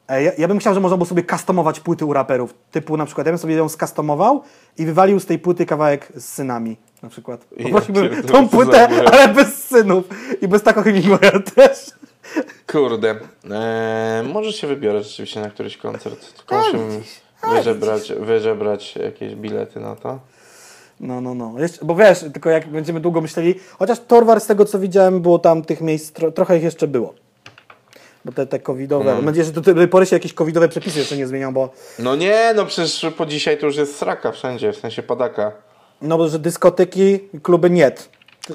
Ja, 0.08 0.32
ja 0.38 0.48
bym 0.48 0.58
chciał, 0.58 0.74
że 0.74 0.80
można 0.80 0.96
było 0.96 1.06
sobie 1.06 1.24
customować 1.24 1.80
płyty 1.80 2.04
u 2.04 2.12
raperów. 2.12 2.54
Typu 2.70 2.96
na 2.96 3.06
przykład, 3.06 3.26
ja 3.26 3.32
bym 3.32 3.38
sobie 3.38 3.54
ją 3.54 3.68
skustomował 3.68 4.42
i 4.78 4.86
wywalił 4.86 5.20
z 5.20 5.26
tej 5.26 5.38
płyty 5.38 5.66
kawałek 5.66 6.12
z 6.16 6.24
synami. 6.24 6.76
Na 7.06 7.10
przykład. 7.10 7.46
Ja 7.56 7.64
Poprosiłbym 7.64 8.08
pierdolę, 8.08 8.32
tą 8.32 8.48
płytę, 8.56 8.88
ale 9.12 9.28
bez 9.28 9.64
synów. 9.64 10.04
I 10.42 10.48
bez 10.48 10.62
takiego 10.62 10.82
Hemingwaya 10.82 11.42
też. 11.54 11.78
kurde. 12.66 13.10
Eee, 13.50 14.28
może 14.32 14.52
się 14.52 14.66
wybiorę 14.66 15.02
rzeczywiście 15.02 15.40
na 15.40 15.50
któryś 15.50 15.76
koncert. 15.76 16.36
Tylko 16.36 16.56
A, 16.56 16.62
musimy 16.62 17.00
a, 17.42 17.54
wyżebrać, 17.54 18.12
wyżebrać 18.20 18.96
jakieś 18.96 19.34
bilety 19.34 19.80
na 19.80 19.96
to. 19.96 20.18
No, 21.00 21.20
no, 21.20 21.34
no. 21.34 21.54
Jeszcze, 21.58 21.84
bo 21.84 21.94
wiesz, 21.94 22.18
tylko 22.32 22.50
jak 22.50 22.68
będziemy 22.68 23.00
długo 23.00 23.20
myśleli, 23.20 23.54
chociaż 23.78 24.00
Torwar 24.00 24.40
z 24.40 24.46
tego 24.46 24.64
co 24.64 24.78
widziałem, 24.78 25.20
było 25.20 25.38
tam 25.38 25.62
tych 25.62 25.80
miejsc, 25.80 26.12
tro, 26.12 26.32
trochę 26.32 26.56
ich 26.56 26.62
jeszcze 26.62 26.88
było. 26.88 27.14
Bo 28.24 28.32
te, 28.32 28.46
te 28.46 28.58
covidowe, 28.58 29.14
mam 29.14 29.24
nadzieję, 29.24 29.44
że 29.44 29.52
do 29.52 29.74
tej 29.74 29.88
pory 29.88 30.06
się 30.06 30.16
jakieś 30.16 30.34
covidowe 30.34 30.68
przepisy 30.68 30.98
jeszcze 30.98 31.16
nie 31.16 31.26
zmienią, 31.26 31.52
bo 31.52 31.70
No 31.98 32.16
nie, 32.16 32.52
no 32.56 32.66
przecież 32.66 33.06
po 33.16 33.26
dzisiaj 33.26 33.58
to 33.58 33.66
już 33.66 33.76
jest 33.76 33.96
sraka 33.96 34.32
wszędzie, 34.32 34.72
w 34.72 34.76
sensie 34.76 35.02
padaka. 35.02 35.52
No 36.02 36.28
że 36.28 36.38
dyskoteki, 36.38 37.18
kluby 37.42 37.70
nie. 37.70 37.92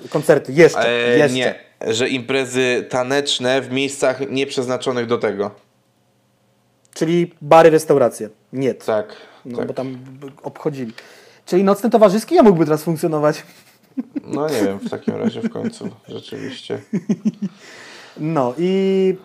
Koncerty 0.09 0.53
jeszcze, 0.53 0.89
Eee, 0.89 1.19
jeszcze. 1.19 1.35
nie, 1.37 1.55
że 1.93 2.09
imprezy 2.09 2.85
taneczne 2.89 3.61
w 3.61 3.71
miejscach 3.71 4.29
nieprzeznaczonych 4.29 5.05
do 5.07 5.17
tego. 5.17 5.51
Czyli 6.93 7.33
bary, 7.41 7.69
restauracje. 7.69 8.29
Nie. 8.53 8.73
Tak, 8.73 9.15
No 9.45 9.57
tak. 9.57 9.67
bo 9.67 9.73
tam 9.73 9.97
obchodzili. 10.43 10.93
Czyli 11.45 11.63
nocny 11.63 11.89
towarzyski 11.89 12.35
ja 12.35 12.43
mógłby 12.43 12.65
teraz 12.65 12.83
funkcjonować. 12.83 13.43
No 14.23 14.49
nie 14.49 14.61
wiem, 14.63 14.79
w 14.79 14.89
takim 14.89 15.15
razie 15.15 15.41
w 15.41 15.49
końcu, 15.49 15.89
rzeczywiście. 16.07 16.81
No 18.17 18.53
i 18.57 19.15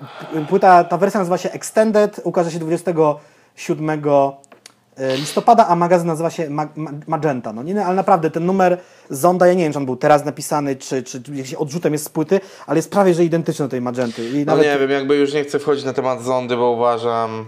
płyta, 0.49 0.85
ta 0.85 0.99
wersja 0.99 1.21
nazywa 1.21 1.39
się 1.39 1.51
Extended, 1.51 2.21
ukaże 2.25 2.51
się 2.51 2.59
27 2.59 3.91
e, 3.91 3.93
e, 3.93 4.33
listopada, 5.17 5.67
a 5.67 5.77
magazyn 5.77 6.07
nazywa 6.09 6.31
się 6.31 6.51
Ma- 6.51 6.69
Ma- 6.77 6.91
Magenta. 7.07 7.53
No 7.53 7.63
nie, 7.63 7.75
no, 7.75 7.83
ale 7.83 7.97
naprawdę 7.97 8.31
ten 8.31 8.47
numer 8.47 8.79
Zonda, 9.11 9.47
ja 9.47 9.55
nie 9.55 9.63
wiem, 9.65 9.73
czy 9.73 9.79
on 9.79 9.87
był 9.87 9.97
teraz 9.97 10.25
napisany, 10.25 10.77
czy, 10.77 11.03
czy 11.03 11.23
jakimś 11.29 11.55
odrzutem 11.55 11.93
jest 11.93 12.05
z 12.05 12.09
płyty, 12.09 12.41
ale 12.67 12.79
jest 12.79 12.91
prawie, 12.91 13.15
że 13.15 13.25
identyczny 13.25 13.65
do 13.65 13.69
tej 13.69 13.81
Magenty. 13.81 14.29
I 14.31 14.39
No 14.39 14.45
nawet, 14.57 14.67
nie 14.67 14.79
wiem, 14.79 14.91
jakby 14.91 15.17
już 15.17 15.33
nie 15.35 15.45
chcę 15.45 15.59
wchodzić 15.59 15.85
na 15.85 15.93
temat 15.93 16.23
zondy, 16.23 16.57
bo 16.57 16.71
uważam... 16.71 17.45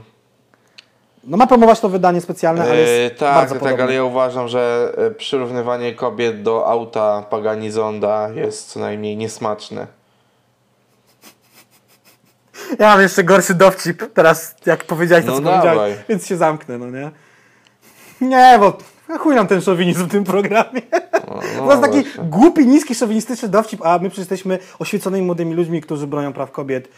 no 1.24 1.36
ma 1.36 1.46
promować 1.46 1.80
to 1.80 1.88
wydanie 1.88 2.20
specjalne, 2.20 2.62
ale 2.62 2.76
jest 2.76 3.12
Yy, 3.12 3.18
tak, 3.18 3.34
bardzo 3.34 3.54
tak, 3.54 3.62
podobne. 3.62 3.84
ale 3.84 3.94
ja 3.94 4.04
uważam, 4.04 4.48
że 4.48 4.92
e, 4.96 5.10
przyrównywanie 5.10 5.94
kobiet 5.94 6.42
do 6.42 6.66
auta 6.66 7.22
Pagani 7.30 7.70
Zonda 7.70 8.28
jest 8.34 8.66
co 8.68 8.80
najmniej 8.80 9.16
niesmaczne. 9.16 9.86
Ja 12.78 12.88
mam 12.88 13.00
jeszcze 13.00 13.24
gorszy 13.24 13.54
dowcip 13.54 14.02
teraz, 14.14 14.54
jak 14.66 14.84
powiedziałeś 14.84 15.24
to, 15.24 15.30
No 15.30 15.36
co 15.36 15.42
dawaj. 15.42 15.60
powiedziałeś, 15.62 15.94
więc 16.08 16.26
się 16.26 16.36
zamknę, 16.36 16.78
no 16.78 16.90
nie? 16.90 17.10
Nie, 18.20 18.56
bo 18.60 18.78
chuj 19.18 19.34
nam 19.34 19.46
ten 19.46 19.60
szowinizm 19.60 20.04
w 20.06 20.10
tym 20.10 20.24
programie. 20.24 20.82
No, 21.56 21.66
to 21.66 21.70
jest 21.70 21.82
taki 21.82 22.02
właśnie. 22.02 22.24
głupi, 22.24 22.66
niski, 22.66 22.94
szowinistyczny 22.94 23.48
dowcip, 23.48 23.86
a 23.86 23.92
my 23.98 24.00
przecież 24.10 24.18
jesteśmy 24.18 24.58
oświeconymi 24.78 25.26
młodymi 25.26 25.54
ludźmi, 25.54 25.80
którzy 25.80 26.06
bronią 26.06 26.32
praw 26.32 26.50
kobiet. 26.52 26.88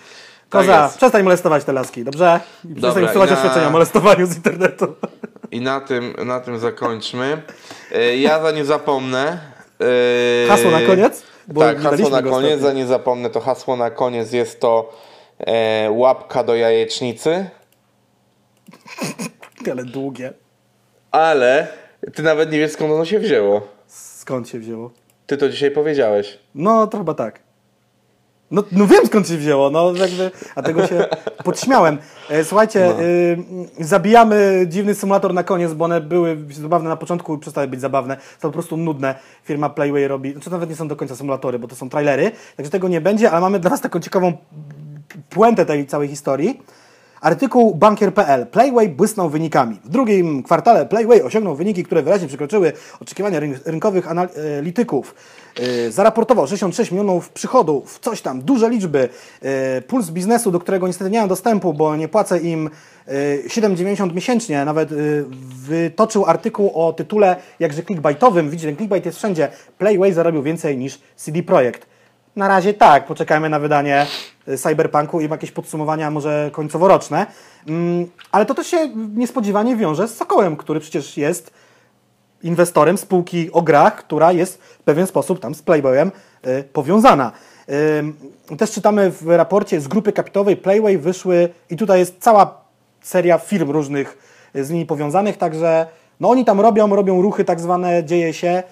Koza, 0.49 0.89
Tak 0.89 0.97
przestań 0.97 1.23
molestować 1.23 1.65
te 1.65 1.73
laski, 1.73 2.05
dobrze? 2.05 2.41
I 2.65 2.75
przestań 2.75 2.95
Dobra, 2.95 3.11
usuwać 3.11 3.31
na- 3.31 3.37
oświadczenia 3.37 3.67
o 3.69 3.71
molestowaniu 3.71 4.27
z 4.27 4.37
internetu. 4.37 4.87
I 5.51 5.61
na 5.61 5.81
tym, 5.81 6.15
na 6.27 6.41
tym 6.41 6.59
zakończmy. 6.59 7.43
E, 7.93 8.17
Ja 8.17 8.43
za 8.43 8.51
nie 8.51 8.65
zapomnę. 8.65 9.39
e, 10.45 10.49
Hasło 10.49 10.71
na 10.71 10.81
koniec? 10.81 11.23
Bo 11.49 11.61
tak, 11.61 11.81
hasło 11.81 12.09
na 12.11 12.23
koniec, 12.23 12.35
ostatnio. 12.53 12.59
za 12.59 12.73
nie 12.73 12.87
zapomnę, 12.87 13.31
to 13.31 13.41
hasło 13.41 13.77
na 13.77 13.91
koniec 13.91 14.33
jest 14.33 14.61
to 14.61 14.93
e, 15.39 15.91
łapka 15.91 16.45
do 16.45 16.55
jajecznicy, 16.57 17.51
Ale 19.73 19.85
długie. 19.85 20.33
Ale 21.11 21.69
ty 22.15 22.23
nawet 22.23 22.53
nie 22.53 22.59
wiesz 22.59 22.73
skąd 22.73 22.93
ono 22.93 23.05
się 23.05 23.19
wzięło. 23.19 23.69
Skąd 23.87 24.49
się 24.49 24.59
wzięło? 24.59 24.91
Ty 25.27 25.37
to 25.37 25.49
dzisiaj 25.49 25.71
powiedziałeś. 25.71 26.39
No, 26.55 26.87
to 26.87 26.99
chyba 26.99 27.15
tak. 27.15 27.41
No, 28.51 28.65
no 28.73 28.87
wiem 28.87 29.07
skąd 29.07 29.29
się 29.29 29.37
wzięło, 29.37 29.71
no 29.71 29.93
jakby, 29.95 30.31
a 30.55 30.63
tego 30.63 30.87
się 30.87 31.05
podśmiałem. 31.45 31.99
E, 32.31 32.45
słuchajcie, 32.45 32.93
No. 32.97 33.03
y, 33.83 33.85
zabijamy 33.85 34.65
dziwny 34.69 34.95
symulator 34.95 35.35
na 35.35 35.43
koniec, 35.45 35.73
bo 35.73 35.85
one 35.85 36.01
były 36.01 36.37
zabawne 36.51 36.89
na 36.89 36.97
początku 36.97 37.35
i 37.35 37.39
przestały 37.39 37.69
być 37.69 37.81
zabawne. 37.81 38.17
Są 38.17 38.49
po 38.49 38.53
prostu 38.53 38.77
nudne. 38.77 39.15
Firma 39.45 39.69
Playway 39.71 40.09
robi, 40.09 40.33
znaczy 40.33 40.51
nawet 40.51 40.71
nie 40.71 40.77
są 40.77 40.89
do 40.89 40.97
końca 40.97 41.17
symulatory, 41.17 41.59
bo 41.59 41.69
to 41.69 41.77
są 41.77 41.89
trailery, 41.89 42.31
także 42.57 42.71
tego 42.71 42.89
nie 42.89 43.01
będzie, 43.01 43.31
ale 43.31 43.41
mamy 43.41 43.59
dla 43.61 43.71
Was 43.71 43.81
taką 43.81 44.01
ciekawą 44.01 44.33
puentę 45.31 45.67
tej 45.67 45.87
całej 45.87 46.09
historii. 46.09 46.63
Artykuł 47.21 47.75
bankier.pl. 47.75 48.47
Playway 48.47 48.89
błysnął 48.89 49.31
wynikami. 49.31 49.81
W 49.85 49.89
drugim 49.89 50.43
kwartale 50.43 50.87
Playway 50.87 51.23
osiągnął 51.23 51.57
wyniki, 51.57 51.85
które 51.85 52.03
wyraźnie 52.03 52.29
przekroczyły 52.29 52.73
oczekiwania 53.01 53.41
ryn- 53.41 53.59
rynkowych 53.67 54.11
analityków. 54.11 55.15
Yy, 55.59 55.93
zaraportował 55.93 56.47
66 56.47 56.91
milionów 56.91 57.31
przychodów, 57.31 57.99
coś 57.99 58.23
tam, 58.23 58.43
duże 58.43 58.71
liczby. 58.71 59.09
Yy, 59.43 59.49
puls 59.83 60.11
biznesu, 60.11 60.51
do 60.51 60.59
którego 60.59 60.87
niestety 60.87 61.11
nie 61.11 61.21
mam 61.21 61.29
dostępu, 61.29 61.73
bo 61.75 61.97
nie 61.97 62.09
płacę 62.09 62.39
im 62.39 62.71
yy, 63.07 63.13
7,90 63.49 64.15
miesięcznie. 64.15 64.65
Nawet 64.65 64.91
wytoczył 65.69 66.25
artykuł 66.27 66.71
o 66.75 66.93
tytule 66.93 67.37
jakże 67.59 67.83
clickbaitowym. 67.83 68.51
Widzicie, 68.51 68.69
ten 68.69 68.77
clickbait 68.77 69.07
jest 69.07 69.19
wszędzie. 69.19 69.49
Playway 69.79 70.13
zarobił 70.13 70.43
więcej 70.43 70.79
niż 70.79 71.01
CD 71.17 71.43
Projekt. 71.43 71.87
Na 72.37 72.49
razie 72.49 72.75
tak, 72.75 73.07
poczekajmy 73.07 73.49
na 73.49 73.59
wydanie 73.59 74.07
y, 74.49 74.59
Cyberpunku 74.59 75.21
i 75.21 75.29
jakieś 75.29 75.51
podsumowania 75.51 76.11
może 76.11 76.51
końcoworoczne. 76.53 77.27
Mm, 77.69 78.07
Ale 78.33 78.47
to 78.47 78.55
też 78.55 78.67
się 78.67 78.89
niespodziewanie 79.17 79.77
wiąże 79.77 80.09
z 80.09 80.17
Sokołem, 80.17 80.57
który 80.57 80.81
przecież 80.81 81.17
jest 81.17 81.51
inwestorem 82.43 82.99
spółki 82.99 83.53
o 83.53 83.63
grach, 83.63 83.97
która 83.97 84.33
jest 84.33 84.63
w 84.63 84.83
pewien 84.83 85.07
sposób 85.07 85.41
tam 85.41 85.55
z 85.55 85.63
Playboyem 85.63 86.13
y, 86.47 86.65
powiązana. 86.73 87.33
Ym, 87.99 88.17
Też 88.59 88.71
czytamy 88.71 89.11
w 89.11 89.27
raporcie 89.27 89.81
z 89.81 89.89
grupy 89.89 90.13
kapitałowej 90.13 90.57
Playway 90.57 90.99
wyszły 90.99 91.49
i 91.71 91.77
tutaj 91.77 91.99
jest 91.99 92.17
cała 92.19 92.65
seria 93.01 93.39
firm 93.39 93.71
różnych 93.71 94.19
y, 94.57 94.65
z 94.65 94.71
nimi 94.71 94.87
powiązanych, 94.87 95.37
także 95.37 95.87
no 96.21 96.31
oni 96.31 96.45
tam 96.45 96.61
robią, 96.61 96.97
robią 96.97 97.23
ruchy 97.23 97.45
tak 97.45 97.61
zwane, 97.61 98.05
dzieje 98.05 98.35
się. 98.35 98.63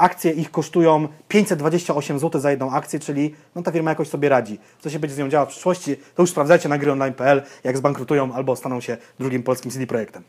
Akcje 0.00 0.30
ich 0.32 0.50
kosztują 0.50 1.08
528 1.28 2.18
zł 2.18 2.40
za 2.40 2.50
jedną 2.50 2.70
akcję, 2.72 3.00
czyli 3.00 3.34
no 3.54 3.62
ta 3.62 3.72
firma 3.72 3.90
jakoś 3.90 4.08
sobie 4.08 4.28
radzi. 4.28 4.58
Co 4.80 4.90
się 4.90 4.98
będzie 4.98 5.14
z 5.14 5.18
nią 5.18 5.28
działo 5.28 5.46
w 5.46 5.48
przyszłości, 5.48 5.96
to 6.14 6.22
już 6.22 6.30
sprawdzajcie 6.30 6.68
na 6.68 6.78
gryonline.pl, 6.78 7.42
jak 7.64 7.76
zbankrutują 7.76 8.32
albo 8.34 8.56
staną 8.56 8.80
się 8.80 8.96
drugim 9.18 9.42
polskim 9.42 9.70
CD 9.70 9.86
Projektem. 9.86 10.22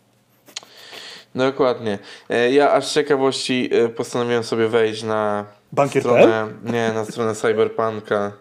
Dokładnie. 1.35 1.99
E, 2.30 2.52
Ja 2.52 2.72
aż 2.72 2.85
z 2.88 2.93
ciekawości 2.93 3.69
e, 3.73 3.89
postanowiłem 3.89 4.43
sobie 4.43 4.68
wejść 4.68 5.03
na 5.03 5.45
Bankier.pl? 5.72 6.14
stronę, 6.23 6.48
nie, 6.64 6.91
na 6.93 7.06
stronę 7.06 7.35
Cyberpunka 7.35 8.31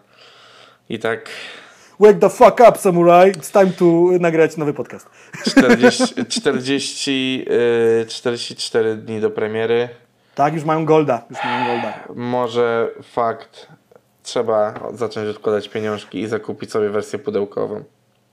i 0.89 0.99
tak 0.99 1.29
Wake 1.99 2.19
the 2.19 2.29
fuck 2.29 2.59
up, 2.69 2.77
samurai! 2.79 3.31
It's 3.31 3.51
time 3.51 3.71
to 3.77 3.85
nagrać 4.19 4.57
nowy 4.57 4.73
podcast. 4.73 5.07
40, 5.45 6.25
40, 6.25 7.45
e, 8.01 8.05
44 8.05 8.95
dni 8.95 9.19
do 9.21 9.29
premiery. 9.29 9.89
Tak, 10.35 10.53
już 10.53 10.63
mają 10.63 10.85
golda, 10.85 11.25
już 11.29 11.39
mają 11.43 11.65
golda. 11.65 11.93
Może 12.15 12.87
fakt, 13.03 13.67
trzeba 14.23 14.73
zacząć 14.93 15.29
odkładać 15.29 15.69
pieniążki 15.69 16.21
i 16.21 16.27
zakupić 16.27 16.71
sobie 16.71 16.89
wersję 16.89 17.19
pudełkową. 17.19 17.83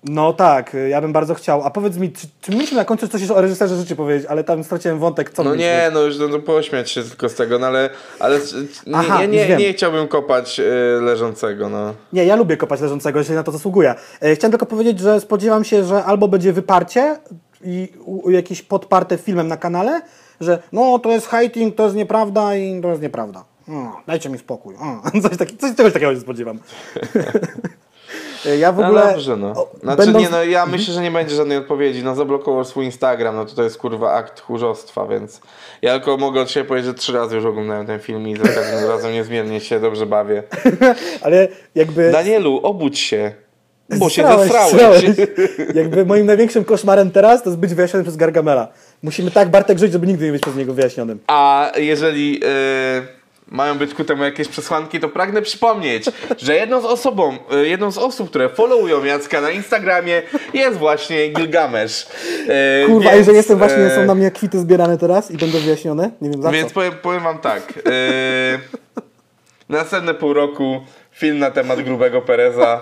No 0.05 0.33
tak, 0.33 0.77
ja 0.89 1.01
bym 1.01 1.13
bardzo 1.13 1.35
chciał. 1.35 1.63
A 1.63 1.71
powiedz 1.71 1.97
mi, 1.97 2.13
czy, 2.13 2.27
czy 2.41 2.51
mieliśmy 2.53 2.77
na 2.77 2.85
końcu 2.85 3.09
coś 3.09 3.31
o 3.31 3.41
reżyserze 3.41 3.77
życie 3.77 3.97
powiedzieć, 3.97 4.27
ale 4.27 4.45
tam 4.45 4.65
straciłem 4.65 4.99
wątek, 4.99 5.31
co 5.31 5.45
No 5.45 5.55
nie, 5.55 5.91
no 5.95 6.01
już 6.01 6.19
no, 6.19 6.39
pośmiać 6.39 6.91
się 6.91 7.03
tylko 7.03 7.29
z 7.29 7.35
tego, 7.35 7.59
no 7.59 7.67
ale, 7.67 7.91
ale 8.19 8.39
nie, 8.87 8.97
Aha, 8.97 9.21
nie, 9.21 9.29
nie, 9.29 9.57
nie 9.57 9.73
chciałbym 9.73 10.09
kopać 10.09 10.61
e, 10.61 10.65
leżącego, 11.01 11.69
no. 11.69 11.95
Nie, 12.13 12.25
ja 12.25 12.37
lubię 12.37 12.57
kopać 12.57 12.81
leżącego, 12.81 13.19
jeśli 13.19 13.35
na 13.35 13.43
to 13.43 13.53
zasługuje. 13.53 13.95
E, 14.21 14.35
Chciałem 14.35 14.53
tylko 14.53 14.67
powiedzieć, 14.67 15.01
że 15.01 15.21
spodziewam 15.21 15.65
się, 15.65 15.85
że 15.85 16.05
albo 16.05 16.29
będzie 16.29 16.53
wyparcie 16.53 17.17
i 17.65 17.93
u, 18.05 18.27
u 18.27 18.31
jakieś 18.31 18.63
podparte 18.63 19.19
filmem 19.19 19.49
na 19.49 19.57
kanale, 19.57 20.01
że 20.41 20.63
no 20.73 20.99
to 20.99 21.11
jest 21.11 21.27
hating, 21.27 21.75
to 21.75 21.85
jest 21.85 21.97
nieprawda 21.97 22.57
i 22.57 22.81
to 22.81 22.89
jest 22.89 23.03
nieprawda. 23.03 23.45
No, 23.69 23.97
dajcie 24.07 24.31
mi 24.31 24.39
spokój. 24.39 24.75
O, 24.75 25.21
coś, 25.29 25.37
taki, 25.37 25.57
coś 25.57 25.75
czegoś 25.75 25.93
takiego 25.93 26.15
się 26.15 26.21
spodziewam. 26.21 26.59
Ja 28.59 28.73
w 28.73 28.81
ogóle... 28.81 29.05
No 29.05 29.11
dobrze, 29.13 29.37
no. 29.37 29.67
Znaczy 29.83 30.03
będąc- 30.03 30.25
nie, 30.25 30.31
no 30.31 30.45
ja 30.45 30.67
myślę, 30.67 30.95
że 30.95 31.03
nie 31.03 31.11
będzie 31.11 31.35
żadnej 31.35 31.59
odpowiedzi. 31.59 32.05
No 32.05 32.15
zablokował 32.15 32.65
swój 32.65 32.85
Instagram, 32.85 33.37
no 33.37 33.47
to 33.47 33.63
jest 33.63 33.79
kurwa 33.79 34.13
akt 34.13 34.35
tchórzostwa, 34.37 35.07
więc 35.07 35.41
ja 35.83 35.93
tylko 35.93 36.17
mogę 36.17 36.41
od 36.41 36.51
siebie 36.51 36.69
powiedzieć, 36.69 36.87
że 36.87 36.95
trzy 36.95 37.13
razy 37.13 37.37
już 37.37 37.45
oglądałem 37.45 37.87
ten 37.87 38.01
film 38.01 38.29
i 38.29 38.37
za 38.37 38.49
każdym 38.49 38.89
razem 38.91 39.13
niezmiernie 39.13 39.61
się 39.61 39.81
dobrze 39.81 40.07
bawię. 40.07 40.43
Ale 41.23 41.49
jakby... 41.75 42.13
Danielu, 42.13 42.61
obudź 42.63 42.99
się, 42.99 43.33
bo 43.99 44.09
się 44.09 44.39
zesrałeś. 44.39 45.05
Jakby 45.75 46.07
moim 46.07 46.27
największym 46.27 46.65
koszmarem 46.65 47.11
teraz 47.11 47.43
to 47.43 47.51
jest 47.51 47.61
być 47.61 47.75
wyjaśnionym 47.75 48.05
przez 48.05 48.17
Gargamela. 48.17 48.69
Musimy 49.03 49.31
tak 49.31 49.51
Bartek 49.51 49.79
żyć, 49.79 49.93
żeby 49.93 50.07
nigdy 50.07 50.25
nie 50.27 50.33
być 50.33 50.43
przez 50.43 50.57
niego 50.57 50.75
wyjaśnionym. 50.75 51.19
A 51.27 51.73
jeżeli 51.77 52.41
e, 52.45 53.03
mają 53.49 53.79
być 53.79 53.95
ku 53.95 54.05
temu 54.05 54.25
jakieś 54.25 54.49
przesłanki, 54.49 55.01
to 55.01 55.09
pragnę 55.09 55.43
przypomnieć, 55.43 56.05
że 56.39 56.55
jedną 56.55 56.81
z, 56.81 56.85
osobą, 56.85 57.39
e, 57.51 57.67
jedną 57.67 57.91
z 57.91 57.99
osób, 57.99 58.31
które 58.31 58.49
followują 58.49 59.05
Jacka 59.05 59.41
na 59.41 59.51
Instagramie 59.51 60.23
jest 60.55 60.79
właśnie 60.79 61.29
Gilgamesz. 61.29 62.07
E, 62.49 62.87
Kurwa, 62.87 63.11
więc, 63.11 63.19
jeżeli 63.19 63.37
jestem 63.37 63.59
właśnie, 63.59 63.91
są 63.91 64.05
na 64.05 64.15
mnie 64.15 64.31
kwity 64.31 64.59
zbierane 64.59 64.99
teraz 64.99 65.31
i 65.31 65.37
będą 65.37 65.59
wyjaśnione, 65.59 66.11
nie 66.21 66.31
wiem 66.31 66.43
za 66.43 66.51
Więc 66.51 66.69
co. 66.69 66.75
powiem, 66.75 66.93
powiem 67.03 67.23
wam 67.23 67.39
tak. 67.39 67.77
Yy, 67.77 67.83
następne 69.79 70.15
pół 70.15 70.33
roku 70.33 70.81
film 71.13 71.39
na 71.39 71.51
temat 71.51 71.83
grubego 71.83 72.23
Pereza. 72.23 72.81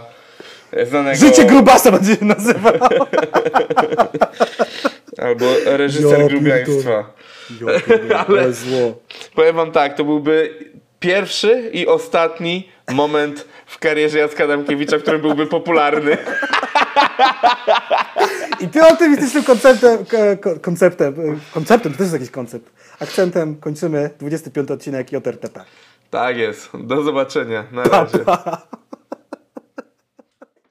Znanego, 0.90 1.18
Życie 1.18 1.44
grubasa 1.44 1.92
będzie 1.92 2.16
się 2.16 2.24
nazywał. 2.24 2.72
Albo 5.22 5.46
reżyser 5.64 6.26
grubiaństwa. 6.28 7.12
Jo, 7.60 7.66
pierdolę, 7.86 8.18
ale 8.28 8.52
zło. 8.52 9.00
Powiem 9.34 9.56
wam 9.56 9.72
tak, 9.72 9.94
to 9.96 10.04
byłby 10.04 10.54
pierwszy 11.00 11.70
i 11.72 11.86
ostatni 11.86 12.68
moment 12.92 13.46
w 13.66 13.78
karierze 13.78 14.18
Jacka 14.18 14.44
Adamkiewicza, 14.44 14.98
w 14.98 15.02
którym 15.02 15.20
byłby 15.20 15.46
popularny. 15.46 16.16
I 18.60 18.68
tym 18.68 18.84
optymistycznym 18.84 19.44
konceptem, 19.44 19.98
ko- 20.04 20.16
ko- 20.50 20.60
konceptem, 20.60 21.40
konceptem, 21.54 21.92
to 21.92 21.98
też 21.98 22.04
jest 22.04 22.12
jakiś 22.12 22.30
koncept, 22.30 22.70
akcentem 23.00 23.56
kończymy 23.56 24.10
25 24.18 24.70
odcinek 24.70 25.12
JRTP. 25.12 25.64
Tak 26.10 26.36
jest. 26.36 26.68
Do 26.74 27.02
zobaczenia. 27.02 27.64
Na 27.72 27.84
razie. 27.84 28.18
Pa. 28.18 28.62